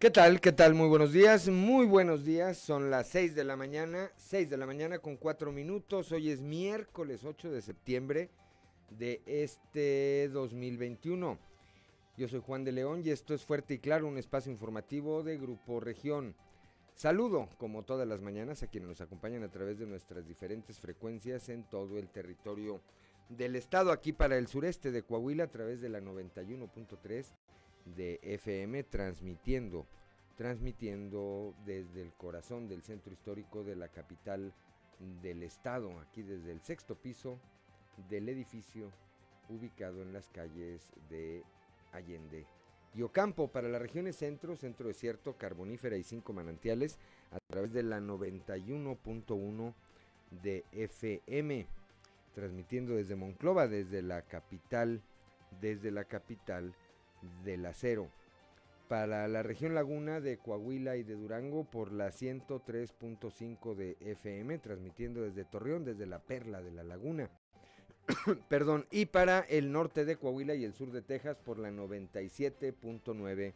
¿Qué 0.00 0.10
tal? 0.10 0.40
¿Qué 0.40 0.52
tal? 0.52 0.72
Muy 0.72 0.88
buenos 0.88 1.12
días, 1.12 1.46
muy 1.50 1.84
buenos 1.84 2.24
días. 2.24 2.56
Son 2.56 2.90
las 2.90 3.06
6 3.08 3.34
de 3.34 3.44
la 3.44 3.54
mañana, 3.54 4.10
6 4.16 4.48
de 4.48 4.56
la 4.56 4.64
mañana 4.64 4.98
con 4.98 5.18
4 5.18 5.52
minutos. 5.52 6.10
Hoy 6.10 6.30
es 6.30 6.40
miércoles 6.40 7.22
8 7.22 7.50
de 7.50 7.60
septiembre 7.60 8.30
de 8.88 9.20
este 9.26 10.30
2021. 10.32 11.38
Yo 12.16 12.28
soy 12.28 12.40
Juan 12.40 12.64
de 12.64 12.72
León 12.72 13.02
y 13.04 13.10
esto 13.10 13.34
es 13.34 13.44
Fuerte 13.44 13.74
y 13.74 13.78
Claro, 13.78 14.08
un 14.08 14.16
espacio 14.16 14.50
informativo 14.50 15.22
de 15.22 15.36
Grupo 15.36 15.80
Región. 15.80 16.34
Saludo, 16.94 17.50
como 17.58 17.82
todas 17.82 18.08
las 18.08 18.22
mañanas, 18.22 18.62
a 18.62 18.68
quienes 18.68 18.88
nos 18.88 19.02
acompañan 19.02 19.42
a 19.42 19.50
través 19.50 19.78
de 19.78 19.84
nuestras 19.84 20.26
diferentes 20.26 20.80
frecuencias 20.80 21.50
en 21.50 21.64
todo 21.64 21.98
el 21.98 22.08
territorio 22.08 22.80
del 23.28 23.54
estado, 23.54 23.92
aquí 23.92 24.14
para 24.14 24.38
el 24.38 24.46
sureste 24.46 24.92
de 24.92 25.02
Coahuila, 25.02 25.44
a 25.44 25.50
través 25.50 25.82
de 25.82 25.90
la 25.90 26.00
91.3 26.00 27.34
de 27.84 28.20
FM 28.22 28.84
transmitiendo, 28.84 29.86
transmitiendo 30.36 31.54
desde 31.64 32.02
el 32.02 32.12
corazón 32.12 32.68
del 32.68 32.82
centro 32.82 33.12
histórico 33.12 33.64
de 33.64 33.76
la 33.76 33.88
capital 33.88 34.52
del 35.22 35.42
estado, 35.42 35.98
aquí 36.00 36.22
desde 36.22 36.52
el 36.52 36.60
sexto 36.60 36.94
piso 36.94 37.38
del 38.08 38.28
edificio 38.28 38.90
ubicado 39.48 40.02
en 40.02 40.12
las 40.12 40.28
calles 40.28 40.92
de 41.08 41.42
Allende. 41.92 42.46
Y 42.94 43.02
Ocampo 43.02 43.48
para 43.48 43.68
las 43.68 43.80
regiones 43.80 44.16
centro, 44.16 44.56
centro 44.56 44.88
desierto, 44.88 45.36
carbonífera 45.36 45.96
y 45.96 46.02
cinco 46.02 46.32
manantiales 46.32 46.98
a 47.30 47.38
través 47.48 47.72
de 47.72 47.82
la 47.82 48.00
91.1 48.00 49.74
de 50.42 50.64
FM, 50.72 51.66
transmitiendo 52.34 52.94
desde 52.94 53.16
Monclova, 53.16 53.68
desde 53.68 54.02
la 54.02 54.22
capital, 54.22 55.02
desde 55.60 55.90
la 55.90 56.04
capital 56.04 56.74
del 57.44 57.66
acero. 57.66 58.08
Para 58.88 59.28
la 59.28 59.42
región 59.42 59.74
Laguna 59.74 60.20
de 60.20 60.38
Coahuila 60.38 60.96
y 60.96 61.04
de 61.04 61.14
Durango 61.14 61.64
por 61.64 61.92
la 61.92 62.08
103.5 62.08 63.74
de 63.74 63.96
FM, 64.00 64.58
transmitiendo 64.58 65.22
desde 65.22 65.44
Torreón, 65.44 65.84
desde 65.84 66.06
la 66.06 66.18
Perla 66.18 66.60
de 66.60 66.72
la 66.72 66.82
Laguna. 66.82 67.30
Perdón, 68.48 68.86
y 68.90 69.06
para 69.06 69.40
el 69.40 69.70
norte 69.70 70.04
de 70.04 70.16
Coahuila 70.16 70.54
y 70.54 70.64
el 70.64 70.74
sur 70.74 70.90
de 70.90 71.02
Texas 71.02 71.38
por 71.38 71.58
la 71.58 71.70
97.9 71.70 73.52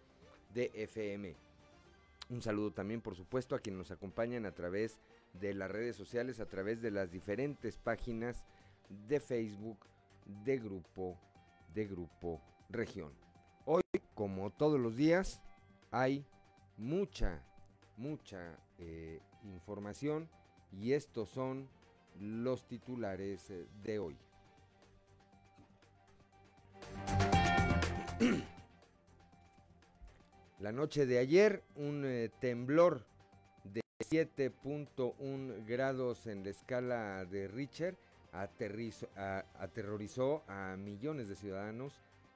de 0.54 0.70
FM. 0.74 1.34
Un 2.30 2.42
saludo 2.42 2.70
también, 2.70 3.00
por 3.00 3.16
supuesto, 3.16 3.54
a 3.54 3.58
quienes 3.58 3.78
nos 3.78 3.90
acompañan 3.90 4.46
a 4.46 4.52
través 4.52 5.00
de 5.34 5.52
las 5.52 5.70
redes 5.70 5.96
sociales, 5.96 6.40
a 6.40 6.46
través 6.46 6.80
de 6.80 6.90
las 6.90 7.10
diferentes 7.10 7.76
páginas 7.76 8.46
de 9.08 9.20
Facebook 9.20 9.78
de 10.44 10.58
Grupo, 10.58 11.18
de 11.74 11.86
Grupo 11.86 12.40
Región. 12.70 13.23
Hoy, 13.66 13.80
como 14.14 14.50
todos 14.50 14.78
los 14.78 14.94
días, 14.94 15.40
hay 15.90 16.26
mucha, 16.76 17.42
mucha 17.96 18.58
eh, 18.78 19.22
información 19.42 20.28
y 20.70 20.92
estos 20.92 21.30
son 21.30 21.66
los 22.20 22.68
titulares 22.68 23.48
eh, 23.48 23.66
de 23.82 23.98
hoy. 23.98 24.18
La 30.58 30.70
noche 30.70 31.06
de 31.06 31.18
ayer, 31.18 31.62
un 31.76 32.04
eh, 32.04 32.30
temblor 32.40 33.06
de 33.64 33.80
7.1 33.98 35.64
grados 35.66 36.26
en 36.26 36.44
la 36.44 36.50
escala 36.50 37.24
de 37.24 37.48
Richter 37.48 37.96
aterrorizó 38.32 39.08
a 40.48 40.76
millones 40.76 41.28
de 41.28 41.36
ciudadanos 41.36 41.94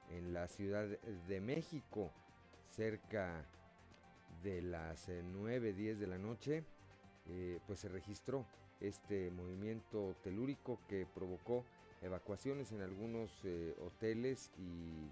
en 0.09 0.33
la 0.33 0.47
Ciudad 0.47 0.87
de 0.87 1.41
México, 1.41 2.11
cerca 2.69 3.45
de 4.43 4.61
las 4.61 5.09
9, 5.09 5.69
eh, 5.69 5.73
10 5.73 5.99
de 5.99 6.07
la 6.07 6.17
noche, 6.17 6.63
eh, 7.27 7.59
pues 7.67 7.79
se 7.79 7.89
registró 7.89 8.45
este 8.79 9.29
movimiento 9.31 10.15
telúrico 10.23 10.79
que 10.87 11.05
provocó 11.05 11.65
evacuaciones 12.01 12.71
en 12.71 12.81
algunos 12.81 13.31
eh, 13.43 13.75
hoteles 13.85 14.51
y 14.57 15.11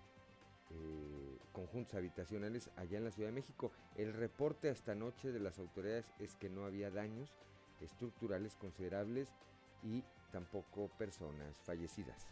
conjuntos 1.54 1.96
habitacionales 1.96 2.70
allá 2.76 2.98
en 2.98 3.06
la 3.06 3.12
Ciudad 3.12 3.30
de 3.30 3.36
México. 3.36 3.72
El 3.96 4.14
reporte 4.14 4.70
hasta 4.70 4.92
anoche 4.92 5.32
de 5.32 5.40
las 5.40 5.60
autoridades 5.60 6.06
es 6.20 6.36
que 6.36 6.50
no 6.50 6.66
había 6.66 6.92
daños 6.92 7.34
estructurales 7.80 8.56
considerables 8.58 9.34
y 9.82 10.04
tampoco 10.32 10.90
personas 10.98 11.58
fallecidas. 11.62 12.28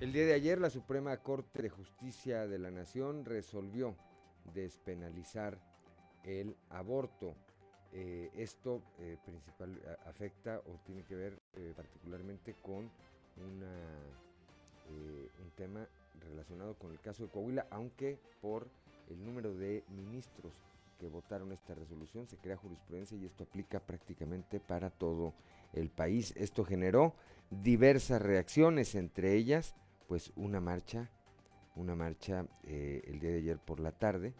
El 0.00 0.14
día 0.14 0.24
de 0.24 0.32
ayer 0.32 0.58
la 0.58 0.70
Suprema 0.70 1.14
Corte 1.18 1.60
de 1.60 1.68
Justicia 1.68 2.46
de 2.46 2.58
la 2.58 2.70
Nación 2.70 3.26
resolvió 3.26 3.94
despenalizar 4.54 5.58
el 6.24 6.56
aborto. 6.70 7.34
Eh, 7.92 8.30
esto 8.34 8.80
eh, 8.98 9.18
principal 9.26 9.78
afecta 10.06 10.60
o 10.60 10.78
tiene 10.86 11.04
que 11.04 11.16
ver 11.16 11.38
eh, 11.54 11.74
particularmente 11.76 12.54
con 12.62 12.90
un 13.36 13.62
tema 15.54 15.86
relacionado 16.30 16.78
con 16.78 16.92
el 16.92 17.00
caso 17.00 17.24
de 17.24 17.28
Coahuila, 17.28 17.66
aunque 17.70 18.18
por 18.40 18.68
el 19.10 19.22
número 19.22 19.54
de 19.54 19.84
ministros 19.90 20.54
que 20.98 21.08
votaron 21.08 21.52
esta 21.52 21.74
resolución 21.74 22.26
se 22.26 22.38
crea 22.38 22.56
jurisprudencia 22.56 23.18
y 23.18 23.26
esto 23.26 23.44
aplica 23.44 23.80
prácticamente 23.80 24.60
para 24.60 24.88
todo 24.88 25.34
el 25.74 25.90
país. 25.90 26.32
Esto 26.36 26.64
generó 26.64 27.14
diversas 27.50 28.22
reacciones, 28.22 28.94
entre 28.94 29.34
ellas 29.34 29.74
pues 30.10 30.32
una 30.34 30.60
marcha, 30.60 31.08
una 31.76 31.94
marcha 31.94 32.44
eh, 32.64 33.00
el 33.06 33.20
día 33.20 33.30
de 33.30 33.36
ayer 33.36 33.58
por 33.60 33.78
la 33.78 33.92
tarde, 33.92 34.34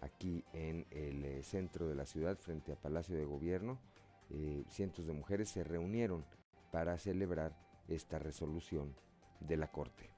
aquí 0.00 0.44
en 0.52 0.84
el 0.90 1.24
eh, 1.24 1.44
centro 1.44 1.86
de 1.86 1.94
la 1.94 2.06
ciudad, 2.06 2.36
frente 2.40 2.72
a 2.72 2.74
Palacio 2.74 3.14
de 3.14 3.24
Gobierno. 3.24 3.78
Eh, 4.30 4.64
cientos 4.68 5.06
de 5.06 5.12
mujeres 5.12 5.48
se 5.48 5.62
reunieron 5.62 6.24
para 6.72 6.98
celebrar 6.98 7.56
esta 7.86 8.18
resolución 8.18 8.96
de 9.38 9.56
la 9.56 9.70
Corte. 9.70 10.10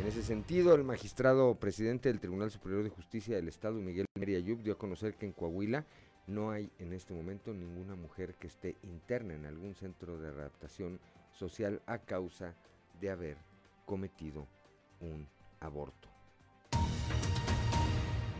En 0.00 0.06
ese 0.06 0.22
sentido, 0.22 0.72
el 0.76 0.84
magistrado 0.84 1.56
presidente 1.56 2.08
del 2.08 2.20
Tribunal 2.20 2.52
Superior 2.52 2.84
de 2.84 2.90
Justicia 2.90 3.34
del 3.34 3.48
Estado, 3.48 3.80
Miguel 3.80 4.06
Meriayub, 4.16 4.62
dio 4.62 4.74
a 4.74 4.78
conocer 4.78 5.16
que 5.16 5.26
en 5.26 5.32
Coahuila 5.32 5.86
no 6.28 6.52
hay 6.52 6.70
en 6.78 6.92
este 6.92 7.14
momento 7.14 7.52
ninguna 7.52 7.96
mujer 7.96 8.36
que 8.36 8.46
esté 8.46 8.76
interna 8.84 9.34
en 9.34 9.46
algún 9.46 9.74
centro 9.74 10.20
de 10.20 10.28
adaptación 10.28 11.00
social 11.32 11.82
a 11.86 11.98
causa 11.98 12.54
de 13.00 13.10
haber 13.10 13.38
cometido 13.86 14.46
un 15.00 15.26
aborto. 15.60 16.08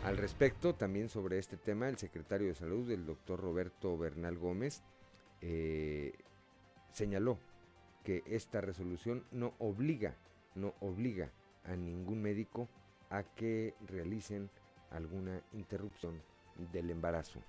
Al 0.03 0.17
respecto, 0.17 0.73
también 0.73 1.09
sobre 1.09 1.37
este 1.37 1.57
tema, 1.57 1.87
el 1.87 1.97
secretario 1.97 2.47
de 2.47 2.55
Salud, 2.55 2.89
el 2.89 3.05
doctor 3.05 3.39
Roberto 3.39 3.97
Bernal 3.97 4.37
Gómez, 4.37 4.81
eh, 5.41 6.13
señaló 6.91 7.37
que 8.03 8.23
esta 8.25 8.61
resolución 8.61 9.25
no 9.31 9.53
obliga, 9.59 10.15
no 10.55 10.73
obliga 10.79 11.31
a 11.65 11.75
ningún 11.75 12.21
médico 12.21 12.67
a 13.11 13.23
que 13.23 13.75
realicen 13.87 14.49
alguna 14.89 15.41
interrupción 15.53 16.21
del 16.71 16.89
embarazo. 16.89 17.39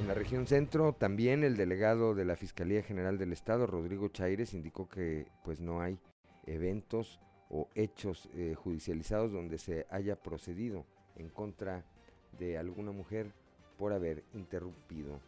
En 0.00 0.06
la 0.06 0.14
región 0.14 0.46
centro, 0.46 0.92
también 0.92 1.42
el 1.42 1.56
delegado 1.56 2.14
de 2.14 2.24
la 2.24 2.36
Fiscalía 2.36 2.82
General 2.82 3.18
del 3.18 3.32
Estado, 3.32 3.66
Rodrigo 3.66 4.08
Chaires, 4.08 4.54
indicó 4.54 4.88
que 4.88 5.26
pues 5.44 5.60
no 5.60 5.80
hay 5.80 5.98
eventos 6.46 7.20
o 7.50 7.68
hechos 7.74 8.28
eh, 8.34 8.54
judicializados 8.54 9.32
donde 9.32 9.58
se 9.58 9.86
haya 9.90 10.16
procedido 10.16 10.86
en 11.16 11.28
contra 11.28 11.84
de 12.38 12.58
alguna 12.58 12.92
mujer 12.92 13.32
por 13.76 13.92
haber 13.92 14.24
interrumpido 14.34 15.20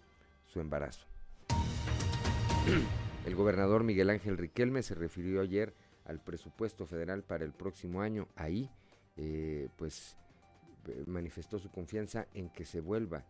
su 0.47 0.61
embarazo. 0.61 1.07
El 3.27 3.35
gobernador 3.35 3.85
Miguel 3.85 4.11
Ángel 4.11 4.39
Riquelme 4.39 4.83
se 4.83 4.95
refirió 4.95 5.41
ayer 5.41 5.75
al 6.05 6.23
presupuesto 6.23 6.87
federal 6.87 7.23
para 7.23 7.45
el 7.45 7.53
próximo 7.53 8.01
año. 8.01 8.29
Ahí, 8.37 8.71
eh, 9.17 9.69
pues, 9.77 10.17
manifestó 11.07 11.59
su 11.59 11.71
confianza 11.71 12.27
en 12.35 12.49
que 12.51 12.65
se 12.65 12.81
vuelva 12.81 13.25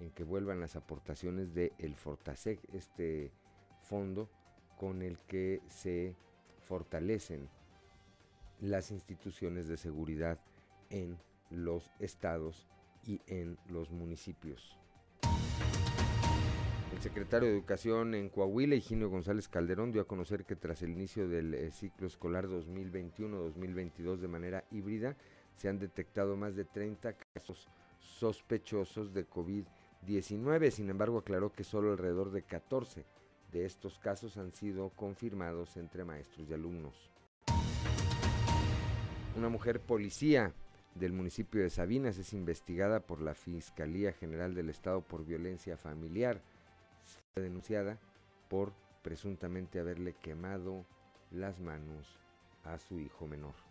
en 0.00 0.10
que 0.10 0.24
vuelvan 0.24 0.60
las 0.60 0.76
aportaciones 0.76 1.54
del 1.54 1.72
el 1.78 1.94
Fortasec, 1.96 2.60
este 2.72 3.32
fondo 3.82 4.28
con 4.76 5.02
el 5.02 5.18
que 5.26 5.60
se 5.66 6.14
fortalecen 6.66 7.48
las 8.60 8.90
instituciones 8.90 9.68
de 9.68 9.76
seguridad 9.76 10.38
en 10.90 11.18
los 11.50 11.90
estados 11.98 12.66
y 13.06 13.20
en 13.26 13.58
los 13.68 13.90
municipios. 13.90 14.78
El 16.92 17.02
secretario 17.02 17.48
de 17.48 17.54
Educación 17.54 18.14
en 18.14 18.30
Coahuila, 18.30 18.74
Higinio 18.74 19.10
González 19.10 19.48
Calderón, 19.48 19.92
dio 19.92 20.00
a 20.00 20.06
conocer 20.06 20.44
que 20.44 20.56
tras 20.56 20.80
el 20.82 20.90
inicio 20.90 21.28
del 21.28 21.52
eh, 21.52 21.70
ciclo 21.70 22.06
escolar 22.06 22.46
2021-2022 22.46 24.16
de 24.16 24.28
manera 24.28 24.64
híbrida, 24.70 25.16
se 25.56 25.68
han 25.68 25.78
detectado 25.78 26.36
más 26.36 26.56
de 26.56 26.64
30 26.64 27.14
casos 27.34 27.68
sospechosos 27.98 29.12
de 29.12 29.28
COVID-19 29.28 29.66
19. 30.06 30.70
Sin 30.70 30.88
embargo, 30.88 31.18
aclaró 31.18 31.52
que 31.52 31.64
solo 31.64 31.92
alrededor 31.92 32.30
de 32.30 32.42
14 32.42 33.04
de 33.52 33.64
estos 33.64 33.98
casos 33.98 34.36
han 34.36 34.52
sido 34.52 34.90
confirmados 34.90 35.76
entre 35.76 36.04
maestros 36.04 36.48
y 36.48 36.54
alumnos. 36.54 37.10
Una 39.36 39.48
mujer 39.48 39.80
policía 39.80 40.52
del 40.94 41.12
municipio 41.12 41.62
de 41.62 41.70
Sabinas 41.70 42.16
es 42.18 42.32
investigada 42.32 43.00
por 43.00 43.20
la 43.20 43.34
Fiscalía 43.34 44.12
General 44.12 44.54
del 44.54 44.70
Estado 44.70 45.02
por 45.02 45.26
violencia 45.26 45.76
familiar. 45.76 46.40
Fue 47.34 47.42
denunciada 47.42 47.98
por 48.48 48.72
presuntamente 49.02 49.78
haberle 49.78 50.14
quemado 50.14 50.86
las 51.30 51.60
manos 51.60 52.18
a 52.64 52.78
su 52.78 52.98
hijo 52.98 53.26
menor. 53.26 53.65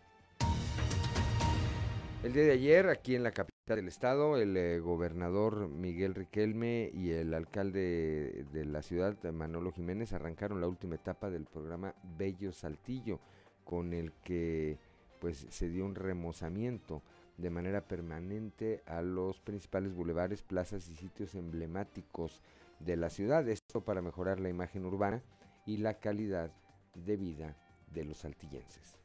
El 2.25 2.33
día 2.33 2.45
de 2.45 2.54
ayer, 2.54 2.89
aquí 2.89 3.13
en 3.13 3.22
la 3.22 3.30
capital 3.30 3.75
del 3.77 3.88
estado, 3.88 4.38
el 4.38 4.57
eh, 4.57 4.80
gobernador 4.80 5.68
Miguel 5.69 6.16
Riquelme 6.16 6.89
y 6.92 7.12
el 7.12 7.36
alcalde 7.36 8.48
de 8.51 8.66
la 8.66 8.81
ciudad, 8.81 9.16
Manolo 9.31 9.72
Jiménez, 9.72 10.12
arrancaron 10.12 10.60
la 10.60 10.68
última 10.68 10.95
etapa 10.95 11.30
del 11.30 11.45
programa 11.45 11.94
Bello 12.18 12.51
Saltillo, 12.51 13.19
con 13.63 13.94
el 13.94 14.12
que 14.24 14.80
pues 15.22 15.45
se 15.51 15.69
dio 15.69 15.86
un 15.86 15.94
remozamiento 15.94 17.04
de 17.38 17.51
manera 17.51 17.81
permanente 17.81 18.81
a 18.88 19.04
los 19.04 19.39
principales 19.39 19.94
bulevares, 19.94 20.42
plazas 20.42 20.89
y 20.89 20.95
sitios 20.95 21.36
emblemáticos 21.36 22.42
de 22.80 22.98
la 22.98 23.12
ciudad. 23.12 23.48
Esto 23.48 23.81
para 23.81 24.01
mejorar 24.01 24.39
la 24.39 24.50
imagen 24.50 24.86
urbana 24.86 25.22
y 25.68 25.77
la 25.77 26.00
calidad 26.00 26.51
de 26.95 27.18
vida 27.18 27.56
de 27.94 28.04
los 28.04 28.18
saltillenses. 28.18 29.04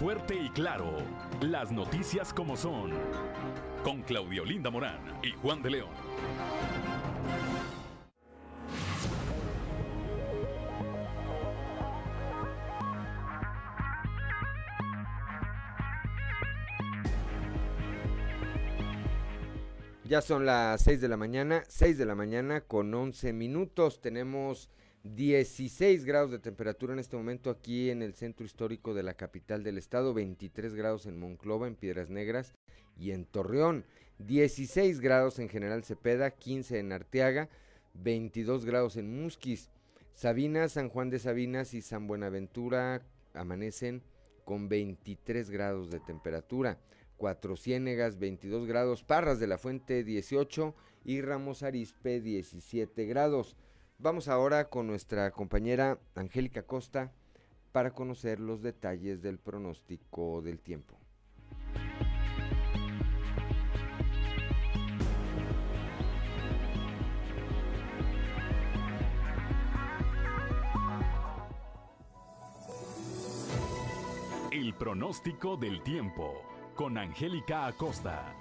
Fuerte 0.00 0.34
y 0.34 0.48
Claro. 0.48 0.96
Las 1.42 1.70
noticias 1.70 2.32
como 2.32 2.56
son. 2.56 2.90
Con 3.84 4.00
Claudio 4.00 4.46
Linda 4.46 4.70
Morán 4.70 4.98
y 5.22 5.32
Juan 5.32 5.60
de 5.62 5.68
León. 5.72 5.90
Ya 20.04 20.22
son 20.22 20.46
las 20.46 20.80
6 20.80 21.02
de 21.02 21.08
la 21.08 21.18
mañana, 21.18 21.62
6 21.68 21.98
de 21.98 22.06
la 22.06 22.14
mañana 22.14 22.62
con 22.62 22.94
11 22.94 23.34
minutos. 23.34 24.00
Tenemos 24.00 24.70
16 25.04 26.04
grados 26.04 26.30
de 26.30 26.38
temperatura 26.38 26.92
en 26.92 26.98
este 26.98 27.16
momento 27.16 27.48
aquí 27.48 27.90
en 27.90 28.02
el 28.02 28.12
centro 28.12 28.44
histórico 28.44 28.92
de 28.92 29.02
la 29.02 29.14
capital 29.14 29.62
del 29.62 29.78
estado, 29.78 30.12
23 30.12 30.74
grados 30.74 31.06
en 31.06 31.18
Monclova, 31.18 31.66
en 31.66 31.74
Piedras 31.74 32.10
Negras 32.10 32.52
y 32.98 33.12
en 33.12 33.24
Torreón, 33.24 33.86
16 34.18 35.00
grados 35.00 35.38
en 35.38 35.48
General 35.48 35.84
Cepeda, 35.84 36.30
15 36.32 36.78
en 36.78 36.92
Arteaga, 36.92 37.48
22 37.94 38.66
grados 38.66 38.96
en 38.96 39.22
Musquis, 39.22 39.70
Sabinas, 40.12 40.72
San 40.72 40.90
Juan 40.90 41.08
de 41.08 41.18
Sabinas 41.18 41.72
y 41.72 41.80
San 41.80 42.06
Buenaventura 42.06 43.02
amanecen 43.32 44.02
con 44.44 44.68
23 44.68 45.48
grados 45.48 45.90
de 45.90 46.00
temperatura. 46.00 46.78
Cuatro 47.16 47.56
Ciénegas 47.56 48.18
22 48.18 48.66
grados, 48.66 49.02
Parras 49.02 49.40
de 49.40 49.46
la 49.46 49.56
Fuente 49.56 50.04
18 50.04 50.74
y 51.04 51.22
Ramos 51.22 51.62
Arispe 51.62 52.20
17 52.20 53.06
grados. 53.06 53.56
Vamos 54.02 54.28
ahora 54.28 54.70
con 54.70 54.86
nuestra 54.86 55.30
compañera 55.30 55.98
Angélica 56.14 56.62
Costa 56.62 57.12
para 57.70 57.90
conocer 57.90 58.40
los 58.40 58.62
detalles 58.62 59.20
del 59.20 59.38
pronóstico 59.38 60.40
del 60.40 60.58
tiempo. 60.58 60.98
El 74.50 74.72
pronóstico 74.76 75.58
del 75.58 75.82
tiempo 75.82 76.40
con 76.74 76.96
Angélica 76.96 77.66
Acosta. 77.66 78.34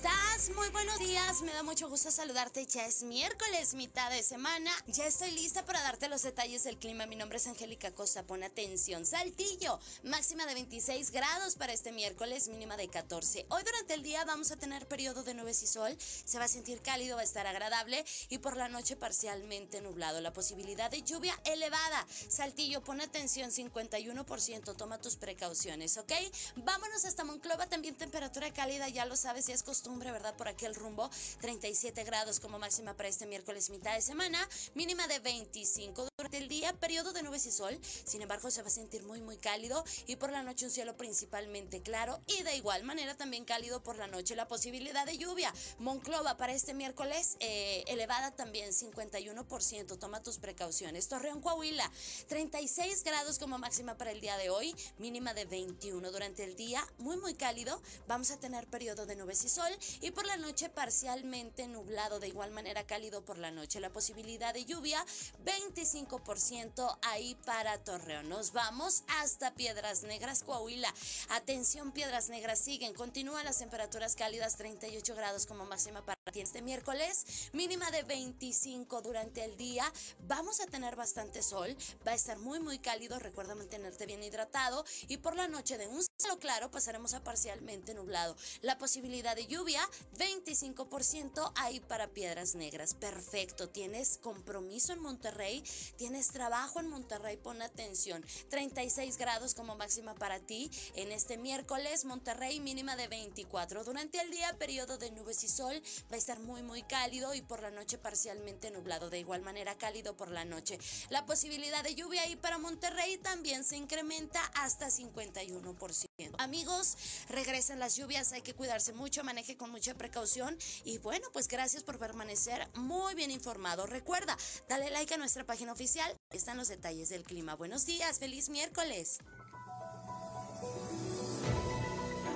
¿Cómo 0.00 0.31
Muy 0.50 0.70
buenos 0.70 0.98
días. 0.98 1.40
Me 1.42 1.52
da 1.52 1.62
mucho 1.62 1.88
gusto 1.88 2.10
saludarte. 2.10 2.66
Ya 2.66 2.84
es 2.86 3.04
miércoles, 3.04 3.74
mitad 3.74 4.10
de 4.10 4.24
semana. 4.24 4.72
Ya 4.88 5.06
estoy 5.06 5.30
lista 5.30 5.64
para 5.64 5.80
darte 5.82 6.08
los 6.08 6.22
detalles 6.22 6.64
del 6.64 6.78
clima. 6.78 7.06
Mi 7.06 7.14
nombre 7.14 7.38
es 7.38 7.46
Angélica 7.46 7.92
Costa. 7.92 8.24
Pon 8.24 8.42
atención. 8.42 9.06
Saltillo, 9.06 9.78
máxima 10.02 10.44
de 10.46 10.54
26 10.54 11.12
grados 11.12 11.54
para 11.54 11.72
este 11.72 11.92
miércoles, 11.92 12.48
mínima 12.48 12.76
de 12.76 12.88
14. 12.88 13.46
Hoy 13.50 13.62
durante 13.62 13.94
el 13.94 14.02
día 14.02 14.24
vamos 14.24 14.50
a 14.50 14.56
tener 14.56 14.88
periodo 14.88 15.22
de 15.22 15.34
nubes 15.34 15.62
y 15.62 15.68
sol. 15.68 15.96
Se 15.98 16.38
va 16.38 16.46
a 16.46 16.48
sentir 16.48 16.82
cálido, 16.82 17.14
va 17.14 17.22
a 17.22 17.24
estar 17.24 17.46
agradable 17.46 18.04
y 18.28 18.38
por 18.38 18.56
la 18.56 18.68
noche 18.68 18.96
parcialmente 18.96 19.80
nublado. 19.80 20.20
La 20.20 20.32
posibilidad 20.32 20.90
de 20.90 21.02
lluvia 21.02 21.38
elevada. 21.44 22.04
Saltillo, 22.28 22.82
pon 22.82 23.00
atención, 23.00 23.52
51%. 23.52 24.76
Toma 24.76 24.98
tus 24.98 25.14
precauciones, 25.14 25.98
¿ok? 25.98 26.12
Vámonos 26.56 27.04
hasta 27.04 27.22
Monclova. 27.22 27.68
También 27.68 27.94
temperatura 27.94 28.52
cálida, 28.52 28.88
ya 28.88 29.04
lo 29.04 29.16
sabes, 29.16 29.46
ya 29.46 29.54
es 29.54 29.62
costumbre, 29.62 30.10
¿verdad? 30.10 30.31
Por 30.36 30.48
aquel 30.48 30.74
rumbo, 30.74 31.10
37 31.40 32.04
grados 32.04 32.40
como 32.40 32.58
máxima 32.58 32.96
para 32.96 33.08
este 33.08 33.26
miércoles 33.26 33.70
mitad 33.70 33.94
de 33.94 34.00
semana, 34.00 34.48
mínima 34.74 35.06
de 35.08 35.18
25 35.18 36.06
durante 36.16 36.38
el 36.38 36.48
día, 36.48 36.72
periodo 36.74 37.12
de 37.12 37.22
nubes 37.22 37.46
y 37.46 37.52
sol, 37.52 37.78
sin 37.82 38.22
embargo 38.22 38.50
se 38.50 38.62
va 38.62 38.68
a 38.68 38.70
sentir 38.70 39.02
muy 39.04 39.20
muy 39.20 39.36
cálido 39.36 39.84
y 40.06 40.16
por 40.16 40.30
la 40.30 40.42
noche 40.42 40.66
un 40.66 40.70
cielo 40.70 40.96
principalmente 40.96 41.82
claro 41.82 42.20
y 42.26 42.42
de 42.42 42.56
igual 42.56 42.84
manera 42.84 43.16
también 43.16 43.44
cálido 43.44 43.82
por 43.82 43.96
la 43.96 44.06
noche 44.06 44.36
la 44.36 44.48
posibilidad 44.48 45.06
de 45.06 45.18
lluvia. 45.18 45.52
Monclova 45.78 46.36
para 46.36 46.52
este 46.52 46.74
miércoles 46.74 47.36
eh, 47.40 47.84
elevada 47.86 48.30
también 48.30 48.70
51%, 48.70 49.98
toma 49.98 50.22
tus 50.22 50.38
precauciones. 50.38 51.08
Torreón 51.08 51.40
Coahuila, 51.40 51.90
36 52.28 53.04
grados 53.04 53.38
como 53.38 53.58
máxima 53.58 53.96
para 53.96 54.12
el 54.12 54.20
día 54.20 54.36
de 54.36 54.50
hoy, 54.50 54.74
mínima 54.98 55.34
de 55.34 55.44
21 55.44 56.10
durante 56.10 56.44
el 56.44 56.56
día, 56.56 56.86
muy 56.98 57.16
muy 57.16 57.34
cálido, 57.34 57.80
vamos 58.06 58.30
a 58.30 58.38
tener 58.38 58.66
periodo 58.66 59.06
de 59.06 59.16
nubes 59.16 59.44
y 59.44 59.48
sol 59.48 59.72
y 60.00 60.10
la 60.26 60.36
noche 60.36 60.68
parcialmente 60.68 61.68
nublado, 61.68 62.20
de 62.20 62.28
igual 62.28 62.50
manera 62.50 62.86
cálido 62.86 63.24
por 63.24 63.38
la 63.38 63.50
noche. 63.50 63.80
La 63.80 63.92
posibilidad 63.92 64.54
de 64.54 64.64
lluvia 64.64 65.04
25% 65.44 66.98
ahí 67.02 67.34
para 67.44 67.82
Torreón. 67.84 68.28
Nos 68.28 68.52
vamos 68.52 69.04
hasta 69.08 69.54
Piedras 69.54 70.02
Negras, 70.02 70.42
Coahuila. 70.42 70.92
Atención, 71.30 71.92
Piedras 71.92 72.28
Negras 72.28 72.58
siguen. 72.58 72.94
Continúan 72.94 73.44
las 73.44 73.58
temperaturas 73.58 74.16
cálidas 74.16 74.56
38 74.56 75.14
grados 75.14 75.46
como 75.46 75.64
máxima 75.64 76.04
para 76.04 76.18
este 76.34 76.62
miércoles, 76.62 77.50
mínima 77.52 77.90
de 77.90 78.04
25 78.04 79.02
durante 79.02 79.44
el 79.44 79.56
día. 79.56 79.84
Vamos 80.26 80.60
a 80.60 80.66
tener 80.66 80.96
bastante 80.96 81.42
sol, 81.42 81.76
va 82.06 82.12
a 82.12 82.14
estar 82.14 82.38
muy 82.38 82.60
muy 82.60 82.78
cálido, 82.78 83.18
recuerda 83.18 83.54
mantenerte 83.54 84.06
bien 84.06 84.22
hidratado 84.22 84.84
y 85.08 85.18
por 85.18 85.36
la 85.36 85.48
noche 85.48 85.78
de 85.78 85.88
un 85.88 86.02
cielo 86.02 86.38
claro 86.38 86.70
pasaremos 86.70 87.14
a 87.14 87.22
parcialmente 87.22 87.94
nublado. 87.94 88.36
La 88.62 88.78
posibilidad 88.78 89.36
de 89.36 89.46
lluvia 89.46 89.86
25% 90.18 91.52
ahí 91.56 91.80
para 91.80 92.08
Piedras 92.08 92.54
Negras. 92.54 92.94
Perfecto, 92.94 93.68
tienes 93.68 94.18
compromiso 94.18 94.92
en 94.92 95.00
Monterrey, 95.00 95.62
tienes 95.96 96.28
trabajo 96.28 96.80
en 96.80 96.88
Monterrey, 96.88 97.36
pon 97.36 97.62
atención. 97.62 98.24
36 98.50 99.16
grados 99.16 99.54
como 99.54 99.76
máxima 99.76 100.14
para 100.14 100.40
ti 100.40 100.70
en 100.94 101.12
este 101.12 101.38
miércoles, 101.38 102.04
Monterrey 102.04 102.60
mínima 102.60 102.96
de 102.96 103.08
24. 103.08 103.84
Durante 103.84 104.20
el 104.20 104.30
día 104.30 104.56
periodo 104.58 104.98
de 104.98 105.10
nubes 105.10 105.42
y 105.44 105.48
sol 105.48 105.82
va 106.10 106.16
a 106.16 106.18
estar 106.18 106.38
muy 106.40 106.62
muy 106.62 106.82
cálido 106.82 107.34
y 107.34 107.42
por 107.42 107.62
la 107.62 107.70
noche 107.70 107.98
parcialmente 107.98 108.70
nublado, 108.70 109.10
de 109.10 109.18
igual 109.18 109.42
manera 109.42 109.76
cálido 109.76 110.16
por 110.16 110.30
la 110.30 110.44
noche. 110.44 110.78
La 111.10 111.26
posibilidad 111.26 111.82
de 111.82 111.94
lluvia 111.94 112.22
ahí 112.22 112.36
para 112.36 112.58
Monterrey 112.58 113.18
también 113.18 113.64
se 113.64 113.76
incrementa 113.76 114.40
hasta 114.54 114.88
51%. 114.88 116.34
Amigos, 116.38 116.96
regresan 117.28 117.78
las 117.78 117.96
lluvias, 117.96 118.32
hay 118.32 118.42
que 118.42 118.54
cuidarse 118.54 118.92
mucho, 118.92 119.24
maneje 119.24 119.56
con 119.56 119.70
mucha 119.70 119.94
precaución 120.02 120.56
y 120.84 120.98
bueno, 120.98 121.28
pues 121.32 121.46
gracias 121.46 121.84
por 121.84 121.96
permanecer 121.96 122.66
muy 122.74 123.14
bien 123.14 123.30
informado. 123.30 123.86
Recuerda, 123.86 124.36
dale 124.68 124.90
like 124.90 125.14
a 125.14 125.16
nuestra 125.16 125.44
página 125.44 125.70
oficial. 125.70 126.12
Están 126.32 126.56
los 126.56 126.66
detalles 126.66 127.08
del 127.08 127.22
clima. 127.22 127.54
Buenos 127.54 127.86
días, 127.86 128.18
feliz 128.18 128.48
miércoles. 128.48 129.20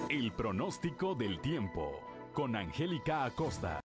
El 0.09 0.33
pronóstico 0.33 1.17
del 1.17 1.41
tiempo 1.41 1.91
con 2.33 2.55
Angélica 2.55 3.25
Acosta. 3.25 3.81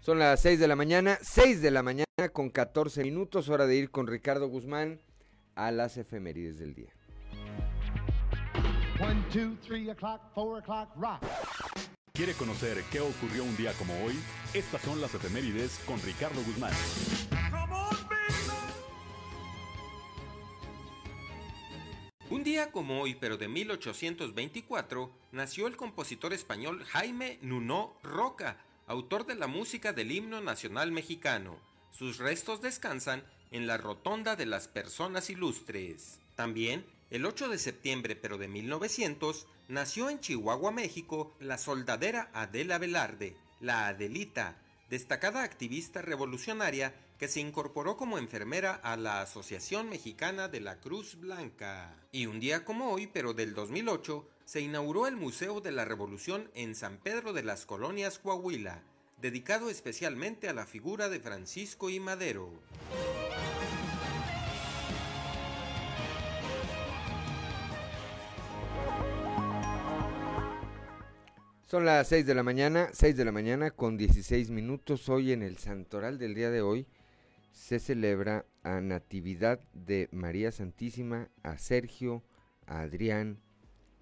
Son 0.00 0.18
las 0.18 0.40
6 0.40 0.58
de 0.58 0.66
la 0.68 0.74
mañana, 0.74 1.18
6 1.22 1.62
de 1.62 1.70
la 1.70 1.84
mañana 1.84 2.04
con 2.32 2.50
14 2.50 3.04
minutos, 3.04 3.48
hora 3.48 3.66
de 3.66 3.76
ir 3.76 3.90
con 3.92 4.08
Ricardo 4.08 4.48
Guzmán 4.48 4.98
a 5.56 5.70
las 5.70 5.96
efemérides 5.96 6.58
del 6.58 6.74
día. 6.74 6.92
¿Quiere 12.12 12.32
conocer 12.34 12.82
qué 12.92 13.00
ocurrió 13.00 13.44
un 13.44 13.56
día 13.56 13.72
como 13.72 13.94
hoy? 14.04 14.14
Estas 14.52 14.82
son 14.82 15.00
las 15.00 15.14
efemérides 15.14 15.80
con 15.86 16.00
Ricardo 16.02 16.40
Guzmán. 16.44 16.72
Un 22.30 22.42
día 22.42 22.72
como 22.72 23.00
hoy, 23.00 23.14
pero 23.14 23.36
de 23.36 23.48
1824, 23.48 25.10
nació 25.32 25.66
el 25.66 25.76
compositor 25.76 26.32
español 26.32 26.82
Jaime 26.84 27.38
Nuno 27.42 27.98
Roca, 28.02 28.56
autor 28.86 29.26
de 29.26 29.34
la 29.34 29.46
música 29.46 29.92
del 29.92 30.10
himno 30.10 30.40
nacional 30.40 30.90
mexicano. 30.90 31.58
Sus 31.90 32.18
restos 32.18 32.62
descansan 32.62 33.24
en 33.54 33.68
la 33.68 33.76
Rotonda 33.76 34.34
de 34.34 34.46
las 34.46 34.66
Personas 34.66 35.30
Ilustres. 35.30 36.18
También, 36.34 36.84
el 37.10 37.24
8 37.24 37.48
de 37.48 37.58
septiembre, 37.58 38.16
pero 38.16 38.36
de 38.36 38.48
1900, 38.48 39.46
nació 39.68 40.10
en 40.10 40.18
Chihuahua, 40.18 40.72
México, 40.72 41.32
la 41.38 41.56
soldadera 41.56 42.30
Adela 42.32 42.78
Velarde, 42.78 43.36
la 43.60 43.86
Adelita, 43.86 44.56
destacada 44.90 45.44
activista 45.44 46.02
revolucionaria 46.02 46.96
que 47.16 47.28
se 47.28 47.38
incorporó 47.38 47.96
como 47.96 48.18
enfermera 48.18 48.74
a 48.74 48.96
la 48.96 49.20
Asociación 49.20 49.88
Mexicana 49.88 50.48
de 50.48 50.60
la 50.60 50.80
Cruz 50.80 51.14
Blanca. 51.14 51.94
Y 52.10 52.26
un 52.26 52.40
día 52.40 52.64
como 52.64 52.90
hoy, 52.90 53.06
pero 53.06 53.34
del 53.34 53.54
2008, 53.54 54.28
se 54.46 54.62
inauguró 54.62 55.06
el 55.06 55.14
Museo 55.14 55.60
de 55.60 55.70
la 55.70 55.84
Revolución 55.84 56.50
en 56.54 56.74
San 56.74 56.98
Pedro 56.98 57.32
de 57.32 57.44
las 57.44 57.66
Colonias 57.66 58.18
Coahuila, 58.18 58.82
dedicado 59.24 59.70
especialmente 59.70 60.50
a 60.50 60.52
la 60.52 60.66
figura 60.66 61.08
de 61.08 61.18
Francisco 61.18 61.88
y 61.88 61.98
Madero. 61.98 62.52
Son 71.62 71.86
las 71.86 72.06
6 72.08 72.26
de 72.26 72.34
la 72.34 72.42
mañana, 72.42 72.90
6 72.92 73.16
de 73.16 73.24
la 73.24 73.32
mañana 73.32 73.70
con 73.70 73.96
16 73.96 74.50
minutos. 74.50 75.08
Hoy 75.08 75.32
en 75.32 75.42
el 75.42 75.56
Santoral 75.56 76.18
del 76.18 76.34
día 76.34 76.50
de 76.50 76.60
hoy 76.60 76.86
se 77.50 77.78
celebra 77.78 78.44
a 78.62 78.82
Natividad 78.82 79.58
de 79.72 80.10
María 80.12 80.52
Santísima, 80.52 81.30
a 81.42 81.56
Sergio, 81.56 82.22
a 82.66 82.82
Adrián 82.82 83.40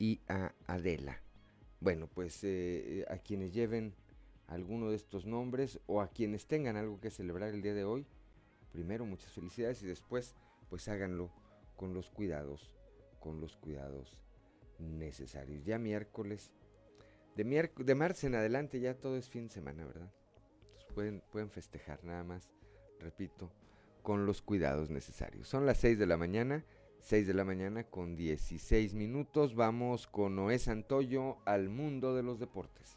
y 0.01 0.21
a 0.27 0.53
Adela. 0.67 1.23
Bueno, 1.79 2.09
pues 2.13 2.41
eh, 2.43 3.05
a 3.09 3.19
quienes 3.19 3.55
lleven 3.55 3.95
alguno 4.47 4.91
de 4.91 4.97
estos 4.97 5.27
nombres 5.27 5.81
o 5.87 6.01
a 6.01 6.09
quienes 6.09 6.47
tengan 6.47 6.77
algo 6.77 7.01
que 7.01 7.11
celebrar 7.11 7.51
el 7.51 7.63
día 7.63 7.75
de 7.75 7.85
hoy, 7.85 8.07
primero 8.73 9.05
muchas 9.07 9.33
felicidades 9.33 9.83
y 9.83 9.87
después 9.87 10.35
pues 10.69 10.89
háganlo 10.89 11.31
con 11.77 11.95
los 11.95 12.11
cuidados, 12.11 12.75
con 13.21 13.41
los 13.41 13.57
cuidados 13.57 14.19
necesarios. 14.79 15.65
Ya 15.65 15.79
miércoles, 15.79 16.51
de, 17.37 17.71
de 17.77 17.95
marzo 17.95 18.27
en 18.27 18.35
adelante 18.35 18.81
ya 18.81 18.95
todo 18.95 19.17
es 19.17 19.29
fin 19.29 19.49
de 19.49 19.55
semana, 19.55 19.85
¿verdad? 19.85 20.11
pueden, 20.95 21.23
pueden 21.31 21.51
festejar 21.51 22.05
nada 22.05 22.23
más 22.23 22.51
repito, 23.03 23.51
con 24.03 24.27
los 24.27 24.43
cuidados 24.43 24.91
necesarios. 24.91 25.49
Son 25.49 25.67
las 25.67 25.79
6 25.79 25.99
de 25.99 26.07
la 26.07 26.17
mañana, 26.17 26.65
6 27.01 27.27
de 27.27 27.35
la 27.35 27.45
mañana 27.45 27.85
con 27.85 28.17
16 28.17 28.95
minutos. 28.95 29.55
Vamos 29.55 30.07
con 30.07 30.37
Noé 30.37 30.59
Santoyo 30.59 31.39
al 31.45 31.69
mundo 31.69 32.15
de 32.15 32.23
los 32.23 32.39
deportes. 32.39 32.97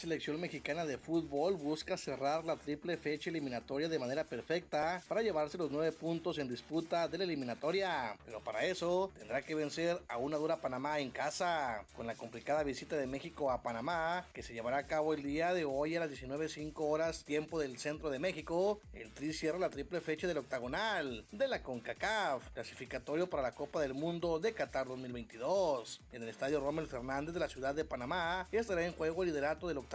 Selección 0.00 0.40
mexicana 0.40 0.86
de 0.86 0.96
fútbol 0.96 1.56
busca 1.56 1.98
cerrar 1.98 2.42
la 2.46 2.56
triple 2.56 2.96
fecha 2.96 3.28
eliminatoria 3.28 3.86
de 3.86 3.98
manera 3.98 4.24
perfecta 4.24 5.02
para 5.06 5.20
llevarse 5.20 5.58
los 5.58 5.70
nueve 5.70 5.92
puntos 5.92 6.38
en 6.38 6.48
disputa 6.48 7.06
de 7.06 7.18
la 7.18 7.24
eliminatoria. 7.24 8.16
Pero 8.24 8.40
para 8.40 8.64
eso 8.64 9.12
tendrá 9.18 9.42
que 9.42 9.54
vencer 9.54 10.00
a 10.08 10.16
una 10.16 10.38
dura 10.38 10.56
Panamá 10.56 11.00
en 11.00 11.10
casa. 11.10 11.84
Con 11.94 12.06
la 12.06 12.14
complicada 12.14 12.62
visita 12.62 12.96
de 12.96 13.06
México 13.06 13.50
a 13.50 13.62
Panamá, 13.62 14.26
que 14.32 14.42
se 14.42 14.54
llevará 14.54 14.78
a 14.78 14.86
cabo 14.86 15.12
el 15.12 15.22
día 15.22 15.52
de 15.52 15.66
hoy 15.66 15.96
a 15.96 16.00
las 16.00 16.10
19.05 16.10 16.72
horas 16.76 17.24
tiempo 17.26 17.60
del 17.60 17.78
centro 17.78 18.08
de 18.08 18.18
México, 18.18 18.80
el 18.94 19.12
Tri 19.12 19.34
cierra 19.34 19.58
la 19.58 19.68
triple 19.68 20.00
fecha 20.00 20.26
del 20.26 20.38
octagonal 20.38 21.26
de 21.30 21.46
la 21.46 21.62
CONCACAF, 21.62 22.52
clasificatorio 22.52 23.28
para 23.28 23.42
la 23.42 23.54
Copa 23.54 23.82
del 23.82 23.92
Mundo 23.92 24.38
de 24.38 24.54
Qatar 24.54 24.88
2022. 24.88 26.00
En 26.12 26.22
el 26.22 26.30
estadio 26.30 26.60
Rommel 26.60 26.86
Fernández 26.86 27.34
de 27.34 27.40
la 27.40 27.50
ciudad 27.50 27.74
de 27.74 27.84
Panamá 27.84 28.48
estará 28.50 28.86
en 28.86 28.94
juego 28.94 29.22
el 29.22 29.28
liderato 29.28 29.68
del 29.68 29.76
octagonal, 29.76 29.89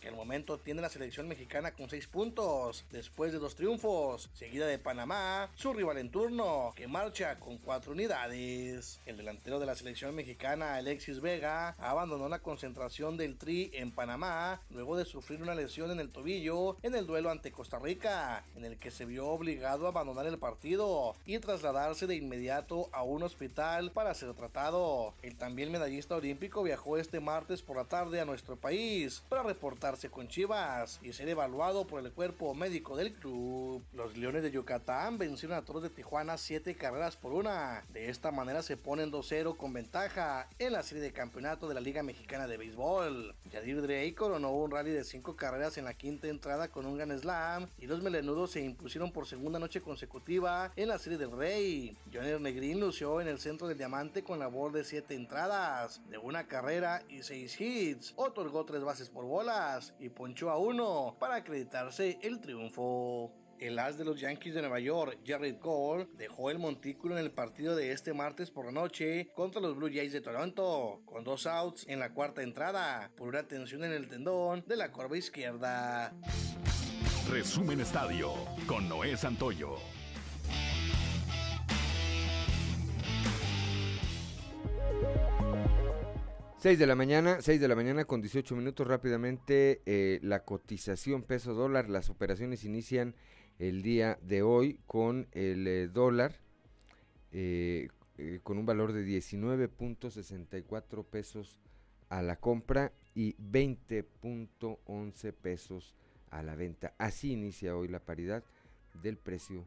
que 0.00 0.08
al 0.08 0.16
momento 0.16 0.58
tiene 0.58 0.80
la 0.80 0.88
selección 0.88 1.28
mexicana 1.28 1.72
con 1.72 1.90
6 1.90 2.06
puntos, 2.06 2.86
después 2.90 3.32
de 3.32 3.38
dos 3.38 3.54
triunfos, 3.54 4.30
seguida 4.32 4.66
de 4.66 4.78
Panamá, 4.78 5.50
su 5.56 5.74
rival 5.74 5.98
en 5.98 6.10
turno, 6.10 6.72
que 6.74 6.88
marcha 6.88 7.38
con 7.38 7.58
4 7.58 7.92
unidades. 7.92 8.98
El 9.04 9.18
delantero 9.18 9.60
de 9.60 9.66
la 9.66 9.74
selección 9.74 10.14
mexicana, 10.14 10.76
Alexis 10.76 11.20
Vega, 11.20 11.76
abandonó 11.78 12.30
la 12.30 12.38
concentración 12.38 13.18
del 13.18 13.36
Tri 13.36 13.70
en 13.74 13.90
Panamá 13.90 14.62
luego 14.70 14.96
de 14.96 15.04
sufrir 15.04 15.42
una 15.42 15.54
lesión 15.54 15.90
en 15.90 16.00
el 16.00 16.10
tobillo 16.10 16.78
en 16.82 16.94
el 16.94 17.06
duelo 17.06 17.30
ante 17.30 17.52
Costa 17.52 17.78
Rica, 17.78 18.42
en 18.56 18.64
el 18.64 18.78
que 18.78 18.90
se 18.90 19.04
vio 19.04 19.28
obligado 19.28 19.84
a 19.84 19.90
abandonar 19.90 20.26
el 20.26 20.38
partido 20.38 21.14
y 21.26 21.38
trasladarse 21.40 22.06
de 22.06 22.16
inmediato 22.16 22.88
a 22.92 23.02
un 23.02 23.22
hospital 23.22 23.90
para 23.92 24.14
ser 24.14 24.32
tratado. 24.32 25.12
El 25.20 25.36
también 25.36 25.70
medallista 25.70 26.16
olímpico 26.16 26.62
viajó 26.62 26.96
este 26.96 27.20
martes 27.20 27.60
por 27.60 27.76
la 27.76 27.84
tarde 27.84 28.20
a 28.20 28.24
nuestro 28.24 28.56
país 28.56 29.09
para 29.18 29.42
reportarse 29.42 30.08
con 30.08 30.28
Chivas 30.28 31.00
y 31.02 31.12
ser 31.12 31.28
evaluado 31.28 31.86
por 31.86 32.04
el 32.04 32.12
cuerpo 32.12 32.54
médico 32.54 32.96
del 32.96 33.12
club. 33.12 33.82
Los 33.92 34.16
Leones 34.16 34.44
de 34.44 34.52
Yucatán 34.52 35.18
vencieron 35.18 35.58
a 35.58 35.64
Toros 35.64 35.82
de 35.82 35.90
Tijuana 35.90 36.38
7 36.38 36.76
carreras 36.76 37.16
por 37.16 37.32
una. 37.32 37.84
De 37.88 38.08
esta 38.08 38.30
manera 38.30 38.62
se 38.62 38.76
ponen 38.76 39.10
2-0 39.10 39.56
con 39.56 39.72
ventaja 39.72 40.48
en 40.60 40.72
la 40.72 40.84
serie 40.84 41.02
de 41.02 41.12
campeonato 41.12 41.66
de 41.66 41.74
la 41.74 41.80
Liga 41.80 42.04
Mexicana 42.04 42.46
de 42.46 42.56
Béisbol. 42.56 43.34
Yadir 43.50 43.82
Drey 43.82 44.12
coronó 44.12 44.52
un 44.52 44.70
rally 44.70 44.92
de 44.92 45.02
5 45.02 45.34
carreras 45.34 45.76
en 45.78 45.86
la 45.86 45.94
quinta 45.94 46.28
entrada 46.28 46.68
con 46.68 46.86
un 46.86 46.96
Gran 46.96 47.18
Slam 47.18 47.66
y 47.78 47.86
los 47.86 48.02
melenudos 48.02 48.52
se 48.52 48.60
impusieron 48.60 49.10
por 49.10 49.26
segunda 49.26 49.58
noche 49.58 49.80
consecutiva 49.80 50.72
en 50.76 50.88
la 50.88 50.98
serie 50.98 51.18
del 51.18 51.32
Rey. 51.32 51.96
Johnny 52.12 52.38
Negrín 52.38 52.80
lució 52.80 53.20
en 53.20 53.28
el 53.28 53.38
centro 53.38 53.66
del 53.66 53.78
diamante 53.78 54.22
con 54.22 54.38
labor 54.38 54.72
de 54.72 54.84
7 54.84 55.14
entradas, 55.14 56.00
de 56.10 56.18
una 56.18 56.46
carrera 56.46 57.02
y 57.08 57.22
6 57.22 57.60
hits. 57.60 58.12
Otorgó 58.16 58.64
3 58.64 58.82
bases 58.82 58.99
por 59.08 59.24
bolas 59.24 59.94
y 59.98 60.10
ponchó 60.10 60.50
a 60.50 60.58
uno 60.58 61.16
para 61.18 61.36
acreditarse 61.36 62.18
el 62.22 62.40
triunfo. 62.40 63.32
El 63.58 63.78
as 63.78 63.98
de 63.98 64.04
los 64.04 64.18
Yankees 64.18 64.54
de 64.54 64.62
Nueva 64.62 64.80
York, 64.80 65.18
Jared 65.24 65.58
Cole, 65.58 66.08
dejó 66.16 66.50
el 66.50 66.58
montículo 66.58 67.18
en 67.18 67.24
el 67.24 67.30
partido 67.30 67.76
de 67.76 67.92
este 67.92 68.14
martes 68.14 68.50
por 68.50 68.64
la 68.64 68.72
noche 68.72 69.30
contra 69.34 69.60
los 69.60 69.76
Blue 69.76 69.90
Jays 69.92 70.14
de 70.14 70.22
Toronto, 70.22 71.02
con 71.04 71.24
dos 71.24 71.46
outs 71.46 71.86
en 71.86 71.98
la 71.98 72.14
cuarta 72.14 72.42
entrada, 72.42 73.10
por 73.16 73.28
una 73.28 73.42
tensión 73.46 73.84
en 73.84 73.92
el 73.92 74.08
tendón 74.08 74.64
de 74.66 74.76
la 74.76 74.90
corva 74.90 75.18
izquierda. 75.18 76.14
Resumen 77.28 77.80
Estadio 77.80 78.32
con 78.66 78.88
Noé 78.88 79.16
Santoyo. 79.16 79.76
6 86.60 86.78
de 86.78 86.86
la 86.86 86.94
mañana, 86.94 87.40
6 87.40 87.58
de 87.58 87.68
la 87.68 87.74
mañana 87.74 88.04
con 88.04 88.20
18 88.20 88.54
minutos 88.54 88.86
rápidamente 88.86 89.80
eh, 89.86 90.20
la 90.22 90.44
cotización 90.44 91.22
peso 91.22 91.54
dólar, 91.54 91.88
las 91.88 92.10
operaciones 92.10 92.64
inician 92.64 93.14
el 93.58 93.80
día 93.80 94.18
de 94.20 94.42
hoy 94.42 94.78
con 94.86 95.26
el 95.32 95.66
eh, 95.66 95.88
dólar 95.88 96.34
eh, 97.32 97.88
con 98.42 98.58
un 98.58 98.66
valor 98.66 98.92
de 98.92 99.06
19.64 99.06 101.06
pesos 101.06 101.58
a 102.10 102.20
la 102.20 102.36
compra 102.36 102.92
y 103.14 103.36
20.11 103.36 105.32
pesos 105.32 105.94
a 106.28 106.42
la 106.42 106.56
venta. 106.56 106.92
Así 106.98 107.32
inicia 107.32 107.74
hoy 107.74 107.88
la 107.88 108.00
paridad 108.00 108.44
del 109.02 109.16
precio 109.16 109.64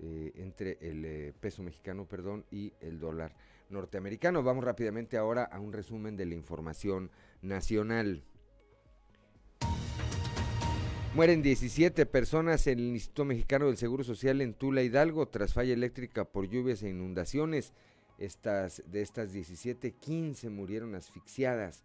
entre 0.00 0.78
el 0.80 1.34
peso 1.34 1.62
mexicano, 1.62 2.06
perdón, 2.06 2.44
y 2.50 2.72
el 2.80 2.98
dólar 2.98 3.34
norteamericano. 3.70 4.42
Vamos 4.42 4.64
rápidamente 4.64 5.16
ahora 5.16 5.44
a 5.44 5.60
un 5.60 5.72
resumen 5.72 6.16
de 6.16 6.26
la 6.26 6.34
información 6.34 7.10
nacional. 7.42 8.22
Mueren 11.14 11.42
17 11.42 12.06
personas 12.06 12.68
en 12.68 12.78
el 12.78 12.84
Instituto 12.90 13.24
Mexicano 13.24 13.66
del 13.66 13.76
Seguro 13.76 14.04
Social 14.04 14.40
en 14.40 14.54
Tula 14.54 14.82
Hidalgo 14.82 15.26
tras 15.26 15.52
falla 15.52 15.72
eléctrica 15.72 16.24
por 16.24 16.48
lluvias 16.48 16.84
e 16.84 16.88
inundaciones. 16.88 17.72
Estas, 18.18 18.84
de 18.86 19.02
estas 19.02 19.32
17, 19.32 19.92
15 19.92 20.50
murieron 20.50 20.94
asfixiadas 20.94 21.84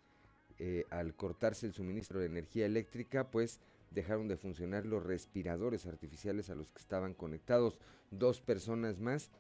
eh, 0.60 0.86
al 0.92 1.16
cortarse 1.16 1.66
el 1.66 1.74
suministro 1.74 2.20
de 2.20 2.28
energía 2.28 2.68
eléctrica, 2.68 3.32
pues 3.32 3.62
dejaron 3.96 4.28
de 4.28 4.38
funcionar 4.38 4.86
los 4.86 5.04
respiradores 5.04 5.88
artificiales 5.88 6.50
a 6.50 6.56
los 6.56 6.72
que 6.72 6.82
estaban 6.82 7.16
conectados. 7.16 7.80
Dos 8.12 8.42
personas 8.42 9.00
más 9.00 9.32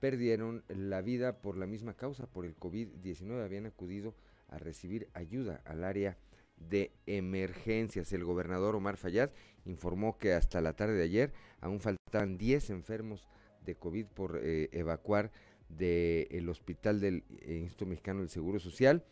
perdieron 0.00 0.64
la 0.68 1.02
vida 1.02 1.40
por 1.40 1.56
la 1.56 1.66
misma 1.66 1.94
causa, 1.94 2.26
por 2.26 2.44
el 2.44 2.56
COVID-19. 2.56 3.44
Habían 3.44 3.66
acudido 3.66 4.14
a 4.48 4.58
recibir 4.58 5.08
ayuda 5.12 5.60
al 5.64 5.84
área 5.84 6.16
de 6.56 6.90
emergencias. 7.06 8.12
El 8.12 8.24
gobernador 8.24 8.74
Omar 8.74 8.96
Fayad 8.96 9.30
informó 9.66 10.18
que 10.18 10.32
hasta 10.32 10.60
la 10.60 10.74
tarde 10.74 10.94
de 10.94 11.04
ayer 11.04 11.32
aún 11.60 11.80
faltaban 11.80 12.38
10 12.38 12.70
enfermos 12.70 13.28
de 13.64 13.76
COVID 13.76 14.06
por 14.06 14.40
eh, 14.42 14.70
evacuar 14.72 15.30
del 15.68 16.48
hospital 16.48 17.00
del 17.00 17.24
eh, 17.42 17.58
Instituto 17.58 17.86
Mexicano 17.90 18.20
del 18.20 18.30
Seguro 18.30 18.58
Social. 18.58 19.04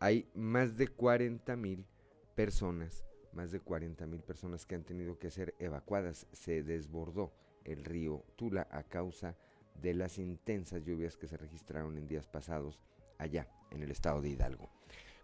Hay 0.00 0.28
más 0.34 0.76
de 0.76 0.88
40 0.88 1.54
mil 1.56 1.86
personas, 2.34 3.04
más 3.34 3.50
de 3.52 3.60
40 3.60 4.06
mil 4.06 4.22
personas 4.22 4.66
que 4.66 4.74
han 4.74 4.84
tenido 4.84 5.18
que 5.18 5.30
ser 5.30 5.54
evacuadas. 5.58 6.26
Se 6.32 6.62
desbordó 6.62 7.32
el 7.64 7.84
río 7.84 8.24
Tula 8.36 8.68
a 8.70 8.82
causa 8.82 9.36
de 9.80 9.94
las 9.94 10.18
intensas 10.18 10.84
lluvias 10.84 11.16
que 11.16 11.26
se 11.26 11.36
registraron 11.36 11.96
en 11.98 12.06
días 12.06 12.26
pasados 12.26 12.80
allá 13.18 13.48
en 13.70 13.82
el 13.82 13.90
estado 13.90 14.20
de 14.20 14.30
Hidalgo. 14.30 14.70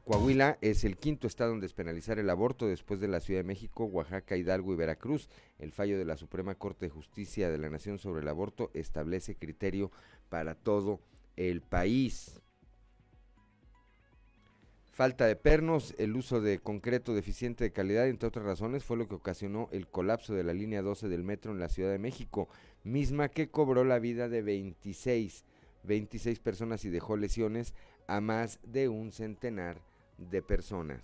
Coahuila 0.04 0.58
es 0.60 0.84
el 0.84 0.96
quinto 0.96 1.26
estado 1.26 1.52
en 1.52 1.60
despenalizar 1.60 2.18
el 2.18 2.30
aborto 2.30 2.66
después 2.66 3.00
de 3.00 3.06
la 3.06 3.20
Ciudad 3.20 3.40
de 3.40 3.46
México, 3.46 3.84
Oaxaca, 3.84 4.36
Hidalgo 4.36 4.72
y 4.72 4.76
Veracruz. 4.76 5.28
El 5.58 5.72
fallo 5.72 5.98
de 5.98 6.04
la 6.04 6.16
Suprema 6.16 6.54
Corte 6.54 6.86
de 6.86 6.90
Justicia 6.90 7.50
de 7.50 7.58
la 7.58 7.70
Nación 7.70 7.98
sobre 7.98 8.22
el 8.22 8.28
aborto 8.28 8.70
establece 8.74 9.36
criterio 9.36 9.92
para 10.28 10.54
todo 10.54 11.00
el 11.36 11.60
país. 11.60 12.40
Falta 14.92 15.26
de 15.26 15.36
pernos, 15.36 15.94
el 15.98 16.16
uso 16.16 16.40
de 16.40 16.58
concreto 16.58 17.14
deficiente 17.14 17.62
de 17.62 17.72
calidad, 17.72 18.08
entre 18.08 18.28
otras 18.28 18.44
razones, 18.44 18.84
fue 18.84 18.96
lo 18.96 19.06
que 19.06 19.14
ocasionó 19.14 19.68
el 19.70 19.86
colapso 19.86 20.34
de 20.34 20.42
la 20.42 20.52
línea 20.52 20.82
12 20.82 21.08
del 21.08 21.22
metro 21.22 21.52
en 21.52 21.60
la 21.60 21.68
Ciudad 21.68 21.92
de 21.92 21.98
México, 21.98 22.48
misma 22.82 23.28
que 23.28 23.48
cobró 23.48 23.84
la 23.84 24.00
vida 24.00 24.28
de 24.28 24.42
26, 24.42 25.44
26 25.84 26.40
personas 26.40 26.84
y 26.84 26.90
dejó 26.90 27.16
lesiones 27.16 27.72
a 28.08 28.20
más 28.20 28.58
de 28.64 28.88
un 28.88 29.12
centenar 29.12 29.80
de 30.18 30.42
personas. 30.42 31.00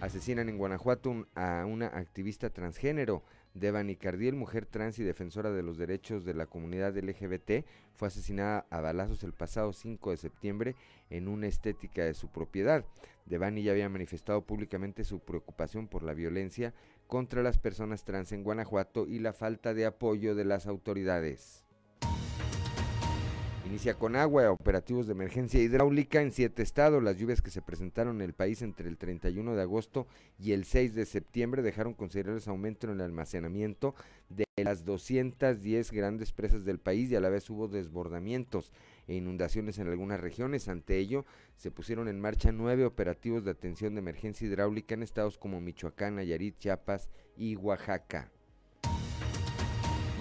Asesinan 0.00 0.48
en 0.48 0.58
Guanajuato 0.58 1.26
a 1.34 1.66
una 1.66 1.88
activista 1.88 2.50
transgénero. 2.50 3.22
Devani 3.54 3.94
Cardiel, 3.96 4.34
mujer 4.34 4.66
trans 4.66 4.98
y 4.98 5.04
defensora 5.04 5.50
de 5.52 5.62
los 5.62 5.78
derechos 5.78 6.24
de 6.24 6.34
la 6.34 6.46
comunidad 6.46 6.96
LGBT, 6.96 7.64
fue 7.94 8.08
asesinada 8.08 8.66
a 8.68 8.80
balazos 8.80 9.22
el 9.22 9.32
pasado 9.32 9.72
5 9.72 10.10
de 10.10 10.16
septiembre 10.16 10.74
en 11.08 11.28
una 11.28 11.46
estética 11.46 12.04
de 12.04 12.14
su 12.14 12.28
propiedad. 12.28 12.84
Devani 13.26 13.62
ya 13.62 13.72
había 13.72 13.88
manifestado 13.88 14.42
públicamente 14.42 15.04
su 15.04 15.20
preocupación 15.20 15.86
por 15.86 16.02
la 16.02 16.14
violencia 16.14 16.74
contra 17.06 17.42
las 17.42 17.58
personas 17.58 18.04
trans 18.04 18.32
en 18.32 18.42
Guanajuato 18.42 19.06
y 19.06 19.20
la 19.20 19.32
falta 19.32 19.72
de 19.72 19.86
apoyo 19.86 20.34
de 20.34 20.44
las 20.44 20.66
autoridades. 20.66 21.63
Inicia 23.74 23.94
con 23.94 24.14
agua, 24.14 24.52
operativos 24.52 25.08
de 25.08 25.14
emergencia 25.14 25.60
hidráulica 25.60 26.22
en 26.22 26.30
siete 26.30 26.62
estados. 26.62 27.02
Las 27.02 27.16
lluvias 27.16 27.42
que 27.42 27.50
se 27.50 27.60
presentaron 27.60 28.14
en 28.14 28.22
el 28.22 28.32
país 28.32 28.62
entre 28.62 28.88
el 28.88 28.96
31 28.96 29.56
de 29.56 29.62
agosto 29.62 30.06
y 30.38 30.52
el 30.52 30.64
6 30.64 30.94
de 30.94 31.04
septiembre 31.04 31.60
dejaron 31.60 31.92
considerables 31.92 32.46
aumento 32.46 32.86
en 32.86 32.92
el 32.92 33.00
almacenamiento 33.00 33.96
de 34.28 34.44
las 34.62 34.84
210 34.84 35.90
grandes 35.90 36.30
presas 36.30 36.64
del 36.64 36.78
país 36.78 37.10
y 37.10 37.16
a 37.16 37.20
la 37.20 37.30
vez 37.30 37.50
hubo 37.50 37.66
desbordamientos 37.66 38.70
e 39.08 39.16
inundaciones 39.16 39.80
en 39.80 39.88
algunas 39.88 40.20
regiones. 40.20 40.68
Ante 40.68 40.98
ello, 40.98 41.26
se 41.56 41.72
pusieron 41.72 42.06
en 42.06 42.20
marcha 42.20 42.52
nueve 42.52 42.84
operativos 42.84 43.44
de 43.44 43.50
atención 43.50 43.96
de 43.96 44.02
emergencia 44.02 44.46
hidráulica 44.46 44.94
en 44.94 45.02
estados 45.02 45.36
como 45.36 45.60
Michoacán, 45.60 46.14
Nayarit, 46.14 46.58
Chiapas 46.58 47.10
y 47.36 47.56
Oaxaca 47.56 48.30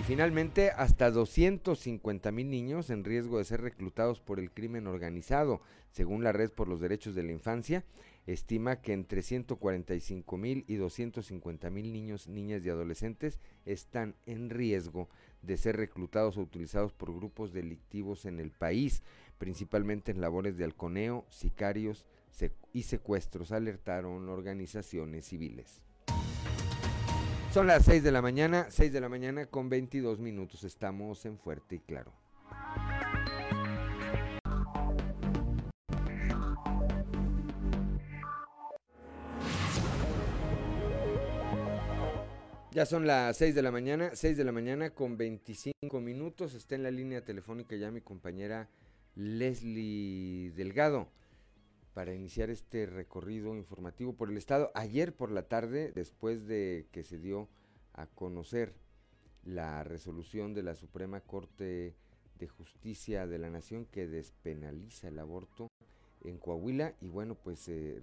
finalmente, 0.04 0.72
hasta 0.72 1.12
250 1.12 2.32
mil 2.32 2.50
niños 2.50 2.90
en 2.90 3.04
riesgo 3.04 3.38
de 3.38 3.46
ser 3.46 3.62
reclutados 3.62 4.20
por 4.20 4.40
el 4.40 4.52
crimen 4.52 4.88
organizado, 4.88 5.62
según 5.92 6.24
la 6.24 6.32
Red 6.32 6.52
por 6.52 6.68
los 6.68 6.82
Derechos 6.82 7.16
de 7.16 7.24
la 7.24 7.32
Infancia, 7.32 7.86
estima 8.28 8.82
que 8.82 8.94
entre 8.94 9.22
145 9.22 10.38
mil 10.38 10.66
y 10.68 10.76
250 10.76 11.70
mil 11.70 11.94
niños, 11.94 12.28
niñas 12.28 12.66
y 12.66 12.70
adolescentes 12.70 13.40
están 13.66 14.16
en 14.26 14.50
riesgo 14.50 15.10
de 15.42 15.58
ser 15.58 15.78
reclutados 15.78 16.38
o 16.38 16.42
utilizados 16.42 16.94
por 16.94 17.14
grupos 17.14 17.54
delictivos 17.54 18.26
en 18.26 18.40
el 18.40 18.52
país, 18.52 19.04
principalmente 19.38 20.12
en 20.12 20.22
labores 20.22 20.58
de 20.58 20.66
halconeo, 20.66 21.26
sicarios 21.30 22.06
y 22.74 22.84
secuestros, 22.84 23.52
alertaron 23.52 24.28
organizaciones 24.28 25.26
civiles. 25.26 25.82
Son 27.54 27.68
las 27.68 27.86
6 27.86 28.02
de 28.02 28.12
la 28.12 28.24
mañana, 28.24 28.66
6 28.72 28.92
de 28.92 29.00
la 29.00 29.10
mañana 29.10 29.46
con 29.46 29.70
22 29.70 30.18
minutos. 30.18 30.64
Estamos 30.64 31.24
en 31.28 31.38
Fuerte 31.38 31.76
y 31.76 31.80
Claro. 31.82 32.12
Ya 42.72 42.88
son 42.88 43.06
las 43.06 43.38
6 43.38 43.54
de 43.54 43.62
la 43.62 43.70
mañana, 43.70 44.10
6 44.16 44.36
de 44.36 44.44
la 44.44 44.52
mañana 44.52 44.90
con 44.90 45.16
25 45.16 46.02
minutos. 46.02 46.56
Está 46.56 46.74
en 46.74 46.82
la 46.82 46.90
línea 46.90 47.24
telefónica 47.24 47.76
ya 47.76 47.92
mi 47.92 48.02
compañera 48.02 48.68
Leslie 49.14 50.50
Delgado 50.56 51.08
para 51.94 52.14
iniciar 52.14 52.50
este 52.50 52.86
recorrido 52.86 53.56
informativo 53.56 54.14
por 54.14 54.30
el 54.30 54.38
Estado. 54.38 54.72
Ayer 54.74 55.16
por 55.16 55.32
la 55.32 55.48
tarde, 55.48 55.92
después 55.94 56.48
de 56.48 56.88
que 56.92 57.04
se 57.04 57.20
dio 57.20 57.50
a 57.94 58.08
conocer 58.08 58.74
la 59.44 59.84
resolución 59.84 60.54
de 60.54 60.64
la 60.64 60.76
Suprema 60.76 61.22
Corte 61.22 61.96
de 62.40 62.48
Justicia 62.48 63.28
de 63.28 63.38
la 63.38 63.50
Nación 63.50 63.86
que 63.86 64.08
despenaliza 64.08 65.10
el 65.10 65.20
aborto 65.20 65.68
en 66.22 66.38
Coahuila 66.38 66.96
y 67.02 67.10
bueno, 67.10 67.36
pues 67.36 67.68
eh, 67.68 68.02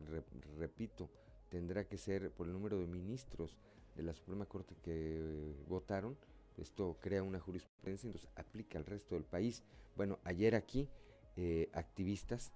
repito, 0.59 1.11
tendrá 1.49 1.85
que 1.85 1.99
ser 1.99 2.31
por 2.31 2.47
el 2.47 2.53
número 2.53 2.79
de 2.79 2.87
ministros 2.87 3.57
de 3.97 4.03
la 4.03 4.15
Suprema 4.15 4.47
Corte 4.47 4.77
que 4.83 5.55
votaron. 5.69 6.17
Esto 6.57 6.99
crea 7.01 7.23
una 7.23 7.41
jurisprudencia, 7.41 8.07
entonces 8.07 8.31
aplica 8.37 8.79
al 8.79 8.85
resto 8.85 9.15
del 9.15 9.25
país. 9.25 9.63
Bueno, 9.97 10.19
ayer 10.25 10.55
aquí 10.55 10.89
eh, 11.37 11.71
activistas 11.73 12.53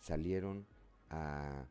salieron 0.00 0.66
a 1.10 1.66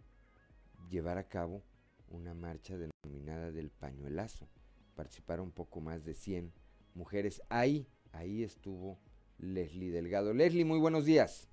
llevar 0.89 1.17
a 1.17 1.27
cabo 1.27 1.63
una 2.09 2.33
marcha 2.33 2.75
denominada 2.77 3.51
del 3.51 3.69
pañuelazo. 3.69 4.47
Participaron 4.95 5.51
poco 5.51 5.81
más 5.81 6.05
de 6.05 6.13
100 6.13 6.51
mujeres. 6.95 7.41
Ahí, 7.49 7.87
ahí 8.13 8.43
estuvo 8.43 8.97
Leslie 9.37 9.91
Delgado. 9.91 10.33
Leslie, 10.33 10.65
muy 10.65 10.79
buenos 10.79 11.05
días. 11.05 11.49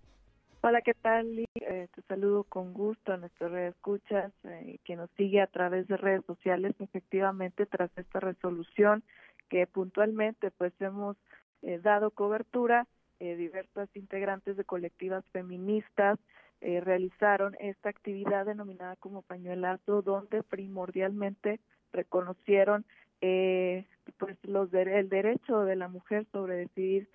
Hola, 0.62 0.80
¿qué 0.80 0.94
tal? 0.94 1.40
Eh, 1.56 1.88
te 1.94 2.02
saludo 2.08 2.44
con 2.44 2.72
gusto 2.72 3.12
a 3.12 3.18
nuestras 3.18 3.50
redes 3.50 3.74
escuchas, 3.74 4.32
eh, 4.44 4.78
que 4.84 4.96
nos 4.96 5.10
sigue 5.10 5.42
a 5.42 5.46
través 5.46 5.86
de 5.88 5.98
redes 5.98 6.24
sociales. 6.24 6.74
Efectivamente, 6.78 7.66
tras 7.66 7.90
esta 7.98 8.20
resolución 8.20 9.02
que 9.50 9.66
puntualmente 9.66 10.50
pues 10.50 10.72
hemos 10.80 11.16
eh, 11.62 11.78
dado 11.78 12.10
cobertura, 12.10 12.86
eh, 13.20 13.36
diversas 13.36 13.88
integrantes 13.94 14.56
de 14.56 14.64
colectivas 14.64 15.24
feministas 15.32 16.18
eh, 16.64 16.80
realizaron 16.80 17.54
esta 17.60 17.90
actividad 17.90 18.46
denominada 18.46 18.96
como 18.96 19.20
pañuelazo, 19.20 20.00
donde 20.00 20.42
primordialmente 20.42 21.60
reconocieron 21.92 22.86
eh, 23.20 23.86
pues 24.18 24.36
los 24.42 24.72
el 24.72 25.08
derecho 25.08 25.64
de 25.64 25.76
la 25.76 25.88
mujer 25.88 26.26
sobre 26.32 26.56
decidir 26.56 27.08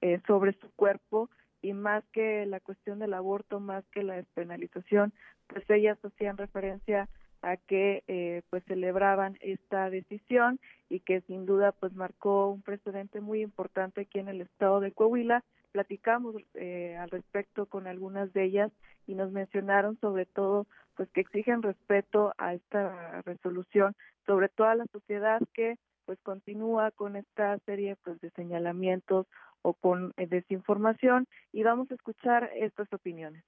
eh, 0.00 0.20
sobre 0.26 0.52
su 0.54 0.70
cuerpo 0.74 1.30
y 1.62 1.72
más 1.72 2.04
que 2.12 2.46
la 2.46 2.60
cuestión 2.60 2.98
del 2.98 3.14
aborto, 3.14 3.60
más 3.60 3.84
que 3.92 4.02
la 4.02 4.16
despenalización, 4.16 5.12
pues 5.46 5.68
ellas 5.70 5.98
hacían 6.04 6.36
referencia 6.36 7.08
a 7.42 7.56
que 7.56 8.02
eh, 8.08 8.42
pues 8.50 8.64
celebraban 8.64 9.38
esta 9.40 9.88
decisión 9.88 10.58
y 10.88 11.00
que 11.00 11.20
sin 11.22 11.46
duda 11.46 11.72
pues 11.72 11.94
marcó 11.94 12.50
un 12.50 12.62
precedente 12.62 13.20
muy 13.20 13.40
importante 13.40 14.02
aquí 14.02 14.18
en 14.18 14.28
el 14.28 14.40
estado 14.40 14.80
de 14.80 14.90
Coahuila 14.90 15.44
platicamos 15.72 16.36
eh, 16.54 16.96
al 16.96 17.10
respecto 17.10 17.66
con 17.66 17.86
algunas 17.86 18.32
de 18.32 18.44
ellas 18.44 18.72
y 19.06 19.14
nos 19.14 19.30
mencionaron 19.32 19.98
sobre 20.00 20.26
todo 20.26 20.66
pues 20.96 21.10
que 21.10 21.20
exigen 21.20 21.62
respeto 21.62 22.32
a 22.38 22.54
esta 22.54 23.22
resolución 23.22 23.94
sobre 24.26 24.48
toda 24.48 24.74
la 24.74 24.86
sociedad 24.86 25.40
que 25.52 25.76
pues 26.06 26.18
continúa 26.22 26.90
con 26.92 27.16
esta 27.16 27.58
serie 27.66 27.96
pues 28.02 28.20
de 28.20 28.30
señalamientos 28.30 29.26
o 29.62 29.74
con 29.74 30.12
eh, 30.16 30.26
desinformación 30.26 31.26
y 31.52 31.62
vamos 31.62 31.90
a 31.90 31.94
escuchar 31.94 32.50
estas 32.54 32.92
opiniones. 32.92 33.42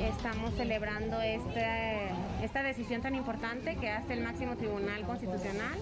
Estamos 0.00 0.54
celebrando 0.54 1.20
este, 1.20 2.08
esta 2.42 2.62
decisión 2.62 3.02
tan 3.02 3.14
importante 3.14 3.76
que 3.76 3.90
hace 3.90 4.12
el 4.12 4.22
máximo 4.22 4.56
tribunal 4.56 5.02
constitucional, 5.02 5.78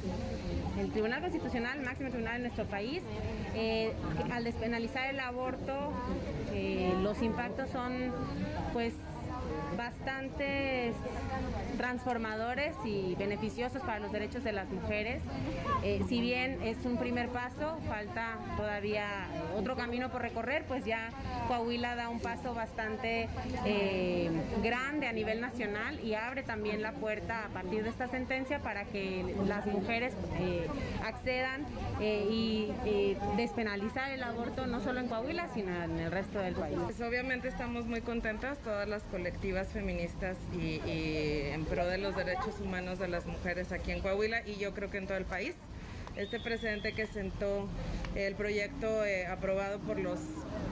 el 0.78 0.90
tribunal 0.90 1.20
constitucional, 1.20 1.78
el 1.78 1.84
máximo 1.84 2.10
tribunal 2.10 2.34
de 2.34 2.40
nuestro 2.40 2.64
país. 2.66 3.02
Eh, 3.54 3.92
al 4.32 4.44
despenalizar 4.44 5.08
el 5.10 5.20
aborto, 5.20 5.92
eh, 6.52 6.92
los 7.02 7.22
impactos 7.22 7.70
son 7.70 8.12
pues 8.72 8.94
bastante 9.76 10.92
transformadores 11.76 12.74
y 12.84 13.14
beneficiosos 13.16 13.82
para 13.82 13.98
los 13.98 14.12
derechos 14.12 14.44
de 14.44 14.52
las 14.52 14.70
mujeres. 14.70 15.22
Eh, 15.82 16.02
si 16.08 16.20
bien 16.20 16.62
es 16.62 16.84
un 16.84 16.96
primer 16.96 17.28
paso, 17.28 17.78
falta 17.88 18.38
todavía 18.56 19.06
otro 19.56 19.76
camino 19.76 20.10
por 20.10 20.22
recorrer, 20.22 20.64
pues 20.66 20.84
ya 20.84 21.10
Coahuila 21.48 21.96
da 21.96 22.08
un 22.08 22.20
paso 22.20 22.54
bastante 22.54 23.28
eh, 23.64 24.30
grande 24.62 25.06
a 25.06 25.12
nivel 25.12 25.40
nacional 25.40 26.00
y 26.00 26.14
abre 26.14 26.42
también 26.42 26.82
la 26.82 26.92
puerta 26.92 27.44
a 27.44 27.48
partir 27.48 27.82
de 27.82 27.90
esta 27.90 28.08
sentencia 28.08 28.60
para 28.60 28.84
que 28.84 29.34
las 29.46 29.66
mujeres 29.66 30.14
eh, 30.38 30.66
accedan 31.04 31.66
y 32.00 32.72
despenalizar 33.36 34.10
el 34.10 34.22
aborto 34.22 34.66
no 34.66 34.80
solo 34.80 35.00
en 35.00 35.08
Coahuila, 35.08 35.48
sino 35.54 35.82
en 35.82 35.98
el 35.98 36.10
resto 36.10 36.40
del 36.40 36.54
país. 36.54 36.76
Pues 36.82 37.00
obviamente 37.00 37.48
estamos 37.48 37.86
muy 37.86 38.00
contentas, 38.00 38.58
todas 38.58 38.88
las 38.88 39.02
colectivas 39.04 39.43
feministas 39.52 40.36
y, 40.54 40.80
en 41.52 41.64
pro 41.66 41.86
de 41.86 41.98
los 41.98 42.16
derechos 42.16 42.60
humanos 42.60 42.98
de 42.98 43.08
las 43.08 43.26
mujeres 43.26 43.72
aquí 43.72 43.90
en 43.90 44.00
Coahuila 44.00 44.46
y 44.46 44.56
yo 44.56 44.72
creo 44.74 44.90
que 44.90 44.98
en 44.98 45.06
todo 45.06 45.18
el 45.18 45.26
país. 45.26 45.54
Este 46.16 46.38
precedente 46.38 46.92
que 46.92 47.06
sentó 47.08 47.68
el 48.14 48.36
proyecto 48.36 49.04
eh, 49.04 49.26
aprobado 49.26 49.80
por 49.80 49.98
los 49.98 50.20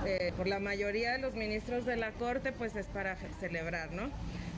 eh, 0.06 0.32
por 0.36 0.46
la 0.46 0.60
mayoría 0.60 1.12
de 1.12 1.18
los 1.18 1.34
ministros 1.34 1.84
de 1.84 1.96
la 1.96 2.12
Corte, 2.12 2.52
pues 2.52 2.76
es 2.76 2.86
para 2.86 3.16
celebrar, 3.40 3.92
¿no? 3.92 4.10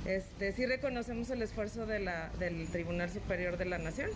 Este, 0.05 0.53
sí 0.53 0.67
reconocemos 0.67 1.31
el 1.31 1.41
esfuerzo 1.41 1.87
de 1.87 2.01
la, 2.01 2.29
del 2.39 2.69
Tribunal 2.69 3.11
Superior 3.11 3.57
de 3.57 3.65
la 3.65 3.79
Nación 3.79 4.11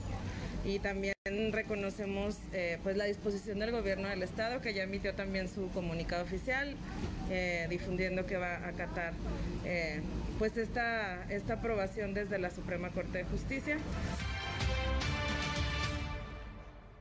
y 0.64 0.78
también 0.78 1.14
reconocemos 1.52 2.38
eh, 2.52 2.78
pues 2.82 2.96
la 2.96 3.04
disposición 3.04 3.58
del 3.58 3.70
gobierno 3.70 4.08
del 4.08 4.22
estado 4.22 4.60
que 4.60 4.74
ya 4.74 4.82
emitió 4.82 5.14
también 5.14 5.48
su 5.48 5.70
comunicado 5.70 6.24
oficial 6.24 6.76
eh, 7.30 7.66
difundiendo 7.68 8.26
que 8.26 8.36
va 8.36 8.56
a 8.56 8.68
acatar 8.68 9.12
eh, 9.64 10.00
pues 10.38 10.56
esta, 10.56 11.24
esta 11.30 11.54
aprobación 11.54 12.14
desde 12.14 12.38
la 12.38 12.50
Suprema 12.50 12.90
Corte 12.90 13.18
de 13.18 13.24
Justicia. 13.24 13.78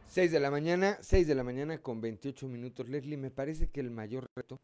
6 0.09 0.31
de 0.31 0.39
la 0.39 0.49
mañana, 0.49 0.97
6 1.01 1.27
de 1.27 1.35
la 1.35 1.43
mañana 1.43 1.77
con 1.77 2.01
28 2.01 2.47
minutos. 2.47 2.89
Leslie, 2.89 3.17
me 3.17 3.29
parece 3.29 3.69
que 3.69 3.81
el 3.81 3.91
mayor 3.91 4.29
reto, 4.35 4.59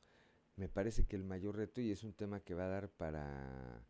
me 0.56 0.68
parece 0.68 1.06
que 1.06 1.16
el 1.16 1.24
mayor 1.24 1.58
reto, 1.58 1.80
y 1.80 1.92
es 1.92 2.04
un 2.04 2.14
tema 2.14 2.40
que 2.40 2.56
va 2.56 2.66
a 2.66 2.70
dar 2.70 2.90
para, 2.90 3.84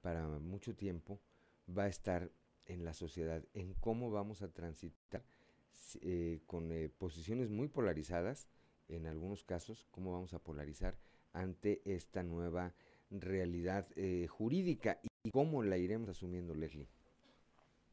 para 0.00 0.26
mucho 0.26 0.74
tiempo, 0.74 1.20
va 1.68 1.84
a 1.84 1.88
estar 1.88 2.30
en 2.68 2.84
la 2.84 2.92
sociedad, 2.92 3.42
en 3.54 3.74
cómo 3.74 4.10
vamos 4.10 4.42
a 4.42 4.52
transitar 4.52 5.22
eh, 6.02 6.40
con 6.46 6.70
eh, 6.70 6.90
posiciones 6.98 7.50
muy 7.50 7.68
polarizadas, 7.68 8.48
en 8.88 9.06
algunos 9.06 9.42
casos, 9.44 9.86
cómo 9.90 10.12
vamos 10.12 10.34
a 10.34 10.38
polarizar 10.38 10.94
ante 11.32 11.80
esta 11.84 12.22
nueva 12.22 12.72
realidad 13.10 13.86
eh, 13.96 14.26
jurídica 14.28 14.98
y 15.02 15.30
cómo 15.30 15.62
la 15.62 15.76
iremos 15.76 16.08
asumiendo, 16.08 16.54
Leslie. 16.54 16.88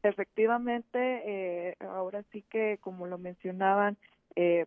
Efectivamente, 0.02 1.76
ahora 1.80 2.22
sí 2.30 2.42
que, 2.42 2.78
como 2.80 3.06
lo 3.06 3.18
mencionaban, 3.18 3.96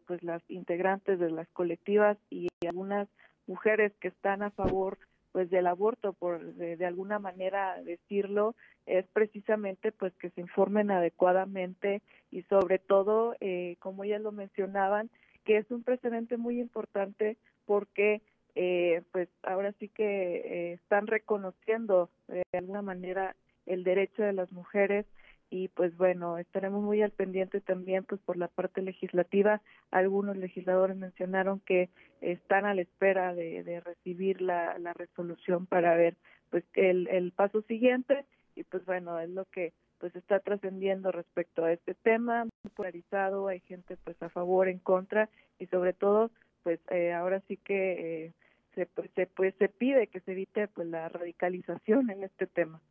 pues 0.05 0.21
las 0.21 0.41
integrantes 0.49 1.17
de 1.17 1.31
las 1.31 1.47
colectivas 1.49 2.17
y 2.29 2.49
algunas 2.67 3.07
mujeres 3.47 3.93
que 4.01 4.09
están 4.09 4.41
a 4.41 4.51
favor 4.51 4.97
pues 5.31 5.49
del 5.49 5.67
aborto 5.67 6.13
por 6.13 6.53
de, 6.55 6.85
alguna 6.85 7.19
manera 7.19 7.81
decirlo 7.83 8.55
es 8.85 9.05
precisamente 9.13 9.91
pues 9.91 10.13
que 10.15 10.29
se 10.31 10.41
informen 10.41 10.91
adecuadamente 10.91 12.01
y 12.31 12.43
sobre 12.43 12.79
todo 12.79 13.35
eh, 13.39 13.75
como 13.79 14.05
ya 14.05 14.19
lo 14.19 14.31
mencionaban 14.31 15.09
que 15.45 15.57
es 15.57 15.69
un 15.71 15.83
precedente 15.83 16.37
muy 16.37 16.59
importante 16.59 17.37
porque 17.65 18.21
eh, 18.55 19.03
pues 19.11 19.29
ahora 19.43 19.73
sí 19.79 19.89
que 19.89 20.03
eh, 20.03 20.73
están 20.73 21.07
reconociendo 21.07 22.09
de 22.27 22.43
alguna 22.57 22.81
manera 22.81 23.35
el 23.65 23.83
derecho 23.83 24.23
de 24.23 24.33
las 24.33 24.51
mujeres 24.51 25.05
y 25.49 25.69
pues 25.69 25.97
bueno, 25.97 26.37
estaremos 26.37 26.83
muy 26.83 27.01
al 27.01 27.11
pendiente 27.11 27.59
también 27.59 28.03
pues 28.03 28.21
por 28.21 28.37
la 28.37 28.47
parte 28.47 28.81
legislativa. 28.81 29.61
Algunos 29.89 30.37
legisladores 30.37 30.95
mencionaron 30.95 31.59
que 31.61 31.89
están 32.21 32.65
a 32.65 32.75
la 32.75 32.81
espera 32.81 33.33
de, 33.33 33.81
recibir 33.83 34.41
la, 34.41 34.77
la 34.77 34.93
resolución 34.93 35.65
para 35.65 35.95
ver 35.95 36.15
pues 36.49 36.63
el, 36.73 37.07
el 37.07 37.31
paso 37.31 37.61
siguiente 37.63 38.25
y 38.55 38.63
pues 38.63 38.85
bueno, 38.85 39.19
es 39.19 39.29
lo 39.29 39.45
que 39.45 39.73
pues 39.99 40.15
está 40.15 40.39
trascendiendo 40.39 41.11
respecto 41.11 41.65
a 41.65 41.73
este 41.73 41.93
tema, 41.93 42.45
muy 42.45 42.71
polarizado, 42.75 43.47
hay 43.47 43.59
gente 43.61 43.97
pues 44.03 44.21
a 44.21 44.29
favor, 44.29 44.67
en 44.69 44.79
contra 44.79 45.29
y 45.57 45.65
sobre 45.67 45.93
todo 45.93 46.31
pues 46.63 46.79
eh, 46.89 47.13
ahora 47.13 47.41
sí 47.47 47.57
que 47.57 48.25
eh, 48.25 48.33
se, 48.75 48.87
se, 49.15 49.27
pues, 49.27 49.55
se 49.57 49.69
pide 49.69 50.07
que 50.07 50.19
se 50.21 50.31
evite 50.33 50.67
pues 50.67 50.87
la 50.87 51.09
radicalización 51.09 52.09
en 52.11 52.23
este 52.23 52.47
tema. 52.47 52.81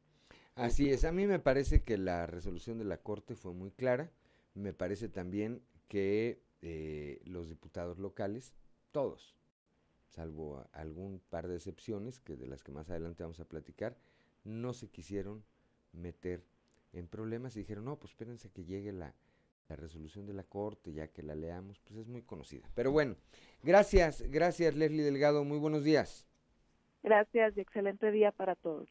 Así 0.59 0.91
es, 0.91 1.05
a 1.05 1.13
mí 1.13 1.27
me 1.27 1.39
parece 1.39 1.83
que 1.83 1.97
la 1.97 2.27
resolución 2.27 2.79
de 2.79 2.85
la 2.85 2.99
Corte 2.99 3.37
fue 3.37 3.53
muy 3.53 3.71
clara, 3.71 4.11
me 4.55 4.73
parece 4.73 5.09
también 5.09 5.63
que 5.87 6.43
eh, 6.63 7.21
los 7.25 7.49
diputados 7.49 7.99
locales, 7.99 8.55
todos, 8.91 9.37
salvo 10.09 10.67
algún 10.73 11.21
par 11.31 11.47
de 11.47 11.57
excepciones, 11.57 12.19
que 12.19 12.37
de 12.37 12.47
las 12.47 12.65
que 12.65 12.73
más 12.73 12.91
adelante 12.91 13.23
vamos 13.23 13.39
a 13.39 13.45
platicar, 13.45 13.97
no 14.45 14.73
se 14.73 14.89
quisieron 14.89 15.45
meter 15.93 16.45
en 16.93 17.07
problemas 17.07 17.55
y 17.55 17.61
dijeron, 17.61 17.85
no, 17.85 17.97
pues 17.97 18.13
espérense 18.13 18.51
que 18.51 18.65
llegue 18.65 18.93
la, 18.93 19.15
la 19.69 19.77
resolución 19.77 20.27
de 20.27 20.35
la 20.35 20.43
Corte, 20.43 20.93
ya 20.93 21.09
que 21.09 21.23
la 21.23 21.37
leamos, 21.37 21.79
pues 21.81 22.01
es 22.01 22.09
muy 22.09 22.23
conocida. 22.23 22.69
Pero 22.75 22.91
bueno, 22.91 23.17
gracias, 23.63 24.23
gracias 24.23 24.75
Leslie 24.75 25.05
Delgado, 25.05 25.45
muy 25.45 25.59
buenos 25.59 25.85
días. 25.85 26.27
Gracias 27.03 27.57
y 27.57 27.61
excelente 27.61 28.11
día 28.11 28.33
para 28.33 28.57
todos. 28.57 28.91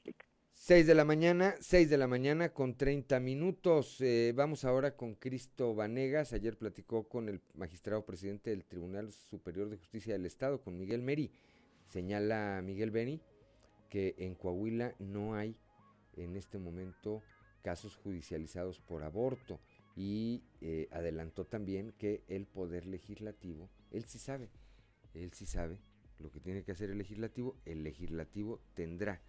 6 0.60 0.88
de 0.88 0.96
la 0.96 1.06
mañana, 1.06 1.56
6 1.62 1.88
de 1.90 1.98
la 1.98 2.08
mañana 2.08 2.50
con 2.50 2.76
30 2.76 3.20
minutos. 3.20 4.02
Eh, 4.02 4.34
vamos 4.36 4.66
ahora 4.66 4.98
con 4.98 5.14
Cristo 5.14 5.76
Vanegas. 5.76 6.34
Ayer 6.34 6.58
platicó 6.58 7.08
con 7.08 7.30
el 7.30 7.42
magistrado 7.54 8.06
presidente 8.06 8.50
del 8.50 8.66
Tribunal 8.66 9.12
Superior 9.12 9.70
de 9.70 9.78
Justicia 9.78 10.14
del 10.14 10.26
Estado, 10.26 10.60
con 10.60 10.78
Miguel 10.78 11.04
Meri. 11.04 11.32
Señala 11.88 12.62
Miguel 12.66 12.92
Beni 12.92 13.22
que 13.90 14.16
en 14.18 14.36
Coahuila 14.36 14.96
no 15.00 15.36
hay 15.36 15.56
en 16.18 16.36
este 16.36 16.58
momento 16.58 17.22
casos 17.62 17.96
judicializados 17.96 18.80
por 18.80 19.04
aborto 19.04 19.62
y 19.96 20.44
eh, 20.62 20.90
adelantó 20.92 21.46
también 21.46 21.94
que 21.98 22.24
el 22.28 22.46
poder 22.46 22.88
legislativo, 22.88 23.70
él 23.92 24.06
sí 24.06 24.18
sabe, 24.18 24.50
él 25.14 25.32
sí 25.34 25.46
sabe 25.46 25.78
lo 26.20 26.32
que 26.32 26.40
tiene 26.40 26.64
que 26.64 26.72
hacer 26.72 26.90
el 26.90 26.98
legislativo, 26.98 27.56
el 27.66 27.84
legislativo 27.84 28.60
tendrá 28.74 29.22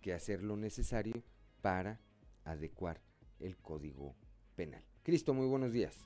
que 0.00 0.12
hacer 0.12 0.42
lo 0.42 0.56
necesario 0.56 1.22
para 1.60 2.00
adecuar 2.44 3.00
el 3.38 3.56
código 3.56 4.16
penal. 4.54 4.84
Cristo, 5.02 5.34
muy 5.34 5.46
buenos 5.46 5.72
días. 5.72 6.04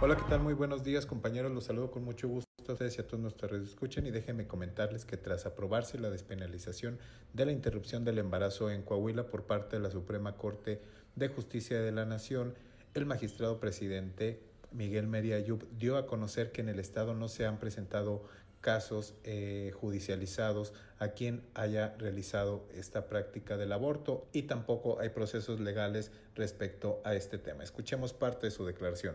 Hola, 0.00 0.16
¿qué 0.16 0.24
tal? 0.28 0.40
Muy 0.40 0.54
buenos 0.54 0.84
días, 0.84 1.06
compañeros. 1.06 1.50
Los 1.52 1.64
saludo 1.64 1.90
con 1.90 2.04
mucho 2.04 2.28
gusto 2.28 2.46
a 2.68 2.72
ustedes 2.72 2.98
y 2.98 3.00
a 3.00 3.06
todos 3.06 3.20
nuestros 3.20 3.50
redes 3.50 3.68
escuchen 3.70 4.06
y 4.06 4.10
déjenme 4.10 4.46
comentarles 4.46 5.06
que 5.06 5.16
tras 5.16 5.46
aprobarse 5.46 5.98
la 5.98 6.10
despenalización 6.10 6.98
de 7.32 7.46
la 7.46 7.52
interrupción 7.52 8.04
del 8.04 8.18
embarazo 8.18 8.70
en 8.70 8.82
Coahuila 8.82 9.28
por 9.28 9.46
parte 9.46 9.76
de 9.76 9.82
la 9.82 9.90
Suprema 9.90 10.36
Corte 10.36 10.82
de 11.14 11.28
Justicia 11.28 11.80
de 11.80 11.92
la 11.92 12.04
Nación, 12.04 12.54
el 12.92 13.06
magistrado 13.06 13.58
presidente 13.58 14.42
Miguel 14.70 15.06
Meria 15.06 15.36
Ayub 15.36 15.66
dio 15.78 15.96
a 15.96 16.06
conocer 16.06 16.52
que 16.52 16.60
en 16.60 16.68
el 16.68 16.78
estado 16.78 17.14
no 17.14 17.28
se 17.28 17.46
han 17.46 17.58
presentado 17.58 18.24
casos 18.66 19.14
eh, 19.22 19.70
judicializados 19.80 20.72
a 20.98 21.10
quien 21.10 21.44
haya 21.54 21.94
realizado 21.98 22.66
esta 22.74 23.06
práctica 23.06 23.56
del 23.56 23.70
aborto 23.70 24.26
y 24.32 24.42
tampoco 24.42 24.98
hay 24.98 25.10
procesos 25.10 25.60
legales 25.60 26.10
respecto 26.34 27.00
a 27.04 27.14
este 27.14 27.38
tema. 27.38 27.62
Escuchemos 27.62 28.12
parte 28.12 28.46
de 28.46 28.50
su 28.50 28.66
declaración. 28.66 29.14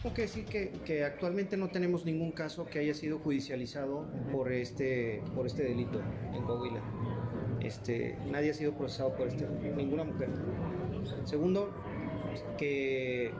Tengo 0.00 0.14
que 0.14 0.22
decir 0.22 0.44
que, 0.44 0.70
que, 0.84 1.02
actualmente 1.02 1.56
no 1.56 1.70
tenemos 1.70 2.04
ningún 2.04 2.30
caso 2.30 2.66
que 2.66 2.78
haya 2.78 2.94
sido 2.94 3.18
judicializado 3.18 4.06
por 4.30 4.52
este, 4.52 5.24
por 5.34 5.46
este 5.46 5.64
delito 5.64 6.00
en 6.32 6.44
Coahuila. 6.44 6.80
Este, 7.62 8.16
nadie 8.30 8.52
ha 8.52 8.54
sido 8.54 8.74
procesado 8.74 9.16
por 9.16 9.26
este, 9.26 9.48
ninguna 9.74 10.04
mujer. 10.04 10.28
Segundo, 11.24 11.74
que 12.58 13.32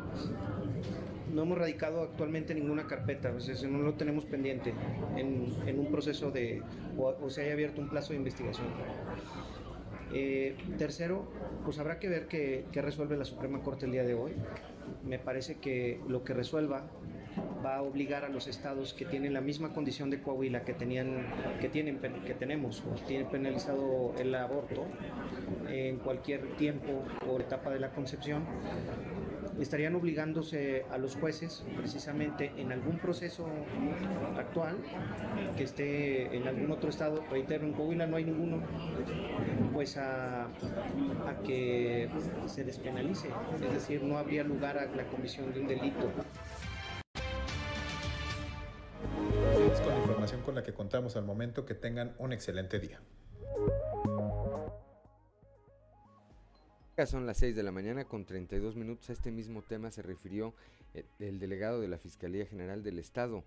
no 1.35 1.43
hemos 1.43 1.59
radicado 1.59 2.03
actualmente 2.03 2.55
ninguna 2.55 2.87
carpeta, 2.87 3.31
o 3.31 3.67
no 3.67 3.79
lo 3.79 3.95
tenemos 3.95 4.25
pendiente 4.25 4.73
en, 5.17 5.79
un 5.79 5.91
proceso 5.91 6.31
de, 6.31 6.63
o, 6.97 7.29
se 7.29 7.43
haya 7.43 7.53
abierto 7.53 7.81
un 7.81 7.89
plazo 7.89 8.13
de 8.13 8.19
investigación. 8.19 8.69
Eh, 10.13 10.57
tercero, 10.79 11.27
pues 11.65 11.79
habrá 11.81 11.99
que 11.99 12.09
ver 12.09 12.29
qué, 12.29 12.65
resuelve 12.73 13.17
la 13.17 13.25
Suprema 13.25 13.63
Corte 13.63 13.87
el 13.87 13.93
día 13.93 14.05
de 14.05 14.15
hoy. 14.15 14.33
Me 15.05 15.19
parece 15.19 15.57
que 15.57 16.01
lo 16.09 16.23
que 16.23 16.35
resuelva 16.35 16.85
va 17.65 17.77
a 17.77 17.83
obligar 17.83 18.25
a 18.25 18.29
los 18.29 18.47
estados 18.47 18.95
que 18.95 19.05
tienen 19.05 19.33
la 19.35 19.41
misma 19.41 19.73
condición 19.73 20.09
de 20.11 20.21
Coahuila 20.21 20.65
que 20.65 20.73
tenían 20.73 21.27
que 21.61 21.69
tienen 21.69 21.99
que 21.99 22.35
tenemos 22.35 22.81
o 22.83 22.95
tienen 23.07 23.27
penalizado 23.27 24.15
el 24.19 24.33
aborto 24.37 24.85
en 25.69 25.97
cualquier 25.97 26.57
tiempo 26.57 27.03
o 27.27 27.41
etapa 27.41 27.71
de 27.71 27.81
la 27.81 27.91
concepción 27.91 28.45
estarían 29.61 29.95
obligándose 29.95 30.85
a 30.91 30.99
los 30.99 31.17
jueces, 31.17 31.65
precisamente 31.77 32.53
en 32.57 32.73
algún 32.73 32.99
proceso 32.99 33.47
actual 34.37 34.77
que 35.57 35.65
esté 35.65 36.37
en 36.37 36.49
algún 36.49 36.71
otro 36.71 36.91
estado, 36.91 37.25
reitero, 37.31 37.67
en 37.67 37.73
Coahuila 37.73 38.07
no 38.07 38.17
hay 38.17 38.25
ninguno, 38.25 38.63
pues 39.73 39.97
a, 39.97 40.45
a 40.45 41.39
que 41.45 42.09
se 42.47 42.65
despenalice, 42.65 43.29
es 43.55 43.73
decir, 43.73 44.03
no 44.03 44.19
habría 44.19 44.45
lugar 44.45 44.79
a 44.79 44.87
la 44.87 45.05
comisión 45.05 45.53
de 45.53 45.61
un 45.61 45.69
delito. 45.69 46.11
Es 49.73 49.81
con 49.81 49.93
la 49.93 49.99
información 49.99 50.43
con 50.43 50.55
la 50.55 50.63
que 50.63 50.73
contamos 50.73 51.17
al 51.17 51.25
momento. 51.25 51.65
Que 51.65 51.75
tengan 51.75 52.15
un 52.19 52.33
excelente 52.33 52.79
día. 52.79 53.01
Son 57.07 57.27
las 57.27 57.39
6 57.39 57.57
de 57.57 57.65
la 57.65 57.73
mañana 57.73 58.05
con 58.05 58.25
32 58.25 58.77
minutos. 58.77 59.11
A 59.11 59.13
este 59.15 59.33
mismo 59.33 59.63
tema 59.63 59.91
se 59.91 60.01
refirió 60.01 60.55
el, 60.95 61.05
el, 61.19 61.39
delegado 61.41 61.81
de 61.81 61.89
la 61.89 61.99
Fiscalía 61.99 62.47
General 62.47 62.85
del 62.85 63.01
Estado 63.01 63.43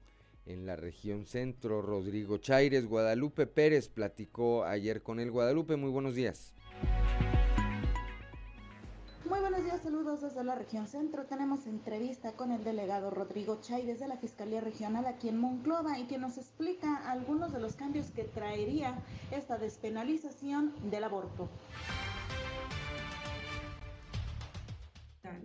en 0.45 0.65
la 0.65 0.75
región 0.75 1.25
centro, 1.25 1.81
Rodrigo 1.81 2.37
Chaires. 2.37 2.85
Guadalupe 2.85 3.47
Pérez 3.47 3.87
platicó 3.87 4.65
ayer 4.65 5.01
con 5.01 5.21
él. 5.21 5.31
Guadalupe, 5.31 5.77
muy 5.77 5.89
buenos 5.89 6.13
días. 6.13 6.53
Muy 9.27 9.39
buenos 9.39 9.63
días, 9.63 9.81
saludos 9.81 10.21
desde 10.21 10.43
la 10.43 10.55
región 10.55 10.85
centro. 10.85 11.25
Tenemos 11.25 11.67
entrevista 11.67 12.33
con 12.33 12.51
el 12.51 12.63
delegado 12.65 13.09
Rodrigo 13.11 13.59
Chaires 13.61 13.99
de 13.99 14.09
la 14.09 14.17
Fiscalía 14.17 14.59
Regional 14.61 15.05
aquí 15.05 15.29
en 15.29 15.37
Monclova 15.37 15.97
y 15.99 16.05
que 16.07 16.17
nos 16.17 16.37
explica 16.37 17.09
algunos 17.09 17.53
de 17.53 17.61
los 17.61 17.75
cambios 17.75 18.11
que 18.11 18.25
traería 18.25 18.99
esta 19.31 19.57
despenalización 19.57 20.73
del 20.91 21.05
aborto. 21.05 21.49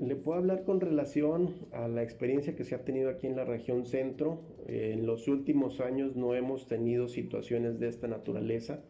Le 0.00 0.16
puedo 0.16 0.38
hablar 0.38 0.64
con 0.64 0.80
relación 0.80 1.54
a 1.72 1.88
la 1.88 2.02
experiencia 2.02 2.56
que 2.56 2.64
se 2.64 2.74
ha 2.74 2.84
tenido 2.84 3.10
aquí 3.10 3.26
en 3.26 3.36
la 3.36 3.44
región 3.44 3.86
centro. 3.86 4.40
En 4.66 5.06
los 5.06 5.28
últimos 5.28 5.80
años 5.80 6.16
no 6.16 6.34
hemos 6.34 6.66
tenido 6.66 7.08
situaciones 7.08 7.78
de 7.78 7.88
esta 7.88 8.08
naturaleza. 8.08 8.82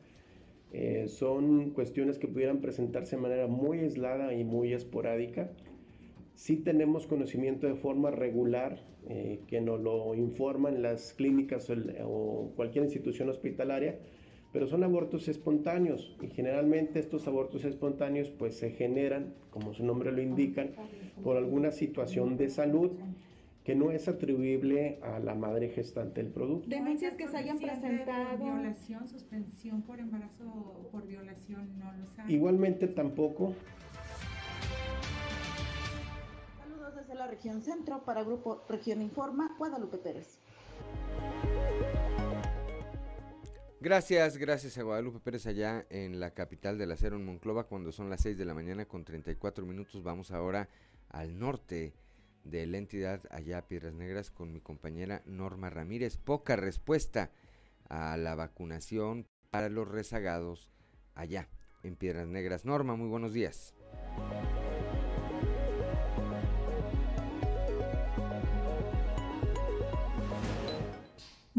Eh, 0.73 1.07
son 1.09 1.71
cuestiones 1.71 2.19
que 2.19 2.29
pudieran 2.29 2.61
presentarse 2.61 3.17
de 3.17 3.23
manera 3.23 3.47
muy 3.47 3.81
aislada 3.81 4.33
y 4.33 4.45
muy 4.45 4.73
esporádica. 4.73 5.51
Sí 6.35 6.57
tenemos 6.57 7.07
conocimiento 7.07 7.67
de 7.67 7.75
forma 7.75 8.11
regular 8.11 8.83
eh, 9.09 9.41
que 9.49 9.61
nos 9.61 9.81
lo 9.81 10.15
informan 10.15 10.81
las 10.81 11.13
clínicas 11.13 11.69
o, 11.69 11.75
o 12.07 12.53
cualquier 12.57 12.85
institución 12.85 13.29
hospitalaria, 13.29 13.99
pero 14.53 14.67
son 14.67 14.85
abortos 14.85 15.29
espontáneos 15.29 16.15
y 16.21 16.29
generalmente 16.29 16.99
estos 16.99 17.27
abortos 17.27 17.65
espontáneos 17.65 18.29
pues 18.31 18.57
se 18.57 18.71
generan, 18.71 19.35
como 19.51 19.73
su 19.73 19.85
nombre 19.85 20.13
lo 20.13 20.21
indican, 20.21 20.73
por 21.25 21.37
alguna 21.37 21.71
situación 21.71 22.37
de 22.37 22.51
salud 22.51 22.93
que 23.65 23.75
no 23.75 23.93
es 23.93 24.09
atribuible 24.09 24.99
a 25.03 25.21
la 25.21 25.35
madre 25.35 25.69
gestante 25.69 26.23
del 26.23 26.33
producto. 26.33 26.69
Denuncias 26.69 27.15
que 27.15 27.29
se 27.29 27.37
hayan 27.37 27.59
presentado. 27.59 28.39
Por 28.39 28.55
violación, 28.55 29.09
suspensión 29.09 29.83
por 29.83 30.01
embarazo 30.01 30.45
o 30.45 30.89
por 30.91 31.07
violación, 31.07 31.79
no 31.79 31.93
lo 31.93 32.07
saben. 32.07 32.31
Igualmente 32.31 32.89
tampoco. 32.89 33.55
Saludos 36.59 36.97
desde 36.97 37.15
la 37.15 37.29
región 37.29 37.63
centro 37.63 38.03
para 38.05 38.25
Grupo 38.25 38.65
Región 38.69 39.01
Informa, 39.01 39.55
Guadalupe 39.59 39.99
Pérez. 39.99 40.41
Gracias, 43.83 44.37
gracias 44.37 44.79
a 44.79 44.85
Guadalupe 44.85 45.19
Pérez 45.19 45.45
allá 45.49 45.85
en 45.91 46.21
la 46.21 46.31
capital 46.31 46.79
del 46.79 46.93
acero 46.93 47.17
en 47.17 47.25
Monclova 47.25 47.65
cuando 47.65 47.91
son 47.91 48.09
las 48.11 48.21
6 48.21 48.39
de 48.39 48.45
la 48.45 48.55
mañana 48.55 48.85
con 48.85 49.05
34 49.05 49.67
minutos. 49.67 50.05
Vamos 50.05 50.31
ahora 50.31 50.69
al 51.09 51.37
norte 51.37 51.93
de 52.45 52.65
la 52.67 52.79
entidad 52.79 53.23
allá 53.33 53.59
a 53.59 53.67
Piedras 53.67 53.93
Negras 53.93 54.31
con 54.31 54.53
mi 54.53 54.61
compañera 54.61 55.23
Norma 55.27 55.69
Ramírez. 55.69 56.17
Poca 56.17 56.55
respuesta 56.55 57.33
a 57.89 58.17
la 58.17 58.37
vacunación 58.37 59.27
para 59.51 59.69
los 59.69 59.89
rezagados 59.89 60.71
allá 61.17 61.49
en 61.83 61.97
Piedras 61.97 62.29
Negras. 62.29 62.65
Norma, 62.65 62.95
muy 62.95 63.09
buenos 63.09 63.33
días. 63.33 63.75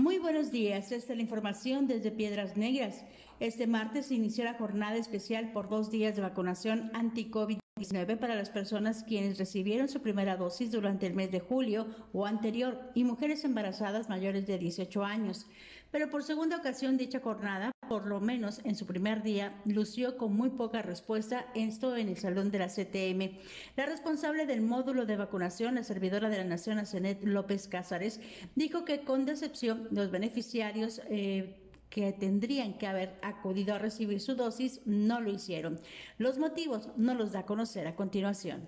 Muy 0.03 0.19
buenos 0.19 0.51
días, 0.51 0.91
esta 0.91 1.13
es 1.13 1.17
la 1.17 1.23
información 1.23 1.87
desde 1.87 2.11
Piedras 2.11 2.57
Negras. 2.57 3.05
Este 3.39 3.67
martes 3.67 4.07
se 4.07 4.15
inició 4.15 4.43
la 4.43 4.55
jornada 4.55 4.97
especial 4.97 5.53
por 5.53 5.69
dos 5.69 5.91
días 5.91 6.13
de 6.17 6.21
vacunación 6.21 6.91
anti-COVID-19 6.93 8.19
para 8.19 8.35
las 8.35 8.49
personas 8.49 9.05
quienes 9.05 9.37
recibieron 9.37 9.87
su 9.87 10.01
primera 10.01 10.35
dosis 10.35 10.73
durante 10.73 11.07
el 11.07 11.13
mes 11.13 11.31
de 11.31 11.39
julio 11.39 11.87
o 12.11 12.25
anterior 12.25 12.91
y 12.93 13.05
mujeres 13.05 13.45
embarazadas 13.45 14.09
mayores 14.09 14.45
de 14.45 14.57
18 14.57 15.05
años. 15.05 15.47
Pero 15.89 16.09
por 16.09 16.23
segunda 16.23 16.57
ocasión 16.57 16.97
dicha 16.97 17.21
jornada, 17.21 17.71
por 17.93 18.07
lo 18.07 18.19
menos 18.19 18.59
en 18.63 18.75
su 18.75 18.87
primer 18.87 19.21
día, 19.21 19.53
lució 19.65 20.17
con 20.17 20.35
muy 20.35 20.49
poca 20.49 20.81
respuesta, 20.81 21.45
esto 21.53 21.95
en 21.95 22.09
el 22.09 22.17
salón 22.17 22.49
de 22.49 22.57
la 22.57 22.65
CTM. 22.65 23.37
La 23.75 23.85
responsable 23.85 24.47
del 24.47 24.61
módulo 24.61 25.05
de 25.05 25.15
vacunación, 25.15 25.75
la 25.75 25.83
servidora 25.83 26.27
de 26.27 26.39
la 26.39 26.43
Nación, 26.43 26.79
Asenet 26.79 27.23
López 27.23 27.67
Cázares, 27.67 28.19
dijo 28.55 28.83
que 28.83 29.01
con 29.01 29.25
decepción 29.25 29.87
los 29.91 30.09
beneficiarios 30.09 31.03
eh, 31.07 31.69
que 31.91 32.11
tendrían 32.13 32.79
que 32.79 32.87
haber 32.87 33.13
acudido 33.21 33.75
a 33.75 33.77
recibir 33.77 34.19
su 34.21 34.33
dosis 34.33 34.81
no 34.85 35.21
lo 35.21 35.29
hicieron. 35.29 35.79
Los 36.17 36.39
motivos 36.39 36.89
no 36.97 37.13
los 37.13 37.31
da 37.31 37.41
a 37.41 37.45
conocer 37.45 37.85
a 37.85 37.95
continuación. 37.95 38.67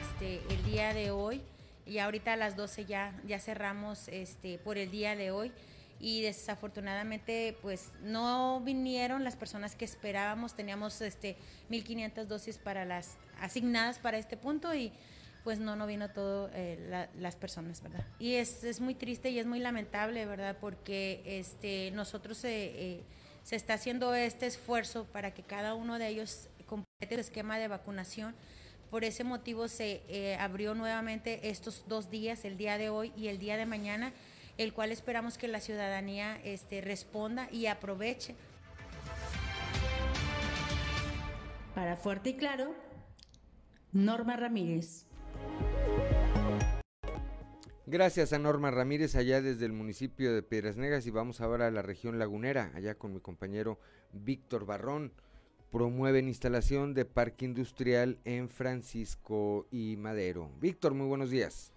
Este, 0.00 0.40
el 0.48 0.64
día 0.64 0.94
de 0.94 1.10
hoy 1.10 1.42
y 1.84 1.98
ahorita 1.98 2.32
a 2.32 2.36
las 2.36 2.56
12 2.56 2.86
ya, 2.86 3.20
ya 3.26 3.38
cerramos 3.38 4.08
este, 4.08 4.56
por 4.56 4.78
el 4.78 4.90
día 4.90 5.14
de 5.14 5.30
hoy 5.30 5.52
y 6.02 6.20
desafortunadamente 6.20 7.56
pues 7.62 7.92
no 8.02 8.60
vinieron 8.60 9.24
las 9.24 9.36
personas 9.36 9.74
que 9.74 9.86
esperábamos, 9.86 10.54
teníamos 10.54 11.00
este 11.00 11.36
1500 11.70 12.28
dosis 12.28 12.58
para 12.58 12.84
las 12.84 13.16
asignadas 13.40 13.98
para 13.98 14.18
este 14.18 14.36
punto 14.36 14.74
y 14.74 14.92
pues 15.44 15.58
no, 15.58 15.76
no 15.76 15.86
vino 15.86 16.10
todo 16.10 16.50
eh, 16.52 16.84
la, 16.90 17.08
las 17.18 17.36
personas, 17.36 17.82
¿verdad? 17.82 18.04
Y 18.18 18.34
es, 18.34 18.62
es, 18.62 18.80
muy 18.80 18.94
triste 18.94 19.30
y 19.30 19.38
es 19.38 19.46
muy 19.46 19.58
lamentable, 19.58 20.26
¿verdad? 20.26 20.56
Porque 20.60 21.22
este, 21.24 21.90
nosotros 21.92 22.44
eh, 22.44 22.72
eh, 22.74 23.02
se 23.42 23.56
está 23.56 23.74
haciendo 23.74 24.14
este 24.14 24.46
esfuerzo 24.46 25.04
para 25.12 25.32
que 25.34 25.42
cada 25.42 25.74
uno 25.74 25.98
de 25.98 26.08
ellos 26.08 26.48
complete 26.66 27.14
el 27.14 27.20
esquema 27.20 27.58
de 27.58 27.68
vacunación. 27.68 28.34
Por 28.90 29.04
ese 29.04 29.24
motivo 29.24 29.68
se 29.68 30.02
eh, 30.08 30.36
abrió 30.38 30.74
nuevamente 30.74 31.48
estos 31.48 31.84
dos 31.88 32.10
días, 32.10 32.44
el 32.44 32.56
día 32.56 32.78
de 32.78 32.90
hoy 32.90 33.12
y 33.16 33.28
el 33.28 33.38
día 33.38 33.56
de 33.56 33.66
mañana, 33.66 34.12
el 34.58 34.72
cual 34.72 34.92
esperamos 34.92 35.38
que 35.38 35.48
la 35.48 35.60
ciudadanía 35.60 36.40
este, 36.44 36.80
responda 36.80 37.48
y 37.50 37.66
aproveche. 37.66 38.34
Para 41.74 41.96
Fuerte 41.96 42.30
y 42.30 42.36
Claro, 42.36 42.74
Norma 43.92 44.36
Ramírez. 44.36 45.06
Gracias 47.86 48.32
a 48.32 48.38
Norma 48.38 48.70
Ramírez 48.70 49.16
allá 49.16 49.42
desde 49.42 49.66
el 49.66 49.72
municipio 49.72 50.32
de 50.32 50.42
Piedras 50.42 50.76
Negras 50.76 51.06
y 51.06 51.10
vamos 51.10 51.40
ahora 51.40 51.66
a 51.66 51.70
la 51.70 51.82
región 51.82 52.18
lagunera, 52.18 52.70
allá 52.74 52.94
con 52.94 53.12
mi 53.12 53.20
compañero 53.20 53.78
Víctor 54.12 54.64
Barrón 54.66 55.12
promueven 55.72 56.28
instalación 56.28 56.92
de 56.92 57.06
parque 57.06 57.46
industrial 57.46 58.18
en 58.24 58.50
Francisco 58.50 59.66
y 59.70 59.96
Madero. 59.96 60.50
Víctor, 60.60 60.92
muy 60.92 61.06
buenos 61.06 61.30
días. 61.30 61.72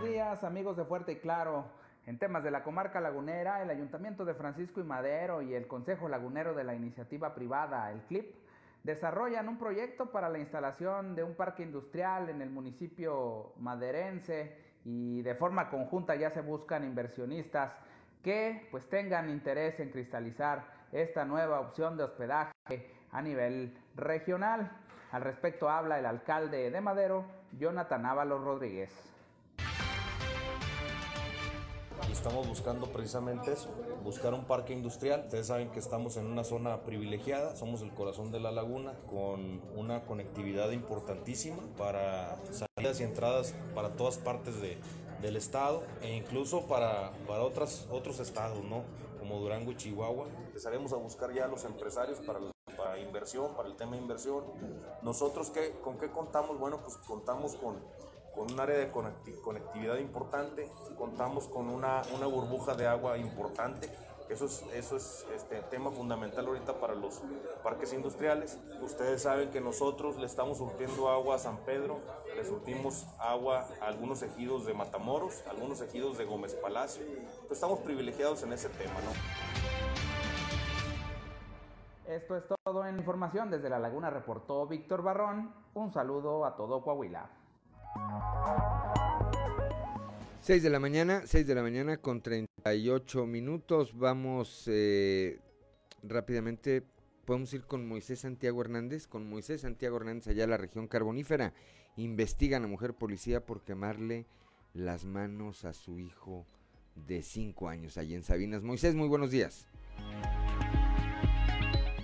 Buenos 0.00 0.14
días 0.14 0.44
amigos 0.44 0.78
de 0.78 0.86
Fuerte 0.86 1.12
y 1.12 1.16
Claro. 1.16 1.66
En 2.06 2.18
temas 2.18 2.42
de 2.42 2.50
la 2.50 2.62
comarca 2.62 3.02
lagunera, 3.02 3.62
el 3.62 3.68
Ayuntamiento 3.68 4.24
de 4.24 4.32
Francisco 4.32 4.80
y 4.80 4.82
Madero 4.82 5.42
y 5.42 5.52
el 5.52 5.66
Consejo 5.66 6.08
Lagunero 6.08 6.54
de 6.54 6.64
la 6.64 6.74
Iniciativa 6.74 7.34
Privada, 7.34 7.92
el 7.92 8.00
CLIP, 8.04 8.34
desarrollan 8.82 9.46
un 9.50 9.58
proyecto 9.58 10.10
para 10.10 10.30
la 10.30 10.38
instalación 10.38 11.14
de 11.14 11.22
un 11.22 11.34
parque 11.34 11.64
industrial 11.64 12.30
en 12.30 12.40
el 12.40 12.48
municipio 12.48 13.52
maderense 13.58 14.56
y 14.86 15.20
de 15.20 15.34
forma 15.34 15.68
conjunta 15.68 16.14
ya 16.14 16.30
se 16.30 16.40
buscan 16.40 16.82
inversionistas 16.82 17.76
que 18.24 18.68
pues 18.70 18.88
tengan 18.88 19.28
interés 19.28 19.80
en 19.80 19.90
cristalizar 19.90 20.64
esta 20.92 21.26
nueva 21.26 21.60
opción 21.60 21.98
de 21.98 22.04
hospedaje 22.04 22.90
a 23.12 23.20
nivel 23.20 23.76
regional. 23.96 24.72
Al 25.12 25.20
respecto 25.20 25.68
habla 25.68 25.98
el 25.98 26.06
alcalde 26.06 26.70
de 26.70 26.80
Madero, 26.80 27.26
Jonathan 27.58 28.06
Ábalos 28.06 28.42
Rodríguez. 28.42 29.19
Estamos 32.12 32.48
buscando 32.48 32.86
precisamente 32.88 33.52
eso, 33.52 33.68
buscar 34.04 34.34
un 34.34 34.44
parque 34.44 34.72
industrial. 34.72 35.22
Ustedes 35.24 35.46
saben 35.46 35.70
que 35.70 35.78
estamos 35.78 36.16
en 36.16 36.26
una 36.26 36.44
zona 36.44 36.82
privilegiada, 36.82 37.56
somos 37.56 37.82
el 37.82 37.92
corazón 37.94 38.30
de 38.30 38.40
la 38.40 38.50
laguna, 38.50 38.94
con 39.08 39.60
una 39.76 40.02
conectividad 40.04 40.70
importantísima 40.70 41.62
para 41.78 42.36
salidas 42.50 43.00
y 43.00 43.04
entradas 43.04 43.54
para 43.74 43.90
todas 43.96 44.18
partes 44.18 44.60
de, 44.60 44.78
del 45.22 45.36
estado 45.36 45.82
e 46.02 46.14
incluso 46.14 46.66
para, 46.66 47.12
para 47.26 47.42
otras, 47.42 47.86
otros 47.90 48.20
estados, 48.20 48.64
¿no? 48.64 48.84
como 49.18 49.38
Durango 49.38 49.70
y 49.70 49.76
Chihuahua. 49.76 50.26
Empezaremos 50.46 50.92
a 50.92 50.96
buscar 50.96 51.32
ya 51.32 51.44
a 51.44 51.48
los 51.48 51.64
empresarios 51.64 52.18
para, 52.20 52.40
para 52.40 52.52
para 52.80 52.98
inversión, 52.98 53.54
para 53.54 53.68
el 53.68 53.76
tema 53.76 53.92
de 53.92 53.98
inversión. 53.98 54.44
Nosotros, 55.02 55.50
¿qué, 55.50 55.72
¿con 55.82 55.98
qué 55.98 56.10
contamos? 56.10 56.58
Bueno, 56.58 56.78
pues 56.82 56.96
contamos 56.96 57.54
con, 57.56 57.76
con 58.40 58.50
un 58.50 58.58
área 58.58 58.78
de 58.78 58.90
conectividad 58.90 59.98
importante, 59.98 60.66
contamos 60.96 61.46
con 61.46 61.68
una, 61.68 62.00
burbuja 62.24 62.74
de 62.74 62.86
agua 62.86 63.18
importante 63.18 63.90
eso 64.30 64.46
es, 64.46 64.64
eso 64.72 64.96
es 64.96 65.26
este 65.34 65.60
tema 65.62 65.90
fundamental 65.90 66.46
ahorita 66.46 66.74
para 66.74 66.94
los 66.94 67.20
parques 67.64 67.92
industriales. 67.92 68.58
Ustedes 68.80 69.22
saben 69.22 69.50
que 69.50 69.60
nosotros 69.60 70.16
le 70.16 70.24
estamos 70.26 70.58
surtiendo 70.58 71.10
agua 71.10 71.34
a 71.34 71.38
San 71.38 71.58
Pedro, 71.66 71.98
le 72.34 72.44
surtimos 72.44 73.06
agua 73.18 73.66
a 73.82 73.88
algunos 73.88 74.22
ejidos 74.22 74.64
de 74.64 74.72
Matamoros, 74.72 75.42
algunos 75.50 75.82
ejidos 75.82 76.16
de 76.16 76.24
Gómez 76.24 76.54
Palacio. 76.54 77.04
Pues 77.40 77.58
estamos 77.58 77.80
privilegiados 77.80 78.44
en 78.44 78.52
ese 78.52 78.68
tema, 78.68 78.94
¿no? 79.04 79.10
Esto 82.10 82.36
es 82.36 82.44
todo 82.64 82.86
en 82.86 82.96
información. 82.96 83.50
Desde 83.50 83.68
La 83.68 83.80
Laguna 83.80 84.08
reportó 84.10 84.66
Víctor 84.66 85.02
Barrón. 85.02 85.52
Un 85.74 85.92
saludo 85.92 86.46
a 86.46 86.54
todo 86.54 86.80
Coahuila. 86.82 87.39
6 90.50 90.62
de 90.62 90.70
la 90.70 90.80
mañana, 90.80 91.22
6 91.26 91.46
de 91.46 91.54
la 91.54 91.62
mañana 91.62 91.98
con 91.98 92.22
38 92.22 93.26
minutos. 93.26 93.96
Vamos 93.96 94.64
eh, 94.66 95.38
rápidamente, 96.02 96.82
podemos 97.24 97.52
ir 97.54 97.62
con 97.62 97.86
Moisés 97.86 98.20
Santiago 98.20 98.60
Hernández. 98.60 99.06
Con 99.06 99.28
Moisés 99.28 99.60
Santiago 99.60 99.98
Hernández 99.98 100.28
allá 100.28 100.44
en 100.44 100.50
la 100.50 100.56
región 100.56 100.88
carbonífera. 100.88 101.52
Investigan 101.96 102.64
a 102.64 102.68
mujer 102.68 102.94
policía 102.94 103.44
por 103.44 103.62
quemarle 103.62 104.26
las 104.74 105.04
manos 105.04 105.64
a 105.64 105.72
su 105.72 105.98
hijo 105.98 106.46
de 107.06 107.22
5 107.22 107.68
años 107.68 107.98
allí 107.98 108.14
en 108.14 108.24
Sabinas. 108.24 108.62
Moisés, 108.62 108.94
muy 108.94 109.08
buenos 109.08 109.30
días. 109.30 109.66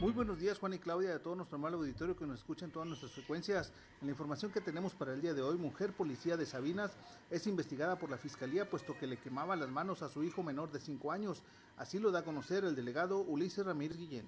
Muy 0.00 0.12
buenos 0.12 0.38
días 0.38 0.58
Juan 0.58 0.74
y 0.74 0.78
Claudia, 0.78 1.10
de 1.10 1.18
todo 1.18 1.34
nuestro 1.36 1.56
amable 1.56 1.78
auditorio 1.78 2.14
que 2.14 2.26
nos 2.26 2.40
escucha 2.40 2.68
todas 2.68 2.86
nuestras 2.86 3.12
frecuencias. 3.12 3.72
En 4.02 4.08
la 4.08 4.12
información 4.12 4.52
que 4.52 4.60
tenemos 4.60 4.94
para 4.94 5.14
el 5.14 5.22
día 5.22 5.32
de 5.32 5.40
hoy, 5.40 5.56
mujer 5.56 5.94
policía 5.94 6.36
de 6.36 6.44
Sabinas 6.44 6.92
es 7.30 7.46
investigada 7.46 7.98
por 7.98 8.10
la 8.10 8.18
Fiscalía 8.18 8.68
puesto 8.68 8.98
que 8.98 9.06
le 9.06 9.16
quemaba 9.16 9.56
las 9.56 9.70
manos 9.70 10.02
a 10.02 10.10
su 10.10 10.22
hijo 10.22 10.42
menor 10.42 10.70
de 10.70 10.80
5 10.80 11.12
años. 11.12 11.42
Así 11.78 11.98
lo 11.98 12.10
da 12.10 12.18
a 12.18 12.24
conocer 12.24 12.64
el 12.64 12.76
delegado 12.76 13.20
Ulises 13.20 13.64
Ramírez 13.64 13.96
Guillén. 13.96 14.26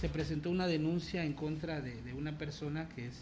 Se 0.00 0.08
presentó 0.08 0.50
una 0.50 0.68
denuncia 0.68 1.24
en 1.24 1.32
contra 1.32 1.80
de, 1.80 2.14
una 2.14 2.38
persona 2.38 2.88
que 2.88 3.08
es 3.08 3.16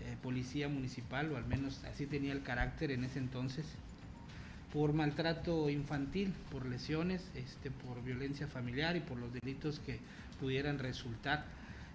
eh, 0.00 0.16
policía 0.22 0.70
municipal, 0.70 1.30
o 1.30 1.36
al 1.36 1.44
menos 1.44 1.84
así 1.84 2.06
tenía 2.06 2.32
el 2.32 2.42
carácter 2.42 2.90
en 2.90 3.04
ese 3.04 3.18
entonces, 3.18 3.66
por 4.76 4.92
maltrato 4.92 5.70
infantil, 5.70 6.34
por 6.52 6.66
lesiones, 6.66 7.22
este, 7.34 7.70
por 7.70 8.04
violencia 8.04 8.46
familiar 8.46 8.94
y 8.94 9.00
por 9.00 9.16
los 9.16 9.32
delitos 9.32 9.80
que 9.80 10.00
pudieran 10.38 10.78
resultar. 10.78 11.46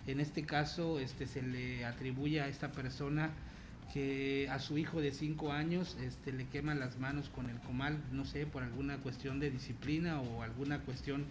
En 0.07 0.19
este 0.19 0.45
caso 0.45 0.99
este, 0.99 1.27
se 1.27 1.43
le 1.43 1.85
atribuye 1.85 2.41
a 2.41 2.47
esta 2.47 2.71
persona 2.71 3.29
que 3.93 4.49
a 4.49 4.57
su 4.57 4.79
hijo 4.79 4.99
de 4.99 5.11
5 5.11 5.51
años 5.51 5.95
este, 6.01 6.31
le 6.31 6.47
queman 6.47 6.79
las 6.79 6.97
manos 6.97 7.29
con 7.29 7.51
el 7.51 7.59
comal, 7.59 7.99
no 8.11 8.25
sé, 8.25 8.47
por 8.47 8.63
alguna 8.63 8.97
cuestión 8.97 9.39
de 9.39 9.51
disciplina 9.51 10.19
o 10.19 10.41
alguna 10.41 10.79
cuestión 10.79 11.25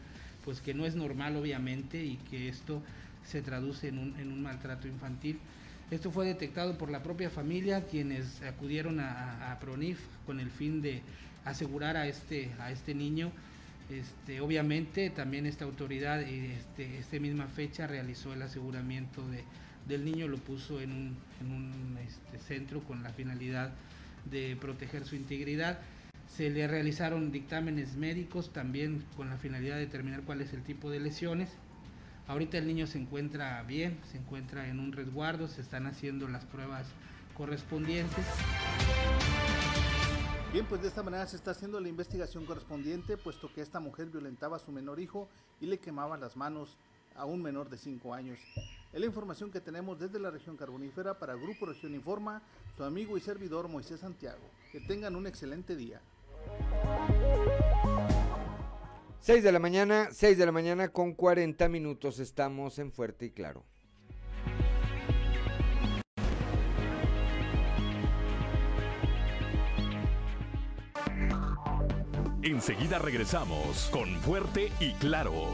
pues 0.45 0.61
que 0.61 0.73
no 0.73 0.87
es 0.87 0.95
normal 0.95 1.35
obviamente 1.35 2.05
y 2.05 2.15
que 2.31 2.49
esto 2.49 2.81
se 3.27 3.43
traduce 3.43 3.89
en 3.89 3.99
un, 3.99 4.41
maltrato 4.41 4.87
infantil. 4.87 5.41
Esto 5.91 6.13
fue 6.13 6.27
detectado 6.27 6.79
por 6.79 6.93
la 6.93 7.03
propia 7.03 7.29
familia, 7.29 7.89
quienes 7.89 8.41
acudieron 8.43 9.01
a 9.01 9.59
PRONIF 9.61 9.99
con 10.25 10.39
el 10.39 10.49
fin 10.51 10.81
de 10.81 11.03
asegurar 11.45 11.97
a 11.97 12.07
este, 12.07 12.51
a 12.61 12.71
este 12.71 12.95
niño. 12.95 13.33
Este, 13.89 14.41
obviamente 14.41 15.11
también 15.11 15.47
esta 15.47 15.65
autoridad 15.65 16.23
este, 16.23 16.99
esta 16.99 17.19
misma 17.19 17.47
fecha 17.49 17.89
realizó 17.89 18.33
el 18.33 18.43
aseguramiento 18.43 19.27
de, 19.29 19.43
del 19.89 20.05
niño, 20.05 20.29
lo 20.29 20.39
puso 20.39 20.81
en 20.81 20.93
un, 20.93 21.17
en 21.41 21.53
un 21.53 21.99
este, 22.07 22.39
centro 22.39 22.81
con 22.81 23.03
la 23.03 23.11
finalidad 23.11 23.73
de 24.31 24.57
proteger 24.61 25.05
su 25.05 25.17
integridad. 25.17 25.81
Se 26.29 26.51
le 26.51 26.69
realizaron 26.69 27.33
dictámenes 27.33 27.97
médicos 27.97 28.53
también 28.53 29.05
con 29.17 29.29
la 29.29 29.37
finalidad 29.37 29.75
de 29.75 29.81
determinar 29.81 30.23
cuál 30.23 30.41
es 30.41 30.53
el 30.53 30.63
tipo 30.63 30.91
de 30.91 31.01
lesiones. 31.01 31.51
Ahorita 32.29 32.59
el 32.59 32.69
niño 32.69 32.87
se 32.87 32.99
encuentra 32.99 33.61
bien, 33.65 33.99
se 34.13 34.19
encuentra 34.19 34.69
en 34.69 34.79
un 34.79 34.93
resguardo, 34.93 35.49
se 35.49 35.61
están 35.61 35.89
haciendo 35.89 36.29
las 36.29 36.45
pruebas 36.45 36.87
correspondientes. 37.35 38.25
Bien, 40.53 40.67
pues 40.67 40.83
de 40.83 40.89
esta 40.89 41.05
manera 41.05 41.25
se 41.29 41.37
está 41.37 41.53
haciendo 41.53 41.79
la 41.79 41.89
investigación 41.89 42.45
correspondiente, 42.45 43.17
puesto 43.17 43.53
que 43.55 43.61
esta 43.61 43.79
mujer 43.79 44.07
violentaba 44.07 44.57
a 44.57 44.59
su 44.59 44.73
menor 44.73 44.99
hijo 44.99 45.29
y 45.61 45.67
le 45.67 45.79
quemaba 45.79 46.17
las 46.17 46.37
manos 46.37 46.77
a 47.15 47.25
un 47.25 47.41
menor 47.41 47.71
de 47.71 47.79
5 47.79 48.13
años. 48.13 48.41
Es 48.93 48.99
la 48.99 49.07
información 49.07 49.53
que 49.53 49.61
tenemos 49.61 50.01
desde 50.01 50.19
la 50.19 50.33
región 50.33 50.57
carbonífera 50.57 51.21
para 51.21 51.35
Grupo 51.35 51.67
Región 51.67 51.95
Informa, 51.95 52.43
su 52.77 52.83
amigo 52.83 53.17
y 53.17 53.21
servidor 53.21 53.69
Moisés 53.69 54.01
Santiago. 54.01 54.43
Que 54.73 54.81
tengan 54.81 55.15
un 55.15 55.29
excelente 55.29 55.77
día. 55.77 56.01
6 59.21 59.45
de 59.45 59.53
la 59.53 59.61
mañana, 59.61 60.09
6 60.11 60.37
de 60.37 60.47
la 60.47 60.53
mañana 60.53 60.89
con 60.89 61.15
40 61.15 61.69
minutos 61.69 62.19
estamos 62.19 62.81
en 62.81 62.91
Fuerte 62.91 63.27
y 63.27 63.31
Claro. 63.31 63.63
Enseguida 72.43 72.99
regresamos 72.99 73.91
con 73.93 74.09
Fuerte 74.21 74.73
y 74.81 74.95
Claro. 74.95 75.53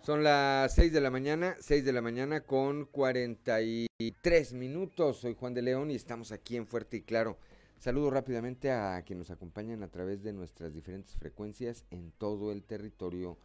Son 0.00 0.22
las 0.22 0.72
6 0.76 0.92
de 0.92 1.00
la 1.00 1.10
mañana, 1.10 1.56
6 1.58 1.84
de 1.84 1.92
la 1.92 2.02
mañana 2.02 2.42
con 2.42 2.84
43 2.84 4.52
minutos. 4.52 5.16
Soy 5.16 5.34
Juan 5.34 5.54
de 5.54 5.62
León 5.62 5.90
y 5.90 5.96
estamos 5.96 6.30
aquí 6.30 6.56
en 6.56 6.68
Fuerte 6.68 6.98
y 6.98 7.02
Claro. 7.02 7.36
Saludo 7.80 8.10
rápidamente 8.10 8.70
a 8.70 9.02
quienes 9.04 9.28
nos 9.28 9.36
acompañan 9.36 9.82
a 9.82 9.88
través 9.88 10.22
de 10.22 10.32
nuestras 10.32 10.72
diferentes 10.72 11.16
frecuencias 11.16 11.84
en 11.90 12.12
todo 12.12 12.52
el 12.52 12.62
territorio 12.62 13.38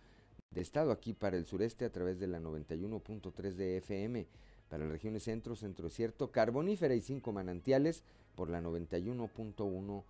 del 0.52 0.62
estado, 0.62 0.92
aquí 0.92 1.14
para 1.14 1.38
el 1.38 1.48
sureste 1.48 1.86
a 1.86 1.92
través 1.92 2.20
de 2.20 2.28
la 2.28 2.40
91.3 2.40 3.54
de 3.56 3.78
FM 3.78 4.28
para 4.72 4.86
las 4.86 4.94
regiones 4.94 5.24
centro, 5.24 5.58
centro 5.58 5.90
desierto, 5.90 6.32
carbonífera 6.32 6.96
y 6.96 7.02
cinco 7.02 7.34
manantiales 7.34 8.06
por 8.36 8.50
la 8.50 8.62
91.1 8.62 10.04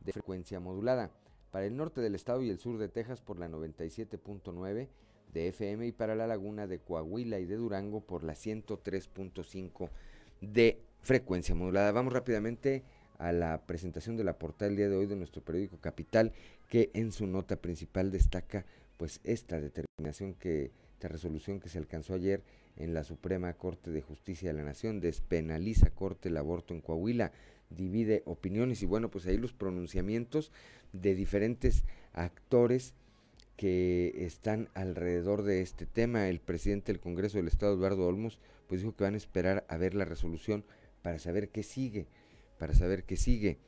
de 0.00 0.12
frecuencia 0.12 0.58
modulada. 0.58 1.12
Para 1.52 1.66
el 1.66 1.76
norte 1.76 2.00
del 2.00 2.16
estado 2.16 2.42
y 2.42 2.50
el 2.50 2.58
sur 2.58 2.78
de 2.78 2.88
Texas 2.88 3.20
por 3.20 3.38
la 3.38 3.48
97.9 3.48 4.88
de 5.32 5.48
FM 5.48 5.86
y 5.86 5.92
para 5.92 6.16
la 6.16 6.26
laguna 6.26 6.66
de 6.66 6.80
Coahuila 6.80 7.38
y 7.38 7.44
de 7.44 7.54
Durango 7.54 8.00
por 8.00 8.24
la 8.24 8.32
103.5 8.32 9.88
de 10.40 10.80
frecuencia 11.00 11.54
modulada. 11.54 11.92
Vamos 11.92 12.12
rápidamente 12.12 12.82
a 13.18 13.30
la 13.30 13.66
presentación 13.66 14.16
de 14.16 14.24
la 14.24 14.36
portada 14.36 14.68
del 14.68 14.78
día 14.78 14.88
de 14.88 14.96
hoy 14.96 15.06
de 15.06 15.14
nuestro 15.14 15.42
periódico 15.42 15.78
Capital 15.78 16.32
que 16.66 16.90
en 16.92 17.12
su 17.12 17.28
nota 17.28 17.54
principal 17.54 18.10
destaca 18.10 18.66
pues 18.96 19.20
esta 19.22 19.60
determinación 19.60 20.34
que 20.34 20.72
esta 20.94 21.06
resolución 21.06 21.60
que 21.60 21.68
se 21.68 21.78
alcanzó 21.78 22.14
ayer 22.14 22.42
en 22.78 22.94
la 22.94 23.04
Suprema 23.04 23.52
Corte 23.54 23.90
de 23.90 24.00
Justicia 24.00 24.50
de 24.50 24.56
la 24.56 24.64
Nación, 24.64 25.00
despenaliza 25.00 25.90
corte 25.90 26.28
el 26.28 26.36
aborto 26.36 26.72
en 26.72 26.80
Coahuila, 26.80 27.32
divide 27.70 28.22
opiniones 28.24 28.82
y 28.82 28.86
bueno, 28.86 29.10
pues 29.10 29.26
ahí 29.26 29.36
los 29.36 29.52
pronunciamientos 29.52 30.52
de 30.92 31.14
diferentes 31.14 31.84
actores 32.12 32.94
que 33.56 34.24
están 34.24 34.68
alrededor 34.74 35.42
de 35.42 35.60
este 35.60 35.84
tema. 35.84 36.28
El 36.28 36.38
presidente 36.40 36.92
del 36.92 37.00
Congreso 37.00 37.38
del 37.38 37.48
Estado, 37.48 37.74
Eduardo 37.74 38.06
Olmos, 38.06 38.38
pues 38.68 38.80
dijo 38.80 38.94
que 38.94 39.04
van 39.04 39.14
a 39.14 39.18
esperar 39.18 39.66
a 39.68 39.76
ver 39.76 39.94
la 39.94 40.04
resolución 40.04 40.64
para 41.02 41.18
saber 41.18 41.48
qué 41.48 41.64
sigue, 41.64 42.06
para 42.58 42.74
saber 42.74 43.02
qué 43.02 43.16
sigue. 43.16 43.58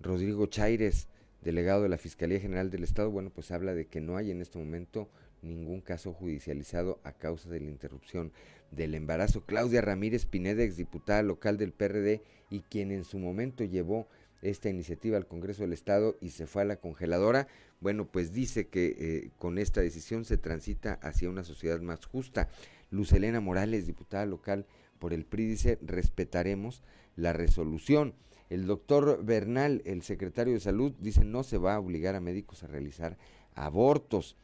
Rodrigo 0.00 0.46
Chaires, 0.46 1.06
delegado 1.42 1.84
de 1.84 1.88
la 1.88 1.98
Fiscalía 1.98 2.40
General 2.40 2.70
del 2.70 2.82
Estado, 2.82 3.10
bueno, 3.10 3.30
pues 3.30 3.52
habla 3.52 3.74
de 3.74 3.86
que 3.86 4.00
no 4.00 4.16
hay 4.16 4.32
en 4.32 4.42
este 4.42 4.58
momento 4.58 5.08
ningún 5.46 5.80
caso 5.80 6.12
judicializado 6.12 7.00
a 7.04 7.12
causa 7.12 7.48
de 7.48 7.60
la 7.60 7.70
interrupción 7.70 8.32
del 8.70 8.94
embarazo. 8.94 9.44
Claudia 9.44 9.80
Ramírez 9.80 10.26
Pineda, 10.26 10.62
exdiputada 10.62 11.22
local 11.22 11.56
del 11.56 11.72
PRD 11.72 12.22
y 12.50 12.60
quien 12.60 12.90
en 12.90 13.04
su 13.04 13.18
momento 13.18 13.64
llevó 13.64 14.08
esta 14.42 14.68
iniciativa 14.68 15.16
al 15.16 15.26
Congreso 15.26 15.62
del 15.62 15.72
Estado 15.72 16.16
y 16.20 16.30
se 16.30 16.46
fue 16.46 16.62
a 16.62 16.66
la 16.66 16.76
congeladora, 16.76 17.48
bueno, 17.80 18.06
pues 18.06 18.32
dice 18.32 18.68
que 18.68 18.96
eh, 18.98 19.30
con 19.38 19.58
esta 19.58 19.80
decisión 19.80 20.24
se 20.24 20.36
transita 20.36 20.94
hacia 21.02 21.28
una 21.30 21.44
sociedad 21.44 21.80
más 21.80 22.04
justa. 22.06 22.48
Luz 22.90 23.12
Elena 23.12 23.40
Morales, 23.40 23.86
diputada 23.86 24.26
local 24.26 24.66
por 24.98 25.12
el 25.12 25.24
PRI, 25.24 25.46
dice, 25.46 25.78
respetaremos 25.82 26.82
la 27.16 27.32
resolución. 27.32 28.14
El 28.48 28.66
doctor 28.66 29.24
Bernal, 29.24 29.82
el 29.84 30.02
secretario 30.02 30.54
de 30.54 30.60
Salud, 30.60 30.92
dice, 31.00 31.24
no 31.24 31.42
se 31.42 31.58
va 31.58 31.74
a 31.74 31.80
obligar 31.80 32.14
a 32.14 32.20
médicos 32.20 32.62
a 32.62 32.68
realizar 32.68 33.18
abortos. 33.54 34.36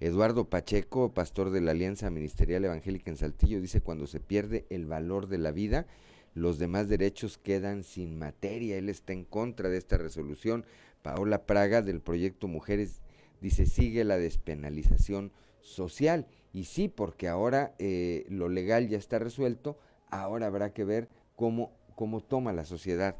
Eduardo 0.00 0.48
Pacheco, 0.48 1.12
pastor 1.12 1.50
de 1.50 1.60
la 1.60 1.72
Alianza 1.72 2.08
Ministerial 2.10 2.64
Evangélica 2.64 3.10
en 3.10 3.18
Saltillo, 3.18 3.60
dice, 3.60 3.82
cuando 3.82 4.06
se 4.06 4.18
pierde 4.18 4.64
el 4.70 4.86
valor 4.86 5.28
de 5.28 5.36
la 5.36 5.52
vida, 5.52 5.86
los 6.34 6.58
demás 6.58 6.88
derechos 6.88 7.38
quedan 7.38 7.84
sin 7.84 8.18
materia. 8.18 8.78
Él 8.78 8.88
está 8.88 9.12
en 9.12 9.24
contra 9.24 9.68
de 9.68 9.76
esta 9.76 9.98
resolución. 9.98 10.64
Paola 11.02 11.44
Praga 11.44 11.82
del 11.82 12.00
proyecto 12.00 12.48
Mujeres 12.48 13.02
dice 13.40 13.66
sigue 13.66 14.04
la 14.04 14.16
despenalización 14.16 15.32
social. 15.60 16.26
Y 16.52 16.64
sí, 16.64 16.88
porque 16.88 17.28
ahora 17.28 17.74
eh, 17.78 18.26
lo 18.28 18.48
legal 18.48 18.88
ya 18.88 18.98
está 18.98 19.18
resuelto, 19.18 19.78
ahora 20.08 20.46
habrá 20.46 20.72
que 20.72 20.84
ver 20.84 21.08
cómo, 21.36 21.72
cómo 21.94 22.20
toma 22.20 22.52
la 22.52 22.64
sociedad 22.64 23.16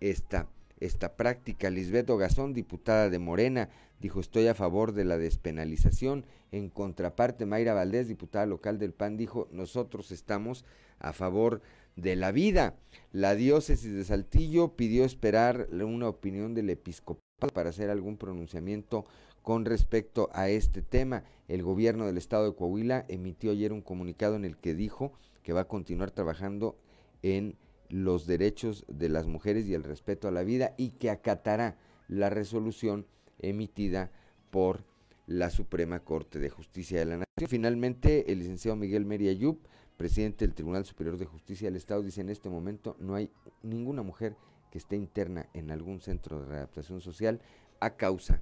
esta, 0.00 0.48
esta 0.80 1.14
práctica. 1.14 1.70
Lisbeth 1.70 2.10
Ogazón, 2.10 2.54
diputada 2.54 3.08
de 3.08 3.18
Morena, 3.18 3.68
dijo 4.02 4.20
estoy 4.20 4.48
a 4.48 4.54
favor 4.54 4.92
de 4.92 5.04
la 5.04 5.16
despenalización. 5.16 6.26
En 6.50 6.68
contraparte, 6.68 7.46
Mayra 7.46 7.72
Valdés, 7.72 8.08
diputada 8.08 8.44
local 8.44 8.78
del 8.78 8.92
PAN, 8.92 9.16
dijo 9.16 9.48
nosotros 9.52 10.10
estamos 10.10 10.64
a 10.98 11.12
favor 11.12 11.62
de 11.96 12.16
la 12.16 12.32
vida. 12.32 12.74
La 13.12 13.34
diócesis 13.34 13.92
de 13.94 14.04
Saltillo 14.04 14.76
pidió 14.76 15.04
esperar 15.04 15.68
una 15.70 16.08
opinión 16.08 16.52
del 16.52 16.68
episcopado 16.68 17.22
para 17.54 17.70
hacer 17.70 17.90
algún 17.90 18.18
pronunciamiento 18.18 19.06
con 19.40 19.64
respecto 19.64 20.30
a 20.32 20.48
este 20.48 20.82
tema. 20.82 21.24
El 21.48 21.62
gobierno 21.62 22.06
del 22.06 22.18
estado 22.18 22.50
de 22.50 22.56
Coahuila 22.56 23.04
emitió 23.08 23.52
ayer 23.52 23.72
un 23.72 23.82
comunicado 23.82 24.34
en 24.36 24.44
el 24.44 24.56
que 24.56 24.74
dijo 24.74 25.12
que 25.42 25.52
va 25.52 25.62
a 25.62 25.68
continuar 25.68 26.10
trabajando 26.10 26.76
en 27.22 27.56
los 27.88 28.26
derechos 28.26 28.84
de 28.88 29.08
las 29.08 29.26
mujeres 29.26 29.66
y 29.66 29.74
el 29.74 29.84
respeto 29.84 30.26
a 30.26 30.32
la 30.32 30.42
vida 30.42 30.74
y 30.76 30.90
que 30.90 31.10
acatará 31.10 31.76
la 32.08 32.30
resolución 32.30 33.06
emitida 33.42 34.10
por 34.50 34.84
la 35.26 35.50
Suprema 35.50 36.00
Corte 36.00 36.38
de 36.38 36.50
Justicia 36.50 36.98
de 36.98 37.04
la 37.04 37.16
Nación. 37.18 37.48
Finalmente, 37.48 38.32
el 38.32 38.38
licenciado 38.38 38.76
Miguel 38.76 39.04
Meriayub, 39.04 39.58
presidente 39.96 40.46
del 40.46 40.54
Tribunal 40.54 40.84
Superior 40.84 41.18
de 41.18 41.26
Justicia 41.26 41.68
del 41.68 41.76
Estado, 41.76 42.02
dice 42.02 42.20
en 42.20 42.30
este 42.30 42.48
momento 42.48 42.96
no 42.98 43.14
hay 43.14 43.30
ninguna 43.62 44.02
mujer 44.02 44.36
que 44.70 44.78
esté 44.78 44.96
interna 44.96 45.48
en 45.52 45.70
algún 45.70 46.00
centro 46.00 46.40
de 46.40 46.46
readaptación 46.46 47.00
social 47.00 47.40
a 47.80 47.96
causa 47.96 48.40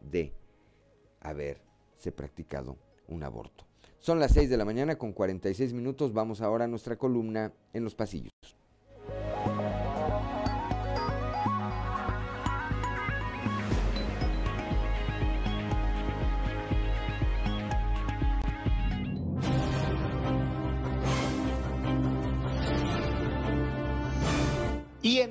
de 0.00 0.32
haberse 1.20 2.12
practicado 2.14 2.76
un 3.06 3.22
aborto. 3.22 3.64
Son 4.00 4.20
las 4.20 4.32
6 4.32 4.48
de 4.50 4.56
la 4.56 4.64
mañana 4.64 4.96
con 4.96 5.12
46 5.12 5.72
minutos. 5.72 6.12
Vamos 6.12 6.40
ahora 6.40 6.64
a 6.64 6.68
nuestra 6.68 6.96
columna 6.96 7.52
en 7.72 7.84
los 7.84 7.94
pasillos. 7.94 8.57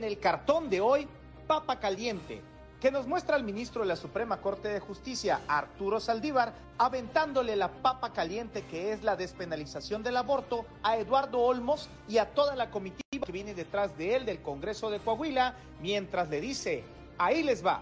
El 0.07 0.19
cartón 0.19 0.69
de 0.69 0.81
hoy, 0.81 1.07
papa 1.47 1.79
caliente, 1.79 2.41
que 2.79 2.91
nos 2.91 3.07
muestra 3.07 3.35
al 3.35 3.43
ministro 3.43 3.81
de 3.81 3.87
la 3.87 3.95
Suprema 3.95 4.39
Corte 4.41 4.69
de 4.69 4.79
Justicia, 4.79 5.41
Arturo 5.47 5.99
Saldívar, 5.99 6.53
aventándole 6.77 7.55
la 7.55 7.69
papa 7.69 8.13
caliente 8.13 8.63
que 8.65 8.93
es 8.93 9.03
la 9.03 9.15
despenalización 9.15 10.03
del 10.03 10.17
aborto 10.17 10.65
a 10.83 10.97
Eduardo 10.97 11.39
Olmos 11.39 11.89
y 12.07 12.19
a 12.19 12.33
toda 12.33 12.55
la 12.55 12.69
comitiva 12.69 13.25
que 13.25 13.31
viene 13.31 13.53
detrás 13.53 13.97
de 13.97 14.15
él 14.15 14.25
del 14.25 14.41
Congreso 14.41 14.89
de 14.89 14.99
Coahuila, 14.99 15.55
mientras 15.81 16.29
le 16.29 16.39
dice, 16.39 16.83
ahí 17.17 17.43
les 17.43 17.65
va. 17.65 17.81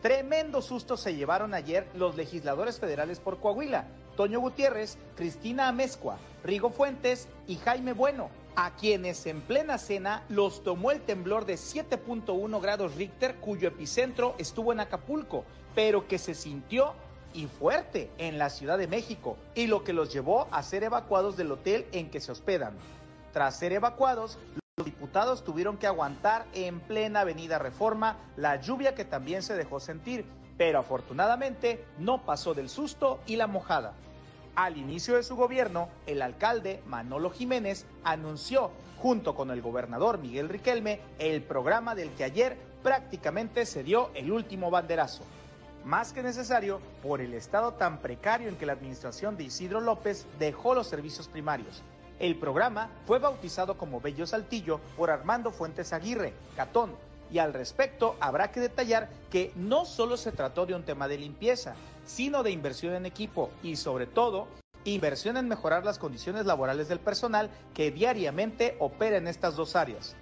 Tremendo 0.00 0.62
susto 0.62 0.96
se 0.96 1.14
llevaron 1.14 1.52
ayer 1.52 1.86
los 1.94 2.16
legisladores 2.16 2.78
federales 2.78 3.20
por 3.20 3.38
Coahuila, 3.38 3.86
Toño 4.16 4.40
Gutiérrez, 4.40 4.96
Cristina 5.16 5.68
Amezcua, 5.68 6.18
Rigo 6.44 6.70
Fuentes 6.70 7.28
y 7.46 7.56
Jaime 7.56 7.92
Bueno, 7.92 8.30
a 8.56 8.74
quienes 8.76 9.26
en 9.26 9.40
plena 9.40 9.78
cena 9.78 10.24
los 10.28 10.62
tomó 10.62 10.90
el 10.90 11.00
temblor 11.00 11.46
de 11.46 11.54
7.1 11.54 12.60
grados 12.60 12.94
Richter 12.94 13.36
cuyo 13.36 13.68
epicentro 13.68 14.34
estuvo 14.38 14.72
en 14.72 14.80
Acapulco, 14.80 15.44
pero 15.74 16.06
que 16.08 16.18
se 16.18 16.34
sintió 16.34 16.94
y 17.32 17.46
fuerte 17.46 18.10
en 18.18 18.38
la 18.38 18.50
Ciudad 18.50 18.78
de 18.78 18.88
México 18.88 19.36
y 19.54 19.66
lo 19.66 19.84
que 19.84 19.92
los 19.92 20.12
llevó 20.12 20.48
a 20.50 20.62
ser 20.62 20.82
evacuados 20.82 21.36
del 21.36 21.52
hotel 21.52 21.86
en 21.92 22.10
que 22.10 22.20
se 22.20 22.32
hospedan. 22.32 22.74
Tras 23.32 23.56
ser 23.56 23.72
evacuados, 23.72 24.38
los 24.76 24.84
diputados 24.84 25.44
tuvieron 25.44 25.76
que 25.76 25.86
aguantar 25.86 26.46
en 26.52 26.80
plena 26.80 27.20
avenida 27.20 27.58
Reforma 27.58 28.16
la 28.36 28.56
lluvia 28.56 28.94
que 28.94 29.04
también 29.04 29.42
se 29.42 29.54
dejó 29.54 29.78
sentir, 29.78 30.24
pero 30.56 30.78
afortunadamente 30.78 31.84
no 31.98 32.24
pasó 32.24 32.54
del 32.54 32.68
susto 32.68 33.20
y 33.26 33.36
la 33.36 33.46
mojada. 33.46 33.94
Al 34.56 34.76
inicio 34.76 35.16
de 35.16 35.22
su 35.22 35.36
gobierno, 35.36 35.88
el 36.06 36.22
alcalde 36.22 36.82
Manolo 36.86 37.30
Jiménez 37.30 37.86
anunció, 38.04 38.70
junto 38.98 39.34
con 39.34 39.50
el 39.50 39.62
gobernador 39.62 40.18
Miguel 40.18 40.48
Riquelme, 40.48 41.00
el 41.18 41.42
programa 41.42 41.94
del 41.94 42.10
que 42.10 42.24
ayer 42.24 42.56
prácticamente 42.82 43.64
se 43.64 43.82
dio 43.84 44.10
el 44.14 44.32
último 44.32 44.70
banderazo. 44.70 45.22
Más 45.84 46.12
que 46.12 46.22
necesario 46.22 46.80
por 47.02 47.20
el 47.20 47.32
estado 47.32 47.72
tan 47.72 47.98
precario 47.98 48.48
en 48.48 48.56
que 48.56 48.66
la 48.66 48.72
administración 48.72 49.36
de 49.36 49.44
Isidro 49.44 49.80
López 49.80 50.26
dejó 50.38 50.74
los 50.74 50.88
servicios 50.88 51.28
primarios. 51.28 51.82
El 52.18 52.36
programa 52.36 52.90
fue 53.06 53.18
bautizado 53.18 53.78
como 53.78 54.00
Bello 54.00 54.26
Saltillo 54.26 54.80
por 54.96 55.10
Armando 55.10 55.52
Fuentes 55.52 55.94
Aguirre, 55.94 56.34
Catón, 56.54 56.94
y 57.32 57.38
al 57.38 57.54
respecto 57.54 58.16
habrá 58.20 58.50
que 58.50 58.60
detallar 58.60 59.08
que 59.30 59.52
no 59.54 59.86
solo 59.86 60.16
se 60.16 60.32
trató 60.32 60.66
de 60.66 60.74
un 60.74 60.82
tema 60.82 61.08
de 61.08 61.16
limpieza, 61.16 61.76
sino 62.10 62.42
de 62.42 62.50
inversión 62.50 62.94
en 62.94 63.06
equipo 63.06 63.50
y 63.62 63.76
sobre 63.76 64.06
todo 64.06 64.48
inversión 64.84 65.36
en 65.36 65.46
mejorar 65.46 65.84
las 65.84 65.98
condiciones 65.98 66.44
laborales 66.44 66.88
del 66.88 66.98
personal 66.98 67.50
que 67.72 67.92
diariamente 67.92 68.76
opera 68.80 69.16
en 69.16 69.28
estas 69.28 69.54
dos 69.54 69.76
áreas. 69.76 70.16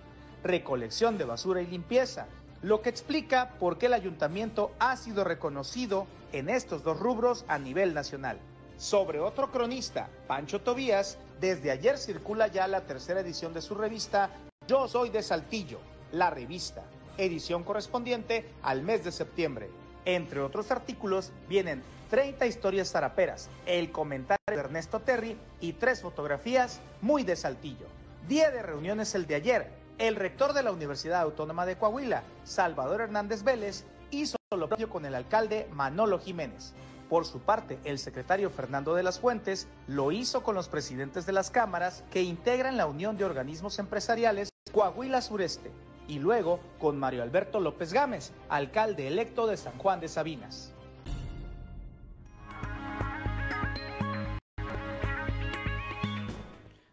Recolección 0.45 1.17
de 1.17 1.25
basura 1.25 1.63
y 1.63 1.67
limpieza, 1.67 2.27
lo 2.61 2.83
que 2.83 2.91
explica 2.91 3.55
por 3.59 3.79
qué 3.79 3.87
el 3.87 3.95
ayuntamiento 3.95 4.73
ha 4.79 4.97
sido 4.97 5.25
reconocido 5.25 6.07
en 6.33 6.51
estos 6.51 6.83
dos 6.83 6.99
rubros 6.99 7.45
a 7.49 7.59
nivel 7.59 7.95
nacional. 7.95 8.39
Sobre 8.77 9.19
otro 9.21 9.51
cronista, 9.51 10.09
Pancho 10.27 10.61
Tobías, 10.61 11.19
desde 11.41 11.71
ayer 11.71 11.97
circula 11.97 12.49
ya 12.49 12.69
la 12.69 12.83
tercera 12.83 13.21
edición 13.21 13.55
de 13.55 13.63
su 13.63 13.75
revista 13.75 14.31
Yo 14.67 14.89
Soy 14.89 15.09
de 15.09 15.23
Saltillo, 15.23 15.81
la 16.13 16.31
revista, 16.31 16.85
edición 17.17 17.65
correspondiente 17.65 18.51
al 18.63 18.83
mes 18.83 19.05
de 19.05 19.13
septiembre. 19.13 19.71
Entre 20.09 20.41
otros 20.41 20.71
artículos 20.71 21.33
vienen 21.51 21.83
30 22.09 22.47
historias 22.47 22.91
zaraperas, 22.91 23.51
el 23.67 23.93
comentario 23.93 24.39
de 24.47 24.57
Ernesto 24.57 25.01
Terry 25.01 25.37
y 25.61 25.75
tres 25.75 26.01
fotografías 26.01 26.81
muy 27.03 27.25
de 27.25 27.37
Saltillo. 27.37 27.85
Día 28.27 28.51
de 28.51 28.63
reuniones 28.63 29.15
el 29.15 29.27
de 29.27 29.35
ayer. 29.35 29.71
El 29.99 30.17
rector 30.17 30.55
de 30.55 30.63
la 30.63 30.73
Universidad 30.73 31.21
Autónoma 31.21 31.67
de 31.67 31.77
Coahuila, 31.77 32.23
Salvador 32.43 33.03
Hernández 33.03 33.43
Vélez, 33.43 33.85
hizo 34.11 34.39
lo 34.57 34.71
propio 34.71 34.89
con 34.89 35.05
el 35.05 35.15
alcalde 35.15 35.69
Manolo 35.73 36.19
Jiménez. 36.19 36.73
Por 37.11 37.27
su 37.27 37.41
parte, 37.41 37.79
el 37.85 37.99
secretario 37.99 38.49
Fernando 38.49 38.95
de 38.95 39.03
las 39.03 39.21
Fuentes 39.21 39.69
lo 39.89 40.11
hizo 40.11 40.43
con 40.43 40.55
los 40.55 40.71
presidentes 40.71 41.27
de 41.27 41.33
las 41.33 41.51
cámaras 41.51 42.03
que 42.11 42.23
integran 42.23 42.79
la 42.79 42.87
Unión 42.87 43.19
de 43.19 43.27
Organismos 43.27 43.79
Empresariales 43.79 44.49
Coahuila 44.73 45.21
Sureste, 45.21 45.71
y 46.09 46.19
luego 46.19 46.59
con 46.81 46.99
Mario 46.99 47.23
Alberto 47.23 47.61
López 47.61 47.93
Gámez, 47.93 48.33
alcalde 48.49 49.07
electo 49.07 49.47
de 49.47 49.57
San 49.57 49.77
Juan 49.79 50.01
de 50.01 50.09
Sabinas. 50.09 50.73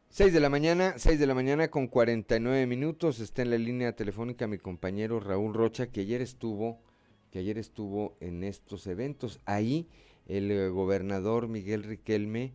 Seis 0.09 0.31
de 0.31 0.39
la 0.39 0.49
mañana, 0.49 0.93
seis 0.97 1.19
de 1.19 1.27
la 1.27 1.33
mañana 1.33 1.69
con 1.69 1.87
49 1.87 2.67
minutos. 2.67 3.19
Está 3.19 3.41
en 3.41 3.49
la 3.49 3.57
línea 3.57 3.95
telefónica 3.95 4.47
mi 4.47 4.57
compañero 4.57 5.19
Raúl 5.19 5.53
Rocha, 5.53 5.87
que 5.87 6.01
ayer 6.01 6.21
estuvo, 6.21 6.79
que 7.31 7.39
ayer 7.39 7.57
estuvo 7.57 8.15
en 8.21 8.45
estos 8.45 8.87
eventos. 8.87 9.41
Ahí 9.45 9.89
el 10.27 10.51
eh, 10.51 10.69
gobernador 10.69 11.49
Miguel 11.49 11.83
Riquelme, 11.83 12.53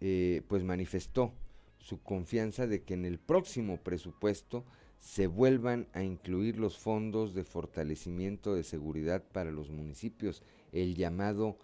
eh, 0.00 0.42
pues 0.46 0.62
manifestó 0.62 1.32
su 1.78 2.00
confianza 2.00 2.68
de 2.68 2.82
que 2.82 2.94
en 2.94 3.04
el 3.04 3.18
próximo 3.18 3.78
presupuesto 3.78 4.64
se 5.00 5.26
vuelvan 5.26 5.86
a 5.94 6.02
incluir 6.02 6.58
los 6.58 6.78
fondos 6.78 7.34
de 7.34 7.42
fortalecimiento 7.42 8.54
de 8.54 8.62
seguridad 8.62 9.24
para 9.32 9.50
los 9.50 9.70
municipios, 9.70 10.44
el 10.72 10.94
llamado 10.94 11.56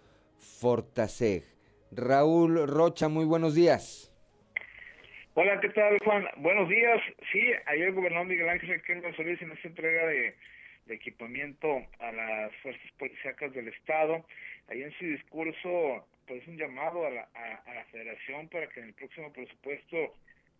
Fortaseg. 0.59 1.43
Raúl 1.91 2.67
Rocha, 2.67 3.07
muy 3.07 3.25
buenos 3.25 3.55
días. 3.55 4.11
Hola, 5.35 5.59
¿qué 5.61 5.69
tal, 5.69 5.99
Juan? 5.99 6.27
Buenos 6.37 6.67
días. 6.67 6.99
Sí, 7.31 7.39
ayer 7.67 7.89
el 7.89 7.93
gobernador 7.93 8.27
Miguel 8.27 8.49
Ángel 8.49 8.69
Riquelme 8.69 9.15
Solís 9.15 9.39
en 9.41 9.51
esta 9.51 9.67
entrega 9.67 10.07
de, 10.07 10.35
equipamiento 10.89 11.67
a 11.99 12.11
las 12.11 12.55
fuerzas 12.63 12.91
policíacas 12.97 13.53
del 13.53 13.67
Estado. 13.67 14.25
Ahí 14.67 14.81
en 14.81 14.91
su 14.93 15.05
discurso, 15.05 16.07
pues 16.25 16.45
un 16.47 16.57
llamado 16.57 17.05
a 17.05 17.11
la, 17.11 17.21
a 17.21 17.73
la 17.73 17.85
federación 17.91 18.49
para 18.49 18.67
que 18.67 18.79
en 18.79 18.87
el 18.87 18.93
próximo 18.93 19.31
presupuesto 19.31 20.15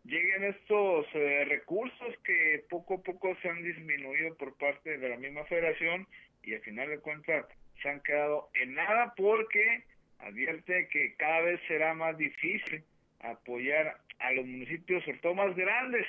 lleguen 0.08 0.46
estos 0.46 1.06
eh, 1.14 1.46
recursos 1.46 2.16
que 2.24 2.64
poco 2.70 2.96
a 2.96 3.04
poco 3.04 3.36
se 3.42 3.50
han 3.50 3.62
disminuido 3.62 4.36
por 4.36 4.58
parte 4.58 4.98
de 4.98 5.10
la 5.10 5.18
misma 5.18 5.44
federación 5.46 6.08
y 6.44 6.54
al 6.54 6.62
final 6.62 6.90
de 6.90 7.00
cuentas 7.00 7.46
se 7.82 7.90
han 7.90 8.00
quedado 8.02 8.50
en 8.56 8.74
nada 8.74 9.14
porque 9.16 9.84
advierte 10.20 10.88
que 10.92 11.16
cada 11.16 11.42
vez 11.42 11.60
será 11.68 11.94
más 11.94 12.18
difícil 12.18 12.84
apoyar 13.20 13.98
a 14.20 14.32
los 14.32 14.46
municipios, 14.46 15.04
sobre 15.04 15.18
todo 15.20 15.36
más 15.36 15.56
grandes, 15.56 16.06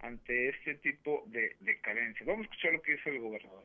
ante 0.00 0.48
este 0.48 0.74
tipo 0.76 1.24
de, 1.26 1.56
de. 1.60 1.78
Vamos 2.26 2.40
a 2.40 2.50
escuchar 2.50 2.72
lo 2.72 2.82
que 2.82 2.92
dice 2.92 3.10
el 3.10 3.20
gobernador. 3.20 3.64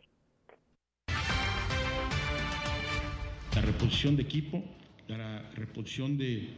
La 3.56 3.62
reposición 3.62 4.16
de 4.16 4.24
equipo, 4.24 4.64
la 5.08 5.50
reposición 5.56 6.18
de 6.18 6.50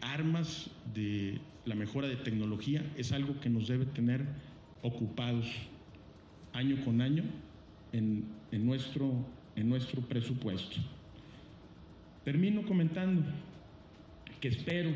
armas, 0.00 0.70
de 0.92 1.38
la 1.64 1.74
mejora 1.74 2.08
de 2.08 2.16
tecnología, 2.16 2.84
es 2.96 3.12
algo 3.12 3.40
que 3.40 3.48
nos 3.48 3.68
debe 3.68 3.86
tener 3.86 4.24
ocupados 4.82 5.46
año 6.52 6.84
con 6.84 7.00
año 7.00 7.22
en, 7.92 8.24
en 8.50 8.66
nuestro, 8.66 9.12
en 9.56 9.68
nuestro 9.68 10.00
presupuesto. 10.02 10.80
Termino 12.24 12.62
comentando 12.62 13.22
que 14.40 14.48
espero 14.48 14.90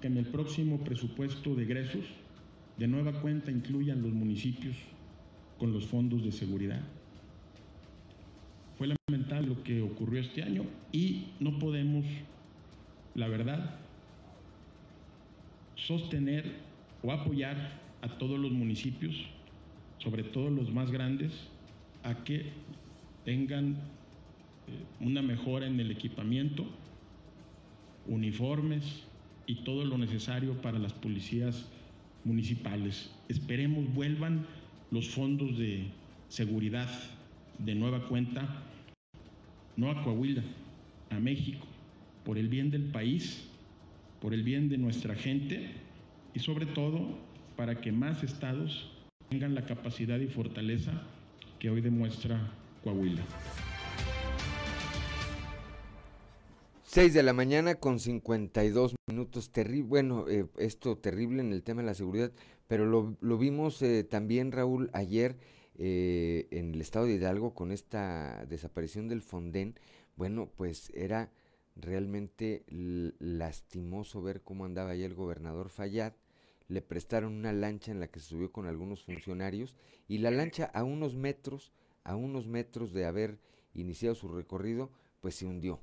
que 0.00 0.08
en 0.08 0.16
el 0.16 0.26
próximo 0.26 0.78
presupuesto 0.80 1.54
de 1.54 1.62
egresos 1.62 2.04
de 2.76 2.88
nueva 2.88 3.20
cuenta 3.20 3.50
incluyan 3.50 4.02
los 4.02 4.12
municipios 4.12 4.76
con 5.58 5.72
los 5.72 5.86
fondos 5.86 6.24
de 6.24 6.32
seguridad. 6.32 6.80
Fue 8.78 8.88
lamentable 9.08 9.48
lo 9.48 9.62
que 9.62 9.82
ocurrió 9.82 10.20
este 10.20 10.42
año 10.42 10.64
y 10.90 11.26
no 11.38 11.58
podemos, 11.58 12.06
la 13.14 13.28
verdad, 13.28 13.78
sostener 15.86 16.44
o 17.02 17.12
apoyar 17.12 17.80
a 18.02 18.08
todos 18.18 18.38
los 18.38 18.50
municipios, 18.50 19.14
sobre 19.98 20.22
todo 20.22 20.50
los 20.50 20.72
más 20.72 20.90
grandes, 20.90 21.32
a 22.02 22.24
que 22.24 22.46
tengan 23.24 23.72
eh, 23.72 23.76
una 25.00 25.22
mejora 25.22 25.66
en 25.66 25.78
el 25.80 25.90
equipamiento, 25.90 26.66
uniformes 28.06 29.04
y 29.46 29.56
todo 29.56 29.84
lo 29.84 29.98
necesario 29.98 30.60
para 30.62 30.78
las 30.78 30.92
policías 30.92 31.68
municipales. 32.24 33.10
Esperemos 33.28 33.92
vuelvan 33.92 34.46
los 34.90 35.08
fondos 35.08 35.58
de 35.58 35.86
seguridad 36.28 36.88
de 37.58 37.74
nueva 37.74 38.08
cuenta, 38.08 38.62
no 39.76 39.90
a 39.90 40.02
Coahuila, 40.02 40.42
a 41.10 41.18
México, 41.20 41.66
por 42.24 42.38
el 42.38 42.48
bien 42.48 42.70
del 42.70 42.84
país, 42.84 43.49
por 44.20 44.34
el 44.34 44.42
bien 44.42 44.68
de 44.68 44.78
nuestra 44.78 45.14
gente 45.14 45.70
y 46.34 46.40
sobre 46.40 46.66
todo 46.66 47.18
para 47.56 47.80
que 47.80 47.92
más 47.92 48.22
estados 48.22 48.92
tengan 49.28 49.54
la 49.54 49.64
capacidad 49.64 50.18
y 50.18 50.26
fortaleza 50.26 50.92
que 51.58 51.70
hoy 51.70 51.80
demuestra 51.80 52.52
Coahuila. 52.82 53.22
6 56.82 57.14
de 57.14 57.22
la 57.22 57.32
mañana 57.32 57.76
con 57.76 58.00
52 58.00 58.96
minutos. 59.06 59.50
Terrible, 59.50 59.88
bueno, 59.88 60.24
eh, 60.28 60.46
esto 60.58 60.98
terrible 60.98 61.40
en 61.40 61.52
el 61.52 61.62
tema 61.62 61.82
de 61.82 61.86
la 61.86 61.94
seguridad, 61.94 62.32
pero 62.66 62.84
lo, 62.84 63.16
lo 63.20 63.38
vimos 63.38 63.80
eh, 63.82 64.02
también, 64.02 64.50
Raúl, 64.50 64.90
ayer 64.92 65.36
eh, 65.78 66.48
en 66.50 66.74
el 66.74 66.80
estado 66.80 67.06
de 67.06 67.14
Hidalgo 67.14 67.54
con 67.54 67.70
esta 67.70 68.44
desaparición 68.46 69.06
del 69.06 69.22
Fonden. 69.22 69.78
Bueno, 70.16 70.50
pues 70.56 70.90
era 70.92 71.30
realmente 71.76 72.64
lastimoso 73.18 74.22
ver 74.22 74.42
cómo 74.42 74.64
andaba 74.64 74.90
ahí 74.90 75.02
el 75.02 75.14
gobernador 75.14 75.70
Fayad. 75.70 76.12
Le 76.68 76.82
prestaron 76.82 77.34
una 77.34 77.52
lancha 77.52 77.90
en 77.90 78.00
la 78.00 78.08
que 78.08 78.20
se 78.20 78.26
subió 78.26 78.52
con 78.52 78.66
algunos 78.66 79.02
funcionarios 79.02 79.74
y 80.06 80.18
la 80.18 80.30
lancha 80.30 80.66
a 80.66 80.84
unos 80.84 81.16
metros, 81.16 81.72
a 82.04 82.16
unos 82.16 82.46
metros 82.46 82.92
de 82.92 83.06
haber 83.06 83.38
iniciado 83.74 84.14
su 84.14 84.28
recorrido, 84.28 84.90
pues 85.20 85.34
se 85.34 85.46
hundió 85.46 85.80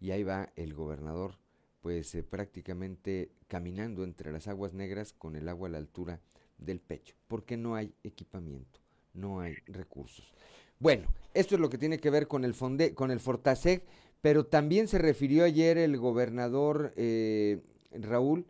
y 0.00 0.12
ahí 0.12 0.22
va 0.22 0.52
el 0.56 0.74
gobernador 0.74 1.38
pues 1.80 2.14
eh, 2.14 2.22
prácticamente 2.22 3.30
caminando 3.46 4.04
entre 4.04 4.32
las 4.32 4.48
aguas 4.48 4.74
negras 4.74 5.12
con 5.12 5.36
el 5.36 5.48
agua 5.48 5.68
a 5.68 5.72
la 5.72 5.78
altura 5.78 6.20
del 6.58 6.80
pecho, 6.80 7.14
porque 7.28 7.56
no 7.56 7.76
hay 7.76 7.94
equipamiento, 8.02 8.80
no 9.14 9.40
hay 9.40 9.54
recursos. 9.66 10.34
Bueno, 10.80 11.08
esto 11.34 11.54
es 11.54 11.60
lo 11.60 11.70
que 11.70 11.78
tiene 11.78 11.98
que 11.98 12.10
ver 12.10 12.28
con 12.28 12.44
el 12.44 12.54
Fonde, 12.54 12.94
con 12.94 13.10
el 13.10 13.20
Fortaseg, 13.20 13.84
pero 14.20 14.46
también 14.46 14.88
se 14.88 14.98
refirió 14.98 15.44
ayer 15.44 15.78
el 15.78 15.96
gobernador 15.96 16.92
eh, 16.96 17.58
Raúl, 17.92 18.46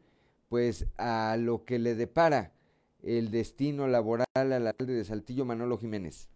pues 0.48 0.86
a 0.98 1.36
lo 1.38 1.64
que 1.64 1.78
le 1.78 1.94
depara 1.94 2.52
el 3.04 3.30
destino 3.30 3.86
laboral 3.86 4.26
al 4.34 4.66
alcalde 4.66 4.94
de 4.94 5.04
Saltillo 5.04 5.44
Manolo 5.44 5.78
Jiménez. 5.78 6.28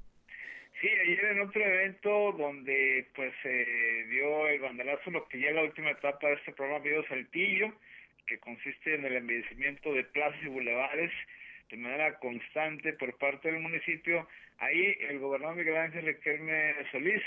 Sí, 0.81 0.89
ayer 0.89 1.25
en 1.27 1.41
otro 1.41 1.65
evento 1.65 2.33
donde 2.33 3.07
pues 3.15 3.33
se 3.43 4.05
dio 4.11 4.49
el 4.49 4.61
banderazo, 4.61 5.11
lo 5.11 5.29
que 5.29 5.41
ya 5.41 5.49
es 5.49 5.55
la 5.55 5.63
última 5.63 5.91
etapa 5.91 6.29
de 6.29 6.35
este 6.35 6.53
programa 6.53 6.83
Video 6.83 7.07
Saltillo, 7.07 7.73
que 8.27 8.39
consiste 8.39 8.95
en 8.95 9.05
el 9.05 9.17
embellecimiento 9.17 9.93
de 9.93 10.05
plazas 10.05 10.43
y 10.43 10.49
bulevares 10.49 11.13
de 11.71 11.77
manera 11.77 12.19
constante 12.19 12.93
por 12.95 13.17
parte 13.17 13.51
del 13.51 13.61
municipio. 13.61 14.27
Ahí 14.59 14.97
el 15.09 15.19
gobernador 15.21 15.57
Miguel 15.57 15.77
Ángel 15.77 16.05
Riquelme 16.05 16.75
Solís 16.91 17.23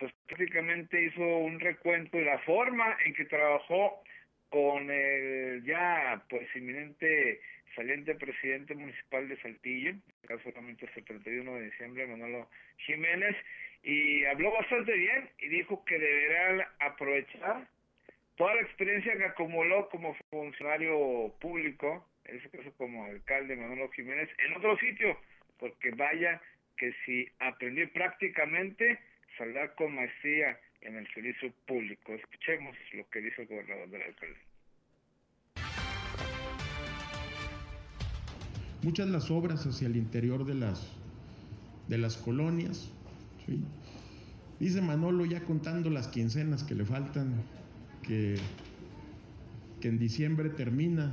pues 0.00 0.12
prácticamente 0.26 1.00
hizo 1.02 1.20
un 1.20 1.60
recuento 1.60 2.16
de 2.16 2.24
la 2.24 2.38
forma 2.40 2.96
en 3.04 3.12
que 3.14 3.26
trabajó 3.26 4.02
con 4.48 4.90
el 4.90 5.62
ya 5.64 6.22
pues 6.28 6.48
inminente 6.56 7.40
saliente 7.76 8.14
presidente 8.14 8.74
municipal 8.74 9.28
de 9.28 9.36
Saltillo, 9.42 9.92
casualmente 10.26 10.88
el 10.96 11.04
31 11.04 11.54
de 11.54 11.64
diciembre, 11.66 12.06
Manolo 12.06 12.48
Jiménez, 12.78 13.36
y 13.82 14.24
habló 14.24 14.50
bastante 14.52 14.92
bien 14.92 15.28
y 15.38 15.48
dijo 15.48 15.84
que 15.84 15.98
deberán 15.98 16.62
aprovechar 16.80 17.68
toda 18.36 18.54
la 18.54 18.62
experiencia 18.62 19.16
que 19.16 19.24
acumuló 19.26 19.88
como 19.90 20.16
funcionario 20.30 21.32
público, 21.40 22.08
en 22.24 22.38
ese 22.38 22.48
caso 22.48 22.72
como 22.78 23.04
alcalde 23.04 23.54
Manolo 23.54 23.90
Jiménez, 23.90 24.30
en 24.46 24.54
otro 24.54 24.76
sitio, 24.78 25.16
porque 25.58 25.90
vaya 25.90 26.40
que 26.76 26.92
si 27.04 27.28
aprendió 27.38 27.90
prácticamente, 27.92 28.98
saldrá 29.40 29.74
con 29.74 29.94
maestría 29.94 30.60
en 30.82 30.96
el 30.96 31.08
servicio 31.14 31.50
público. 31.66 32.12
Escuchemos 32.12 32.76
lo 32.92 33.08
que 33.08 33.20
dice 33.20 33.42
el 33.42 33.48
gobernador 33.48 33.88
del 33.88 34.02
alcalde. 34.02 34.36
muchas 38.82 39.08
las 39.08 39.30
obras 39.30 39.66
hacia 39.66 39.88
el 39.88 39.96
interior 39.96 40.44
de 40.44 40.54
las, 40.54 40.86
de 41.88 41.98
las 41.98 42.16
colonias. 42.16 42.90
Dice 44.58 44.80
Manolo 44.80 45.24
ya 45.24 45.42
contando 45.42 45.90
las 45.90 46.08
quincenas 46.08 46.64
que 46.64 46.74
le 46.74 46.84
faltan, 46.84 47.42
que, 48.02 48.36
que 49.80 49.88
en 49.88 49.98
diciembre 49.98 50.50
termina. 50.50 51.12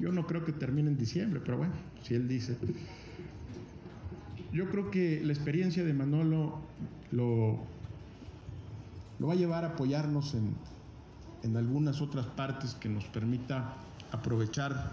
Yo 0.00 0.10
no 0.10 0.26
creo 0.26 0.44
que 0.44 0.52
termine 0.52 0.90
en 0.90 0.96
diciembre, 0.96 1.40
pero 1.44 1.58
bueno, 1.58 1.74
si 2.02 2.14
él 2.14 2.26
dice. 2.28 2.56
Yo 4.52 4.68
creo 4.68 4.90
que 4.90 5.22
la 5.24 5.32
experiencia 5.32 5.82
de 5.82 5.94
Manolo 5.94 6.58
lo, 7.10 7.58
va 9.26 9.32
a 9.32 9.36
llevar 9.36 9.64
a 9.64 9.68
apoyarnos 9.68 10.34
en, 10.34 10.54
en 11.42 11.56
algunas 11.56 12.02
otras 12.02 12.26
partes 12.26 12.74
que 12.74 12.90
nos 12.90 13.04
permita 13.06 13.74
aprovechar 14.10 14.90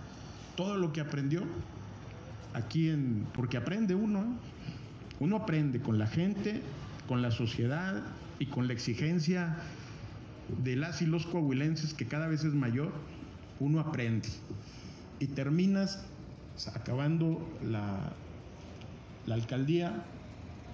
todo 0.56 0.78
lo 0.78 0.94
que 0.94 1.02
aprendió 1.02 1.44
aquí 2.54 2.90
en, 2.90 3.28
porque 3.34 3.58
aprende 3.58 3.96
uno, 3.96 4.26
uno 5.20 5.36
aprende 5.36 5.82
con 5.82 6.00
la 6.00 6.08
gente, 6.08 6.62
con 7.08 7.22
la 7.22 7.32
sociedad 7.32 8.02
y 8.40 8.46
con 8.46 8.68
la 8.68 8.74
exigencia 8.74 9.58
de 10.64 10.78
las 10.78 11.02
y 11.02 11.06
los 11.06 11.26
coahuilenses 11.26 11.94
que 11.94 12.08
cada 12.08 12.28
vez 12.28 12.46
es 12.46 12.54
mayor, 12.54 12.94
uno 13.60 13.82
aprende. 13.82 14.30
Y 15.20 15.28
terminas 15.28 16.06
acabando 16.74 17.46
la, 17.62 18.14
la 19.30 19.36
alcaldía 19.36 19.94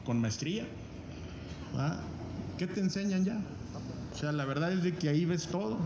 con 0.06 0.22
maestría. 0.22 0.66
¿Qué 2.58 2.68
te 2.68 2.80
enseñan 2.80 3.26
ya? 3.26 3.38
O 4.14 4.18
sea, 4.18 4.32
la 4.32 4.46
verdad 4.46 4.72
es 4.72 4.82
de 4.82 4.96
que 4.96 5.10
ahí 5.10 5.26
ves 5.26 5.48
todo, 5.48 5.78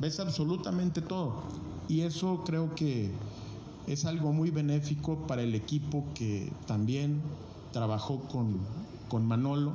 ves 0.00 0.20
absolutamente 0.20 1.02
todo. 1.02 1.42
Y 1.88 2.02
eso 2.02 2.44
creo 2.46 2.72
que 2.76 3.10
es 3.88 4.04
algo 4.04 4.32
muy 4.32 4.50
benéfico 4.50 5.26
para 5.26 5.42
el 5.42 5.56
equipo 5.56 6.06
que 6.14 6.52
también 6.66 7.20
trabajó 7.72 8.20
con, 8.28 8.60
con 9.08 9.26
Manolo. 9.26 9.72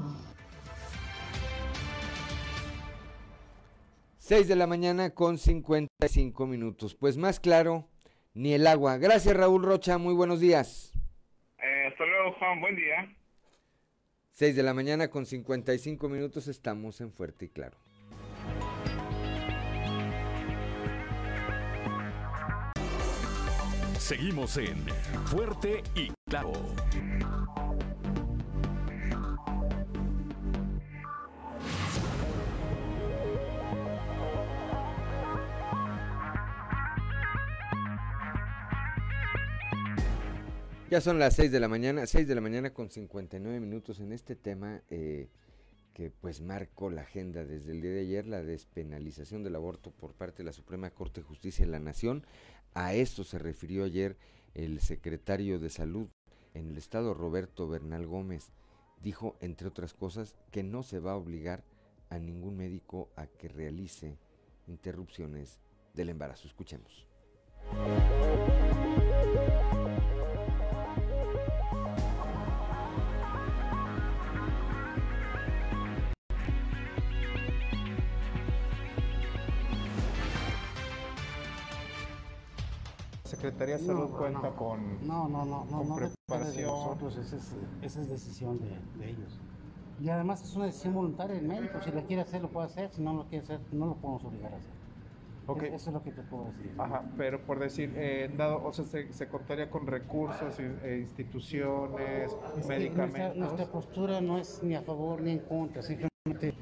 6 4.19 4.47
de 4.47 4.55
la 4.55 4.65
mañana 4.65 5.09
con 5.09 5.37
55 5.37 6.47
minutos. 6.47 6.95
Pues 6.95 7.17
más 7.17 7.41
claro, 7.41 7.89
ni 8.33 8.53
el 8.53 8.65
agua. 8.65 8.97
Gracias 8.97 9.35
Raúl 9.35 9.63
Rocha, 9.63 9.97
muy 9.97 10.13
buenos 10.13 10.39
días. 10.39 10.90
Juan, 12.29 12.61
buen 12.61 12.75
día. 12.75 13.15
6 14.33 14.55
de 14.55 14.63
la 14.63 14.73
mañana 14.73 15.09
con 15.09 15.25
55 15.25 16.07
minutos 16.07 16.47
estamos 16.47 17.01
en 17.01 17.11
Fuerte 17.11 17.45
y 17.45 17.49
Claro. 17.49 17.77
Seguimos 23.97 24.57
en 24.57 24.85
Fuerte 25.25 25.83
y 25.95 26.11
Claro. 26.29 26.51
Ya 40.91 40.99
son 40.99 41.19
las 41.19 41.35
6 41.35 41.53
de 41.53 41.61
la 41.61 41.69
mañana, 41.69 42.05
6 42.05 42.27
de 42.27 42.35
la 42.35 42.41
mañana 42.41 42.73
con 42.73 42.89
59 42.89 43.61
minutos 43.61 44.01
en 44.01 44.11
este 44.11 44.35
tema 44.35 44.81
eh, 44.89 45.29
que 45.93 46.09
pues 46.09 46.41
marcó 46.41 46.89
la 46.89 47.03
agenda 47.03 47.45
desde 47.45 47.71
el 47.71 47.81
día 47.81 47.91
de 47.91 48.01
ayer, 48.01 48.27
la 48.27 48.43
despenalización 48.43 49.41
del 49.41 49.55
aborto 49.55 49.91
por 49.91 50.13
parte 50.15 50.39
de 50.39 50.47
la 50.47 50.51
Suprema 50.51 50.89
Corte 50.89 51.21
de 51.21 51.27
Justicia 51.27 51.63
de 51.63 51.71
la 51.71 51.79
Nación. 51.79 52.25
A 52.73 52.93
esto 52.93 53.23
se 53.23 53.39
refirió 53.39 53.85
ayer 53.85 54.17
el 54.53 54.81
secretario 54.81 55.59
de 55.59 55.69
Salud 55.69 56.09
en 56.53 56.71
el 56.71 56.77
estado, 56.77 57.13
Roberto 57.13 57.69
Bernal 57.69 58.05
Gómez. 58.05 58.51
Dijo, 59.01 59.37
entre 59.39 59.69
otras 59.69 59.93
cosas, 59.93 60.35
que 60.51 60.61
no 60.61 60.83
se 60.83 60.99
va 60.99 61.13
a 61.13 61.15
obligar 61.15 61.63
a 62.09 62.19
ningún 62.19 62.57
médico 62.57 63.07
a 63.15 63.27
que 63.27 63.47
realice 63.47 64.17
interrupciones 64.67 65.57
del 65.93 66.09
embarazo. 66.09 66.49
Escuchemos. 66.49 67.07
Secretaría 83.41 83.77
de 83.79 83.83
Salud 83.83 84.09
cuenta 84.11 84.51
con, 84.51 85.07
no, 85.07 85.27
no, 85.27 85.43
no, 85.45 85.65
no, 85.65 85.83
no 85.83 85.95
preparación. 85.95 86.55
De 86.55 86.61
nosotros, 86.61 87.17
esa 87.17 87.37
es, 87.37 87.55
esa 87.81 88.01
es 88.01 88.09
decisión 88.09 88.59
de, 88.59 88.69
de, 88.99 89.09
ellos. 89.09 89.39
Y 89.99 90.09
además 90.09 90.43
es 90.43 90.55
una 90.55 90.65
decisión 90.65 90.93
voluntaria 90.93 91.37
del 91.37 91.47
médico. 91.47 91.81
Si 91.83 91.91
la 91.91 92.03
quiere 92.03 92.21
hacer, 92.21 92.43
lo 92.43 92.49
puede 92.49 92.67
hacer. 92.67 92.91
Si 92.91 93.01
no 93.01 93.13
lo 93.13 93.25
quiere 93.25 93.43
hacer, 93.43 93.59
no 93.71 93.87
lo 93.87 93.95
podemos 93.95 94.25
obligar 94.25 94.53
a 94.53 94.57
hacer. 94.57 94.71
Okay. 95.47 95.73
Eso 95.73 95.89
es 95.89 95.93
lo 95.95 96.03
que 96.03 96.11
te 96.11 96.21
puedo 96.21 96.45
decir. 96.45 96.71
Ajá, 96.77 97.03
pero 97.17 97.41
por 97.41 97.57
decir, 97.57 97.91
eh, 97.95 98.31
dado, 98.37 98.63
o 98.63 98.71
sea, 98.71 98.85
se, 98.85 99.11
se, 99.11 99.27
contaría 99.27 99.71
con 99.71 99.87
recursos, 99.87 100.59
eh, 100.59 100.99
instituciones, 101.01 102.31
es 102.59 102.67
medicamentos. 102.67 103.35
Nuestra, 103.35 103.45
nuestra, 103.47 103.65
postura 103.65 104.21
no 104.21 104.37
es 104.37 104.61
ni 104.61 104.75
a 104.75 104.83
favor 104.83 105.19
ni 105.19 105.31
en 105.31 105.39
contra, 105.39 105.81
simplemente 105.81 106.53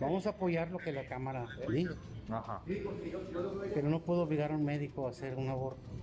vamos 0.00 0.26
a 0.26 0.30
apoyar 0.30 0.72
lo 0.72 0.78
que 0.78 0.90
la 0.90 1.06
Cámara 1.06 1.46
diga. 1.70 1.94
Ajá. 2.28 2.62
Pero 2.66 3.88
no 3.88 4.00
puedo 4.00 4.22
obligar 4.22 4.50
a 4.50 4.56
un 4.56 4.64
médico 4.64 5.06
a 5.06 5.10
hacer 5.10 5.36
un 5.36 5.48
aborto. 5.48 5.96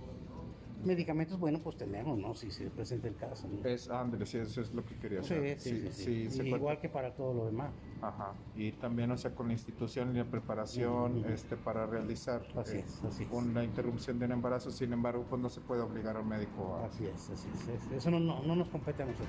Medicamentos, 0.84 1.38
bueno, 1.38 1.58
pues 1.62 1.76
tenemos, 1.76 2.18
¿no? 2.18 2.34
Si 2.34 2.50
se 2.50 2.70
presenta 2.70 3.08
el 3.08 3.16
caso. 3.16 3.48
¿no? 3.48 3.68
Es, 3.68 3.88
Andrés, 3.88 4.28
sí, 4.28 4.38
eso 4.38 4.60
es 4.60 4.72
lo 4.74 4.84
que 4.84 4.96
quería 4.96 5.22
saber. 5.22 5.58
Sí, 5.58 5.88
sí, 5.90 5.92
sí. 5.92 6.30
sí, 6.30 6.48
igual 6.48 6.80
que 6.80 6.88
para 6.88 7.14
todo 7.14 7.34
lo 7.34 7.46
demás. 7.46 7.72
Ajá. 8.02 8.34
Y 8.54 8.72
también, 8.72 9.10
o 9.10 9.16
sea, 9.16 9.34
con 9.34 9.46
la 9.46 9.52
institución 9.54 10.14
y 10.14 10.18
la 10.18 10.24
preparación 10.24 11.24
este, 11.26 11.56
para 11.56 11.86
realizar 11.86 12.46
así 12.56 12.78
es, 12.78 13.02
así 13.04 13.26
una 13.30 13.62
es. 13.62 13.68
interrupción 13.68 14.18
de 14.18 14.26
un 14.26 14.32
embarazo, 14.32 14.70
sin 14.70 14.92
embargo, 14.92 15.24
pues 15.28 15.40
no 15.40 15.48
se 15.48 15.60
puede 15.60 15.82
obligar 15.82 16.16
al 16.16 16.26
médico 16.26 16.76
a... 16.76 16.86
Así 16.86 17.06
es, 17.06 17.30
así 17.30 17.48
es. 17.74 17.92
Eso 17.92 18.10
no, 18.10 18.20
no, 18.20 18.42
no 18.42 18.56
nos 18.56 18.68
compete 18.68 19.02
a 19.02 19.06
nosotros. 19.06 19.28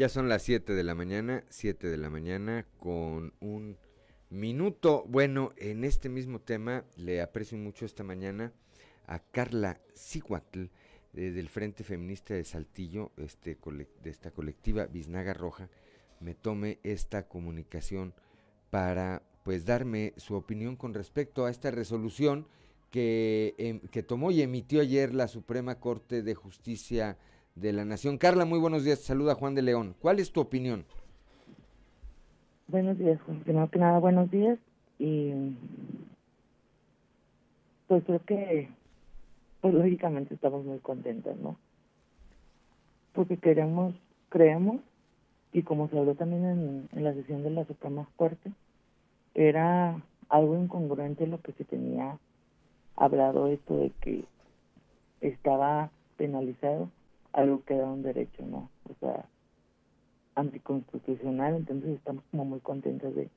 Ya 0.00 0.08
son 0.08 0.30
las 0.30 0.42
7 0.44 0.72
de 0.72 0.82
la 0.82 0.94
mañana, 0.94 1.44
7 1.50 1.88
de 1.88 1.98
la 1.98 2.08
mañana 2.08 2.64
con 2.78 3.34
un 3.40 3.76
minuto. 4.30 5.04
Bueno, 5.08 5.52
en 5.56 5.84
este 5.84 6.08
mismo 6.08 6.40
tema 6.40 6.84
le 6.96 7.20
aprecio 7.20 7.58
mucho 7.58 7.84
esta 7.84 8.04
mañana 8.04 8.52
a 9.06 9.18
Carla 9.18 9.80
Siguatl 9.94 10.66
eh, 11.14 11.30
del 11.32 11.48
Frente 11.48 11.84
Feminista 11.84 12.34
de 12.34 12.44
Saltillo, 12.44 13.10
este, 13.16 13.58
de 14.02 14.10
esta 14.10 14.30
colectiva 14.30 14.86
Biznaga 14.86 15.34
Roja, 15.34 15.68
me 16.20 16.34
tome 16.34 16.78
esta 16.84 17.26
comunicación 17.26 18.14
para 18.70 19.22
pues 19.42 19.64
darme 19.64 20.14
su 20.16 20.36
opinión 20.36 20.76
con 20.76 20.94
respecto 20.94 21.44
a 21.44 21.50
esta 21.50 21.70
resolución 21.70 22.46
que, 22.90 23.54
eh, 23.58 23.80
que 23.90 24.02
tomó 24.02 24.30
y 24.30 24.42
emitió 24.42 24.80
ayer 24.80 25.14
la 25.14 25.28
Suprema 25.28 25.80
Corte 25.80 26.22
de 26.22 26.34
Justicia 26.34 27.18
de 27.56 27.72
la 27.72 27.84
Nación. 27.84 28.18
Carla, 28.18 28.44
muy 28.44 28.58
buenos 28.58 28.84
días, 28.84 29.00
saluda 29.00 29.34
Juan 29.34 29.54
de 29.54 29.62
León. 29.62 29.96
¿Cuál 29.98 30.20
es 30.20 30.30
tu 30.30 30.40
opinión? 30.40 30.86
Buenos 32.70 32.98
días, 32.98 33.18
primero 33.42 33.68
que 33.68 33.80
nada, 33.80 33.98
buenos 33.98 34.30
días. 34.30 34.56
Y 34.96 35.32
pues 37.88 38.04
creo 38.04 38.24
que, 38.24 38.68
pues 39.60 39.74
lógicamente 39.74 40.34
estamos 40.34 40.64
muy 40.64 40.78
contentos, 40.78 41.36
¿no? 41.38 41.56
Porque 43.12 43.38
queremos, 43.38 43.96
creemos, 44.28 44.80
y 45.52 45.64
como 45.64 45.88
se 45.88 45.98
habló 45.98 46.14
también 46.14 46.44
en, 46.44 46.88
en 46.92 47.02
la 47.02 47.12
sesión 47.12 47.42
de 47.42 47.50
la 47.50 47.64
Suprema 47.64 48.06
Corte, 48.14 48.52
era 49.34 50.00
algo 50.28 50.56
incongruente 50.56 51.26
lo 51.26 51.40
que 51.40 51.50
se 51.54 51.64
tenía 51.64 52.18
hablado 52.94 53.48
esto 53.48 53.78
de 53.78 53.90
que 54.00 54.24
estaba 55.20 55.90
penalizado 56.16 56.88
algo 57.32 57.64
que 57.64 57.74
era 57.74 57.86
un 57.86 58.04
derecho, 58.04 58.46
¿no? 58.46 58.70
O 58.88 58.94
sea, 59.00 59.24
anticonstitucional, 60.40 61.56
entonces 61.56 61.90
estamos 61.96 62.24
como 62.30 62.44
muy 62.44 62.60
contentos 62.60 63.14
de, 63.14 63.28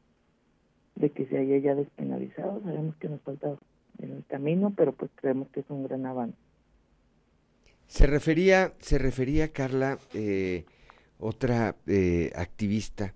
que 1.09 1.25
se 1.27 1.37
haya 1.37 1.57
ya 1.57 1.75
despenalizado. 1.75 2.61
Sabemos 2.63 2.95
que 2.97 3.09
nos 3.09 3.21
falta 3.21 3.55
en 3.99 4.11
el 4.11 4.25
camino, 4.25 4.73
pero 4.75 4.93
pues 4.93 5.11
creemos 5.15 5.47
que 5.49 5.61
es 5.61 5.65
un 5.69 5.83
gran 5.83 6.05
avance. 6.05 6.37
Se 7.87 8.07
refería, 8.07 8.73
se 8.79 8.97
refería 8.97 9.51
Carla, 9.51 9.99
eh, 10.13 10.65
otra 11.19 11.75
eh, 11.87 12.31
activista, 12.35 13.13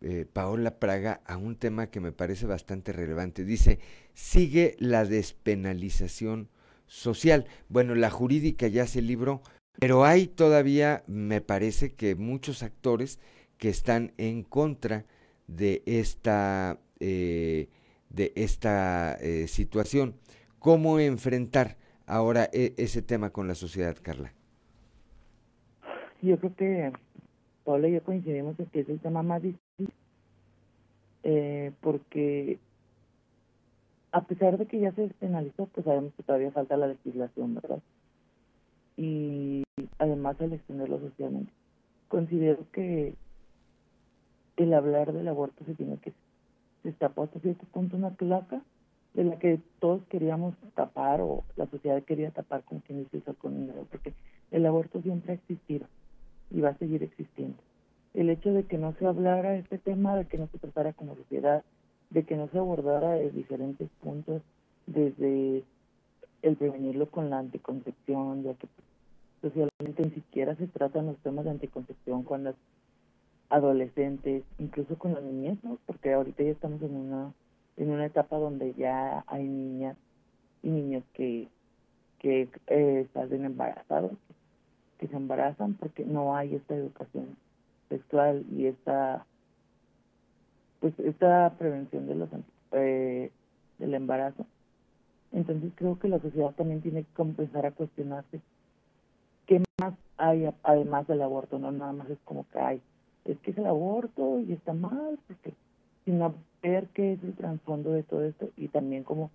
eh, 0.00 0.26
Paola 0.32 0.78
Praga, 0.78 1.20
a 1.26 1.36
un 1.36 1.56
tema 1.56 1.88
que 1.88 2.00
me 2.00 2.12
parece 2.12 2.46
bastante 2.46 2.92
relevante. 2.92 3.44
Dice, 3.44 3.78
sigue 4.14 4.74
la 4.78 5.04
despenalización 5.04 6.48
social. 6.86 7.46
Bueno, 7.68 7.94
la 7.94 8.10
jurídica 8.10 8.66
ya 8.66 8.86
se 8.86 9.02
libró, 9.02 9.42
pero 9.80 10.04
hay 10.04 10.26
todavía, 10.26 11.02
me 11.06 11.40
parece 11.40 11.94
que 11.94 12.14
muchos 12.14 12.62
actores 12.62 13.18
que 13.56 13.70
están 13.70 14.12
en 14.18 14.42
contra 14.42 15.06
de 15.46 15.82
esta, 15.86 16.78
eh, 17.00 17.68
de 18.10 18.32
esta 18.36 19.14
eh, 19.14 19.48
situación. 19.48 20.14
¿Cómo 20.58 20.98
enfrentar 21.00 21.78
ahora 22.06 22.44
e 22.52 22.74
ese 22.76 23.00
tema 23.00 23.30
con 23.30 23.48
la 23.48 23.54
sociedad, 23.54 23.96
Carla? 24.02 24.34
Yo 26.20 26.38
creo 26.38 26.54
que 26.54 26.92
Paula 27.64 27.88
y 27.88 27.92
yo 27.94 28.02
coincidimos 28.02 28.60
en 28.60 28.66
que 28.66 28.80
es 28.80 28.88
el 28.90 29.00
tema 29.00 29.22
más 29.22 29.42
difícil, 29.42 29.92
eh, 31.22 31.72
porque 31.80 32.58
a 34.12 34.24
pesar 34.24 34.58
de 34.58 34.66
que 34.66 34.78
ya 34.78 34.92
se 34.92 35.02
despenalizó, 35.02 35.66
pues 35.72 35.86
sabemos 35.86 36.12
que 36.14 36.22
todavía 36.22 36.50
falta 36.50 36.76
la 36.76 36.88
legislación, 36.88 37.54
¿verdad? 37.54 37.80
Y 39.00 39.62
además 39.98 40.38
al 40.42 40.52
extenderlo 40.52 41.00
socialmente. 41.00 41.50
Considero 42.08 42.66
que 42.70 43.14
el 44.58 44.74
hablar 44.74 45.14
del 45.14 45.26
aborto 45.26 45.64
se 45.64 45.74
tiene 45.74 45.96
que 45.96 46.12
se 46.82 46.90
está 46.90 47.08
puesto 47.08 47.38
a 47.38 47.40
cierto 47.40 47.64
punto 47.72 47.96
una 47.96 48.10
placa 48.10 48.60
de 49.14 49.24
la 49.24 49.38
que 49.38 49.58
todos 49.78 50.02
queríamos 50.10 50.54
tapar 50.74 51.22
o 51.22 51.44
la 51.56 51.66
sociedad 51.66 52.02
quería 52.02 52.30
tapar 52.30 52.62
con 52.64 52.80
quien 52.80 52.98
dice 53.04 53.18
eso 53.18 53.34
con 53.36 53.58
dinero, 53.58 53.86
porque 53.90 54.12
el 54.50 54.66
aborto 54.66 55.00
siempre 55.00 55.32
ha 55.32 55.36
existido 55.36 55.86
y 56.50 56.60
va 56.60 56.70
a 56.70 56.78
seguir 56.78 57.02
existiendo. 57.02 57.56
El 58.12 58.28
hecho 58.28 58.52
de 58.52 58.64
que 58.64 58.76
no 58.76 58.92
se 58.98 59.06
hablara 59.06 59.56
este 59.56 59.78
tema, 59.78 60.14
de 60.14 60.26
que 60.26 60.36
no 60.36 60.46
se 60.48 60.58
tratara 60.58 60.92
como 60.92 61.16
sociedad, 61.16 61.64
de 62.10 62.24
que 62.24 62.36
no 62.36 62.48
se 62.48 62.58
abordara 62.58 63.12
de 63.12 63.30
diferentes 63.30 63.88
puntos, 64.02 64.42
desde 64.86 65.64
el 66.42 66.56
prevenirlo 66.56 67.10
con 67.10 67.30
la 67.30 67.38
anticoncepción, 67.38 68.42
ya 68.42 68.52
que 68.54 68.66
socialmente 69.42 70.02
ni 70.02 70.10
siquiera 70.10 70.54
se 70.56 70.66
tratan 70.66 71.06
los 71.06 71.18
temas 71.18 71.44
de 71.44 71.52
anticoncepción 71.52 72.22
con 72.22 72.44
las 72.44 72.54
adolescentes, 73.48 74.44
incluso 74.58 74.96
con 74.96 75.14
las 75.14 75.22
niñas, 75.22 75.58
¿no? 75.62 75.78
Porque 75.86 76.12
ahorita 76.12 76.42
ya 76.42 76.50
estamos 76.50 76.82
en 76.82 76.94
una 76.94 77.32
en 77.76 77.90
una 77.90 78.06
etapa 78.06 78.36
donde 78.36 78.74
ya 78.74 79.24
hay 79.26 79.48
niñas 79.48 79.96
y 80.62 80.68
niños 80.68 81.04
que 81.14 81.48
que 82.18 82.48
eh, 82.66 83.00
están 83.06 83.32
embarazados, 83.44 84.12
que 84.98 85.08
se 85.08 85.16
embarazan 85.16 85.74
porque 85.74 86.04
no 86.04 86.36
hay 86.36 86.54
esta 86.54 86.76
educación 86.76 87.36
sexual 87.88 88.44
y 88.52 88.66
esta 88.66 89.24
pues 90.80 90.98
esta 90.98 91.54
prevención 91.58 92.06
de 92.06 92.14
los 92.14 92.28
eh, 92.72 93.30
del 93.78 93.94
embarazo. 93.94 94.46
Entonces 95.32 95.72
creo 95.74 95.98
que 95.98 96.08
la 96.08 96.20
sociedad 96.20 96.52
también 96.54 96.82
tiene 96.82 97.04
que 97.04 97.22
empezar 97.22 97.66
a 97.66 97.72
cuestionarse 97.72 98.40
¿qué 99.50 99.60
más 99.80 99.94
hay 100.16 100.48
además 100.62 101.08
del 101.08 101.22
aborto? 101.22 101.58
No 101.58 101.72
nada 101.72 101.92
más 101.92 102.08
es 102.08 102.18
como 102.24 102.46
que 102.50 102.60
hay, 102.60 102.80
es 103.24 103.36
que 103.40 103.50
es 103.50 103.58
el 103.58 103.66
aborto 103.66 104.38
y 104.38 104.52
está 104.52 104.72
mal, 104.72 105.18
porque 105.26 105.52
sino 106.04 106.36
ver 106.62 106.86
qué 106.94 107.14
es 107.14 107.24
el 107.24 107.34
trasfondo 107.34 107.90
de 107.90 108.04
todo 108.04 108.24
esto 108.24 108.48
y 108.56 108.68
también 108.68 109.02
como 109.02 109.30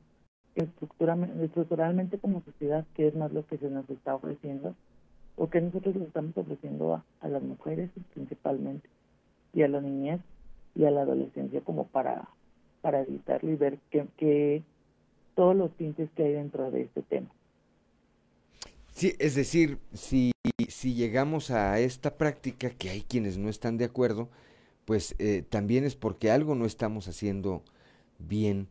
estructuralmente 0.55 2.17
como 2.17 2.41
sociedad 2.43 2.85
qué 2.95 3.07
es 3.07 3.15
más 3.15 3.33
lo 3.33 3.45
que 3.45 3.57
se 3.57 3.69
nos 3.69 3.89
está 3.89 4.15
ofreciendo 4.15 4.73
o 5.35 5.49
que 5.49 5.59
nosotros 5.59 5.97
le 5.97 6.05
estamos 6.05 6.37
ofreciendo 6.37 7.03
a, 7.19 7.27
las 7.27 7.43
mujeres 7.43 7.89
principalmente 8.13 8.87
y 9.53 9.63
a 9.63 9.67
la 9.67 9.81
niñez 9.81 10.21
y 10.75 10.85
a 10.85 10.91
la 10.91 11.01
adolescencia 11.01 11.59
como 11.59 11.87
para 11.87 12.29
para 12.81 13.01
evitarlo 13.01 13.51
y 13.51 13.55
ver 13.57 13.79
qué, 13.89 14.07
qué 14.15 14.63
todos 15.35 15.57
los 15.57 15.71
tintes 15.73 16.09
que 16.11 16.23
hay 16.23 16.33
dentro 16.33 16.71
de 16.71 16.83
este 16.83 17.01
tema. 17.01 17.27
Sí, 18.95 19.13
es 19.19 19.35
decir, 19.35 19.79
si, 19.93 20.31
si 20.69 20.93
llegamos 20.93 21.51
a 21.51 21.79
esta 21.81 22.17
práctica, 22.17 22.69
que 22.69 22.89
hay 22.89 23.01
quienes 23.01 23.37
no 23.37 23.49
están 23.49 23.77
de 23.77 23.83
acuerdo, 23.83 24.29
pues 24.85 25.15
eh, 25.19 25.43
también 25.49 25.83
es 25.83 25.97
porque 25.97 26.31
algo 26.31 26.55
no 26.55 26.65
estamos 26.65 27.09
haciendo 27.09 27.61
bien 28.19 28.69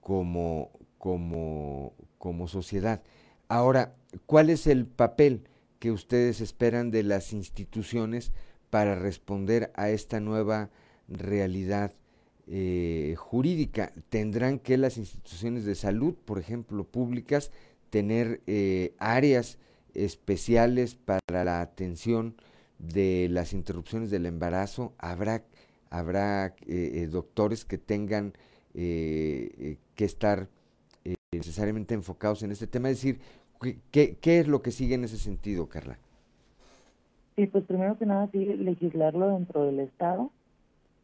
como, 0.00 0.70
como, 0.96 1.92
como 2.16 2.48
sociedad. 2.48 3.02
Ahora, 3.48 3.94
¿cuál 4.24 4.48
es 4.48 4.66
el 4.66 4.86
papel 4.86 5.42
que 5.78 5.92
ustedes 5.92 6.40
esperan 6.40 6.90
de 6.90 7.02
las 7.02 7.34
instituciones 7.34 8.32
para 8.70 8.94
responder 8.94 9.72
a 9.74 9.90
esta 9.90 10.20
nueva 10.20 10.70
realidad 11.06 11.92
eh, 12.46 13.14
jurídica? 13.18 13.92
¿Tendrán 14.08 14.58
que 14.58 14.78
las 14.78 14.96
instituciones 14.96 15.66
de 15.66 15.74
salud, 15.74 16.14
por 16.14 16.38
ejemplo, 16.38 16.84
públicas, 16.84 17.50
tener 17.90 18.40
eh, 18.46 18.94
áreas 18.98 19.58
especiales 19.96 20.94
para 20.94 21.44
la 21.44 21.60
atención 21.60 22.34
de 22.78 23.28
las 23.30 23.52
interrupciones 23.52 24.10
del 24.10 24.26
embarazo? 24.26 24.94
¿Habrá, 24.98 25.42
habrá 25.90 26.54
eh, 26.66 27.08
doctores 27.10 27.64
que 27.64 27.78
tengan 27.78 28.34
que 28.74 29.78
estar 29.96 30.48
necesariamente 31.32 31.94
enfocados 31.94 32.42
en 32.42 32.52
este 32.52 32.66
tema? 32.66 32.90
Es 32.90 32.98
decir, 32.98 33.20
¿qué, 33.90 34.16
¿qué 34.20 34.40
es 34.40 34.48
lo 34.48 34.60
que 34.60 34.70
sigue 34.70 34.94
en 34.96 35.04
ese 35.04 35.16
sentido, 35.16 35.68
Carla? 35.68 35.98
Sí, 37.36 37.46
pues 37.46 37.64
primero 37.64 37.98
que 37.98 38.06
nada, 38.06 38.28
sí, 38.32 38.44
legislarlo 38.44 39.28
dentro 39.28 39.64
del 39.64 39.80
Estado. 39.80 40.30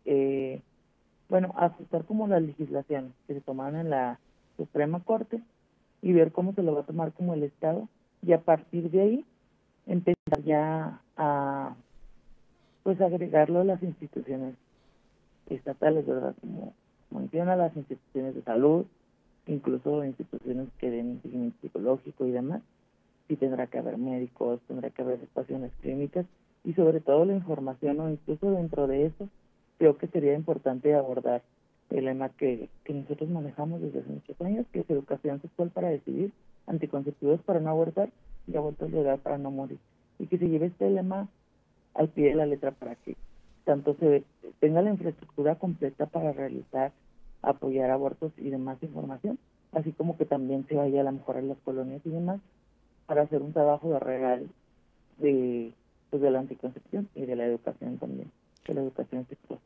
Eh, 0.07 0.63
bueno, 1.29 1.53
ajustar 1.57 2.07
como 2.07 2.27
las 2.27 2.43
legislaciones 2.43 3.13
que 3.27 3.35
se 3.35 3.41
toman 3.43 3.77
en 3.77 3.91
la 3.91 4.19
Suprema 4.57 5.01
Corte 5.05 5.43
y 6.01 6.13
ver 6.13 6.33
cómo 6.33 6.55
se 6.55 6.63
lo 6.63 6.75
va 6.75 6.81
a 6.81 6.87
tomar 6.87 7.13
como 7.13 7.35
el 7.35 7.43
Estado 7.43 7.87
y 8.23 8.33
a 8.33 8.41
partir 8.41 8.91
de 8.91 9.01
ahí 9.01 9.25
empezar 9.87 10.43
ya 10.45 11.01
a 11.17 11.75
pues 12.83 13.01
agregarlo 13.01 13.61
a 13.61 13.65
las 13.65 13.83
instituciones 13.83 14.55
estatales, 15.49 16.07
¿verdad? 16.07 16.35
Como 16.41 16.75
menciona 17.11 17.55
las 17.55 17.77
instituciones 17.77 18.35
de 18.35 18.43
salud, 18.43 18.87
incluso 19.47 20.05
instituciones 20.05 20.69
que 20.79 20.91
den 20.91 21.21
seguimiento 21.23 21.59
psicológico 21.61 22.27
y 22.27 22.33
demás, 22.33 22.63
sí 23.29 23.37
tendrá 23.37 23.67
que 23.67 23.79
haber 23.79 23.99
médicos, 23.99 24.61
tendrá 24.67 24.91
que 24.91 25.03
haber 25.03 25.21
estaciones 25.23 25.73
clínicas 25.81 26.27
y 26.65 26.75
sobre 26.75 27.01
todo 27.01 27.25
la 27.25 27.35
información 27.35 28.01
o 28.01 28.11
incluso 28.11 28.51
dentro 28.51 28.87
de 28.87 29.07
eso 29.07 29.29
creo 29.79 29.97
que 29.97 30.07
sería 30.09 30.35
importante 30.35 30.95
abordar 30.95 31.43
el 31.91 32.05
lema 32.07 32.31
que, 32.31 32.69
que 32.85 32.95
nosotros 32.95 33.29
manejamos 33.29 33.81
desde 33.83 34.01
hace 34.01 34.09
muchos 34.09 34.41
años, 34.41 34.67
que 34.73 34.81
es 34.81 34.91
educación 34.91 35.41
sexual 35.43 35.71
para 35.71 35.89
decidir, 35.89 36.33
anticonceptivos 36.67 37.41
para 37.43 37.61
no 37.61 37.71
abortar 37.71 38.11
y 38.47 38.57
abortos 38.57 38.91
legal 38.91 39.19
para 39.19 39.39
no 39.39 39.51
morir. 39.51 39.79
Y 40.19 40.27
que 40.27 40.39
se 40.39 40.49
lleve 40.49 40.67
este 40.67 40.91
lema 40.91 41.29
al 41.95 42.09
pie 42.09 42.31
de 42.31 42.35
la 42.37 42.47
letra 42.47 42.71
para 42.71 42.95
que 42.97 43.17
tanto 43.65 43.95
se 43.95 44.25
tenga 44.61 44.83
la 44.83 44.91
infraestructura 44.91 45.57
completa 45.57 46.07
para 46.07 46.33
realizar, 46.33 46.93
apoyar 47.43 47.91
abortos 47.91 48.33
y 48.39 48.51
demás 48.51 48.83
información, 48.83 49.39
así 49.73 49.93
como 49.93 50.17
que 50.17 50.25
también 50.25 50.67
se 50.69 50.77
vaya 50.77 51.01
a 51.01 51.05
la 51.05 51.13
mejorar 51.13 51.45
las 51.45 51.59
colonias 51.59 52.01
y 52.05 52.11
demás, 52.11 52.41
para 53.07 53.23
hacer 53.23 53.43
un 53.43 53.53
trabajo 53.53 53.91
de 53.91 53.99
regal 53.99 54.49
de, 55.19 55.73
pues, 56.11 56.23
de 56.23 56.31
la 56.31 56.41
anticoncepción 56.41 57.09
y 57.15 57.27
de 57.27 57.37
la 57.37 57.47
educación 57.47 57.99
también, 57.99 58.31
de 58.67 58.75
la 58.75 58.81
educación 58.83 59.27
sexual. 59.29 59.61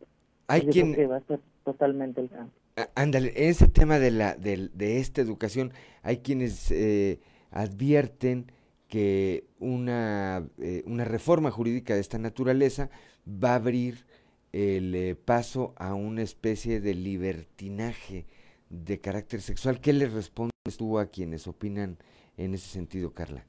Hay 0.48 0.66
quien... 0.66 0.94
que 0.94 1.06
va 1.06 1.16
a 1.16 1.20
ser 1.20 1.40
totalmente 1.64 2.20
el 2.20 2.28
cambio. 2.28 2.52
Ándale, 2.94 3.32
en 3.36 3.48
ese 3.48 3.68
tema 3.68 3.98
de, 3.98 4.10
la, 4.10 4.34
de, 4.34 4.68
de 4.74 4.98
esta 4.98 5.22
educación, 5.22 5.72
hay 6.02 6.18
quienes 6.18 6.70
eh, 6.70 7.20
advierten 7.50 8.52
que 8.86 9.44
una, 9.58 10.46
eh, 10.58 10.82
una 10.84 11.06
reforma 11.06 11.50
jurídica 11.50 11.94
de 11.94 12.00
esta 12.00 12.18
naturaleza 12.18 12.90
va 13.26 13.52
a 13.52 13.54
abrir 13.54 14.04
el 14.52 14.94
eh, 14.94 15.14
paso 15.14 15.72
a 15.76 15.94
una 15.94 16.20
especie 16.20 16.80
de 16.82 16.94
libertinaje 16.94 18.26
de 18.68 19.00
carácter 19.00 19.40
sexual. 19.40 19.80
¿Qué 19.80 19.94
le 19.94 20.06
respondes 20.06 20.76
tú 20.76 20.98
a 20.98 21.06
quienes 21.06 21.46
opinan 21.46 21.96
en 22.36 22.52
ese 22.52 22.68
sentido, 22.68 23.14
Carla? 23.14 23.46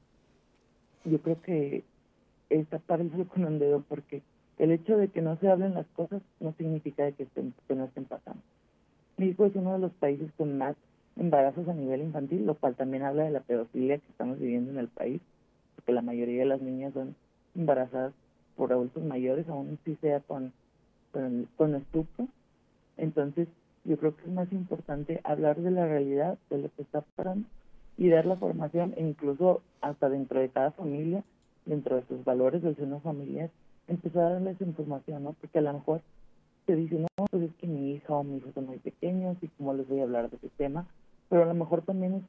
Yo 1.04 1.22
creo 1.22 1.42
que 1.42 1.84
está 2.50 2.80
parecido 2.80 3.28
con 3.28 3.44
un 3.44 3.60
dedo 3.60 3.84
porque 3.90 4.22
el 4.58 4.72
hecho 4.72 4.96
de 4.98 5.10
que 5.10 5.22
no 5.22 5.38
se 5.40 5.50
hablen 5.50 5.74
las 5.74 5.88
cosas 5.88 6.22
no 6.40 6.54
significa 6.58 7.12
que, 7.12 7.24
estén, 7.24 7.54
que 7.68 7.76
no 7.76 7.84
estén 7.84 8.06
pasando. 8.06 8.42
México 9.18 9.46
es 9.46 9.56
uno 9.56 9.74
de 9.74 9.80
los 9.80 9.92
países 9.94 10.32
con 10.38 10.58
más 10.58 10.76
embarazos 11.16 11.68
a 11.68 11.74
nivel 11.74 12.02
infantil, 12.02 12.46
lo 12.46 12.56
cual 12.56 12.76
también 12.76 13.04
habla 13.04 13.24
de 13.24 13.32
la 13.32 13.40
pedofilia 13.40 13.98
que 13.98 14.10
estamos 14.10 14.40
viviendo 14.40 14.72
en 14.72 14.78
el 14.78 14.88
país, 14.88 15.22
porque 15.76 15.92
la 15.92 16.04
mayoría 16.04 16.40
de 16.40 16.46
las 16.46 16.62
niñas 16.62 16.94
son 16.94 17.16
embarazadas 17.56 18.14
por 18.56 18.72
adultos 18.72 19.04
mayores, 19.04 19.48
aún 19.50 19.80
si 19.84 19.96
sea 19.96 20.20
con, 20.20 20.54
con, 21.12 21.48
con 21.58 21.76
estupro. 21.76 22.28
Entonces, 22.98 23.48
yo 23.84 23.98
creo 23.98 24.16
que 24.16 24.24
es 24.24 24.32
más 24.32 24.52
importante 24.52 25.20
hablar 25.24 25.58
de 25.58 25.72
la 25.72 25.88
realidad, 25.88 26.38
de 26.50 26.60
lo 26.60 26.70
que 26.76 26.84
está 26.84 27.02
pasando, 27.16 27.48
y 27.98 28.10
dar 28.10 28.26
la 28.28 28.36
formación, 28.36 28.94
e 28.98 29.02
incluso 29.02 29.62
hasta 29.82 30.10
dentro 30.10 30.40
de 30.40 30.50
cada 30.50 30.72
familia, 30.72 31.24
dentro 31.66 31.96
de 31.96 32.04
sus 32.04 32.24
valores 32.24 32.62
del 32.62 32.76
seno 32.76 33.00
familiar, 33.00 33.50
empezar 33.88 34.24
a 34.24 34.34
darles 34.34 34.62
información, 34.62 35.24
¿no? 35.24 35.34
Porque 35.34 35.58
a 35.58 35.62
lo 35.62 35.74
mejor 35.74 36.02
se 36.68 36.76
dice, 36.76 37.00
no, 37.00 37.08
pues 37.32 37.44
es 37.44 37.56
que 37.56 37.66
mi 37.66 37.94
hija 37.94 38.14
o 38.14 38.24
mi 38.24 38.38
hijo 38.38 38.52
son 38.54 38.68
muy 38.68 38.78
pequeños 38.78 39.38
y 39.42 39.48
cómo 39.48 39.74
les 39.74 39.88
voy 39.88 40.02
a 40.02 40.04
hablar 40.04 40.30
de 40.30 40.36
ese 40.36 40.50
tema, 40.58 40.86
pero 41.30 41.44
a 41.44 41.46
lo 41.46 41.54
mejor 41.54 41.82
también 41.82 42.16
es, 42.16 42.24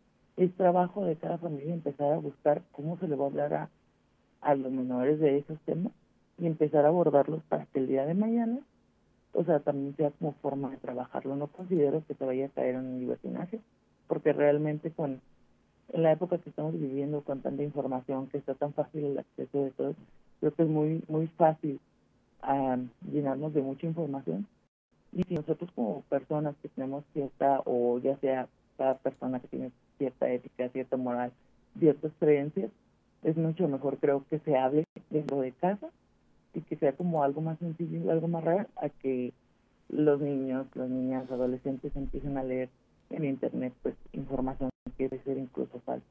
es 0.48 0.56
trabajo 0.56 1.04
de 1.04 1.16
cada 1.16 1.38
familia 1.38 1.74
empezar 1.74 2.12
a 2.12 2.18
buscar 2.18 2.62
cómo 2.72 2.96
se 2.98 3.08
le 3.08 3.16
va 3.16 3.24
a 3.24 3.28
hablar 3.28 3.54
a, 3.54 3.68
a 4.40 4.54
los 4.54 4.70
menores 4.70 5.18
de 5.18 5.38
esos 5.38 5.58
temas 5.62 5.92
y 6.38 6.46
empezar 6.46 6.84
a 6.84 6.88
abordarlos 6.88 7.42
para 7.48 7.66
que 7.66 7.80
el 7.80 7.88
día 7.88 8.06
de 8.06 8.14
mañana, 8.14 8.60
o 9.32 9.42
sea, 9.42 9.58
también 9.58 9.96
sea 9.96 10.12
como 10.12 10.32
forma 10.34 10.70
de 10.70 10.76
trabajarlo. 10.76 11.34
No 11.34 11.48
considero 11.48 12.04
que 12.06 12.14
se 12.14 12.24
vaya 12.24 12.46
a 12.46 12.50
caer 12.50 12.76
en 12.76 12.86
un 12.86 13.00
libertinaje, 13.00 13.60
porque 14.06 14.32
realmente 14.32 14.92
con 14.92 15.20
en 15.90 16.02
la 16.02 16.12
época 16.12 16.38
que 16.38 16.50
estamos 16.50 16.78
viviendo 16.78 17.22
con 17.22 17.40
tanta 17.40 17.62
información, 17.62 18.28
que 18.28 18.38
está 18.38 18.54
tan 18.54 18.72
fácil 18.74 19.04
el 19.04 19.18
acceso 19.18 19.64
de 19.64 19.70
todo, 19.70 19.94
creo 20.38 20.54
que 20.54 20.62
es 20.62 20.68
muy 20.68 21.02
muy 21.08 21.26
fácil 21.28 21.80
um, 22.46 22.88
llenarnos 23.10 23.54
de 23.54 23.62
mucha 23.62 23.86
información. 23.86 24.46
Y 25.12 25.22
si 25.24 25.34
nosotros 25.34 25.70
como 25.74 26.02
personas 26.02 26.54
que 26.62 26.68
tenemos 26.68 27.04
cierta, 27.12 27.62
o 27.64 27.98
ya 27.98 28.16
sea 28.18 28.48
cada 28.76 28.98
persona 28.98 29.40
que 29.40 29.48
tiene 29.48 29.70
cierta 29.96 30.30
ética, 30.30 30.68
cierta 30.68 30.96
moral, 30.96 31.32
ciertas 31.78 32.12
creencias, 32.18 32.70
es 33.22 33.36
mucho 33.36 33.66
mejor 33.68 33.98
creo 33.98 34.24
que 34.28 34.38
se 34.40 34.56
hable 34.56 34.84
dentro 35.10 35.40
de 35.40 35.52
casa 35.52 35.88
y 36.54 36.60
que 36.60 36.76
sea 36.76 36.92
como 36.92 37.24
algo 37.24 37.40
más 37.40 37.58
sencillo 37.58 38.10
algo 38.10 38.28
más 38.28 38.44
real 38.44 38.68
a 38.76 38.88
que 38.88 39.32
los 39.88 40.20
niños, 40.20 40.66
las 40.74 40.88
niñas, 40.88 41.30
adolescentes 41.30 41.96
empiecen 41.96 42.36
a 42.36 42.44
leer 42.44 42.68
en 43.10 43.24
internet 43.24 43.72
pues 43.82 43.94
información 44.12 44.70
que 44.96 45.08
debe 45.08 45.22
ser 45.24 45.38
incluso 45.38 45.80
falsa. 45.80 46.06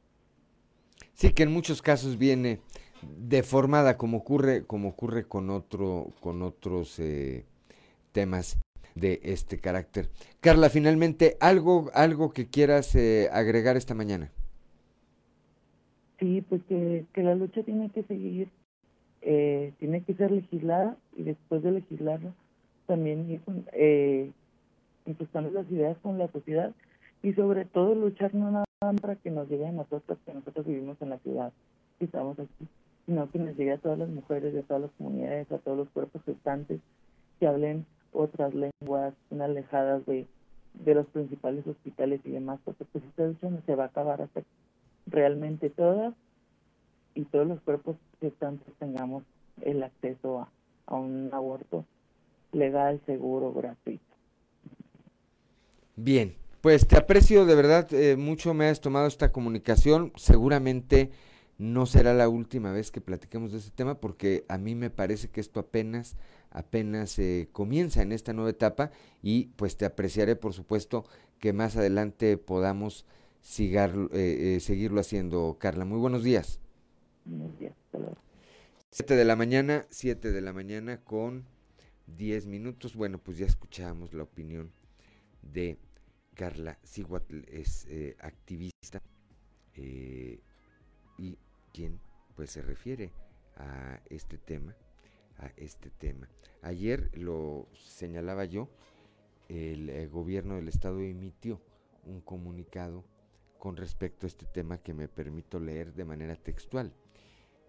Sí, 1.14 1.32
que 1.32 1.44
en 1.44 1.52
muchos 1.52 1.82
casos 1.82 2.18
viene 2.18 2.60
deformada 3.02 3.98
como 3.98 4.18
ocurre 4.18 4.66
como 4.66 4.90
ocurre 4.90 5.26
con 5.26 5.50
otro 5.50 6.14
con 6.20 6.42
otros 6.42 7.00
eh, 7.00 7.46
temas 8.12 8.58
de 8.96 9.20
este 9.24 9.60
carácter. 9.60 10.10
Carla, 10.40 10.70
finalmente 10.70 11.38
algo 11.40 11.90
algo 11.94 12.32
que 12.32 12.48
quieras 12.48 12.96
eh, 12.96 13.30
agregar 13.32 13.78
esta 13.78 13.94
mañana. 13.94 14.32
Sí, 16.20 16.44
pues 16.50 16.62
que, 16.68 17.06
que 17.14 17.22
la 17.22 17.36
lucha 17.36 17.62
tiene 17.62 17.90
que 17.92 18.02
seguir, 18.04 18.50
eh, 19.22 19.72
tiene 19.78 20.02
que 20.02 20.16
ser 20.16 20.32
legislada 20.32 20.98
y 21.16 21.24
después 21.24 21.62
de 21.62 21.72
legislarla 21.74 22.34
también 22.88 23.30
ir 23.30 23.42
eh, 23.74 24.32
impulsando 25.06 25.52
las 25.52 25.70
ideas 25.70 25.98
con 26.02 26.18
la 26.18 26.32
sociedad 26.32 26.74
y 27.22 27.34
sobre 27.34 27.66
todo 27.66 27.94
luchar 27.94 28.34
no 28.34 28.50
nada 28.50 28.66
para 29.02 29.16
que 29.16 29.30
nos 29.30 29.48
llegue 29.50 29.68
a 29.68 29.72
nosotros, 29.72 30.18
que 30.26 30.34
nosotros 30.34 30.66
vivimos 30.66 30.98
en 31.02 31.10
la 31.10 31.20
ciudad 31.20 31.52
y 32.00 32.06
estamos 32.06 32.40
aquí, 32.40 32.68
sino 33.08 33.32
que 33.32 33.40
nos 33.40 33.58
llegue 33.58 33.72
a 33.72 33.78
todas 33.78 33.98
las 33.98 34.10
mujeres, 34.10 34.54
a 34.56 34.68
todas 34.68 34.84
las 34.84 34.92
comunidades, 34.92 35.52
a 35.52 35.58
todos 35.58 35.78
los 35.78 35.90
cuerpos 35.90 36.22
gestantes 36.26 36.80
que 37.40 37.48
hablen 37.48 37.86
otras 38.12 38.54
lenguas, 38.54 39.14
alejadas 39.32 40.06
de, 40.06 40.28
de 40.74 40.94
los 40.94 41.08
principales 41.08 41.66
hospitales 41.66 42.20
y 42.26 42.32
demás, 42.32 42.60
porque 42.66 42.86
pues 42.92 43.04
esta 43.06 43.26
lucha 43.26 43.50
se 43.66 43.76
va 43.76 43.86
a 43.86 43.88
acabar 43.88 44.22
hasta 44.22 44.44
realmente 45.06 45.70
todas 45.70 46.14
y 47.16 47.24
todos 47.26 47.48
los 47.48 47.62
cuerpos 47.62 47.96
gestantes 48.20 48.68
tengamos 48.78 49.24
el 49.62 49.82
acceso 49.84 50.42
a, 50.42 50.52
a 50.86 50.96
un 50.96 51.30
aborto 51.32 51.86
legal, 52.52 53.00
seguro, 53.06 53.54
gratuito. 53.54 54.04
Bien, 55.96 56.36
pues 56.62 56.88
te 56.88 56.98
aprecio 56.98 57.46
de 57.46 57.56
verdad 57.56 57.92
eh, 57.94 58.18
mucho, 58.18 58.54
me 58.54 58.68
has 58.68 58.82
tomado 58.82 59.08
esta 59.08 59.32
comunicación, 59.32 60.12
seguramente 60.16 61.12
no 61.58 61.86
será 61.86 62.14
la 62.14 62.30
última 62.30 62.72
vez 62.72 62.92
que 62.92 63.02
platiquemos 63.02 63.52
de 63.52 63.60
este 63.60 63.72
tema 63.72 64.00
porque 64.00 64.46
a 64.48 64.58
mí 64.58 64.76
me 64.76 64.90
parece 64.90 65.30
que 65.30 65.42
esto 65.42 65.60
apenas 65.60 66.16
apenas 66.52 67.18
eh, 67.20 67.50
comienza 67.52 68.02
en 68.02 68.12
esta 68.12 68.34
nueva 68.34 68.52
etapa 68.52 68.92
y 69.22 69.46
pues 69.56 69.76
te 69.76 69.86
apreciaré 69.86 70.36
por 70.36 70.54
supuesto 70.54 71.06
que 71.40 71.54
más 71.54 71.76
adelante 71.76 72.38
podamos 72.38 73.06
eh, 73.60 74.58
seguirlo 74.62 75.00
haciendo, 75.00 75.58
Carla. 75.60 75.86
Muy 75.86 76.00
buenos 76.00 76.24
días. 76.24 76.60
Buenos 77.26 77.58
días. 77.58 77.74
7 78.92 79.16
de 79.16 79.26
la 79.26 79.36
mañana, 79.36 79.86
7 79.90 80.32
de 80.32 80.42
la 80.42 80.54
mañana 80.54 80.98
con 81.04 81.46
10 82.18 82.46
minutos. 82.48 82.96
Bueno, 82.96 83.20
pues 83.20 83.38
ya 83.38 83.46
escuchábamos 83.46 84.14
la 84.14 84.24
opinión 84.24 84.72
de 85.42 85.78
Carla 86.34 86.78
Siguatl, 86.84 87.44
es 87.48 87.86
eh, 87.90 88.16
activista 88.20 89.02
eh, 89.76 90.40
y 91.18 91.38
quien 91.78 92.00
pues 92.36 92.50
se 92.50 92.64
refiere 92.64 93.12
a 93.56 94.02
este 94.10 94.40
tema, 94.40 94.76
a 95.38 95.52
este 95.58 95.92
tema. 95.92 96.28
Ayer 96.64 97.12
lo 97.16 97.68
señalaba 97.76 98.46
yo, 98.46 98.68
el, 99.48 99.90
el 99.90 100.10
gobierno 100.10 100.56
del 100.56 100.70
estado 100.70 101.02
emitió 101.02 101.62
un 102.04 102.22
comunicado 102.22 103.06
con 103.60 103.78
respecto 103.78 104.26
a 104.26 104.30
este 104.30 104.48
tema 104.48 104.80
que 104.80 104.94
me 104.94 105.08
permito 105.08 105.60
leer 105.60 105.94
de 105.94 106.04
manera 106.04 106.36
textual. 106.36 106.94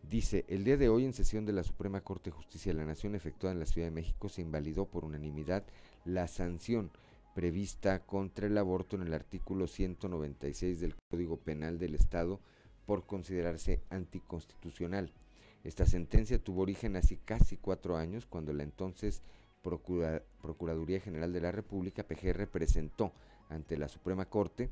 Dice, 0.02 0.46
el 0.48 0.64
día 0.64 0.78
de 0.78 0.88
hoy 0.88 1.04
en 1.04 1.12
sesión 1.12 1.44
de 1.44 1.52
la 1.52 1.62
Suprema 1.62 2.00
Corte 2.00 2.30
de 2.30 2.36
Justicia 2.36 2.72
de 2.72 2.78
la 2.78 2.86
Nación 2.86 3.14
efectuada 3.14 3.52
en 3.52 3.60
la 3.60 3.66
Ciudad 3.66 3.88
de 3.88 3.94
México 3.94 4.30
se 4.30 4.40
invalidó 4.40 4.86
por 4.86 5.04
unanimidad 5.04 5.64
la 6.06 6.28
sanción 6.28 6.90
prevista 7.34 8.06
contra 8.06 8.46
el 8.46 8.56
aborto 8.56 8.96
en 8.96 9.02
el 9.02 9.12
artículo 9.12 9.66
196 9.66 10.80
del 10.80 10.94
Código 11.10 11.36
Penal 11.36 11.78
del 11.78 11.94
Estado 11.94 12.40
por 12.88 13.04
considerarse 13.04 13.82
anticonstitucional. 13.90 15.12
Esta 15.62 15.84
sentencia 15.84 16.42
tuvo 16.42 16.62
origen 16.62 16.96
hace 16.96 17.18
casi 17.22 17.58
cuatro 17.58 17.98
años 17.98 18.24
cuando 18.24 18.54
la 18.54 18.62
entonces 18.62 19.20
Procuraduría 19.60 20.98
General 20.98 21.30
de 21.30 21.42
la 21.42 21.52
República, 21.52 22.04
PGR, 22.04 22.46
presentó 22.46 23.12
ante 23.50 23.76
la 23.76 23.88
Suprema 23.88 24.24
Corte 24.24 24.70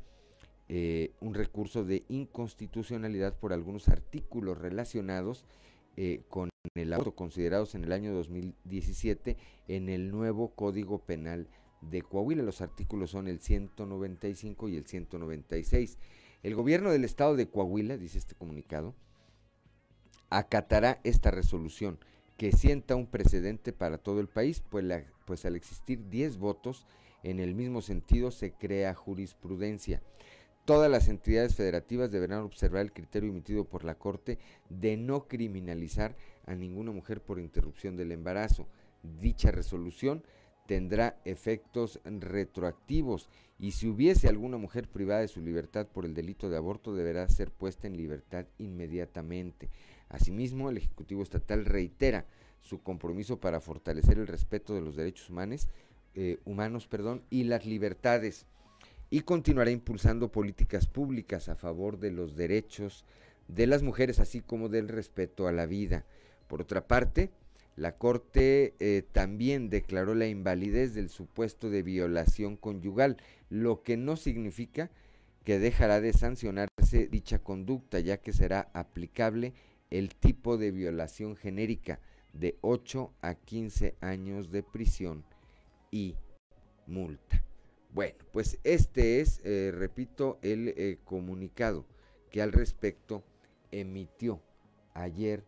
eh, 0.71 1.13
un 1.21 1.35
recurso 1.35 1.85
de 1.85 2.05
inconstitucionalidad 2.09 3.39
por 3.39 3.53
algunos 3.53 3.87
artículos 3.89 4.57
relacionados 4.57 5.45
eh, 5.99 6.23
con 6.31 6.49
el 6.75 6.95
aborto 6.95 7.15
considerados 7.15 7.75
en 7.75 7.85
el 7.85 7.93
año 7.93 8.15
2017 8.15 9.37
en 9.69 9.91
el 9.91 10.11
nuevo 10.11 10.55
Código 10.55 11.01
Penal 11.01 11.49
de 11.83 12.01
Coahuila. 12.01 12.43
Los 12.43 12.63
artículos 12.63 13.11
son 13.11 13.29
el 13.29 13.41
195 13.41 14.71
y 14.71 14.77
el 14.79 14.87
196. 14.87 15.99
El 16.47 16.55
gobierno 16.55 16.93
del 16.93 17.03
estado 17.03 17.35
de 17.35 17.49
Coahuila, 17.49 17.97
dice 17.97 18.19
este 18.19 18.37
comunicado, 18.37 18.95
acatará 20.31 21.01
esta 21.03 21.33
resolución 21.33 21.99
que 22.37 22.53
sienta 22.53 22.95
un 22.95 23.09
precedente 23.09 23.73
para 23.73 23.99
todo 23.99 24.21
el 24.21 24.29
país, 24.29 24.63
pues, 24.71 24.85
pues 25.25 25.45
al 25.45 25.57
existir 25.57 26.09
10 26.09 26.37
votos 26.37 26.87
en 27.25 27.41
el 27.41 27.57
mismo 27.57 27.83
sentido 27.83 28.31
se 28.31 28.53
crea 28.53 28.95
jurisprudencia. 28.95 30.03
Todas 30.65 30.89
las 30.89 31.09
entidades 31.09 31.57
federativas 31.57 32.13
deberán 32.13 32.43
observar 32.43 32.83
el 32.83 32.93
criterio 32.93 33.31
emitido 33.31 33.65
por 33.65 33.83
la 33.83 33.97
Corte 33.97 34.39
de 34.69 34.97
no 34.97 35.27
criminalizar 35.27 36.15
a 36.47 36.55
ninguna 36.55 36.93
mujer 36.93 37.21
por 37.21 37.41
interrupción 37.41 37.97
del 37.97 38.13
embarazo. 38.13 38.69
Dicha 39.03 39.51
resolución 39.51 40.23
tendrá 40.67 41.19
efectos 41.25 42.01
retroactivos 42.05 43.29
y 43.59 43.73
si 43.73 43.89
hubiese 43.89 44.29
alguna 44.29 44.59
mujer 44.59 44.89
privada 44.89 45.21
de 45.21 45.29
su 45.29 45.41
libertad 45.41 45.87
por 45.87 46.05
el 46.05 46.15
delito 46.15 46.51
de 46.51 46.57
aborto 46.57 46.95
deberá 46.95 47.29
ser 47.29 47.51
puesta 47.51 47.87
en 47.87 47.97
libertad 47.97 48.47
inmediatamente. 48.59 49.71
Asimismo, 50.09 50.69
el 50.69 50.77
Ejecutivo 50.77 51.23
Estatal 51.23 51.65
reitera 51.65 52.27
su 52.61 52.83
compromiso 52.83 53.39
para 53.39 53.61
fortalecer 53.61 54.19
el 54.19 54.27
respeto 54.27 54.75
de 54.75 54.81
los 54.81 54.97
derechos 54.97 55.31
humanos, 55.31 55.69
eh, 56.15 56.39
humanos 56.45 56.87
perdón, 56.87 57.23
y 57.31 57.45
las 57.45 57.65
libertades 57.65 58.47
y 59.11 59.21
continuará 59.21 59.71
impulsando 59.71 60.33
políticas 60.33 60.87
públicas 60.87 61.49
a 61.49 61.55
favor 61.55 61.99
de 61.99 62.11
los 62.11 62.37
derechos 62.37 63.05
de 63.49 63.67
las 63.67 63.83
mujeres, 63.83 64.19
así 64.19 64.41
como 64.41 64.69
del 64.69 64.89
respeto 64.89 65.47
a 65.47 65.53
la 65.53 65.67
vida. 65.67 66.05
Por 66.49 66.61
otra 66.61 66.87
parte, 66.87 67.31
la 67.77 67.97
Corte 67.97 68.75
eh, 68.81 69.03
también 69.13 69.69
declaró 69.71 70.15
la 70.15 70.27
invalidez 70.27 70.95
del 70.95 71.11
supuesto 71.11 71.71
de 71.71 71.83
violación 71.83 72.57
conyugal, 72.57 73.19
lo 73.51 73.83
que 73.83 73.97
no 73.97 74.17
significa 74.17 74.91
que 75.45 75.59
dejará 75.59 76.01
de 76.01 76.13
sancionarse 76.13 77.07
dicha 77.07 77.39
conducta, 77.39 78.01
ya 78.01 78.17
que 78.17 78.33
será 78.33 78.71
aplicable 78.73 79.55
el 79.91 80.15
tipo 80.15 80.57
de 80.57 80.73
violación 80.73 81.37
genérica 81.37 82.01
de 82.33 82.59
8 82.63 83.13
a 83.21 83.35
15 83.35 83.95
años 84.01 84.51
de 84.51 84.63
prisión 84.63 85.25
y 85.91 86.17
multa. 86.87 87.45
Bueno, 87.93 88.17
pues 88.33 88.59
este 88.65 89.21
es, 89.21 89.41
eh, 89.45 89.73
repito, 89.75 90.39
el 90.43 90.69
eh, 90.77 90.99
comunicado 91.05 91.87
que 92.31 92.43
al 92.43 92.53
respecto 92.53 93.25
emitió 93.71 94.43
ayer 94.93 95.45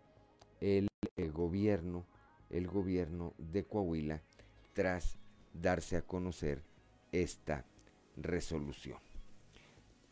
el, 0.60 0.88
gobierno, 1.32 2.06
el 2.51 2.66
gobierno 2.66 3.34
de 3.38 3.64
Coahuila, 3.64 4.22
tras 4.72 5.18
darse 5.53 5.96
a 5.96 6.03
conocer 6.03 6.62
esta 7.12 7.64
resolución. 8.16 8.99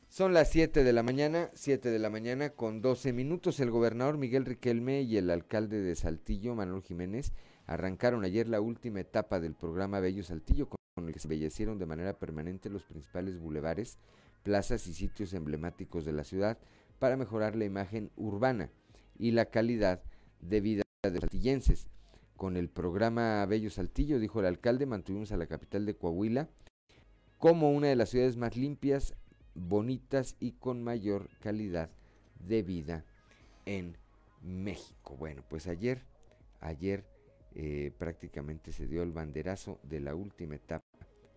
Son 0.09 0.33
las 0.33 0.51
7 0.51 0.85
de 0.85 0.93
la 0.93 1.03
mañana, 1.03 1.51
7 1.55 1.91
de 1.91 1.99
la 1.99 2.11
mañana 2.11 2.51
con 2.51 2.81
12 2.81 3.13
minutos. 3.13 3.61
El 3.61 3.71
gobernador 3.71 4.17
Miguel 4.17 4.47
Riquelme 4.47 5.03
y 5.03 5.17
el 5.17 5.31
alcalde 5.31 5.81
de 5.81 5.95
Saltillo, 5.95 6.55
Manuel 6.55 6.83
Jiménez, 6.83 7.33
arrancaron 7.67 8.25
ayer 8.25 8.49
la 8.49 8.61
última 8.61 9.01
etapa 9.01 9.41
del 9.41 9.55
programa 9.55 10.01
Bello 10.01 10.23
Saltillo 10.23 10.69
con 10.69 11.07
el 11.07 11.13
que 11.13 11.19
se 11.19 11.27
embellecieron 11.27 11.79
de 11.79 11.87
manera 11.87 12.19
permanente 12.19 12.71
los 12.71 12.85
principales 12.85 13.39
bulevares, 13.39 13.99
plazas 14.43 14.87
y 14.87 14.95
sitios 14.95 15.35
emblemáticos 15.35 16.05
de 16.05 16.13
la 16.13 16.25
ciudad 16.25 16.57
para 16.99 17.17
mejorar 17.17 17.57
la 17.57 17.65
imagen 17.65 18.11
urbana 18.17 18.71
y 19.19 19.33
la 19.33 19.47
calidad 19.47 20.01
de 20.41 20.61
vida 20.61 20.83
de 21.03 21.11
los 21.11 21.21
saltillenses. 21.21 21.89
Con 22.37 22.57
el 22.57 22.69
programa 22.69 23.45
Bello 23.47 23.71
Saltillo, 23.71 24.19
dijo 24.19 24.41
el 24.41 24.47
alcalde, 24.47 24.85
mantuvimos 24.85 25.33
a 25.33 25.39
la 25.39 25.47
capital 25.47 25.87
de 25.87 25.97
Coahuila 25.97 26.49
como 27.39 27.73
una 27.73 27.89
de 27.89 27.97
las 27.97 28.11
ciudades 28.11 28.37
más 28.37 28.57
limpias, 28.57 29.15
bonitas 29.55 30.37
y 30.39 30.53
con 30.53 30.83
mayor 30.83 31.29
calidad 31.41 31.91
de 32.47 32.63
vida 32.63 33.05
en 33.65 33.97
México. 34.43 35.17
Bueno, 35.17 35.43
pues 35.49 35.67
ayer, 35.67 36.03
ayer 36.61 37.05
eh, 37.55 37.91
prácticamente 37.97 38.71
se 38.73 38.87
dio 38.87 39.03
el 39.03 39.13
banderazo 39.13 39.81
de 39.83 40.01
la 40.01 40.15
última 40.15 40.57
etapa, 40.57 40.85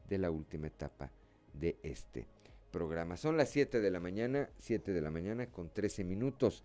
de 0.08 0.18
la 0.18 0.32
última 0.32 0.68
etapa 0.68 1.12
de 1.54 1.78
este 1.82 2.28
programa. 2.72 3.16
Son 3.16 3.38
las 3.38 3.50
7 3.50 3.80
de 3.80 3.92
la 3.92 4.00
mañana, 4.02 4.50
7 4.58 4.92
de 4.92 5.02
la 5.02 5.12
mañana 5.12 5.48
con 5.48 5.70
13 5.70 6.04
minutos, 6.04 6.64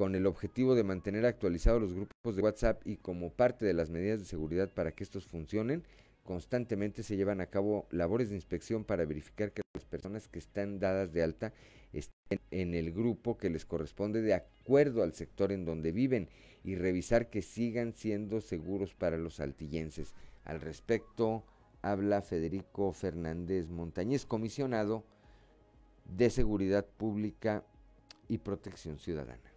con 0.00 0.14
el 0.14 0.26
objetivo 0.26 0.74
de 0.74 0.82
mantener 0.82 1.26
actualizados 1.26 1.82
los 1.82 1.92
grupos 1.92 2.34
de 2.34 2.40
WhatsApp 2.40 2.80
y 2.86 2.96
como 2.96 3.34
parte 3.34 3.66
de 3.66 3.74
las 3.74 3.90
medidas 3.90 4.18
de 4.18 4.24
seguridad 4.24 4.70
para 4.72 4.92
que 4.92 5.04
estos 5.04 5.26
funcionen, 5.26 5.84
constantemente 6.24 7.02
se 7.02 7.18
llevan 7.18 7.42
a 7.42 7.50
cabo 7.50 7.86
labores 7.90 8.30
de 8.30 8.36
inspección 8.36 8.84
para 8.84 9.04
verificar 9.04 9.52
que 9.52 9.60
las 9.74 9.84
personas 9.84 10.26
que 10.26 10.38
están 10.38 10.78
dadas 10.78 11.12
de 11.12 11.22
alta 11.22 11.52
estén 11.92 12.40
en 12.50 12.72
el 12.72 12.92
grupo 12.92 13.36
que 13.36 13.50
les 13.50 13.66
corresponde 13.66 14.22
de 14.22 14.32
acuerdo 14.32 15.02
al 15.02 15.12
sector 15.12 15.52
en 15.52 15.66
donde 15.66 15.92
viven 15.92 16.30
y 16.64 16.76
revisar 16.76 17.28
que 17.28 17.42
sigan 17.42 17.92
siendo 17.92 18.40
seguros 18.40 18.94
para 18.94 19.18
los 19.18 19.34
saltillenses. 19.34 20.14
Al 20.46 20.62
respecto, 20.62 21.44
habla 21.82 22.22
Federico 22.22 22.94
Fernández 22.94 23.68
Montañez, 23.68 24.24
comisionado 24.24 25.04
de 26.06 26.30
Seguridad 26.30 26.86
Pública 26.86 27.66
y 28.28 28.38
Protección 28.38 28.98
Ciudadana. 28.98 29.49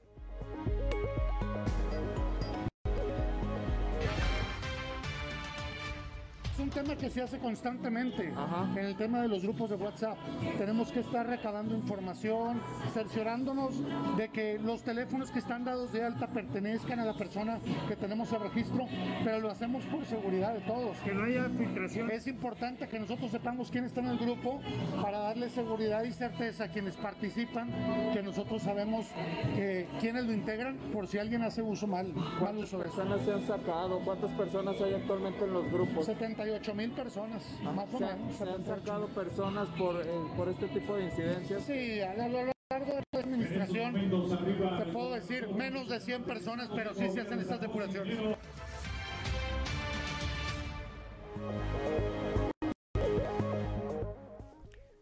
Tema 6.74 6.96
que 6.96 7.10
se 7.10 7.22
hace 7.22 7.38
constantemente 7.38 8.34
en 8.76 8.86
el 8.86 8.96
tema 8.96 9.22
de 9.22 9.28
los 9.28 9.44
grupos 9.44 9.70
de 9.70 9.76
WhatsApp. 9.76 10.18
Tenemos 10.58 10.92
que 10.92 11.02
estar 11.02 11.28
recabando 11.28 11.76
información, 11.76 12.60
cerciorándonos 12.94 13.76
de 14.18 14.30
que 14.30 14.58
los 14.58 14.82
teléfonos 14.82 15.30
que 15.30 15.40
están 15.40 15.64
dados 15.64 15.92
de 15.94 16.04
alta 16.04 16.28
pertenezcan 16.28 17.00
a 17.00 17.06
la 17.06 17.14
persona 17.14 17.60
que 17.88 17.96
tenemos 17.96 18.32
el 18.34 18.42
registro, 18.42 18.88
pero 19.24 19.40
lo 19.40 19.52
hacemos 19.52 19.86
por 19.86 20.04
seguridad 20.06 20.54
de 20.54 20.62
todos. 20.62 20.98
Que 20.98 21.14
no 21.14 21.26
haya 21.26 21.48
filtración. 21.50 22.10
Es 22.10 22.26
importante 22.28 22.88
que 22.88 23.00
nosotros 23.00 23.30
sepamos 23.30 23.70
quién 23.70 23.86
está 23.86 24.02
en 24.02 24.08
el 24.08 24.18
grupo 24.18 24.60
para 25.02 25.20
darle 25.20 25.50
seguridad 25.50 26.04
y 26.04 26.12
certeza 26.12 26.66
a 26.66 26.68
quienes 26.70 26.96
participan, 26.96 27.70
que 28.14 28.24
nosotros 28.24 28.64
sabemos 28.64 29.08
que, 29.56 29.88
quiénes 30.00 30.26
lo 30.26 30.34
integran 30.34 30.78
por 30.92 31.08
si 31.08 31.20
alguien 31.20 31.44
hace 31.44 31.62
uso 31.62 31.86
mal. 31.86 32.12
¿Cuántas 32.40 32.72
personas 32.72 33.22
se 33.22 33.32
han 33.32 33.46
sacado? 33.46 34.00
¿Cuántas 34.04 34.32
personas 34.32 34.82
hay 34.82 34.94
actualmente 34.96 35.44
en 35.44 35.54
los 35.54 35.72
grupos? 35.72 36.08
78 36.08 36.63
8 36.64 36.76
mil 36.76 36.92
personas, 36.92 37.44
más 37.62 37.94
o 37.94 38.00
menos. 38.00 38.38
¿Se 38.38 38.44
han 38.46 38.64
sacado 38.64 39.08
personas 39.08 39.68
por, 39.78 40.00
eh, 40.00 40.08
por 40.38 40.48
este 40.48 40.70
tipo 40.70 40.96
de 40.96 41.04
incidencias? 41.04 41.62
Sí, 41.66 42.00
a 42.00 42.14
lo 42.14 42.30
largo 42.30 42.94
de 42.94 43.04
la 43.12 43.20
administración, 43.20 43.94
te 43.94 44.86
puedo 44.94 45.14
decir, 45.14 45.50
menos 45.50 45.90
de 45.90 46.00
100 46.00 46.24
personas, 46.24 46.70
pero 46.74 46.94
sí 46.94 47.10
se 47.10 47.20
hacen 47.20 47.42
estas 47.42 47.60
depuraciones. 47.60 48.18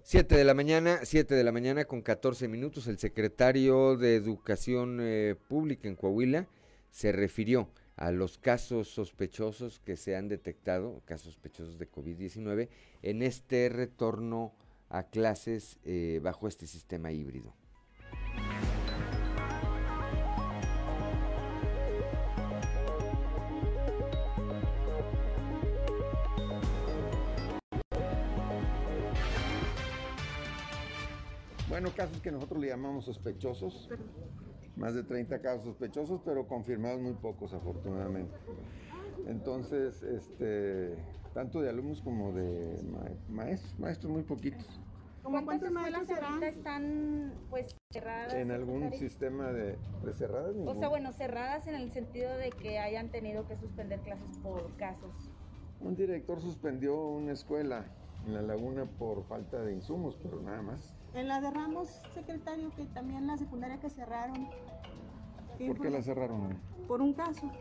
7 0.01 0.36
de 0.36 0.43
la 0.43 0.55
mañana, 0.55 1.01
7 1.03 1.36
de 1.36 1.43
la 1.43 1.51
mañana 1.51 1.86
con 1.86 2.01
14 2.01 2.47
minutos, 2.47 2.88
el 2.88 2.97
secretario 2.97 3.97
de 3.97 4.16
Educación 4.16 4.97
eh, 4.99 5.36
Pública 5.47 5.88
en 5.88 5.95
Coahuila 5.95 6.47
se 6.89 7.12
refirió 7.12 7.70
a 8.02 8.10
los 8.10 8.39
casos 8.39 8.88
sospechosos 8.88 9.80
que 9.80 9.95
se 9.95 10.16
han 10.16 10.28
detectado, 10.28 11.04
casos 11.06 11.34
sospechosos 11.34 11.78
de 11.78 11.88
COVID-19, 11.88 12.68
en 13.04 13.22
este 13.22 13.70
retorno 13.70 14.54
a 14.89 15.04
clases 15.04 15.78
eh, 15.86 16.20
bajo 16.24 16.47
este 16.47 16.66
sistema 16.66 17.12
híbrido. 17.12 17.54
Bueno, 31.70 31.91
casos 31.95 32.20
que 32.20 32.32
nosotros 32.32 32.60
le 32.60 32.70
llamamos 32.70 33.06
sospechosos, 33.06 33.89
más 34.76 34.95
de 34.95 35.03
30 35.03 35.41
casos 35.41 35.65
sospechosos, 35.65 36.22
pero 36.24 36.47
confirmados 36.47 37.01
muy 37.01 37.13
pocos 37.13 37.53
afortunadamente. 37.53 38.34
Entonces, 39.28 40.01
este, 40.03 40.95
tanto 41.34 41.61
de 41.61 41.69
alumnos 41.69 42.01
como 42.01 42.32
de 42.34 42.80
maestros, 43.30 43.80
maestros 43.80 44.11
muy 44.11 44.24
poquitos. 44.24 44.82
¿Cuántas 45.24 45.61
escuelas 45.61 46.09
ahorita 46.09 46.47
están 46.47 47.34
pues 47.49 47.76
cerradas? 47.91 48.34
¿En 48.34 48.51
algún 48.51 48.91
sistema 48.93 49.51
de, 49.51 49.78
cerradas? 50.13 50.55
O 50.65 50.76
sea, 50.76 50.88
bueno, 50.88 51.13
cerradas 51.13 51.67
en 51.67 51.76
el 51.76 51.91
sentido 51.91 52.36
de 52.38 52.49
que 52.49 52.80
hayan 52.80 53.09
tenido 53.09 53.47
que 53.47 53.55
suspender 53.55 53.99
clases 54.01 54.38
por 54.41 54.76
casos. 54.78 55.13
Un 55.80 55.95
director 55.95 56.41
suspendió 56.41 56.99
una 57.07 57.34
escuela 57.34 57.86
en 58.26 58.34
la 58.34 58.41
laguna 58.41 58.86
por 58.86 59.24
falta 59.26 59.61
de 59.63 59.74
insumos, 59.74 60.17
pero 60.22 60.41
nada 60.41 60.61
más. 60.61 60.95
En 61.14 61.28
la 61.28 61.41
de 61.41 61.51
Ramos, 61.51 61.89
secretario, 62.14 62.74
que 62.76 62.86
también 62.86 63.28
la 63.28 63.38
secundaria 63.38 63.80
que 63.80 63.89
cerraron. 63.89 64.47
¿Por 65.68 65.80
qué 65.82 65.89
la 65.89 66.01
cerraron? 66.01 66.57
Por 66.88 67.01
un 67.01 67.14
caso. 67.14 67.51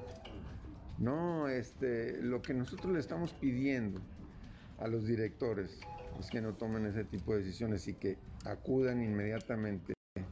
No, 0.98 1.48
este, 1.48 2.22
lo 2.22 2.42
que 2.42 2.55
nosotros 2.55 2.92
le 2.92 3.01
estamos 3.01 3.32
pidiendo 3.34 4.01
a 4.78 4.86
los 4.86 5.07
directores 5.07 5.80
es 6.18 6.30
que 6.30 6.40
no 6.40 6.55
tomen 6.55 6.86
ese 6.86 7.05
tipo 7.05 7.32
de 7.32 7.40
decisiones 7.40 7.88
y 7.88 7.94
que 7.94 8.18
acudan 8.44 9.03
inmediatamente. 9.03 9.94
El 10.14 10.24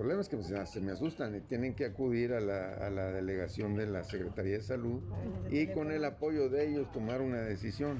problema 0.00 0.20
es 0.20 0.28
que 0.28 0.36
pues, 0.36 0.52
se 0.70 0.80
me 0.80 0.92
asustan 0.92 1.34
y 1.34 1.40
tienen 1.40 1.74
que 1.74 1.86
acudir 1.86 2.32
a 2.32 2.40
la, 2.40 2.74
a 2.74 2.90
la 2.90 3.06
delegación 3.10 3.74
de 3.74 3.86
la 3.86 4.04
Secretaría 4.04 4.54
de 4.54 4.62
Salud 4.62 5.02
y 5.50 5.66
con 5.68 5.90
el 5.90 6.04
apoyo 6.04 6.48
de 6.48 6.68
ellos 6.68 6.90
tomar 6.92 7.20
una 7.20 7.40
decisión. 7.40 7.98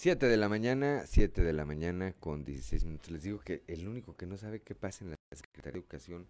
7 0.00 0.28
de 0.28 0.38
la 0.38 0.48
mañana, 0.48 1.02
7 1.04 1.42
de 1.42 1.52
la 1.52 1.66
mañana 1.66 2.14
con 2.14 2.42
16 2.42 2.86
minutos. 2.86 3.10
Les 3.10 3.22
digo 3.22 3.38
que 3.40 3.62
el 3.66 3.86
único 3.86 4.16
que 4.16 4.24
no 4.24 4.38
sabe 4.38 4.62
qué 4.62 4.74
pasa 4.74 5.04
en 5.04 5.10
la 5.10 5.16
Secretaría 5.30 5.72
de 5.74 5.78
Educación 5.80 6.26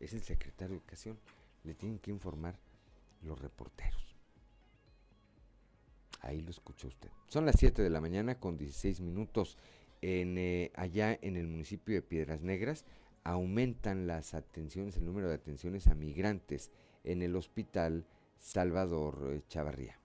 es 0.00 0.12
el 0.12 0.20
secretario 0.20 0.74
de 0.74 0.80
Educación. 0.80 1.18
Le 1.64 1.72
tienen 1.72 1.98
que 1.98 2.10
informar 2.10 2.58
los 3.22 3.40
reporteros. 3.40 4.18
Ahí 6.20 6.42
lo 6.42 6.50
escucha 6.50 6.88
usted. 6.88 7.08
Son 7.28 7.46
las 7.46 7.56
7 7.58 7.80
de 7.80 7.88
la 7.88 8.02
mañana 8.02 8.38
con 8.38 8.58
16 8.58 9.00
minutos. 9.00 9.56
En, 10.02 10.36
eh, 10.36 10.70
allá 10.74 11.18
en 11.22 11.38
el 11.38 11.46
municipio 11.46 11.94
de 11.94 12.02
Piedras 12.02 12.42
Negras 12.42 12.84
aumentan 13.24 14.06
las 14.06 14.34
atenciones, 14.34 14.98
el 14.98 15.06
número 15.06 15.30
de 15.30 15.36
atenciones 15.36 15.86
a 15.86 15.94
migrantes 15.94 16.70
en 17.02 17.22
el 17.22 17.34
hospital 17.34 18.04
Salvador 18.36 19.30
eh, 19.32 19.40
Chavarría. 19.48 19.98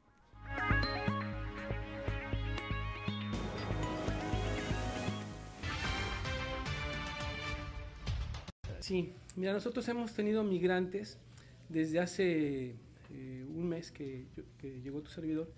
Sí, 8.81 9.13
mira, 9.35 9.53
nosotros 9.53 9.87
hemos 9.89 10.11
tenido 10.13 10.43
migrantes 10.43 11.17
desde 11.69 11.99
hace 11.99 12.75
eh, 13.11 13.45
un 13.55 13.69
mes 13.69 13.91
que, 13.91 14.25
llegó 14.83 15.01
tu 15.01 15.11
servidor. 15.11 15.51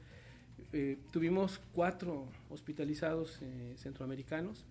Eh, 0.73 0.97
tuvimos 1.11 1.61
cuatro 1.73 2.27
hospitalizados 2.49 3.39
eh, 3.41 3.75
centroamericanos. 3.77 4.65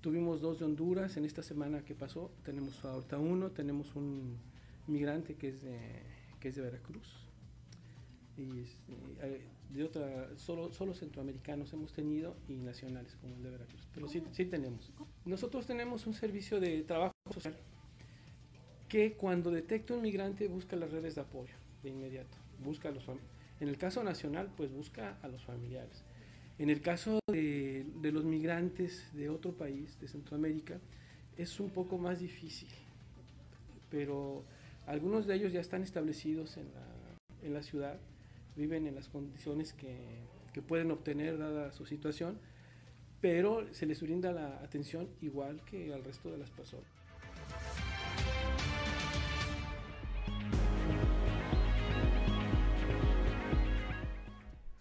tuvimos 0.00 0.40
dos 0.40 0.58
de 0.58 0.64
Honduras 0.64 1.18
en 1.18 1.26
esta 1.26 1.42
semana 1.42 1.84
que 1.84 1.94
pasó. 1.94 2.30
Tenemos 2.44 2.82
ahorita 2.82 3.18
uno. 3.18 3.50
Tenemos 3.50 3.94
un 3.94 4.38
migrante 4.86 5.34
que 5.34 5.48
es 5.48 5.62
de, 5.62 5.78
que 6.40 6.48
es 6.48 6.56
de 6.56 6.62
Veracruz. 6.62 7.28
Y 8.38 8.64
de 9.70 9.84
otra, 9.84 10.30
solo, 10.38 10.72
solo 10.72 10.94
centroamericanos 10.94 11.72
hemos 11.74 11.92
tenido 11.92 12.36
y 12.48 12.54
nacionales 12.54 13.16
como 13.20 13.36
el 13.36 13.42
de 13.42 13.50
Veracruz. 13.50 13.86
Pero 13.92 14.08
sí, 14.08 14.22
sí 14.32 14.46
tenemos. 14.46 14.90
Nosotros 15.26 15.66
tenemos 15.66 16.06
un 16.06 16.14
servicio 16.14 16.58
de 16.58 16.82
trabajo 16.82 17.13
social 17.32 17.56
que 18.88 19.14
cuando 19.14 19.50
detecta 19.50 19.94
un 19.94 20.02
migrante 20.02 20.46
busca 20.46 20.76
las 20.76 20.92
redes 20.92 21.14
de 21.14 21.22
apoyo 21.22 21.54
de 21.82 21.88
inmediato, 21.88 22.36
busca 22.62 22.90
a 22.90 22.92
los 22.92 23.04
en 23.60 23.68
el 23.68 23.78
caso 23.78 24.04
nacional 24.04 24.52
pues 24.56 24.70
busca 24.70 25.16
a 25.22 25.28
los 25.28 25.42
familiares. 25.42 26.04
En 26.58 26.70
el 26.70 26.80
caso 26.82 27.18
de, 27.26 27.86
los 28.02 28.24
migrantes 28.24 29.10
de 29.14 29.30
otro 29.30 29.52
país, 29.52 29.98
de 30.00 30.06
Centroamérica, 30.06 30.78
es 31.36 31.58
un 31.60 31.70
poco 31.70 31.98
más 31.98 32.20
difícil, 32.20 32.68
pero 33.90 34.44
algunos 34.86 35.26
de 35.26 35.34
ellos 35.34 35.52
ya 35.52 35.60
están 35.60 35.82
establecidos 35.82 36.56
en 36.56 36.66
la, 36.74 37.46
en 37.46 37.54
la 37.54 37.62
ciudad, 37.62 37.98
viven 38.54 38.86
en 38.86 38.94
las 38.94 39.08
condiciones 39.08 39.72
que, 39.72 39.96
que 40.52 40.62
pueden 40.62 40.90
obtener 40.90 41.38
dada 41.38 41.72
su 41.72 41.86
situación, 41.86 42.38
pero 43.20 43.72
se 43.72 43.86
les 43.86 44.00
brinda 44.02 44.30
la 44.30 44.58
atención 44.58 45.08
igual 45.22 45.64
que 45.64 45.92
al 45.92 46.04
resto 46.04 46.30
de 46.30 46.38
las 46.38 46.50
personas. 46.50 47.03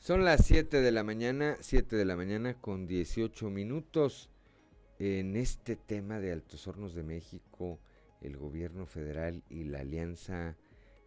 Son 0.03 0.25
las 0.25 0.45
7 0.47 0.81
de 0.81 0.91
la 0.91 1.01
mañana, 1.05 1.55
7 1.61 1.95
de 1.95 2.03
la 2.03 2.17
mañana 2.17 2.59
con 2.59 2.87
18 2.87 3.49
minutos. 3.49 4.29
En 4.99 5.37
este 5.37 5.77
tema 5.77 6.19
de 6.19 6.33
Altos 6.33 6.67
Hornos 6.67 6.93
de 6.93 7.03
México, 7.03 7.79
el 8.19 8.35
gobierno 8.35 8.85
federal 8.85 9.43
y 9.49 9.63
la 9.63 9.79
Alianza 9.79 10.57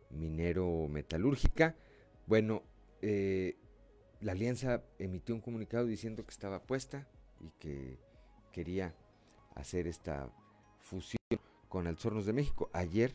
Minero 0.08 0.88
Metalúrgica, 0.88 1.76
bueno, 2.26 2.62
eh, 3.02 3.58
la 4.22 4.32
alianza 4.32 4.82
emitió 4.98 5.34
un 5.34 5.42
comunicado 5.42 5.84
diciendo 5.84 6.24
que 6.24 6.30
estaba 6.30 6.62
puesta 6.62 7.06
y 7.38 7.50
que 7.58 7.98
quería 8.50 8.94
hacer 9.56 9.86
esta 9.88 10.32
fusión 10.80 11.18
con 11.68 11.86
Altos 11.86 12.06
Hornos 12.06 12.24
de 12.24 12.32
México. 12.32 12.70
Ayer 12.72 13.14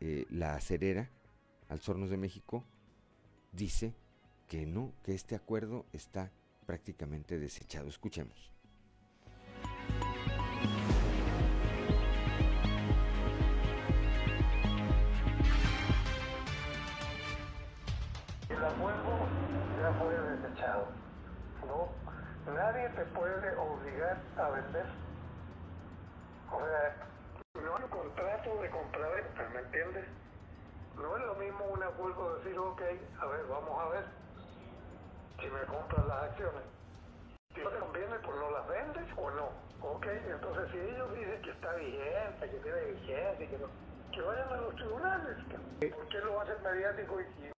eh, 0.00 0.24
la 0.30 0.54
acerera 0.54 1.10
Altos 1.68 1.90
Hornos 1.90 2.08
de 2.08 2.16
México 2.16 2.64
dice 3.52 3.92
que 4.50 4.66
no, 4.66 4.92
que 5.04 5.14
este 5.14 5.36
acuerdo 5.36 5.86
está 5.92 6.32
prácticamente 6.66 7.38
desechado. 7.38 7.88
Escuchemos. 7.88 8.52
El 18.48 18.64
acuerdo 18.64 19.28
ya 19.80 19.92
fue 20.00 20.18
desechado. 20.18 20.88
No, 21.64 22.52
nadie 22.52 22.88
te 22.88 23.04
puede 23.14 23.56
obligar 23.56 24.20
a 24.36 24.50
vender. 24.50 24.86
O 26.50 26.58
sea, 26.58 27.62
no 27.62 27.76
hay 27.76 27.88
contrato 27.88 28.62
de 28.62 28.70
compra-venta, 28.70 29.48
¿me 29.54 29.60
entiendes? 29.60 30.06
No 30.96 31.16
es 31.16 31.24
lo 31.24 31.34
mismo 31.36 31.64
un 31.66 31.82
acuerdo 31.84 32.38
decir, 32.38 32.58
ok, 32.58 32.82
a 33.20 33.26
ver, 33.26 33.46
vamos 33.46 33.78
a 33.78 33.88
ver 33.90 34.19
si 35.40 35.50
me 35.50 35.60
compras 35.66 36.04
las 36.06 36.22
acciones. 36.30 36.62
Si 37.54 37.60
no 37.60 37.70
te 37.70 37.78
conviene, 37.78 38.18
pues 38.20 38.36
no 38.36 38.50
las 38.50 38.68
vendes 38.68 39.08
o 39.16 39.30
no. 39.30 39.52
Ok, 39.80 40.06
entonces 40.06 40.68
si 40.70 40.78
ellos 40.78 41.14
dicen 41.14 41.42
que 41.42 41.50
está 41.50 41.72
vigente, 41.74 42.50
que 42.50 42.58
tiene 42.58 42.84
vigencia, 42.84 43.48
que 43.48 43.58
no, 43.58 43.68
que 44.12 44.22
vayan 44.22 44.52
a 44.52 44.56
los 44.58 44.76
tribunales. 44.76 45.36
¿Por 45.80 46.08
qué 46.08 46.18
lo 46.18 46.40
hacen 46.40 46.62
mediático 46.62 47.20
y, 47.20 47.52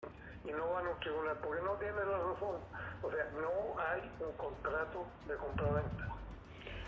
y, 0.49 0.51
no 0.53 0.69
van 0.71 0.85
a 0.85 0.89
los 0.89 0.99
tribunales? 0.99 1.39
Porque 1.43 1.61
no 1.63 1.77
tienen 1.77 2.11
la 2.11 2.17
razón. 2.17 2.61
O 3.01 3.11
sea, 3.11 3.25
no 3.33 3.79
hay 3.79 4.11
un 4.19 4.33
contrato 4.37 5.07
de 5.25 5.35
compraventa. 5.37 6.03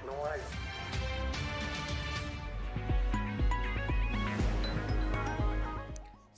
No 0.05 0.25
hay. 0.27 0.41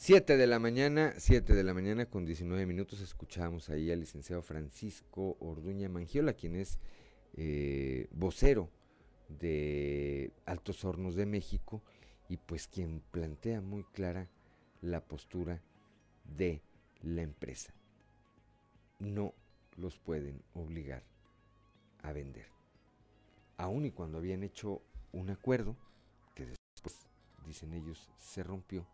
7 0.05 0.37
de 0.37 0.45
la 0.45 0.59
mañana, 0.59 1.15
7 1.17 1.55
de 1.55 1.63
la 1.63 1.73
mañana 1.73 2.05
con 2.05 2.27
19 2.27 2.67
minutos 2.67 3.01
escuchamos 3.01 3.71
ahí 3.71 3.89
al 3.89 4.01
licenciado 4.01 4.43
Francisco 4.43 5.35
Orduña 5.39 5.89
Mangiola, 5.89 6.33
quien 6.33 6.55
es 6.57 6.77
eh, 7.33 8.07
vocero 8.11 8.69
de 9.29 10.31
Altos 10.45 10.85
Hornos 10.85 11.15
de 11.15 11.25
México 11.25 11.81
y 12.29 12.37
pues 12.37 12.67
quien 12.67 13.01
plantea 13.09 13.61
muy 13.61 13.83
clara 13.83 14.29
la 14.79 15.03
postura 15.03 15.63
de 16.23 16.61
la 17.01 17.23
empresa. 17.23 17.73
no 18.99 19.33
los 19.75 19.97
pueden 19.97 20.43
obligar 20.53 21.01
a 22.03 22.13
vender. 22.13 22.45
Aun 23.57 23.85
y 23.85 23.91
cuando 23.91 24.19
habían 24.19 24.43
hecho 24.43 24.83
un 25.13 25.31
acuerdo, 25.31 25.75
que 26.35 26.45
después, 26.45 27.07
dicen 27.47 27.73
ellos, 27.73 28.11
se 28.19 28.43
rompió. 28.43 28.85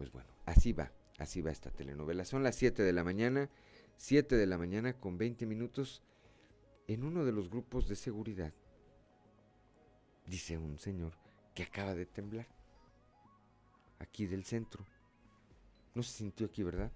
Pues 0.00 0.12
bueno, 0.12 0.30
así 0.46 0.72
va, 0.72 0.90
así 1.18 1.42
va 1.42 1.50
esta 1.50 1.70
telenovela. 1.70 2.24
Son 2.24 2.42
las 2.42 2.56
7 2.56 2.82
de 2.82 2.94
la 2.94 3.04
mañana, 3.04 3.50
7 3.98 4.34
de 4.34 4.46
la 4.46 4.56
mañana 4.56 4.94
con 4.94 5.18
20 5.18 5.44
minutos. 5.44 6.00
En 6.88 7.04
uno 7.04 7.22
de 7.26 7.32
los 7.32 7.50
grupos 7.50 7.86
de 7.86 7.96
seguridad, 7.96 8.54
dice 10.24 10.56
un 10.56 10.78
señor 10.78 11.12
que 11.54 11.64
acaba 11.64 11.94
de 11.94 12.06
temblar, 12.06 12.48
aquí 13.98 14.24
del 14.24 14.44
centro. 14.44 14.86
No 15.94 16.02
se 16.02 16.12
sintió 16.12 16.46
aquí, 16.46 16.62
¿verdad? 16.62 16.90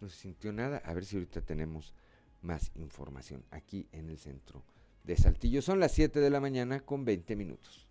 No 0.00 0.08
se 0.08 0.16
sintió 0.16 0.52
nada. 0.52 0.78
A 0.78 0.94
ver 0.94 1.04
si 1.04 1.14
ahorita 1.14 1.42
tenemos 1.42 1.94
más 2.42 2.72
información 2.74 3.44
aquí 3.52 3.86
en 3.92 4.10
el 4.10 4.18
centro 4.18 4.64
de 5.04 5.16
Saltillo. 5.16 5.62
Son 5.62 5.78
las 5.78 5.92
7 5.92 6.18
de 6.18 6.30
la 6.30 6.40
mañana 6.40 6.80
con 6.80 7.04
20 7.04 7.36
minutos. 7.36 7.85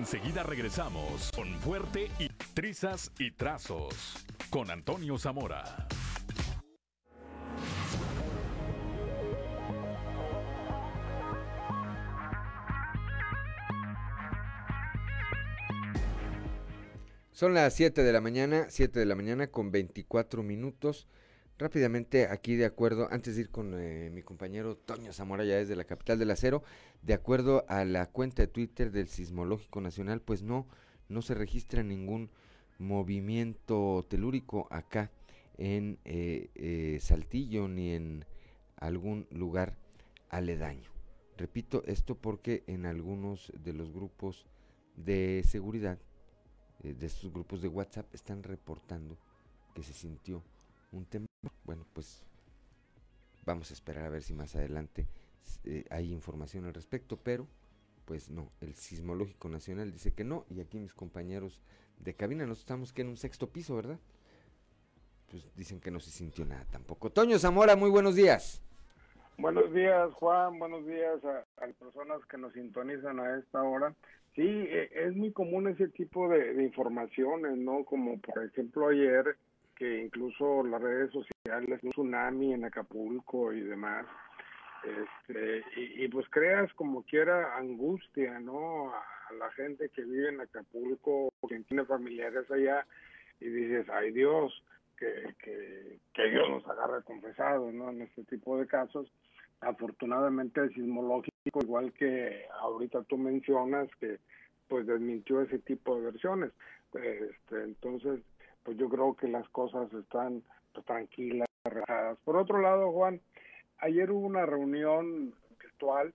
Enseguida 0.00 0.42
regresamos 0.42 1.30
con 1.36 1.46
Fuerte 1.60 2.10
y 2.18 2.28
Trizas 2.54 3.12
y 3.18 3.32
Trazos 3.32 4.16
con 4.48 4.70
Antonio 4.70 5.18
Zamora. 5.18 5.88
Son 17.30 17.52
las 17.52 17.74
7 17.74 18.02
de 18.02 18.12
la 18.14 18.22
mañana, 18.22 18.68
7 18.70 19.00
de 19.00 19.04
la 19.04 19.14
mañana 19.14 19.48
con 19.48 19.70
24 19.70 20.42
minutos. 20.42 21.08
Rápidamente, 21.60 22.26
aquí 22.26 22.56
de 22.56 22.64
acuerdo, 22.64 23.06
antes 23.10 23.34
de 23.34 23.42
ir 23.42 23.50
con 23.50 23.78
eh, 23.78 24.08
mi 24.14 24.22
compañero 24.22 24.78
Toño 24.78 25.12
Zamora, 25.12 25.44
ya 25.44 25.56
desde 25.56 25.76
la 25.76 25.84
capital 25.84 26.18
del 26.18 26.30
acero, 26.30 26.62
de 27.02 27.12
acuerdo 27.12 27.66
a 27.68 27.84
la 27.84 28.06
cuenta 28.06 28.40
de 28.40 28.46
Twitter 28.46 28.90
del 28.90 29.08
Sismológico 29.08 29.82
Nacional, 29.82 30.22
pues 30.22 30.42
no, 30.42 30.66
no 31.10 31.20
se 31.20 31.34
registra 31.34 31.82
ningún 31.82 32.30
movimiento 32.78 34.06
telúrico 34.08 34.68
acá 34.70 35.10
en 35.58 35.98
eh, 36.06 36.48
eh, 36.54 36.98
Saltillo 37.02 37.68
ni 37.68 37.90
en 37.90 38.24
algún 38.76 39.26
lugar 39.30 39.76
aledaño. 40.30 40.88
Repito 41.36 41.82
esto 41.84 42.14
porque 42.14 42.64
en 42.68 42.86
algunos 42.86 43.52
de 43.62 43.74
los 43.74 43.92
grupos 43.92 44.46
de 44.96 45.42
seguridad 45.46 45.98
de 46.82 47.06
estos 47.06 47.30
grupos 47.30 47.60
de 47.60 47.68
WhatsApp 47.68 48.06
están 48.14 48.42
reportando 48.42 49.18
que 49.74 49.82
se 49.82 49.92
sintió 49.92 50.42
un 50.92 51.04
temblor. 51.04 51.29
Bueno, 51.64 51.86
pues 51.92 52.24
vamos 53.44 53.70
a 53.70 53.74
esperar 53.74 54.04
a 54.04 54.10
ver 54.10 54.22
si 54.22 54.34
más 54.34 54.54
adelante 54.56 55.06
eh, 55.64 55.84
hay 55.90 56.12
información 56.12 56.64
al 56.64 56.74
respecto, 56.74 57.16
pero 57.16 57.46
pues 58.04 58.30
no, 58.30 58.50
el 58.60 58.74
Sismológico 58.74 59.48
Nacional 59.48 59.92
dice 59.92 60.12
que 60.12 60.24
no, 60.24 60.44
y 60.50 60.60
aquí 60.60 60.78
mis 60.78 60.94
compañeros 60.94 61.62
de 61.98 62.14
cabina, 62.14 62.46
nos 62.46 62.60
estamos 62.60 62.92
que 62.92 63.02
en 63.02 63.08
un 63.08 63.16
sexto 63.16 63.50
piso, 63.50 63.76
¿verdad? 63.76 63.98
Pues 65.30 65.48
dicen 65.54 65.80
que 65.80 65.90
no 65.90 66.00
se 66.00 66.10
sintió 66.10 66.44
nada 66.44 66.64
tampoco. 66.70 67.10
Toño 67.10 67.38
Zamora, 67.38 67.76
muy 67.76 67.90
buenos 67.90 68.16
días. 68.16 68.62
Buenos 69.38 69.72
días, 69.72 70.12
Juan. 70.14 70.58
Buenos 70.58 70.84
días 70.86 71.24
a, 71.24 71.64
a 71.64 71.68
personas 71.68 72.24
que 72.26 72.36
nos 72.36 72.52
sintonizan 72.52 73.20
a 73.20 73.38
esta 73.38 73.62
hora. 73.62 73.94
Sí, 74.34 74.42
e, 74.42 74.90
es 74.92 75.14
muy 75.14 75.32
común 75.32 75.68
ese 75.68 75.88
tipo 75.88 76.28
de, 76.28 76.62
informaciones, 76.62 77.56
¿no? 77.56 77.84
Como 77.84 78.18
por 78.20 78.44
ejemplo 78.44 78.88
ayer, 78.88 79.36
que 79.80 80.02
incluso 80.02 80.62
las 80.62 80.82
redes 80.82 81.10
sociales, 81.10 81.82
un 81.82 81.90
tsunami 81.90 82.52
en 82.52 82.66
Acapulco 82.66 83.50
y 83.50 83.62
demás, 83.62 84.04
este, 84.84 85.64
y, 85.74 86.06
pues 86.08 86.26
creas 86.28 86.70
como 86.74 87.02
quiera 87.02 87.56
angustia, 87.56 88.38
¿no? 88.40 88.92
A 88.92 89.32
la 89.38 89.50
gente 89.52 89.88
que 89.88 90.04
vive 90.04 90.28
en 90.28 90.42
Acapulco, 90.42 91.32
quien 91.48 91.64
tiene 91.64 91.86
familiares 91.86 92.50
allá, 92.50 92.86
y 93.40 93.46
dices, 93.46 93.88
ay 93.88 94.12
Dios, 94.12 94.52
que, 94.98 95.34
que, 95.42 95.98
que 96.12 96.30
Dios 96.30 96.50
nos 96.50 96.68
agarre 96.68 97.02
confesados, 97.02 97.72
¿no? 97.72 97.88
En 97.88 98.02
este 98.02 98.24
tipo 98.24 98.58
de 98.58 98.66
casos. 98.66 99.10
Afortunadamente 99.62 100.60
el 100.60 100.74
sismológico, 100.74 101.62
igual 101.62 101.90
que 101.94 102.44
ahorita 102.60 103.02
tú 103.04 103.16
mencionas, 103.16 103.88
que 103.98 104.18
pues 104.68 104.86
desmintió 104.86 105.40
ese 105.40 105.58
tipo 105.58 105.96
de 105.96 106.02
versiones. 106.02 106.52
Este, 106.92 107.62
entonces, 107.62 108.20
pues 108.64 108.76
yo 108.76 108.88
creo 108.88 109.14
que 109.14 109.28
las 109.28 109.48
cosas 109.50 109.92
están 109.92 110.42
pues, 110.72 110.84
tranquilas, 110.86 111.48
relajadas. 111.64 112.18
Por 112.24 112.36
otro 112.36 112.60
lado, 112.60 112.92
Juan, 112.92 113.20
ayer 113.78 114.10
hubo 114.10 114.26
una 114.26 114.46
reunión 114.46 115.34
virtual 115.60 116.14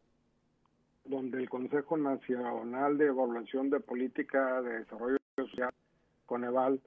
donde 1.05 1.37
el 1.37 1.49
Consejo 1.49 1.97
Nacional 1.97 2.97
de 2.97 3.07
Evaluación 3.07 3.69
de 3.69 3.79
Política 3.79 4.61
de 4.61 4.79
Desarrollo 4.79 5.17
Social, 5.35 5.71
Coneval, 6.25 6.81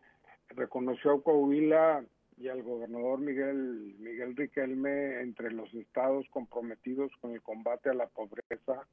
reconoció 0.51 1.13
a 1.13 1.23
Coahuila 1.23 2.05
y 2.37 2.49
al 2.49 2.63
gobernador 2.63 3.19
Miguel, 3.19 3.95
Miguel 3.99 4.37
Riquelme 4.37 5.21
entre 5.21 5.51
los 5.51 5.73
estados 5.75 6.27
comprometidos 6.31 7.11
con 7.21 7.33
el 7.33 7.43
combate 7.43 7.91
a 7.91 7.95
la 7.95 8.07
pobreza. 8.07 8.87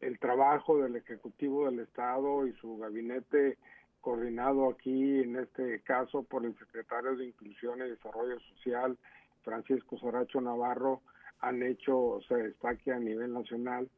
El 0.00 0.18
trabajo 0.18 0.78
del 0.78 0.96
Ejecutivo 0.96 1.66
del 1.66 1.80
Estado 1.80 2.46
y 2.46 2.52
su 2.54 2.76
gabinete 2.78 3.56
coordinado 4.04 4.68
aquí, 4.68 5.22
en 5.22 5.36
este 5.36 5.80
caso, 5.80 6.22
por 6.22 6.44
el 6.44 6.56
secretario 6.58 7.16
de 7.16 7.26
Inclusión 7.26 7.80
y 7.80 7.90
Desarrollo 7.90 8.38
Social, 8.40 8.98
Francisco 9.42 9.96
Soracho 9.98 10.40
Navarro, 10.40 11.00
han 11.40 11.62
hecho, 11.62 12.20
se 12.28 12.34
destaque 12.34 12.92
a 12.92 12.98
nivel 12.98 13.32
nacional. 13.32 13.88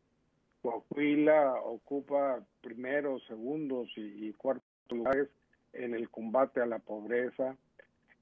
Coahuila 0.63 1.55
ocupa 1.65 2.41
primeros, 2.61 3.25
segundos 3.27 3.89
y, 3.97 4.29
y 4.29 4.33
cuartos 4.33 4.65
lugares 4.89 5.29
en 5.73 5.95
el 5.95 6.09
combate 6.09 6.61
a 6.61 6.67
la 6.67 6.79
pobreza 6.79 7.57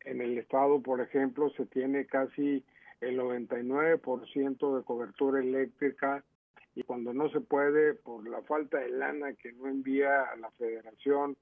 en 0.04 0.20
el 0.20 0.38
estado, 0.38 0.80
por 0.80 1.00
ejemplo, 1.00 1.50
se 1.50 1.66
tiene 1.66 2.06
casi 2.06 2.64
el 3.00 3.18
99% 3.18 4.76
de 4.76 4.84
cobertura 4.84 5.40
eléctrica 5.40 6.22
y 6.74 6.82
cuando 6.82 7.12
no 7.12 7.28
se 7.30 7.40
puede, 7.40 7.94
por 7.94 8.28
la 8.28 8.42
falta 8.42 8.78
de 8.78 8.90
lana 8.90 9.34
que 9.34 9.52
no 9.52 9.68
envía 9.68 10.22
a 10.22 10.36
la 10.36 10.50
federación, 10.52 11.36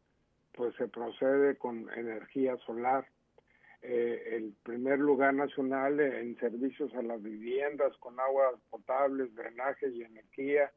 pues 0.55 0.75
se 0.77 0.89
procede 0.89 1.57
con 1.57 1.89
energía 1.97 2.57
solar. 2.67 3.07
Eh, 3.83 4.37
el 4.37 4.55
primer 4.63 4.99
lugar 5.01 5.35
nacional 5.35 5.99
en 5.99 6.39
servicios 6.39 6.95
a 6.95 7.03
las 7.03 7.21
viviendas 7.21 7.97
con 7.99 8.19
aguas 8.21 8.55
potables, 8.71 9.35
drenaje 9.35 9.89
y 9.89 10.03
energía 10.03 10.71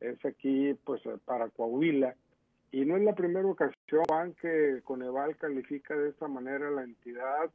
es 0.00 0.24
aquí, 0.24 0.74
pues 0.84 1.02
para 1.24 1.48
Coahuila 1.50 2.16
y 2.70 2.84
no 2.84 2.96
es 2.96 3.02
la 3.02 3.14
primera 3.14 3.46
ocasión, 3.46 4.34
que 4.40 4.80
Coneval 4.84 5.36
califica 5.36 5.96
de 5.96 6.10
esta 6.10 6.28
manera 6.28 6.70
la 6.70 6.84
entidad 6.84 7.50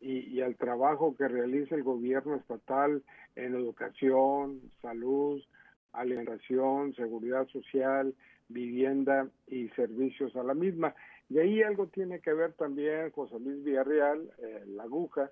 y, 0.00 0.18
y 0.28 0.42
al 0.42 0.56
trabajo 0.56 1.16
que 1.16 1.26
realiza 1.26 1.74
el 1.74 1.82
gobierno 1.82 2.36
estatal 2.36 3.02
en 3.34 3.54
educación, 3.54 4.60
salud, 4.82 5.42
alimentación, 5.92 6.94
seguridad 6.94 7.46
social, 7.48 8.14
vivienda 8.48 9.28
y 9.46 9.68
servicios 9.70 10.36
a 10.36 10.42
la 10.42 10.54
misma. 10.54 10.94
Y 11.30 11.38
ahí 11.38 11.62
algo 11.62 11.88
tiene 11.88 12.20
que 12.20 12.32
ver 12.32 12.54
también 12.54 13.10
José 13.10 13.38
Luis 13.38 13.62
Villarreal, 13.62 14.30
eh, 14.38 14.64
la 14.66 14.84
aguja, 14.84 15.30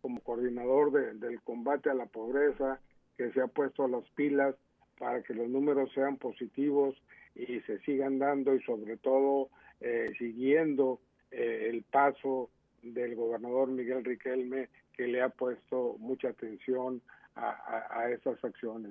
como 0.00 0.20
coordinador 0.20 0.92
del 0.92 1.40
combate 1.42 1.90
a 1.90 1.94
la 1.94 2.06
pobreza, 2.06 2.80
que 3.16 3.32
se 3.32 3.40
ha 3.40 3.46
puesto 3.46 3.84
a 3.84 3.88
las 3.88 4.08
pilas 4.10 4.54
para 4.98 5.22
que 5.22 5.34
los 5.34 5.48
números 5.48 5.90
sean 5.92 6.16
positivos 6.16 6.96
y 7.34 7.60
se 7.60 7.78
sigan 7.80 8.18
dando 8.18 8.54
y 8.54 8.62
sobre 8.62 8.96
todo 8.96 9.50
eh, 9.80 10.10
siguiendo 10.18 11.00
eh, 11.30 11.68
el 11.70 11.82
paso 11.82 12.50
del 12.82 13.14
gobernador 13.14 13.68
Miguel 13.68 14.04
Riquelme 14.04 14.68
que 14.96 15.06
le 15.06 15.22
ha 15.22 15.28
puesto 15.28 15.96
mucha 15.98 16.30
atención 16.30 17.00
a, 17.36 18.00
a, 18.00 18.10
esas 18.10 18.42
acciones. 18.44 18.90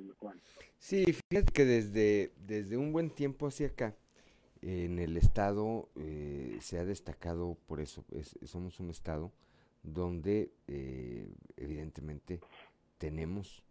Sí, 0.77 1.05
fíjate 1.29 1.51
que 1.51 1.65
desde, 1.65 2.31
desde 2.45 2.77
un 2.77 2.93
buen 2.93 3.09
tiempo 3.09 3.47
hacia 3.47 3.67
acá, 3.67 3.93
en 4.61 4.99
el 4.99 5.17
estado 5.17 5.89
eh, 5.95 6.57
se 6.61 6.79
ha 6.79 6.85
destacado 6.85 7.57
por 7.67 7.79
eso, 7.79 8.05
somos 8.43 8.79
un 8.79 8.89
estado 8.89 9.31
donde 9.83 10.51
evidentemente 11.55 12.41
tenemos 12.97 13.63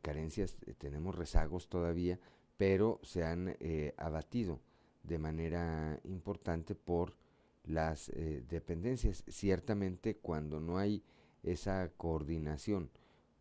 carencias, 0.00 0.56
tenemos 0.78 1.14
rezagos 1.14 1.68
todavía, 1.68 2.18
pero 2.56 3.00
se 3.02 3.24
han 3.24 3.56
eh, 3.60 3.94
abatido 3.96 4.60
de 5.02 5.18
manera 5.18 6.00
importante 6.04 6.74
por 6.74 7.16
las 7.64 8.08
eh, 8.10 8.44
dependencias. 8.48 9.24
Ciertamente 9.28 10.16
cuando 10.16 10.60
no 10.60 10.78
hay 10.78 11.02
esa 11.42 11.90
coordinación 11.96 12.90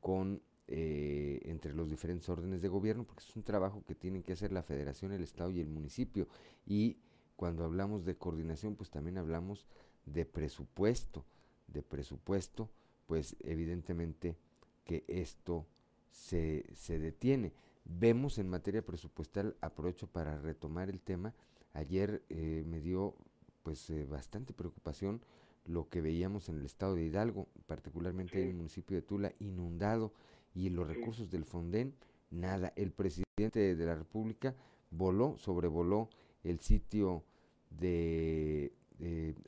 con 0.01 0.41
eh, 0.67 1.41
entre 1.43 1.73
los 1.73 1.89
diferentes 1.89 2.29
órdenes 2.29 2.61
de 2.61 2.69
gobierno, 2.69 3.03
porque 3.05 3.23
es 3.23 3.35
un 3.35 3.43
trabajo 3.43 3.83
que 3.85 3.95
tienen 3.95 4.23
que 4.23 4.33
hacer 4.33 4.51
la 4.51 4.63
federación, 4.63 5.11
el 5.11 5.23
estado 5.23 5.51
y 5.51 5.59
el 5.59 5.67
municipio. 5.67 6.27
Y 6.65 6.97
cuando 7.35 7.63
hablamos 7.63 8.05
de 8.05 8.15
coordinación, 8.15 8.75
pues 8.75 8.89
también 8.89 9.17
hablamos 9.17 9.67
de 10.05 10.25
presupuesto, 10.25 11.25
de 11.67 11.81
presupuesto, 11.81 12.69
pues 13.07 13.35
evidentemente 13.41 14.37
que 14.85 15.03
esto 15.07 15.65
se, 16.09 16.65
se 16.75 16.99
detiene. 16.99 17.53
Vemos 17.85 18.37
en 18.37 18.47
materia 18.49 18.85
presupuestal, 18.85 19.57
aprovecho 19.61 20.07
para 20.07 20.39
retomar 20.39 20.89
el 20.89 21.01
tema, 21.01 21.33
ayer 21.73 22.23
eh, 22.29 22.63
me 22.65 22.79
dio 22.79 23.15
pues 23.63 23.89
eh, 23.89 24.05
bastante 24.05 24.53
preocupación 24.53 25.21
lo 25.65 25.89
que 25.89 26.01
veíamos 26.01 26.49
en 26.49 26.59
el 26.59 26.65
estado 26.65 26.95
de 26.95 27.03
Hidalgo, 27.03 27.47
particularmente 27.65 28.41
en 28.41 28.49
el 28.49 28.55
municipio 28.55 28.97
de 28.97 29.01
Tula, 29.01 29.33
inundado, 29.39 30.13
y 30.53 30.69
los 30.69 30.87
recursos 30.87 31.29
del 31.29 31.45
Fonden, 31.45 31.95
nada. 32.29 32.73
El 32.75 32.91
presidente 32.91 33.75
de 33.75 33.85
la 33.85 33.95
República 33.95 34.55
voló, 34.91 35.37
sobrevoló 35.37 36.09
el 36.43 36.59
sitio 36.59 37.23
de 37.69 38.73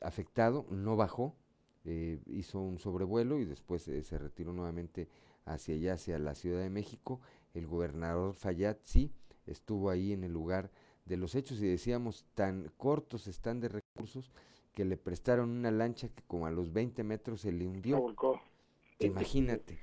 afectado, 0.02 0.66
no 0.70 0.96
bajó, 0.96 1.34
eh, 1.84 2.20
hizo 2.26 2.58
un 2.60 2.78
sobrevuelo 2.78 3.38
y 3.38 3.44
después 3.44 3.86
eh, 3.88 4.02
se 4.02 4.18
retiró 4.18 4.52
nuevamente 4.52 5.08
hacia 5.44 5.74
allá, 5.76 5.94
hacia 5.94 6.18
la 6.18 6.34
Ciudad 6.34 6.60
de 6.60 6.70
México. 6.70 7.20
El 7.54 7.66
gobernador 7.66 8.34
Fayad 8.34 8.76
sí 8.82 9.12
estuvo 9.46 9.90
ahí 9.90 10.12
en 10.12 10.24
el 10.24 10.32
lugar 10.32 10.70
de 11.04 11.16
los 11.16 11.36
hechos 11.36 11.60
y 11.60 11.66
decíamos, 11.66 12.26
tan 12.34 12.72
cortos 12.76 13.28
están 13.28 13.60
de 13.60 13.68
recursos 13.68 14.32
que 14.74 14.84
le 14.84 14.96
prestaron 14.96 15.50
una 15.50 15.70
lancha 15.70 16.08
que 16.08 16.22
como 16.26 16.46
a 16.46 16.50
los 16.50 16.72
20 16.72 17.04
metros 17.04 17.42
se 17.42 17.52
le 17.52 17.66
hundió. 17.66 17.98
Imagínate. 18.98 19.78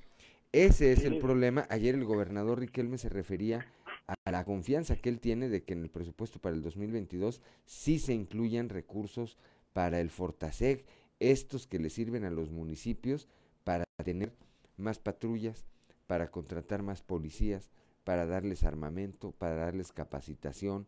Ese 0.54 0.92
es 0.92 1.04
el 1.04 1.18
problema. 1.18 1.66
Ayer 1.72 1.96
el 1.96 2.06
gobernador 2.06 2.60
Riquelme 2.60 3.00
se 3.00 3.10
refería 3.10 3.66
a 4.06 4.32
la 4.32 4.46
confianza 4.46 4.96
que 4.96 5.10
él 5.10 5.20
tiene 5.20 5.50
de 5.50 5.64
que 5.64 5.74
en 5.74 5.82
el 5.82 5.90
presupuesto 5.90 6.40
para 6.40 6.56
el 6.56 6.62
2022 6.62 7.42
sí 7.66 7.98
se 7.98 8.14
incluyan 8.14 8.70
recursos 8.70 9.36
para 9.74 10.00
el 10.00 10.12
Fortaseg, 10.12 10.86
estos 11.20 11.66
que 11.66 11.80
le 11.80 11.90
sirven 11.90 12.24
a 12.24 12.30
los 12.30 12.52
municipios 12.52 13.28
para 13.64 13.84
tener 14.04 14.32
más 14.78 15.00
patrullas, 15.00 15.66
para 16.06 16.30
contratar 16.30 16.84
más 16.84 17.02
policías, 17.02 17.72
para 18.04 18.28
darles 18.28 18.64
armamento, 18.64 19.32
para 19.32 19.56
darles 19.56 19.92
capacitación 19.92 20.86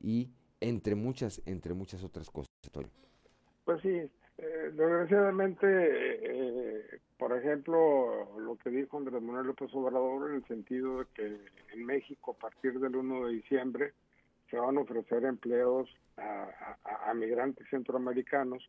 y 0.00 0.32
entre 0.60 0.96
muchas, 0.96 1.40
entre 1.46 1.74
muchas 1.74 2.02
otras 2.02 2.30
cosas. 2.30 2.50
Pues 3.64 3.80
sí, 3.80 4.10
eh, 4.38 4.70
desgraciadamente, 4.72 5.66
eh, 5.68 7.00
por 7.16 7.36
ejemplo, 7.36 8.38
lo 8.40 8.56
que 8.56 8.70
dijo 8.70 8.98
Andrés 8.98 9.22
Manuel 9.22 9.48
López 9.48 9.70
Obrador 9.74 10.30
en 10.30 10.36
el 10.36 10.46
sentido 10.46 10.98
de 10.98 11.06
que 11.14 11.40
en 11.72 11.86
México 11.86 12.32
a 12.32 12.40
partir 12.40 12.78
del 12.80 12.96
1 12.96 13.26
de 13.26 13.32
diciembre 13.34 13.92
se 14.50 14.58
van 14.58 14.76
a 14.76 14.80
ofrecer 14.80 15.24
empleos 15.24 15.88
a, 16.16 17.14
migrantes 17.14 17.66
centroamericanos 17.70 18.68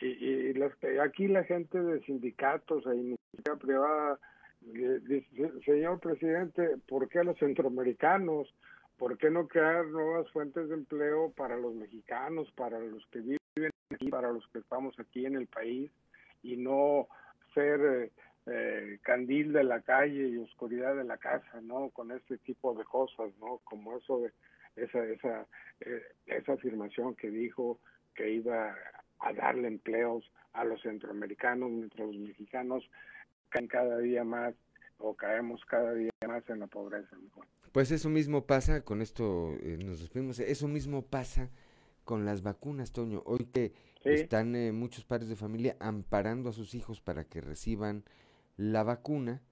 y, 0.00 0.06
y 0.06 0.54
las, 0.54 0.72
aquí 1.02 1.28
la 1.28 1.44
gente 1.44 1.78
de 1.78 2.00
sindicatos 2.04 2.86
e 2.86 2.96
iniciativa 2.96 3.56
privada 3.56 4.18
dice, 4.60 5.52
señor 5.64 6.00
presidente, 6.00 6.76
¿por 6.88 7.08
qué 7.08 7.20
a 7.20 7.24
los 7.24 7.38
centroamericanos? 7.38 8.52
¿Por 8.98 9.18
qué 9.18 9.28
no 9.30 9.48
crear 9.48 9.86
nuevas 9.86 10.30
fuentes 10.30 10.68
de 10.68 10.74
empleo 10.74 11.32
para 11.36 11.56
los 11.56 11.74
mexicanos, 11.74 12.50
para 12.52 12.78
los 12.78 13.04
que 13.08 13.20
viven 13.20 13.38
aquí, 13.90 14.08
para 14.08 14.32
los 14.32 14.46
que 14.48 14.58
estamos 14.58 14.98
aquí 14.98 15.26
en 15.26 15.36
el 15.36 15.46
país 15.46 15.90
y 16.42 16.56
no 16.56 17.08
ser 17.54 18.10
eh, 18.46 18.98
candil 19.02 19.52
de 19.52 19.64
la 19.64 19.80
calle 19.80 20.28
y 20.28 20.38
oscuridad 20.38 20.96
de 20.96 21.04
la 21.04 21.16
casa, 21.16 21.60
¿no? 21.62 21.90
Con 21.90 22.10
este 22.10 22.38
tipo 22.38 22.74
de 22.74 22.84
cosas, 22.84 23.32
¿no? 23.40 23.60
Como 23.64 23.96
eso 23.96 24.20
de 24.20 24.32
esa 24.76 25.04
esa 25.04 25.46
eh, 25.80 26.02
esa 26.26 26.54
afirmación 26.54 27.14
que 27.14 27.30
dijo 27.30 27.78
que 28.14 28.30
iba 28.30 28.74
a 29.20 29.32
darle 29.32 29.68
empleos 29.68 30.30
a 30.52 30.64
los 30.64 30.82
centroamericanos 30.82 31.70
mientras 31.70 32.06
los 32.06 32.16
mexicanos 32.16 32.88
caen 33.48 33.68
cada 33.68 33.98
día 33.98 34.24
más 34.24 34.54
o 34.98 35.14
caemos 35.14 35.64
cada 35.64 35.94
día 35.94 36.10
más 36.26 36.48
en 36.48 36.60
la 36.60 36.66
pobreza. 36.66 37.16
Pues 37.72 37.90
eso 37.90 38.08
mismo 38.08 38.46
pasa, 38.46 38.84
con 38.84 39.02
esto 39.02 39.54
eh, 39.60 39.78
nos 39.84 40.00
despedimos, 40.00 40.38
eso 40.38 40.68
mismo 40.68 41.02
pasa 41.02 41.50
con 42.04 42.24
las 42.24 42.42
vacunas, 42.42 42.92
Toño. 42.92 43.22
Hoy 43.26 43.46
que 43.46 43.72
están 44.04 44.54
eh, 44.54 44.72
muchos 44.72 45.04
padres 45.04 45.28
de 45.28 45.36
familia 45.36 45.76
amparando 45.80 46.50
a 46.50 46.52
sus 46.52 46.74
hijos 46.74 47.00
para 47.00 47.24
que 47.24 47.40
reciban 47.40 48.04
la 48.56 48.82
vacuna 48.82 49.42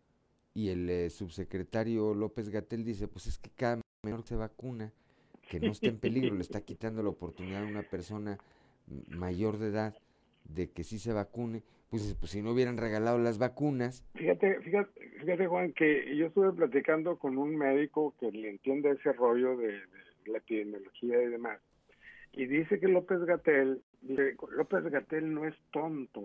y 0.54 0.68
el 0.68 0.88
eh, 0.88 1.10
subsecretario 1.10 2.14
López 2.14 2.50
Gatel 2.50 2.84
dice, 2.84 3.08
pues 3.08 3.26
es 3.26 3.38
que 3.38 3.50
cada 3.50 3.80
menor 4.02 4.22
que 4.22 4.28
se 4.28 4.36
vacuna, 4.36 4.92
que 5.48 5.60
no 5.60 5.72
está 5.72 5.88
en 5.88 5.98
peligro, 5.98 6.34
le 6.34 6.42
está 6.42 6.60
quitando 6.60 7.02
la 7.02 7.08
oportunidad 7.08 7.62
a 7.62 7.66
una 7.66 7.82
persona 7.82 8.38
mayor 9.08 9.58
de 9.58 9.68
edad 9.68 9.94
de 10.44 10.70
que 10.70 10.84
sí 10.84 10.98
se 10.98 11.12
vacune, 11.12 11.62
pues, 11.90 12.16
pues 12.18 12.32
si 12.32 12.42
no 12.42 12.52
hubieran 12.52 12.76
regalado 12.76 13.18
las 13.18 13.38
vacunas. 13.38 14.04
Fíjate, 14.14 14.60
fíjate, 14.60 15.08
fíjate 15.20 15.46
Juan, 15.46 15.72
que 15.72 16.16
yo 16.16 16.26
estuve 16.26 16.52
platicando 16.52 17.18
con 17.18 17.38
un 17.38 17.56
médico 17.56 18.14
que 18.18 18.30
le 18.30 18.50
entiende 18.50 18.90
ese 18.90 19.12
rollo 19.12 19.56
de, 19.56 19.80
la 20.26 20.38
epidemiología 20.38 21.22
y 21.22 21.26
demás, 21.26 21.60
y 22.32 22.46
dice 22.46 22.80
que 22.80 22.88
López 22.88 23.20
Gatel, 23.24 23.82
López 24.56 24.84
Gatel 24.84 25.34
no 25.34 25.46
es 25.46 25.54
tonto, 25.70 26.22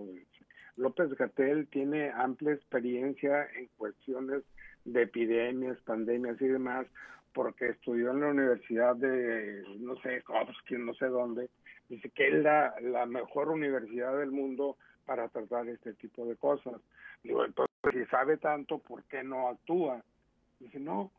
López 0.77 1.13
Gatel 1.15 1.67
tiene 1.67 2.11
amplia 2.11 2.53
experiencia 2.53 3.47
en 3.55 3.67
cuestiones 3.77 4.43
de 4.85 5.01
epidemias, 5.03 5.77
pandemias 5.81 6.41
y 6.41 6.47
demás, 6.47 6.87
porque 7.33 7.69
estudió 7.69 8.11
en 8.11 8.21
la 8.21 8.29
universidad 8.29 8.95
de, 8.95 9.63
no 9.79 9.95
sé, 9.97 10.23
Hopkins, 10.27 10.81
no 10.81 10.93
sé 10.93 11.07
dónde, 11.07 11.49
dice 11.89 12.09
que 12.11 12.27
es 12.27 12.43
la, 12.43 13.05
mejor 13.07 13.49
universidad 13.49 14.17
del 14.17 14.31
mundo 14.31 14.77
para 15.05 15.27
tratar 15.29 15.67
este 15.67 15.93
tipo 15.93 16.25
de 16.25 16.35
cosas. 16.35 16.75
Digo, 17.23 17.43
entonces, 17.43 17.75
si 17.91 18.05
sabe 18.05 18.37
tanto, 18.37 18.79
¿por 18.79 19.03
qué 19.05 19.23
no 19.23 19.49
actúa? 19.49 20.03
Dice, 20.59 20.79
no, 20.79 21.11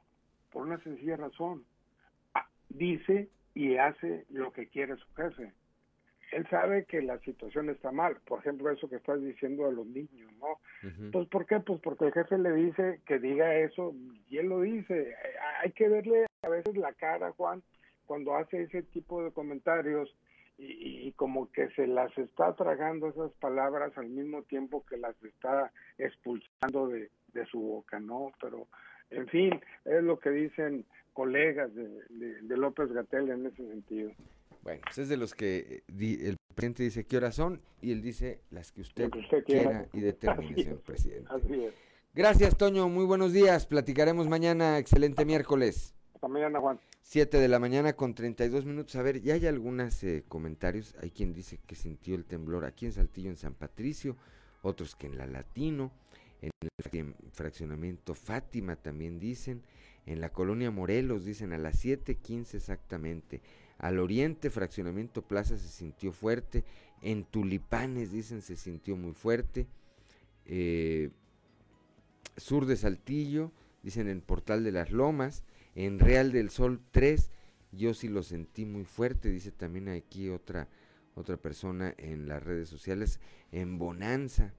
por 0.51 0.67
una 0.67 0.79
sencilla 0.83 1.17
razón. 1.17 1.65
Ah, 2.35 2.49
dice 2.69 3.29
y 3.59 3.77
hace 3.77 4.25
lo 4.31 4.53
que 4.53 4.69
quiere 4.69 4.95
su 4.95 5.15
jefe. 5.17 5.53
Él 6.31 6.47
sabe 6.49 6.85
que 6.85 7.03
la 7.03 7.19
situación 7.19 7.71
está 7.71 7.91
mal. 7.91 8.17
Por 8.25 8.39
ejemplo, 8.39 8.71
eso 8.71 8.89
que 8.89 8.95
estás 8.95 9.21
diciendo 9.21 9.67
a 9.67 9.73
los 9.73 9.85
niños, 9.85 10.31
¿no? 10.39 10.61
Pues, 11.11 11.27
¿por 11.27 11.45
qué? 11.45 11.59
Pues 11.59 11.81
porque 11.81 12.05
el 12.05 12.13
jefe 12.13 12.39
le 12.39 12.53
dice 12.53 13.01
que 13.05 13.19
diga 13.19 13.57
eso 13.57 13.97
y 14.29 14.39
él 14.39 14.47
lo 14.47 14.61
dice. 14.61 15.13
Hay 15.61 15.73
que 15.73 15.89
verle 15.89 16.27
a 16.43 16.49
veces 16.49 16.77
la 16.77 16.93
cara, 16.93 17.33
Juan, 17.33 17.61
cuando 18.07 18.37
hace 18.37 18.63
ese 18.63 18.85
tipo 18.85 19.25
de 19.25 19.33
comentarios 19.33 20.17
y, 20.57 21.11
como 21.13 21.51
que 21.51 21.69
se 21.71 21.89
las 21.89 22.17
está 22.17 22.55
tragando 22.55 23.09
esas 23.09 23.33
palabras 23.41 23.91
al 23.99 24.09
mismo 24.09 24.43
tiempo 24.43 24.87
que 24.87 24.99
las 24.99 25.21
está 25.25 25.73
expulsando 25.99 26.87
de, 26.87 27.11
su 27.51 27.61
boca, 27.61 27.99
¿no? 27.99 28.31
Pero, 28.41 28.69
en 29.11 29.27
fin, 29.29 29.61
es 29.85 30.03
lo 30.03 30.19
que 30.19 30.31
dicen 30.31 30.85
colegas 31.13 31.71
de, 31.75 32.57
López 32.57 32.93
Gatel 32.93 33.31
en 33.31 33.47
ese 33.47 33.67
sentido. 33.69 34.13
Bueno, 34.63 34.81
pues 34.85 34.99
es 34.99 35.09
de 35.09 35.17
los 35.17 35.35
que 35.35 35.83
eh, 35.89 36.19
el 36.21 36.37
presidente 36.55 36.83
dice 36.83 37.07
qué 37.07 37.17
horas 37.17 37.35
son 37.35 37.61
y 37.81 37.93
él 37.93 38.03
dice 38.03 38.41
las 38.51 38.73
que 38.73 38.83
usted, 38.83 39.11
quiera. 39.45 39.87
y 39.93 40.01
determine, 40.01 40.55
señor 40.55 40.81
presidente. 40.81 41.29
Así 41.31 41.65
es. 41.65 41.75
Gracias, 42.15 42.57
Toño. 42.57 42.89
Muy 42.89 43.05
buenos 43.05 43.33
días. 43.33 43.67
Platicaremos 43.67 44.29
mañana. 44.29 44.79
Excelente 44.79 45.25
miércoles. 45.25 45.95
Hasta 46.15 46.27
mañana, 46.27 46.59
Juan. 46.59 46.81
7 47.03 47.39
de 47.39 47.49
la 47.49 47.59
mañana 47.59 47.93
con 47.93 48.15
32 48.15 48.65
minutos. 48.65 48.97
A 48.97 49.03
ver, 49.03 49.21
ya 49.21 49.35
hay 49.35 49.47
algunos 49.47 50.03
eh, 50.03 50.25
comentarios. 50.27 50.97
Hay 51.01 51.11
quien 51.11 51.33
dice 51.33 51.61
que 51.67 51.75
sintió 51.75 52.15
el 52.17 52.25
temblor 52.25 52.65
aquí 52.65 52.87
en 52.87 52.93
Saltillo, 52.93 53.31
en 53.31 53.37
San 53.37 53.55
Patricio. 53.55 54.17
Otros 54.63 54.97
que 54.97 55.07
en 55.07 55.17
la 55.17 55.27
Latino. 55.27 55.93
En 56.41 56.51
el 56.63 57.15
fraccionamiento 57.33 58.15
Fátima 58.15 58.77
también 58.77 59.19
dicen. 59.19 59.63
En 60.07 60.21
la 60.21 60.31
colonia 60.31 60.71
Morelos 60.71 61.25
dicen 61.25 61.53
a 61.53 61.59
las 61.59 61.85
7.15 61.85 62.55
exactamente. 62.55 63.43
Al 63.79 63.99
oriente, 63.99 64.51
fraccionamiento 64.51 65.23
Plaza 65.23 65.57
se 65.57 65.69
sintió 65.69 66.13
fuerte. 66.13 66.65
En 67.03 67.25
Tulipanes 67.25 68.13
dicen 68.13 68.43
se 68.43 68.57
sintió 68.57 68.97
muy 68.97 69.13
fuerte. 69.13 69.67
Eh, 70.47 71.11
sur 72.37 72.67
de 72.67 72.77
Saltillo, 72.77 73.53
dicen 73.83 74.09
en 74.09 74.21
Portal 74.21 74.65
de 74.65 74.73
las 74.73 74.91
Lomas 74.91 75.45
en 75.79 76.01
Real 76.01 76.33
del 76.33 76.51
Sol 76.51 76.81
3, 76.91 77.31
yo 77.71 77.95
sí 77.95 78.09
lo 78.09 78.25
sentí 78.25 78.65
muy 78.65 78.85
fuerte, 78.85 79.31
dice 79.31 79.53
también 79.53 79.89
aquí 79.89 80.29
otra, 80.29 80.69
otra 81.15 81.37
persona 81.37 81.95
en 81.99 82.27
las 82.27 82.43
redes 82.43 82.69
sociales, 82.69 83.21
en 83.53 83.79
Bonanza. 83.79 84.55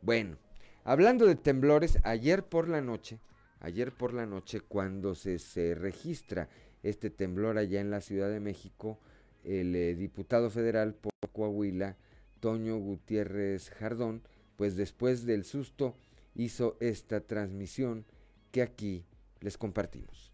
Bueno, 0.00 0.38
hablando 0.86 1.26
de 1.26 1.34
temblores, 1.34 1.98
ayer 2.04 2.44
por 2.44 2.68
la 2.68 2.80
noche, 2.80 3.18
ayer 3.60 3.92
por 3.92 4.14
la 4.14 4.24
noche, 4.24 4.60
cuando 4.60 5.14
se, 5.14 5.38
se 5.40 5.74
registra 5.74 6.48
este 6.84 7.10
temblor 7.10 7.58
allá 7.58 7.80
en 7.80 7.90
la 7.90 8.00
Ciudad 8.00 8.30
de 8.30 8.38
México, 8.38 8.98
el 9.42 9.74
eh, 9.74 9.96
diputado 9.96 10.48
federal 10.48 10.94
por 10.94 11.12
Coahuila, 11.32 11.96
Toño 12.40 12.78
Gutiérrez 12.78 13.70
Jardón, 13.70 14.22
pues 14.56 14.76
después 14.76 15.26
del 15.26 15.44
susto 15.44 15.96
hizo 16.36 16.76
esta 16.80 17.20
transmisión 17.20 18.04
que 18.52 18.62
aquí 18.62 19.04
les 19.40 19.58
compartimos. 19.58 20.32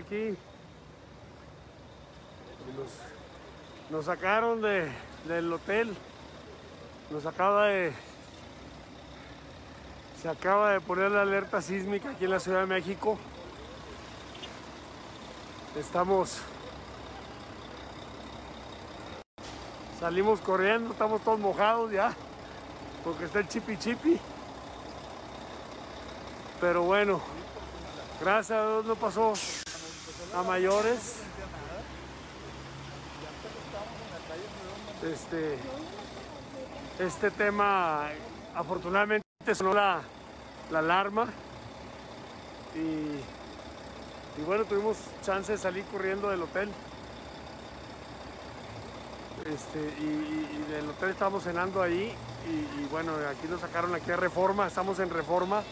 Aquí. 0.00 0.36
Nos, 3.90 4.04
sacaron 4.04 4.60
de, 4.60 4.90
del 5.26 5.52
hotel. 5.52 5.94
Nos 7.10 7.26
acaba 7.26 7.66
de. 7.66 7.92
Se 10.20 10.28
acaba 10.28 10.72
de 10.72 10.80
poner 10.80 11.10
la 11.10 11.22
alerta 11.22 11.62
sísmica 11.62 12.10
aquí 12.10 12.24
en 12.24 12.30
la 12.30 12.40
Ciudad 12.40 12.60
de 12.60 12.66
México. 12.66 13.18
Estamos. 15.76 16.40
Salimos 19.98 20.40
corriendo, 20.40 20.92
estamos 20.92 21.22
todos 21.22 21.38
mojados 21.38 21.90
ya. 21.92 22.14
Porque 23.04 23.24
está 23.24 23.40
el 23.40 23.48
chipi 23.48 23.76
chipi. 23.78 24.20
Pero 26.60 26.82
bueno, 26.82 27.20
gracias 28.20 28.58
a 28.58 28.66
Dios 28.66 28.84
no 28.84 28.94
pasó 28.94 29.32
a 30.34 30.42
mayores. 30.42 31.16
Este, 35.02 35.58
este 36.98 37.30
tema 37.30 38.08
afortunadamente 38.54 39.24
sonó 39.54 39.72
la, 39.72 40.02
la 40.70 40.80
alarma 40.80 41.26
y, 42.74 44.40
y 44.40 44.44
bueno, 44.44 44.64
tuvimos 44.64 44.98
chance 45.22 45.52
de 45.52 45.58
salir 45.58 45.84
corriendo 45.86 46.28
del 46.30 46.42
hotel. 46.42 46.70
Este, 49.46 49.78
y, 49.78 50.70
del 50.70 50.88
hotel 50.88 51.10
estábamos 51.10 51.42
cenando 51.42 51.82
ahí 51.82 52.14
y, 52.46 52.80
y 52.80 52.88
bueno, 52.90 53.12
aquí 53.28 53.48
nos 53.48 53.60
sacaron 53.60 53.94
aquí 53.94 54.10
a 54.12 54.16
Reforma, 54.16 54.66
estamos 54.66 54.98
en 55.00 55.10
Reforma. 55.10 55.62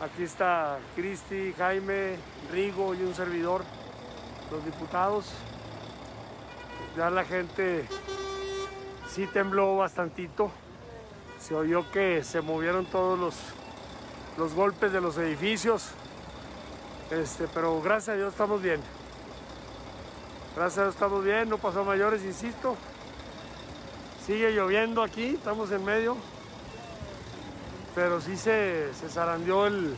Aquí 0.00 0.22
está 0.22 0.78
Cristi, 0.96 1.52
Jaime, 1.58 2.16
Rigo 2.50 2.94
y 2.94 3.02
un 3.02 3.14
servidor, 3.14 3.62
los 4.50 4.64
diputados. 4.64 5.26
Ya 6.96 7.10
la 7.10 7.22
gente 7.22 7.84
sí 9.10 9.26
tembló 9.26 9.76
bastantito. 9.76 10.50
Se 11.38 11.54
oyó 11.54 11.90
que 11.90 12.24
se 12.24 12.40
movieron 12.40 12.86
todos 12.86 13.18
los, 13.18 13.34
los 14.38 14.54
golpes 14.54 14.90
de 14.90 15.02
los 15.02 15.18
edificios. 15.18 15.90
Este, 17.10 17.46
pero 17.52 17.82
gracias 17.82 18.14
a 18.14 18.16
Dios 18.16 18.32
estamos 18.32 18.62
bien. 18.62 18.80
Gracias 20.56 20.78
a 20.78 20.82
Dios 20.84 20.94
estamos 20.94 21.22
bien, 21.22 21.50
no 21.50 21.58
pasó 21.58 21.84
mayores, 21.84 22.24
insisto. 22.24 22.74
Sigue 24.24 24.50
lloviendo 24.52 25.02
aquí, 25.02 25.34
estamos 25.34 25.70
en 25.72 25.84
medio 25.84 26.16
pero 27.94 28.20
sí 28.20 28.36
se, 28.36 28.92
se 28.94 29.08
zarandeó 29.08 29.66
el- 29.66 29.96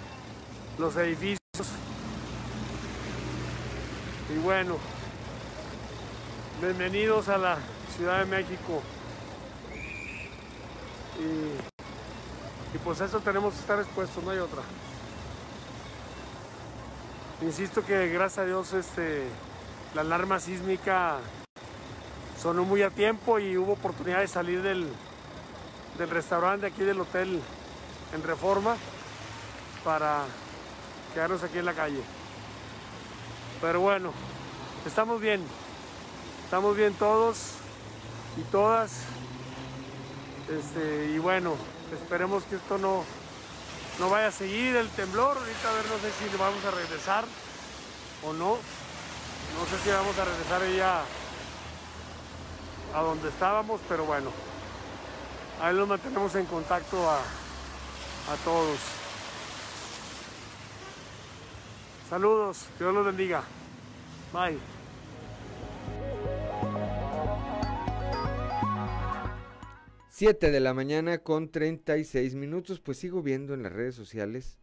los 0.79 0.97
edificios. 0.97 1.39
Y 4.35 4.39
bueno, 4.39 4.77
bienvenidos 6.61 7.29
a 7.29 7.37
la 7.39 7.59
Ciudad 7.97 8.21
de 8.21 8.25
México. 8.25 8.83
Y, 11.21 12.77
y 12.77 12.79
pues 12.83 13.01
eso 13.01 13.21
tenemos 13.21 13.53
que 13.55 13.61
estar 13.61 13.79
expuestos, 13.79 14.25
no 14.25 14.31
hay 14.31 14.39
otra. 14.39 14.63
Insisto 17.43 17.85
que 17.85 18.09
gracias 18.09 18.39
a 18.39 18.45
Dios 18.47 18.73
este, 18.73 19.25
la 19.95 20.01
alarma 20.03 20.39
sísmica 20.41 21.19
sonó 22.41 22.65
muy 22.65 22.83
a 22.83 22.91
tiempo 22.91 23.39
y 23.39 23.57
hubo 23.57 23.73
oportunidad 23.73 24.21
de 24.21 24.29
salir 24.29 24.63
del, 24.63 24.89
del 25.99 26.09
restaurante 26.09 26.67
aquí 26.67 26.83
del 26.83 27.01
hotel 27.01 27.43
en 28.13 28.23
Reforma 28.23 28.77
para 29.85 30.25
quedarnos 31.15 31.43
aquí 31.43 31.59
en 31.59 31.65
la 31.65 31.75
calle. 31.75 32.03
Pero 33.61 33.81
bueno, 33.81 34.13
estamos 34.87 35.21
bien, 35.21 35.43
estamos 36.45 36.77
bien 36.77 36.95
todos 36.95 37.55
y 38.37 38.43
todas. 38.43 39.03
Este, 40.51 41.11
y 41.15 41.19
bueno, 41.19 41.55
esperemos 41.93 42.45
que 42.45 42.57
esto 42.57 42.79
no, 42.79 43.05
no 43.99 44.11
vaya 44.11 44.29
a 44.29 44.33
seguir 44.33 44.77
el 44.77 44.89
temblor. 44.91 45.37
Ahorita 45.37 45.71
a 45.71 45.73
ver, 45.75 45.85
no 45.87 45.99
sé 45.99 46.13
si 46.19 46.37
vamos 46.37 46.65
a 46.65 46.71
regresar 46.71 47.25
o 48.25 48.33
no. 48.33 48.59
No 49.59 49.67
sé 49.67 49.83
si 49.85 49.91
vamos 49.91 50.19
a 50.19 50.25
regresar 50.25 50.63
ya 50.77 51.03
a 52.95 53.03
donde 53.03 53.29
estábamos, 53.29 53.81
pero 53.89 54.05
bueno, 54.05 54.31
ahí 55.61 55.75
nos 55.75 55.89
mantenemos 55.89 56.35
en 56.35 56.47
contacto 56.47 57.11
a, 57.11 57.19
a 58.29 58.37
todos. 58.45 58.79
Saludos, 62.09 62.67
Dios 62.79 62.95
los 62.95 63.07
bendiga. 63.07 63.43
Bye. 64.33 64.59
Siete 70.09 70.51
de 70.51 70.61
la 70.61 70.75
mañana 70.75 71.19
con 71.19 71.51
36 71.51 72.35
minutos, 72.35 72.81
pues 72.81 72.99
sigo 72.99 73.23
viendo 73.23 73.55
en 73.55 73.63
las 73.63 73.73
redes 73.73 73.95
sociales. 73.95 74.59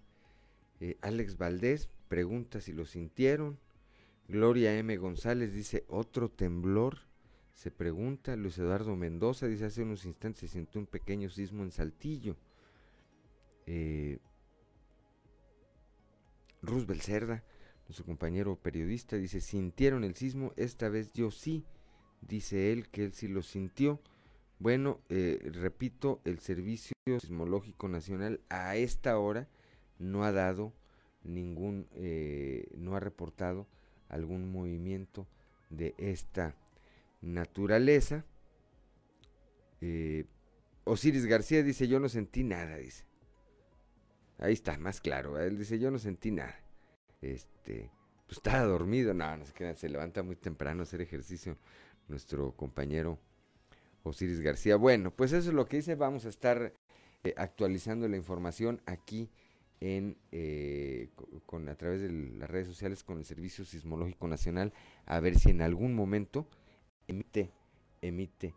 eh, 0.80 0.98
Alex 1.02 1.38
Valdés 1.38 1.90
pregunta 2.08 2.62
si 2.62 2.72
lo 2.72 2.86
sintieron. 2.86 3.60
Gloria 4.28 4.78
M. 4.78 4.96
González 4.98 5.54
dice, 5.54 5.84
otro 5.88 6.30
temblor. 6.30 7.00
Se 7.54 7.72
pregunta. 7.72 8.36
Luis 8.36 8.58
Eduardo 8.60 8.96
Mendoza 8.96 9.48
dice, 9.48 9.66
hace 9.66 9.82
unos 9.82 10.06
instantes 10.06 10.42
se 10.42 10.48
sintió 10.48 10.80
un 10.80 10.88
pequeño 10.88 11.30
sismo 11.30 11.64
en 11.64 11.72
Saltillo. 11.72 12.38
Eh, 13.72 14.18
Roosevelt 16.64 17.04
Cerda, 17.04 17.44
nuestro 17.88 18.04
compañero 18.04 18.56
periodista, 18.56 19.16
dice, 19.16 19.42
sintieron 19.42 20.04
el 20.04 20.16
sismo, 20.16 20.54
esta 20.58 20.90
vez 20.90 21.14
yo 21.14 21.30
sí, 21.30 21.66
dice 22.22 22.72
él 22.72 22.90
que 22.90 23.04
él 23.06 23.14
sí 23.14 23.28
lo 23.28 23.44
sintió. 23.44 24.02
Bueno, 24.58 25.02
eh, 25.10 25.40
repito, 25.54 26.20
el 26.26 26.40
Servicio 26.40 26.94
Sismológico 27.20 27.88
Nacional 27.88 28.42
a 28.50 28.76
esta 28.76 29.20
hora 29.20 29.48
no 30.00 30.24
ha 30.24 30.32
dado 30.32 30.74
ningún, 31.24 31.88
eh, 31.94 32.68
no 32.76 32.96
ha 32.96 33.00
reportado 33.00 33.68
algún 34.08 34.52
movimiento 34.52 35.28
de 35.70 35.94
esta 36.00 36.56
naturaleza. 37.22 38.26
Eh, 39.80 40.26
Osiris 40.86 41.28
García 41.28 41.62
dice, 41.62 41.88
yo 41.88 42.00
no 42.00 42.10
sentí 42.10 42.44
nada, 42.44 42.78
dice. 42.78 43.09
Ahí 44.40 44.54
está, 44.54 44.78
más 44.78 45.02
claro. 45.02 45.40
Él 45.40 45.58
dice, 45.58 45.80
yo 45.80 45.92
no 45.92 46.00
sentí 46.00 46.32
nada. 46.32 46.56
Este, 47.22 47.92
pues 48.26 48.38
estaba 48.38 48.64
dormido. 48.64 49.14
No, 49.14 49.36
no 49.38 49.46
se 49.46 49.54
crean, 49.54 49.76
se 49.76 49.90
levanta 49.90 50.24
muy 50.24 50.36
temprano 50.36 50.82
a 50.82 50.84
hacer 50.84 51.02
ejercicio 51.02 51.58
nuestro 52.08 52.54
compañero 52.56 53.20
Osiris 54.04 54.40
García. 54.42 54.76
Bueno, 54.78 55.12
pues 55.12 55.34
eso 55.34 55.50
es 55.50 55.56
lo 55.56 55.66
que 55.68 55.78
dice. 55.78 55.96
Vamos 55.96 56.26
a 56.26 56.30
estar 56.30 56.74
eh, 57.24 57.34
actualizando 57.38 58.08
la 58.08 58.18
información 58.18 58.82
aquí 58.86 59.30
en 59.82 60.18
eh, 60.32 61.10
co- 61.16 61.28
con 61.46 61.70
a 61.70 61.76
través 61.76 62.02
de 62.02 62.10
las 62.12 62.50
redes 62.50 62.68
sociales 62.68 63.04
con 63.04 63.18
el 63.18 63.26
Servicio 63.26 63.64
Sismológico 63.66 64.28
Nacional 64.28 64.74
a 65.06 65.20
ver 65.22 65.38
si 65.40 65.52
en 65.52 65.62
algún 65.62 65.94
momento 65.96 66.48
emite 67.08 67.52
emite 68.02 68.56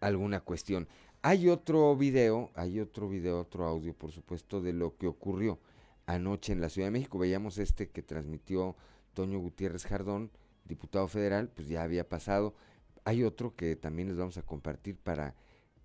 alguna 0.00 0.40
cuestión. 0.40 0.88
Hay 1.24 1.48
otro 1.48 1.96
video, 1.96 2.50
hay 2.56 2.80
otro 2.80 3.08
video, 3.08 3.38
otro 3.38 3.64
audio, 3.64 3.94
por 3.94 4.10
supuesto, 4.10 4.60
de 4.60 4.72
lo 4.72 4.96
que 4.96 5.06
ocurrió 5.06 5.60
anoche 6.04 6.52
en 6.52 6.60
la 6.60 6.68
Ciudad 6.68 6.88
de 6.88 6.90
México. 6.90 7.16
Veíamos 7.16 7.58
este 7.58 7.90
que 7.90 8.02
transmitió 8.02 8.74
Toño 9.14 9.38
Gutiérrez 9.38 9.86
Jardón, 9.86 10.32
diputado 10.64 11.06
federal, 11.06 11.48
pues 11.54 11.68
ya 11.68 11.84
había 11.84 12.08
pasado. 12.08 12.56
Hay 13.04 13.22
otro 13.22 13.54
que 13.54 13.76
también 13.76 14.08
les 14.08 14.16
vamos 14.16 14.36
a 14.36 14.42
compartir 14.42 14.96
para, 14.96 15.36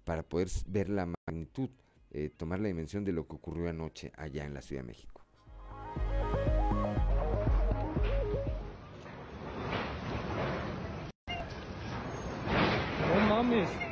para 0.06 0.24
poder 0.24 0.48
ver 0.66 0.90
la 0.90 1.08
magnitud, 1.28 1.70
eh, 2.10 2.32
tomar 2.36 2.60
la 2.60 2.70
dimensión 2.70 3.06
de 3.06 3.12
lo 3.12 3.28
que 3.28 3.36
ocurrió 3.36 3.70
anoche 3.70 4.12
allá 4.18 4.44
en 4.44 4.56
la 4.56 4.62
Ciudad 4.64 4.82
de 4.82 4.88
México. 4.88 5.22
No 13.08 13.30
mames. 13.30 13.87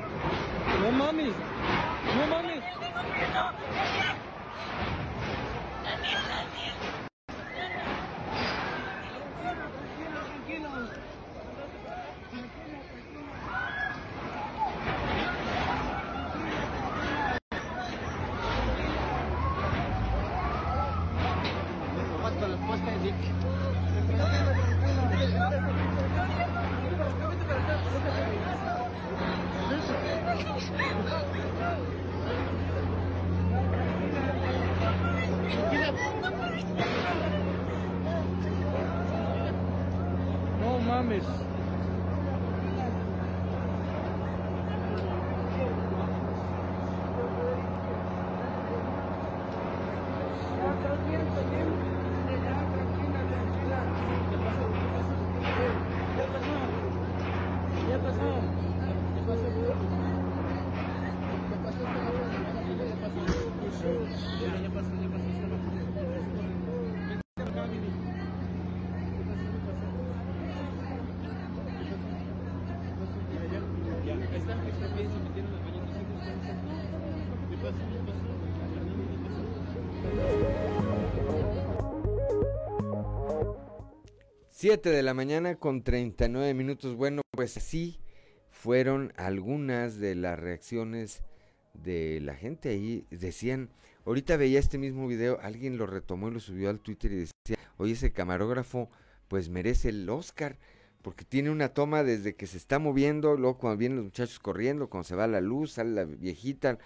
7 84.67 84.89
de 84.89 85.03
la 85.03 85.13
mañana 85.13 85.57
con 85.57 85.83
39 85.83 86.55
minutos. 86.55 86.95
Bueno, 86.95 87.21
pues 87.29 87.55
así 87.55 87.99
fueron 88.49 89.13
algunas 89.15 89.99
de 89.99 90.15
las 90.15 90.39
reacciones 90.39 91.21
de 91.75 92.19
la 92.19 92.33
gente 92.33 92.69
ahí. 92.69 93.05
Decían, 93.11 93.69
ahorita 94.07 94.37
veía 94.37 94.57
este 94.57 94.79
mismo 94.79 95.07
video, 95.07 95.37
alguien 95.43 95.77
lo 95.77 95.85
retomó 95.85 96.29
y 96.29 96.31
lo 96.31 96.39
subió 96.39 96.71
al 96.71 96.79
Twitter 96.79 97.11
y 97.11 97.15
decía, 97.17 97.63
oye, 97.77 97.93
ese 97.93 98.11
camarógrafo 98.11 98.89
pues 99.27 99.49
merece 99.49 99.89
el 99.89 100.09
Oscar, 100.09 100.57
porque 101.03 101.25
tiene 101.25 101.51
una 101.51 101.69
toma 101.69 102.03
desde 102.03 102.33
que 102.33 102.47
se 102.47 102.57
está 102.57 102.79
moviendo, 102.79 103.35
luego 103.35 103.59
cuando 103.59 103.77
vienen 103.77 103.97
los 103.97 104.05
muchachos 104.05 104.39
corriendo, 104.39 104.89
cuando 104.89 105.07
se 105.07 105.15
va 105.15 105.27
la 105.27 105.41
luz, 105.41 105.73
sale 105.73 105.91
la 105.91 106.05
viejita, 106.05 106.79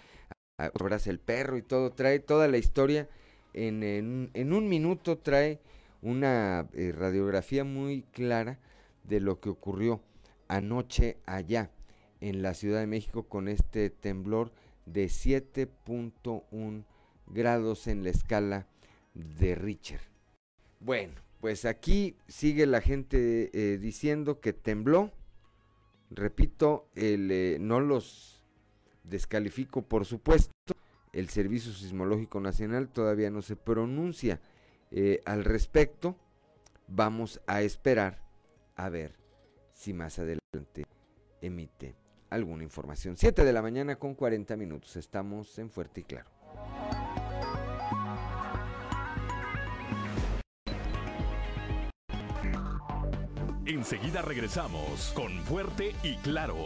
abraza 0.58 1.08
el 1.08 1.18
perro 1.18 1.56
y 1.56 1.62
todo, 1.62 1.92
trae 1.92 2.18
toda 2.18 2.46
la 2.46 2.58
historia 2.58 3.08
en, 3.54 3.82
en, 3.82 4.30
en 4.34 4.52
un 4.52 4.68
minuto, 4.68 5.16
trae 5.16 5.62
una 6.02 6.68
eh, 6.72 6.92
radiografía 6.96 7.64
muy 7.64 8.02
clara 8.02 8.58
de 9.04 9.20
lo 9.20 9.40
que 9.40 9.48
ocurrió 9.48 10.00
anoche 10.48 11.18
allá 11.26 11.70
en 12.20 12.42
la 12.42 12.54
Ciudad 12.54 12.80
de 12.80 12.86
México 12.86 13.24
con 13.24 13.48
este 13.48 13.90
temblor 13.90 14.52
de 14.86 15.06
7.1 15.06 16.84
grados 17.26 17.86
en 17.86 18.02
la 18.02 18.10
escala 18.10 18.66
de 19.14 19.54
Richter. 19.54 20.00
Bueno, 20.80 21.14
pues 21.40 21.64
aquí 21.64 22.16
sigue 22.28 22.66
la 22.66 22.80
gente 22.80 23.50
eh, 23.52 23.78
diciendo 23.78 24.40
que 24.40 24.52
tembló. 24.52 25.12
Repito, 26.10 26.88
eh, 26.96 27.58
no 27.60 27.80
los 27.80 28.42
descalifico 29.04 29.82
por 29.82 30.04
supuesto. 30.04 30.52
El 31.12 31.28
Servicio 31.28 31.72
Sismológico 31.72 32.40
Nacional 32.40 32.88
todavía 32.88 33.30
no 33.30 33.42
se 33.42 33.56
pronuncia 33.56 34.40
eh, 34.90 35.20
al 35.24 35.44
respecto. 35.44 36.16
Vamos 36.86 37.40
a 37.46 37.62
esperar 37.62 38.18
a 38.76 38.88
ver 38.88 39.14
si 39.72 39.92
más 39.92 40.18
adelante 40.18 40.84
emite 41.40 41.94
alguna 42.30 42.64
información. 42.64 43.16
7 43.16 43.44
de 43.44 43.52
la 43.52 43.62
mañana 43.62 43.96
con 43.96 44.14
40 44.14 44.56
minutos. 44.56 44.96
Estamos 44.96 45.58
en 45.58 45.70
Fuerte 45.70 46.00
y 46.00 46.04
Claro. 46.04 46.30
Enseguida 53.66 54.20
regresamos 54.22 55.12
con 55.14 55.30
Fuerte 55.44 55.94
y 56.02 56.16
Claro. 56.16 56.56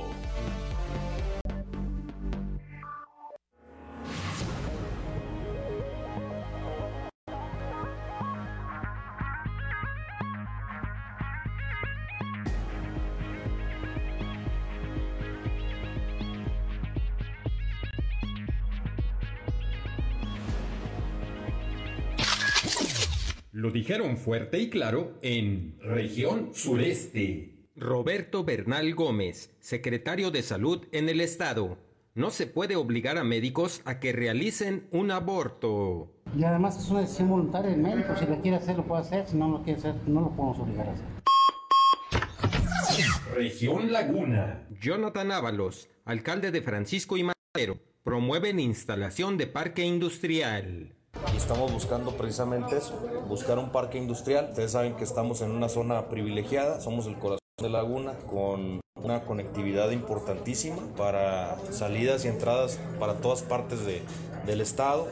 Lo 23.65 23.71
dijeron 23.71 24.19
fuerte 24.19 24.59
y 24.59 24.69
claro 24.69 25.15
en 25.23 25.79
región 25.81 26.51
sureste. 26.53 27.55
Roberto 27.75 28.45
Bernal 28.45 28.95
Gómez, 28.95 29.57
secretario 29.59 30.31
de 30.31 30.43
Salud 30.43 30.85
en 30.93 31.09
el 31.09 31.23
Estado. 31.23 31.79
No 32.15 32.29
se 32.29 32.47
puede 32.47 32.77
obligar 32.77 33.17
a 33.17 33.25
médicos 33.25 33.81
a 33.87 34.01
que 34.01 34.13
realicen 34.13 34.87
un 34.91 35.11
aborto. 35.11 36.13
Y 36.37 36.45
además 36.45 36.77
es 36.77 36.91
una 36.91 37.01
decisión 37.01 37.31
voluntaria 37.31 37.71
del 37.71 37.81
médico. 37.81 38.15
Si 38.19 38.27
lo 38.27 38.39
quiere 38.43 38.59
hacer, 38.59 38.77
lo 38.77 38.85
puede 38.85 39.01
hacer. 39.01 39.27
Si 39.29 39.35
no 39.35 39.49
lo 39.49 39.63
quiere 39.63 39.79
hacer, 39.79 39.95
no 40.07 40.21
lo 40.21 40.37
podemos 40.37 40.59
obligar 40.59 40.89
a 40.89 40.93
hacer. 40.93 41.07
Región 43.35 43.91
Laguna. 43.91 44.69
Jonathan 44.79 45.33
Ábalos, 45.33 45.89
alcalde 46.05 46.51
de 46.51 46.61
Francisco 46.61 47.17
y 47.17 47.23
Madero, 47.23 47.79
promueven 48.03 48.61
instalación 48.61 49.39
de 49.39 49.47
parque 49.47 49.87
industrial. 49.87 50.94
Y 51.33 51.37
estamos 51.37 51.73
buscando 51.73 52.17
precisamente 52.17 52.77
eso, 52.77 52.95
buscar 53.29 53.59
un 53.59 53.71
parque 53.71 53.99
industrial. 53.99 54.49
Ustedes 54.51 54.73
saben 54.73 54.97
que 54.97 55.05
estamos 55.05 55.41
en 55.41 55.51
una 55.51 55.69
zona 55.69 56.09
privilegiada, 56.09 56.81
somos 56.81 57.07
el 57.07 57.17
corazón 57.19 57.39
de 57.61 57.71
Laguna, 57.71 58.15
con 58.27 58.81
una 58.97 59.25
conectividad 59.25 59.91
importantísima 59.91 60.83
para 60.97 61.57
salidas 61.71 62.25
y 62.25 62.29
entradas 62.29 62.79
para 62.99 63.15
todas 63.19 63.43
partes 63.43 63.85
de, 63.85 64.03
del 64.47 64.61
estado. 64.61 65.09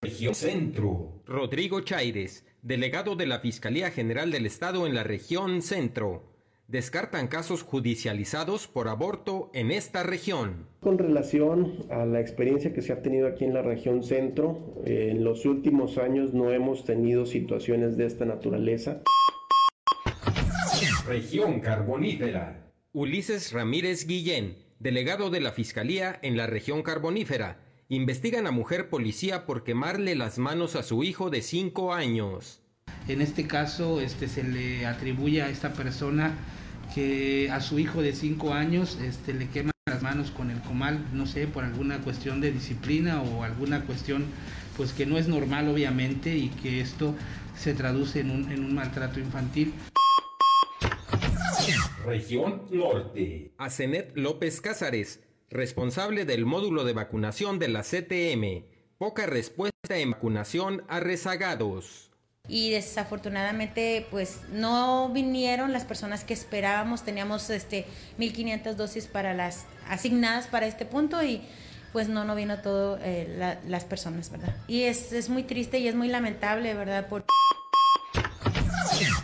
Región 0.00 0.34
Centro. 0.34 1.22
Rodrigo 1.26 1.80
Chaires, 1.80 2.44
delegado 2.62 3.16
de 3.16 3.26
la 3.26 3.40
Fiscalía 3.40 3.90
General 3.90 4.30
del 4.30 4.46
Estado 4.46 4.86
en 4.86 4.94
la 4.94 5.04
región 5.04 5.62
Centro. 5.62 6.31
Descartan 6.68 7.28
casos 7.28 7.62
judicializados 7.62 8.66
por 8.66 8.88
aborto 8.88 9.50
en 9.52 9.70
esta 9.70 10.02
región. 10.02 10.68
Con 10.80 10.96
relación 10.96 11.84
a 11.90 12.06
la 12.06 12.20
experiencia 12.20 12.72
que 12.72 12.80
se 12.80 12.92
ha 12.92 13.02
tenido 13.02 13.26
aquí 13.26 13.44
en 13.44 13.52
la 13.52 13.62
región 13.62 14.02
centro, 14.02 14.74
eh, 14.86 15.08
en 15.10 15.22
los 15.24 15.44
últimos 15.44 15.98
años 15.98 16.32
no 16.32 16.50
hemos 16.50 16.84
tenido 16.84 17.26
situaciones 17.26 17.96
de 17.96 18.06
esta 18.06 18.24
naturaleza. 18.24 19.02
Región 21.06 21.60
Carbonífera. 21.60 22.72
Ulises 22.92 23.52
Ramírez 23.52 24.06
Guillén, 24.06 24.56
delegado 24.78 25.30
de 25.30 25.40
la 25.40 25.52
Fiscalía 25.52 26.18
en 26.22 26.36
la 26.36 26.46
región 26.46 26.82
carbonífera, 26.82 27.58
investigan 27.88 28.46
a 28.46 28.50
mujer 28.50 28.88
policía 28.88 29.44
por 29.44 29.64
quemarle 29.64 30.14
las 30.14 30.38
manos 30.38 30.76
a 30.76 30.82
su 30.82 31.02
hijo 31.04 31.28
de 31.28 31.42
5 31.42 31.92
años. 31.92 32.61
En 33.08 33.20
este 33.20 33.46
caso 33.46 34.00
este, 34.00 34.28
se 34.28 34.44
le 34.44 34.86
atribuye 34.86 35.42
a 35.42 35.48
esta 35.48 35.72
persona 35.72 36.34
que 36.94 37.50
a 37.50 37.60
su 37.60 37.78
hijo 37.78 38.02
de 38.02 38.12
5 38.12 38.54
años 38.54 38.98
este, 39.02 39.34
le 39.34 39.48
quema 39.48 39.72
las 39.86 40.02
manos 40.02 40.30
con 40.30 40.50
el 40.50 40.60
comal, 40.60 41.04
no 41.12 41.26
sé, 41.26 41.48
por 41.48 41.64
alguna 41.64 41.98
cuestión 41.98 42.40
de 42.40 42.52
disciplina 42.52 43.20
o 43.22 43.42
alguna 43.42 43.84
cuestión 43.84 44.26
pues 44.76 44.92
que 44.92 45.06
no 45.06 45.18
es 45.18 45.26
normal 45.26 45.68
obviamente 45.68 46.36
y 46.36 46.48
que 46.48 46.80
esto 46.80 47.14
se 47.58 47.74
traduce 47.74 48.20
en 48.20 48.30
un, 48.30 48.52
en 48.52 48.64
un 48.64 48.74
maltrato 48.74 49.18
infantil. 49.18 49.74
Región 52.06 52.62
Norte. 52.70 53.52
Asenet 53.58 54.16
López 54.16 54.60
Cázares, 54.60 55.20
responsable 55.50 56.24
del 56.24 56.46
módulo 56.46 56.84
de 56.84 56.92
vacunación 56.92 57.58
de 57.58 57.68
la 57.68 57.82
CTM. 57.82 58.64
Poca 58.98 59.26
respuesta 59.26 59.98
en 59.98 60.12
vacunación 60.12 60.84
a 60.88 61.00
rezagados 61.00 62.11
y 62.52 62.68
desafortunadamente 62.68 64.06
pues 64.10 64.42
no 64.52 65.08
vinieron 65.08 65.72
las 65.72 65.84
personas 65.84 66.22
que 66.22 66.34
esperábamos, 66.34 67.02
teníamos 67.02 67.48
este 67.48 67.86
1500 68.18 68.76
dosis 68.76 69.06
para 69.06 69.32
las 69.32 69.64
asignadas 69.88 70.48
para 70.48 70.66
este 70.66 70.84
punto 70.84 71.24
y 71.24 71.40
pues 71.94 72.10
no, 72.10 72.24
no 72.24 72.34
vino 72.34 72.58
todo 72.60 72.98
eh, 73.00 73.34
la, 73.38 73.58
las 73.66 73.86
personas, 73.86 74.30
¿verdad? 74.30 74.54
Y 74.68 74.82
es, 74.82 75.14
es 75.14 75.30
muy 75.30 75.44
triste 75.44 75.78
y 75.78 75.88
es 75.88 75.94
muy 75.94 76.08
lamentable, 76.08 76.74
¿verdad? 76.74 77.08
Por... 77.08 77.24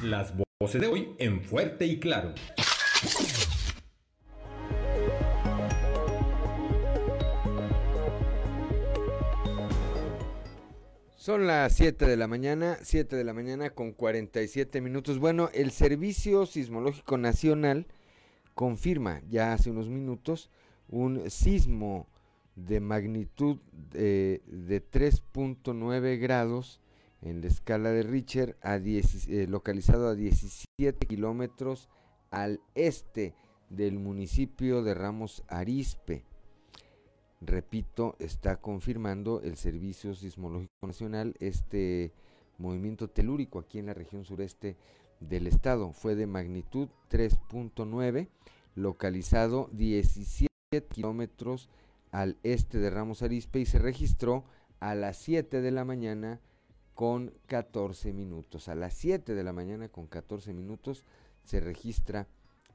Las 0.03 0.33
voces 0.59 0.81
de 0.81 0.87
hoy 0.87 1.11
en 1.19 1.43
fuerte 1.43 1.85
y 1.85 2.01
claro. 2.01 2.33
Son 11.29 11.47
las 11.47 11.75
7 11.75 12.07
de 12.07 12.17
la 12.17 12.27
mañana, 12.27 12.79
7 12.81 13.15
de 13.15 13.23
la 13.23 13.35
mañana 13.35 13.69
con 13.69 13.93
47 13.93 14.81
minutos. 14.81 15.19
Bueno, 15.19 15.51
el 15.53 15.73
Servicio 15.73 16.47
Sismológico 16.47 17.19
Nacional 17.19 17.87
confirma 18.55 19.21
ya 19.29 19.53
hace 19.53 19.71
unos 19.71 19.91
minutos 19.91 20.49
un 20.89 21.29
sismo 21.29 22.07
de 22.57 22.81
magnitud 22.81 23.59
de, 23.93 24.41
de 24.47 24.83
3.9 24.83 26.19
grados 26.19 26.81
en 27.21 27.43
la 27.43 27.49
escala 27.49 27.91
de 27.91 28.05
Richter, 28.05 28.57
a 28.63 28.77
eh, 28.77 29.47
localizado 29.51 30.09
a 30.09 30.15
17 30.15 31.07
kilómetros 31.07 31.91
al 32.31 32.59
este 32.75 33.35
del 33.69 33.99
municipio 33.99 34.83
de 34.83 34.95
Ramos 34.95 35.45
Arispe. 35.49 36.25
Repito, 37.41 38.17
está 38.19 38.57
confirmando 38.57 39.41
el 39.43 39.57
Servicio 39.57 40.13
Sismológico 40.15 40.87
Nacional 40.87 41.35
este 41.39 42.13
movimiento 42.59 43.09
telúrico 43.09 43.61
aquí 43.61 43.79
en 43.79 43.87
la 43.87 43.95
región 43.95 44.25
sureste 44.25 44.77
del 45.21 45.47
estado. 45.47 45.93
Fue 45.93 46.17
de 46.17 46.27
magnitud 46.27 46.89
3.9, 47.11 48.29
localizado 48.75 49.71
17 49.73 50.49
kilómetros 50.91 51.69
al 52.11 52.37
este 52.43 52.79
de 52.79 52.91
Ramos 52.91 53.23
Arispe 53.23 53.61
y 53.61 53.67
se 53.67 53.79
registró 53.79 54.45
a 54.81 54.97
las 54.97 55.17
7 55.19 55.61
de 55.61 55.71
la 55.71 55.85
mañana 55.85 56.41
con 56.95 57.33
14 57.47 58.13
minutos. 58.13 58.69
A 58.69 58.75
las 58.75 58.95
7 58.95 59.35
de 59.35 59.45
la 59.45 59.53
mañana 59.53 59.89
con 59.89 60.09
14 60.09 60.53
minutos 60.55 61.05
se 61.45 61.61
registra 61.61 62.27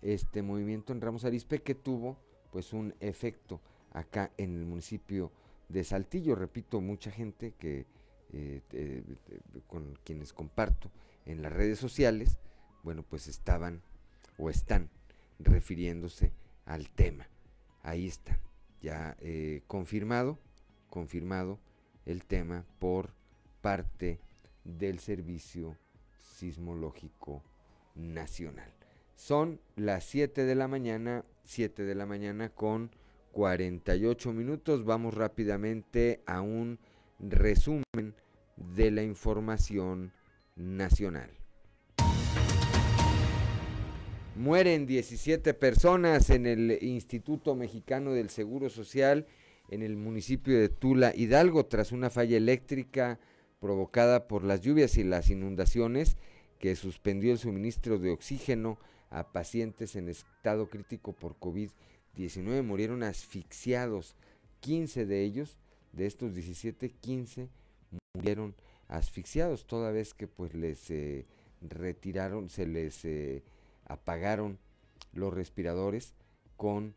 este 0.02 0.41
movimiento 0.41 0.94
en 0.94 1.02
Ramos 1.02 1.26
Arispe 1.26 1.61
que 1.61 1.76
tuvo 1.76 2.18
pues 2.49 2.72
un 2.72 2.94
efecto 3.02 3.60
acá 3.94 4.32
en 4.38 4.56
el 4.57 4.65
municipio 4.65 5.32
de 5.70 5.84
Saltillo. 5.84 6.36
Repito, 6.36 6.82
mucha 6.82 7.11
gente 7.11 7.53
que 7.53 7.86
eh, 8.34 9.03
con 9.68 9.98
quienes 10.03 10.34
comparto 10.34 10.91
en 11.26 11.41
las 11.41 11.53
redes 11.53 11.80
sociales, 11.80 12.38
bueno, 12.84 13.03
pues 13.03 13.28
estaban 13.28 13.82
o 14.38 14.49
están 14.49 14.90
refiriéndose 15.40 16.32
al 16.65 16.90
tema. 16.90 17.28
Ahí 17.84 18.07
está, 18.07 18.40
ya 18.82 19.15
eh, 19.20 19.61
confirmado, 19.68 20.40
confirmado 20.90 21.60
el 22.06 22.26
tema 22.26 22.65
por 22.80 23.14
parte 23.61 24.20
del 24.64 24.99
Servicio 24.99 25.78
Sismológico 26.20 27.44
Nacional. 27.95 28.74
Son 29.15 29.60
las 29.76 30.06
7 30.06 30.45
de 30.45 30.56
la 30.56 30.68
mañana, 30.68 31.24
7 31.44 31.84
de 31.84 31.95
la 31.95 32.06
mañana 32.06 32.49
con 32.49 32.91
48 33.34 34.31
minutos. 34.31 34.85
Vamos 34.85 35.14
rápidamente 35.14 36.22
a 36.26 36.39
un 36.41 36.80
resumen 37.19 38.15
de 38.55 38.91
la 38.91 39.03
información 39.03 40.14
nacional. 40.55 41.31
Mueren 44.35 44.88
17 44.88 45.53
personas 45.53 46.30
en 46.30 46.45
el 46.45 46.80
Instituto 46.81 47.53
Mexicano 47.55 48.14
del 48.14 48.30
Seguro 48.30 48.69
Social 48.69 49.27
en 49.69 49.84
el 49.84 49.95
municipio 49.95 50.60
de 50.60 50.69
Tula, 50.69 51.14
Hidalgo, 51.15 51.65
tras 51.65 51.91
una 51.91 52.10
falla 52.10 52.38
eléctrica 52.38 53.19
provocada 53.60 54.27
por 54.27 54.43
las 54.43 54.61
lluvias 54.61 54.97
y 54.97 55.03
las 55.03 55.30
inundaciones 55.30 56.18
que 56.60 56.76
suspendió 56.76 57.31
el 57.31 57.39
suministro 57.39 57.99
de 57.99 58.11
oxígeno 58.11 58.77
a 59.10 59.31
pacientes 59.31 59.95
en 59.95 60.10
estado 60.10 60.69
crítico 60.69 61.14
por 61.14 61.38
COVID-19. 61.39 61.93
Murieron 62.15 63.03
asfixiados. 63.03 64.15
15 64.60 65.06
de 65.06 65.23
ellos, 65.23 65.57
de 65.91 66.06
estos 66.06 66.34
17, 66.34 66.90
15 66.90 67.49
murieron 68.15 68.56
asfixiados, 68.88 69.65
toda 69.65 69.91
vez 69.91 70.14
que 70.14 70.27
pues 70.27 70.53
les 70.53 70.90
eh, 70.91 71.26
retiraron, 71.61 72.49
se 72.49 72.65
les 72.65 73.03
eh, 73.06 73.44
apagaron 73.85 74.60
los 75.14 75.34
respiradores 75.34 76.14
con 76.56 76.94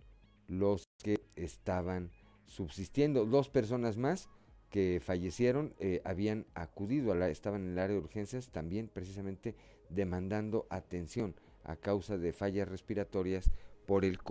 los 0.46 0.84
que 1.02 1.20
estaban 1.34 2.10
subsistiendo. 2.46 3.24
Dos 3.24 3.48
personas 3.48 3.96
más 3.96 4.28
que 4.70 5.00
fallecieron 5.02 5.74
eh, 5.80 6.02
habían 6.04 6.46
acudido, 6.54 7.12
a 7.12 7.14
la, 7.14 7.28
estaban 7.30 7.62
en 7.62 7.72
el 7.72 7.78
área 7.78 7.96
de 7.96 8.02
urgencias 8.02 8.50
también 8.50 8.88
precisamente 8.88 9.54
demandando 9.88 10.66
atención 10.70 11.34
a 11.64 11.76
causa 11.76 12.18
de 12.18 12.32
fallas 12.32 12.68
respiratorias 12.68 13.50
por 13.86 14.04
el 14.04 14.22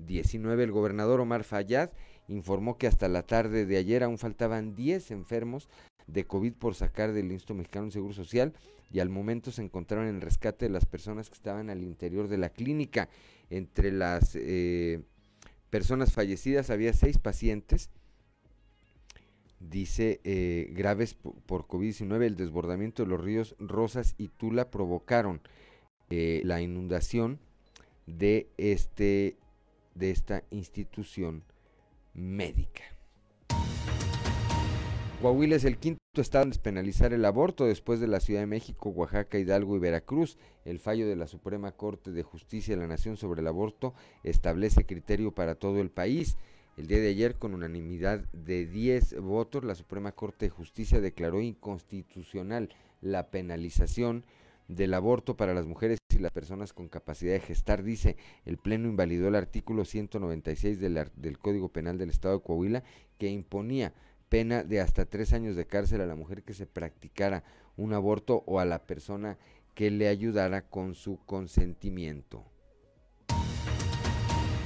COVID-19. 0.00 0.60
El 0.60 0.72
gobernador 0.72 1.20
Omar 1.20 1.44
Fayad 1.44 1.90
informó 2.28 2.78
que 2.78 2.86
hasta 2.86 3.08
la 3.08 3.22
tarde 3.22 3.66
de 3.66 3.76
ayer 3.76 4.02
aún 4.02 4.18
faltaban 4.18 4.74
10 4.74 5.10
enfermos 5.10 5.68
de 6.06 6.24
COVID 6.24 6.54
por 6.54 6.74
sacar 6.74 7.12
del 7.12 7.30
Instituto 7.30 7.54
Mexicano 7.54 7.86
de 7.86 7.92
Seguro 7.92 8.14
Social 8.14 8.52
y 8.92 9.00
al 9.00 9.08
momento 9.08 9.52
se 9.52 9.62
encontraron 9.62 10.08
en 10.08 10.20
rescate 10.20 10.66
de 10.66 10.72
las 10.72 10.84
personas 10.84 11.28
que 11.28 11.34
estaban 11.34 11.70
al 11.70 11.82
interior 11.82 12.28
de 12.28 12.38
la 12.38 12.50
clínica. 12.50 13.08
Entre 13.48 13.92
las 13.92 14.34
eh, 14.34 15.02
personas 15.70 16.12
fallecidas 16.12 16.70
había 16.70 16.92
seis 16.92 17.18
pacientes 17.18 17.90
dice 19.60 20.20
eh, 20.24 20.70
graves 20.72 21.14
por 21.14 21.66
COVID-19, 21.66 22.24
el 22.24 22.36
desbordamiento 22.36 23.02
de 23.02 23.10
los 23.10 23.20
ríos 23.20 23.54
Rosas 23.58 24.14
y 24.16 24.28
Tula 24.28 24.70
provocaron 24.70 25.42
eh, 26.08 26.40
la 26.44 26.62
inundación 26.62 27.38
de 28.06 28.48
este 28.56 29.36
de 30.00 30.10
esta 30.10 30.42
institución 30.50 31.44
médica. 32.14 32.82
Coahuila 35.22 35.56
es 35.56 35.64
el 35.66 35.76
quinto 35.76 36.00
estado 36.16 36.44
en 36.44 36.50
despenalizar 36.50 37.12
el 37.12 37.26
aborto 37.26 37.66
después 37.66 38.00
de 38.00 38.08
la 38.08 38.20
Ciudad 38.20 38.40
de 38.40 38.46
México, 38.46 38.88
Oaxaca, 38.88 39.38
Hidalgo 39.38 39.76
y 39.76 39.78
Veracruz. 39.78 40.38
El 40.64 40.78
fallo 40.78 41.06
de 41.06 41.14
la 41.14 41.26
Suprema 41.26 41.72
Corte 41.72 42.10
de 42.10 42.22
Justicia 42.22 42.74
de 42.74 42.80
la 42.80 42.88
Nación 42.88 43.18
sobre 43.18 43.42
el 43.42 43.46
aborto 43.46 43.92
establece 44.24 44.86
criterio 44.86 45.32
para 45.32 45.56
todo 45.56 45.78
el 45.78 45.90
país. 45.90 46.38
El 46.78 46.86
día 46.86 47.00
de 47.00 47.08
ayer, 47.08 47.36
con 47.36 47.52
unanimidad 47.52 48.20
de 48.32 48.66
10 48.66 49.20
votos, 49.20 49.62
la 49.62 49.74
Suprema 49.74 50.12
Corte 50.12 50.46
de 50.46 50.50
Justicia 50.50 51.02
declaró 51.02 51.42
inconstitucional 51.42 52.70
la 53.02 53.30
penalización 53.30 54.24
del 54.76 54.94
aborto 54.94 55.36
para 55.36 55.54
las 55.54 55.66
mujeres 55.66 55.98
y 56.10 56.18
las 56.18 56.32
personas 56.32 56.72
con 56.72 56.88
capacidad 56.88 57.32
de 57.32 57.40
gestar. 57.40 57.82
Dice, 57.82 58.16
el 58.44 58.56
Pleno 58.56 58.88
invalidó 58.88 59.28
el 59.28 59.34
artículo 59.34 59.84
196 59.84 60.80
del, 60.80 61.10
del 61.16 61.38
Código 61.38 61.68
Penal 61.68 61.98
del 61.98 62.10
Estado 62.10 62.38
de 62.38 62.42
Coahuila 62.42 62.82
que 63.18 63.28
imponía 63.28 63.92
pena 64.28 64.62
de 64.62 64.80
hasta 64.80 65.06
tres 65.06 65.32
años 65.32 65.56
de 65.56 65.66
cárcel 65.66 66.00
a 66.00 66.06
la 66.06 66.14
mujer 66.14 66.42
que 66.42 66.54
se 66.54 66.66
practicara 66.66 67.42
un 67.76 67.92
aborto 67.92 68.44
o 68.46 68.60
a 68.60 68.64
la 68.64 68.86
persona 68.86 69.38
que 69.74 69.90
le 69.90 70.08
ayudara 70.08 70.62
con 70.62 70.94
su 70.94 71.18
consentimiento. 71.26 72.44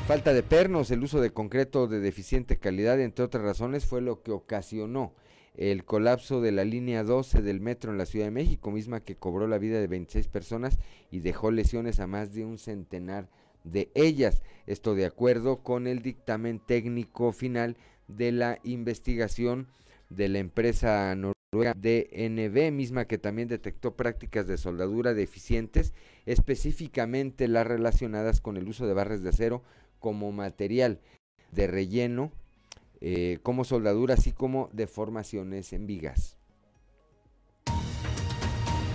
Falta 0.06 0.34
de 0.34 0.42
pernos, 0.42 0.90
el 0.90 1.02
uso 1.02 1.20
de 1.22 1.30
concreto 1.30 1.86
de 1.86 2.00
deficiente 2.00 2.58
calidad, 2.58 3.00
entre 3.00 3.24
otras 3.24 3.42
razones, 3.42 3.86
fue 3.86 4.02
lo 4.02 4.22
que 4.22 4.32
ocasionó 4.32 5.14
el 5.54 5.84
colapso 5.84 6.40
de 6.40 6.52
la 6.52 6.64
línea 6.64 7.04
12 7.04 7.42
del 7.42 7.60
metro 7.60 7.92
en 7.92 7.98
la 7.98 8.06
Ciudad 8.06 8.26
de 8.26 8.32
México, 8.32 8.70
misma 8.70 9.00
que 9.00 9.16
cobró 9.16 9.46
la 9.46 9.58
vida 9.58 9.80
de 9.80 9.86
26 9.86 10.28
personas 10.28 10.78
y 11.10 11.20
dejó 11.20 11.50
lesiones 11.50 12.00
a 12.00 12.06
más 12.06 12.34
de 12.34 12.44
un 12.44 12.58
centenar 12.58 13.28
de 13.62 13.90
ellas. 13.94 14.42
Esto 14.66 14.94
de 14.94 15.06
acuerdo 15.06 15.62
con 15.62 15.86
el 15.86 16.02
dictamen 16.02 16.58
técnico 16.58 17.32
final 17.32 17.76
de 18.08 18.32
la 18.32 18.58
investigación 18.64 19.68
de 20.10 20.28
la 20.28 20.38
empresa 20.38 21.14
noruega 21.14 21.74
DNB, 21.74 22.72
misma 22.72 23.06
que 23.06 23.18
también 23.18 23.48
detectó 23.48 23.94
prácticas 23.96 24.46
de 24.46 24.58
soldadura 24.58 25.14
deficientes, 25.14 25.94
específicamente 26.26 27.48
las 27.48 27.66
relacionadas 27.66 28.40
con 28.40 28.56
el 28.56 28.68
uso 28.68 28.86
de 28.86 28.94
barras 28.94 29.22
de 29.22 29.30
acero 29.30 29.62
como 29.98 30.32
material 30.32 31.00
de 31.52 31.66
relleno, 31.66 32.32
eh, 33.06 33.38
como 33.42 33.64
soldadura, 33.64 34.14
así 34.14 34.32
como 34.32 34.70
deformaciones 34.72 35.74
en 35.74 35.86
vigas. 35.86 36.38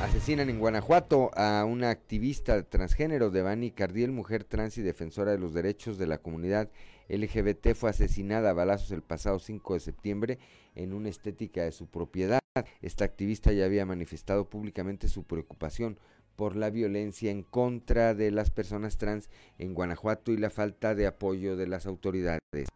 Asesinan 0.01 0.49
en 0.49 0.57
Guanajuato 0.57 1.29
a 1.35 1.63
una 1.63 1.91
activista 1.91 2.63
transgénero, 2.63 3.29
Devani 3.29 3.69
Cardiel, 3.69 4.11
mujer 4.11 4.45
trans 4.45 4.79
y 4.79 4.81
defensora 4.81 5.31
de 5.31 5.37
los 5.37 5.53
derechos 5.53 5.99
de 5.99 6.07
la 6.07 6.17
comunidad 6.17 6.71
LGBT, 7.07 7.75
fue 7.75 7.91
asesinada 7.91 8.49
a 8.49 8.53
balazos 8.53 8.89
el 8.89 9.03
pasado 9.03 9.37
5 9.37 9.75
de 9.75 9.79
septiembre 9.79 10.39
en 10.73 10.93
una 10.93 11.09
estética 11.09 11.63
de 11.63 11.71
su 11.71 11.85
propiedad. 11.85 12.39
Esta 12.81 13.05
activista 13.05 13.51
ya 13.51 13.65
había 13.65 13.85
manifestado 13.85 14.49
públicamente 14.49 15.07
su 15.07 15.23
preocupación 15.23 15.99
por 16.35 16.55
la 16.55 16.71
violencia 16.71 17.29
en 17.29 17.43
contra 17.43 18.15
de 18.15 18.31
las 18.31 18.49
personas 18.49 18.97
trans 18.97 19.29
en 19.59 19.75
Guanajuato 19.75 20.31
y 20.31 20.37
la 20.37 20.49
falta 20.49 20.95
de 20.95 21.05
apoyo 21.05 21.55
de 21.55 21.67
las 21.67 21.85
autoridades. 21.85 22.69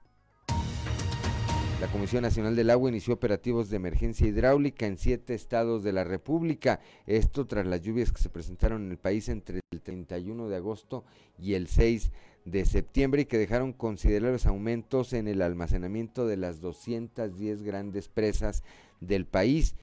La 1.83 1.91
Comisión 1.91 2.21
Nacional 2.21 2.55
del 2.55 2.69
Agua 2.69 2.89
inició 2.89 3.13
operativos 3.13 3.69
de 3.69 3.75
emergencia 3.75 4.25
hidráulica 4.25 4.85
en 4.85 4.97
siete 4.97 5.33
estados 5.33 5.83
de 5.83 5.91
la 5.91 6.05
República, 6.05 6.79
esto 7.07 7.45
tras 7.45 7.67
las 7.67 7.81
lluvias 7.81 8.13
que 8.13 8.21
se 8.21 8.29
presentaron 8.29 8.85
en 8.85 8.91
el 8.91 8.97
país 8.97 9.27
entre 9.27 9.59
el 9.69 9.81
31 9.81 10.47
de 10.47 10.55
agosto 10.55 11.03
y 11.37 11.55
el 11.55 11.67
6 11.67 12.09
de 12.45 12.65
septiembre 12.65 13.23
y 13.23 13.25
que 13.25 13.37
dejaron 13.37 13.73
considerables 13.73 14.45
aumentos 14.45 15.11
en 15.11 15.27
el 15.27 15.41
almacenamiento 15.41 16.25
de 16.25 16.37
las 16.37 16.61
210 16.61 17.63
grandes 17.63 18.07
presas 18.07 18.63
del 19.01 19.25
país 19.25 19.75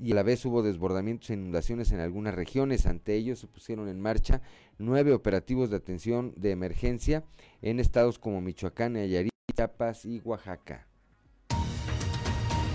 y 0.00 0.12
a 0.12 0.14
la 0.14 0.22
vez 0.22 0.42
hubo 0.46 0.62
desbordamientos 0.62 1.28
e 1.28 1.34
inundaciones 1.34 1.92
en 1.92 2.00
algunas 2.00 2.34
regiones. 2.34 2.86
Ante 2.86 3.14
ello 3.14 3.36
se 3.36 3.46
pusieron 3.46 3.90
en 3.90 4.00
marcha 4.00 4.40
nueve 4.78 5.12
operativos 5.12 5.68
de 5.68 5.76
atención 5.76 6.32
de 6.34 6.52
emergencia 6.52 7.24
en 7.60 7.78
estados 7.78 8.18
como 8.18 8.40
Michoacán, 8.40 8.94
Nayarit, 8.94 9.32
Chiapas 9.54 10.06
y 10.06 10.20
Oaxaca. 10.20 10.86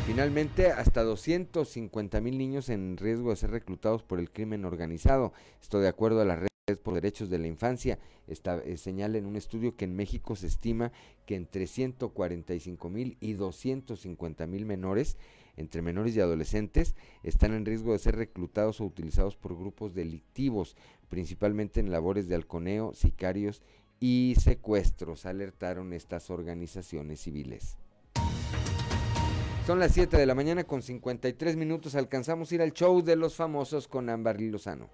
Finalmente, 0.07 0.71
hasta 0.71 1.03
250 1.03 2.21
mil 2.21 2.37
niños 2.37 2.69
en 2.69 2.95
riesgo 2.95 3.29
de 3.29 3.35
ser 3.35 3.51
reclutados 3.51 4.03
por 4.03 4.19
el 4.19 4.31
crimen 4.31 4.63
organizado. 4.63 5.33
Esto 5.61 5.81
de 5.81 5.89
acuerdo 5.89 6.21
a 6.21 6.25
la 6.25 6.37
red 6.37 6.47
por 6.81 6.93
Derechos 6.93 7.29
de 7.29 7.39
la 7.39 7.47
Infancia. 7.47 7.99
Esta, 8.25 8.57
eh, 8.59 8.77
señala 8.77 9.17
en 9.17 9.25
un 9.25 9.35
estudio 9.35 9.75
que 9.75 9.83
en 9.83 9.97
México 9.97 10.37
se 10.37 10.47
estima 10.47 10.93
que 11.25 11.35
entre 11.35 11.67
145 11.67 12.89
mil 12.89 13.17
y 13.19 13.33
250 13.33 14.47
mil 14.47 14.65
menores, 14.65 15.17
entre 15.57 15.81
menores 15.81 16.15
y 16.15 16.21
adolescentes, 16.21 16.95
están 17.23 17.53
en 17.53 17.65
riesgo 17.65 17.91
de 17.91 17.99
ser 17.99 18.15
reclutados 18.15 18.79
o 18.79 18.85
utilizados 18.85 19.35
por 19.35 19.57
grupos 19.57 19.93
delictivos, 19.93 20.77
principalmente 21.09 21.81
en 21.81 21.91
labores 21.91 22.29
de 22.29 22.35
halconeo, 22.35 22.93
sicarios 22.93 23.61
y 23.99 24.35
secuestros, 24.39 25.25
alertaron 25.25 25.91
estas 25.91 26.29
organizaciones 26.29 27.19
civiles. 27.19 27.77
Son 29.67 29.79
las 29.79 29.91
7 29.91 30.15
de 30.15 30.25
la 30.25 30.33
mañana 30.33 30.63
con 30.63 30.81
53 30.81 31.57
minutos. 31.57 31.95
Alcanzamos 31.95 32.49
a 32.49 32.55
ir 32.55 32.61
al 32.61 32.71
show 32.71 33.01
de 33.01 33.17
los 33.17 33.35
famosos 33.35 33.89
con 33.89 34.09
Ámbar 34.09 34.39
Lozano. 34.39 34.89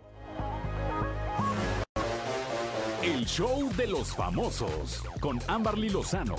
El 3.04 3.24
show 3.28 3.70
de 3.78 3.86
los 3.86 4.16
famosos 4.16 5.04
con 5.22 5.40
Amberly 5.48 5.90
Lozano. 5.90 6.36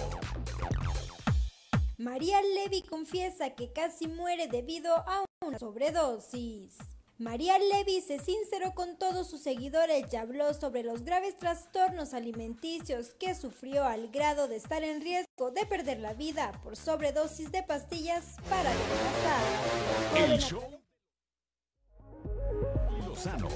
María 1.97 2.43
Levy 2.43 2.83
confiesa 2.83 3.51
que 3.51 3.73
casi 3.73 4.09
muere 4.09 4.49
debido 4.49 4.93
a 4.93 5.25
una 5.47 5.57
sobredosis. 5.61 6.77
María 7.19 7.59
Levy 7.59 8.01
se 8.01 8.19
sinceró 8.19 8.75
con 8.75 8.97
todos 8.97 9.31
sus 9.31 9.41
seguidores 9.41 10.13
y 10.13 10.17
habló 10.17 10.53
sobre 10.53 10.83
los 10.83 11.05
graves 11.05 11.37
trastornos 11.37 12.13
alimenticios 12.13 13.15
que 13.15 13.37
sufrió 13.37 13.85
al 13.85 14.09
grado 14.09 14.49
de 14.49 14.57
estar 14.57 14.83
en 14.83 15.01
riesgo 15.01 15.53
de 15.53 15.65
perder 15.65 16.01
la 16.01 16.13
vida 16.13 16.51
por 16.65 16.77
sobredosis 16.77 17.53
de 17.53 17.63
pastillas 17.63 18.35
para 18.51 18.69
adelgazar. 18.69 20.33
El 20.33 20.41
show 20.41 20.85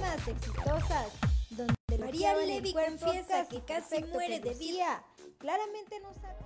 más 0.00 0.28
exitosas, 0.28 1.12
donde 1.50 1.98
María 1.98 2.36
Levy 2.36 2.72
confiesa 2.72 3.48
que 3.48 3.64
casi 3.64 4.04
muere 4.04 4.38
de 4.38 4.54
vida. 4.54 5.04
Claramente 5.38 5.98
no 6.00 6.14
sabe 6.14 6.36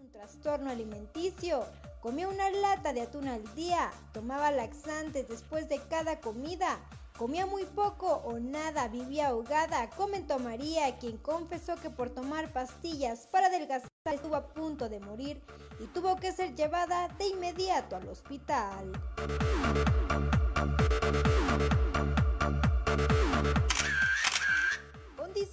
un 0.00 0.10
trastorno 0.10 0.70
alimenticio. 0.70 1.64
Comía 2.06 2.28
una 2.28 2.48
lata 2.50 2.92
de 2.92 3.00
atún 3.00 3.26
al 3.26 3.42
día, 3.56 3.90
tomaba 4.12 4.52
laxantes 4.52 5.26
después 5.26 5.68
de 5.68 5.80
cada 5.88 6.20
comida, 6.20 6.78
comía 7.18 7.46
muy 7.46 7.64
poco 7.64 8.06
o 8.24 8.38
nada, 8.38 8.86
vivía 8.86 9.30
ahogada, 9.30 9.90
comentó 9.90 10.38
María, 10.38 10.98
quien 10.98 11.16
confesó 11.16 11.74
que 11.74 11.90
por 11.90 12.10
tomar 12.10 12.52
pastillas 12.52 13.26
para 13.26 13.48
adelgazar 13.48 13.90
estuvo 14.04 14.36
a 14.36 14.46
punto 14.46 14.88
de 14.88 15.00
morir 15.00 15.42
y 15.80 15.86
tuvo 15.88 16.14
que 16.14 16.30
ser 16.30 16.54
llevada 16.54 17.08
de 17.18 17.26
inmediato 17.26 17.96
al 17.96 18.06
hospital. 18.06 18.92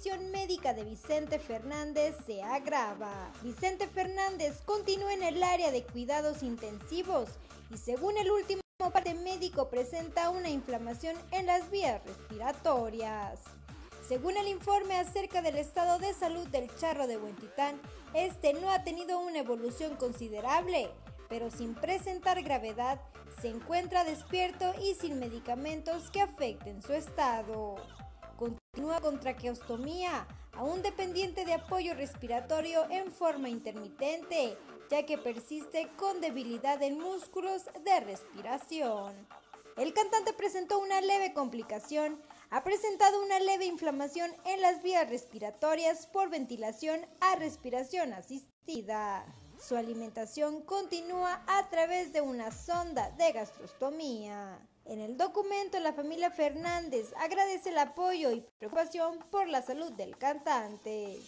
Condición 0.04 0.32
médica 0.32 0.74
de 0.74 0.84
Vicente 0.84 1.38
Fernández 1.38 2.14
se 2.26 2.42
agrava. 2.42 3.32
Vicente 3.42 3.86
Fernández 3.88 4.60
continúa 4.66 5.14
en 5.14 5.22
el 5.22 5.42
área 5.42 5.70
de 5.70 5.82
cuidados 5.82 6.42
intensivos 6.42 7.30
y 7.70 7.78
según 7.78 8.18
el 8.18 8.30
último 8.30 8.60
parte 8.92 9.14
médico 9.14 9.70
presenta 9.70 10.28
una 10.28 10.50
inflamación 10.50 11.16
en 11.30 11.46
las 11.46 11.70
vías 11.70 12.02
respiratorias. 12.04 13.40
Según 14.06 14.36
el 14.36 14.48
informe 14.48 14.98
acerca 14.98 15.40
del 15.40 15.56
estado 15.56 15.98
de 15.98 16.12
salud 16.12 16.46
del 16.48 16.68
charro 16.76 17.06
de 17.06 17.16
Huentitán, 17.16 17.80
este 18.12 18.52
no 18.52 18.70
ha 18.70 18.84
tenido 18.84 19.20
una 19.20 19.38
evolución 19.38 19.96
considerable, 19.96 20.90
pero 21.30 21.50
sin 21.50 21.74
presentar 21.74 22.42
gravedad, 22.42 23.00
se 23.40 23.48
encuentra 23.48 24.04
despierto 24.04 24.74
y 24.82 24.94
sin 24.96 25.18
medicamentos 25.18 26.10
que 26.10 26.20
afecten 26.20 26.82
su 26.82 26.92
estado. 26.92 27.76
Continúa 28.36 29.00
con 29.00 29.20
traqueostomía, 29.20 30.26
aún 30.52 30.82
dependiente 30.82 31.44
de 31.44 31.54
apoyo 31.54 31.94
respiratorio 31.94 32.88
en 32.90 33.10
forma 33.12 33.48
intermitente, 33.48 34.56
ya 34.90 35.06
que 35.06 35.18
persiste 35.18 35.88
con 35.96 36.20
debilidad 36.20 36.82
en 36.82 36.98
músculos 36.98 37.64
de 37.84 38.00
respiración. 38.00 39.14
El 39.76 39.92
cantante 39.92 40.32
presentó 40.32 40.78
una 40.78 41.00
leve 41.00 41.32
complicación, 41.32 42.20
ha 42.50 42.62
presentado 42.62 43.22
una 43.22 43.40
leve 43.40 43.64
inflamación 43.64 44.30
en 44.44 44.62
las 44.62 44.82
vías 44.82 45.08
respiratorias 45.08 46.06
por 46.06 46.30
ventilación 46.30 47.04
a 47.20 47.36
respiración 47.36 48.12
asistida. 48.12 49.26
Su 49.58 49.76
alimentación 49.76 50.62
continúa 50.62 51.42
a 51.46 51.68
través 51.70 52.12
de 52.12 52.20
una 52.20 52.52
sonda 52.52 53.10
de 53.18 53.32
gastrostomía. 53.32 54.60
En 54.86 55.00
el 55.00 55.16
documento, 55.16 55.80
la 55.80 55.94
familia 55.94 56.30
Fernández 56.30 57.14
agradece 57.16 57.70
el 57.70 57.78
apoyo 57.78 58.30
y 58.32 58.44
preocupación 58.58 59.18
por 59.30 59.48
la 59.48 59.62
salud 59.62 59.90
del 59.92 60.18
cantante. 60.18 61.20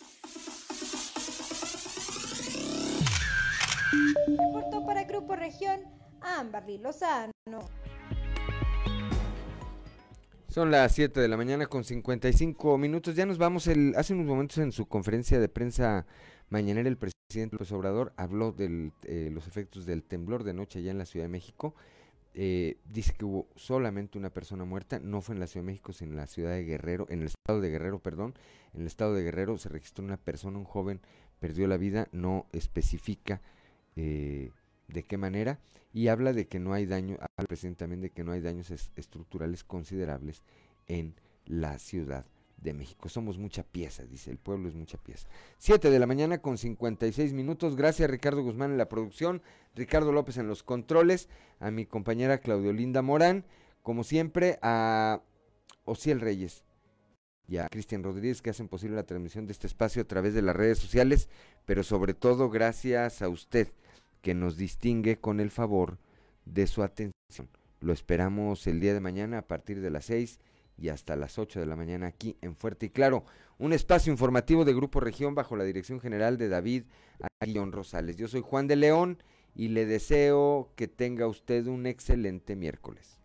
Reportó 4.27 4.85
para 4.85 5.05
Grupo 5.05 5.37
Región 5.37 5.81
Amberly 6.20 6.77
Lozano. 6.77 7.33
Son 10.49 10.70
las 10.70 10.93
7 10.93 11.19
de 11.19 11.28
la 11.28 11.39
mañana 11.39 11.66
con 11.66 11.83
55 11.83 12.77
minutos. 12.77 13.15
Ya 13.15 13.24
nos 13.24 13.39
vamos. 13.39 13.69
El, 13.69 13.95
hace 13.97 14.12
unos 14.12 14.27
momentos 14.27 14.59
en 14.59 14.70
su 14.70 14.87
conferencia 14.87 15.41
de 15.41 15.49
prensa 15.49 16.05
mañanera 16.51 16.91
el 16.91 16.99
presidente 16.99 17.55
López 17.57 17.73
Obrador 17.73 18.12
habló 18.19 18.53
de 18.53 18.93
eh, 19.05 19.31
los 19.33 19.47
efectos 19.49 19.87
del 19.87 20.03
temblor 20.03 20.45
de 20.45 20.53
noche 20.53 20.81
allá 20.81 20.91
en 20.91 20.99
la 20.99 21.07
Ciudad 21.07 21.24
de 21.24 21.31
México 21.31 21.74
eh, 22.38 22.76
dice 22.84 23.14
que 23.16 23.24
hubo 23.24 23.48
solamente 23.56 24.18
una 24.18 24.28
persona 24.28 24.66
muerta, 24.66 25.00
no 25.00 25.22
fue 25.22 25.34
en 25.34 25.40
la 25.40 25.46
Ciudad 25.46 25.64
de 25.64 25.72
México, 25.72 25.94
sino 25.94 26.10
en 26.10 26.18
la 26.18 26.26
ciudad 26.26 26.50
de 26.50 26.64
Guerrero, 26.64 27.06
en 27.08 27.20
el 27.20 27.28
estado 27.28 27.62
de 27.62 27.70
Guerrero, 27.70 27.98
perdón, 27.98 28.34
en 28.74 28.82
el 28.82 28.86
estado 28.86 29.14
de 29.14 29.22
Guerrero 29.22 29.56
se 29.56 29.70
registró 29.70 30.04
una 30.04 30.18
persona, 30.18 30.58
un 30.58 30.66
joven, 30.66 31.00
perdió 31.40 31.66
la 31.66 31.78
vida, 31.78 32.08
no 32.12 32.44
especifica 32.52 33.40
eh, 33.96 34.50
de 34.88 35.02
qué 35.02 35.16
manera, 35.16 35.60
y 35.94 36.08
habla 36.08 36.34
de 36.34 36.46
que 36.46 36.60
no 36.60 36.74
hay 36.74 36.84
daño, 36.84 37.16
habla 37.38 37.74
también 37.74 38.02
de 38.02 38.10
que 38.10 38.22
no 38.22 38.32
hay 38.32 38.42
daños 38.42 38.70
estructurales 38.70 39.64
considerables 39.64 40.42
en 40.88 41.14
la 41.46 41.78
ciudad 41.78 42.26
de 42.57 42.74
México. 42.74 43.09
Somos 43.09 43.39
mucha 43.39 43.62
pieza, 43.62 44.05
dice 44.05 44.31
el 44.31 44.39
pueblo 44.39 44.69
es 44.69 44.74
mucha 44.74 44.99
pieza. 44.99 45.28
Siete 45.59 45.91
de 45.91 45.99
la 45.99 46.07
mañana 46.07 46.39
con 46.39 46.59
56 46.59 47.33
minutos. 47.33 47.77
Gracias 47.77 48.11
Ricardo 48.11 48.43
Guzmán 48.43 48.73
en 48.73 48.78
la 48.78 48.89
producción, 48.89 49.43
Ricardo 49.74 50.12
López 50.12 50.39
en 50.39 50.49
los 50.49 50.62
controles, 50.62 51.28
a 51.61 51.70
mi 51.70 51.87
compañera 51.87 52.39
Claudio 52.39 52.73
Linda 52.73 53.03
Morán, 53.03 53.45
como 53.83 54.05
siempre 54.05 54.59
a 54.62 55.23
Ociel 55.85 56.20
Reyes 56.20 56.65
y 57.49 57.59
a 57.59 57.69
Cristian 57.69 58.03
Rodríguez 58.03 58.43
que 58.43 58.51
hacen 58.51 58.69
posible 58.69 58.97
la 58.97 59.07
transmisión 59.07 59.47
de 59.47 59.53
este 59.53 59.66
espacio 59.66 60.03
a 60.03 60.07
través 60.07 60.35
de 60.35 60.43
las 60.43 60.57
redes 60.57 60.78
sociales, 60.78 61.28
pero 61.65 61.83
sobre 61.83 62.15
todo 62.15 62.51
gracias 62.51 63.23
a 63.23 63.28
usted 63.28 63.69
que 64.23 64.35
nos 64.35 64.57
distingue 64.57 65.19
con 65.19 65.39
el 65.39 65.51
favor 65.51 65.99
de 66.45 66.66
su 66.66 66.83
atención. 66.83 67.12
Lo 67.81 67.93
esperamos 67.93 68.66
el 68.66 68.81
día 68.81 68.95
de 68.95 69.01
mañana 69.01 69.39
a 69.39 69.47
partir 69.47 69.81
de 69.81 69.91
las 69.91 70.07
6 70.07 70.41
y 70.78 70.89
hasta 70.89 71.16
las 71.16 71.39
8 71.39 71.61
de 71.61 71.66
la 71.66 71.77
mañana 71.77 72.07
aquí 72.07 72.36
en 72.43 72.57
Fuerte 72.57 72.86
y 72.86 72.90
Claro. 72.90 73.24
Un 73.59 73.73
espacio 73.73 74.12
informativo 74.12 74.65
de 74.65 74.74
Grupo 74.74 75.01
Región 75.01 75.35
bajo 75.35 75.57
la 75.57 75.65
dirección 75.65 76.01
general 76.01 76.36
de 76.36 76.48
David 76.48 76.85
Aguillón 77.40 77.73
Rosales. 77.73 78.16
Yo 78.16 78.28
soy 78.28 78.43
Juan 78.43 78.66
de 78.66 78.77
León 78.77 79.23
y 79.55 79.69
le 79.69 79.86
deseo 79.86 80.70
que 80.77 80.89
tenga 80.89 81.27
usted 81.27 81.66
un 81.66 81.86
excelente 81.86 82.55
miércoles. 82.57 83.15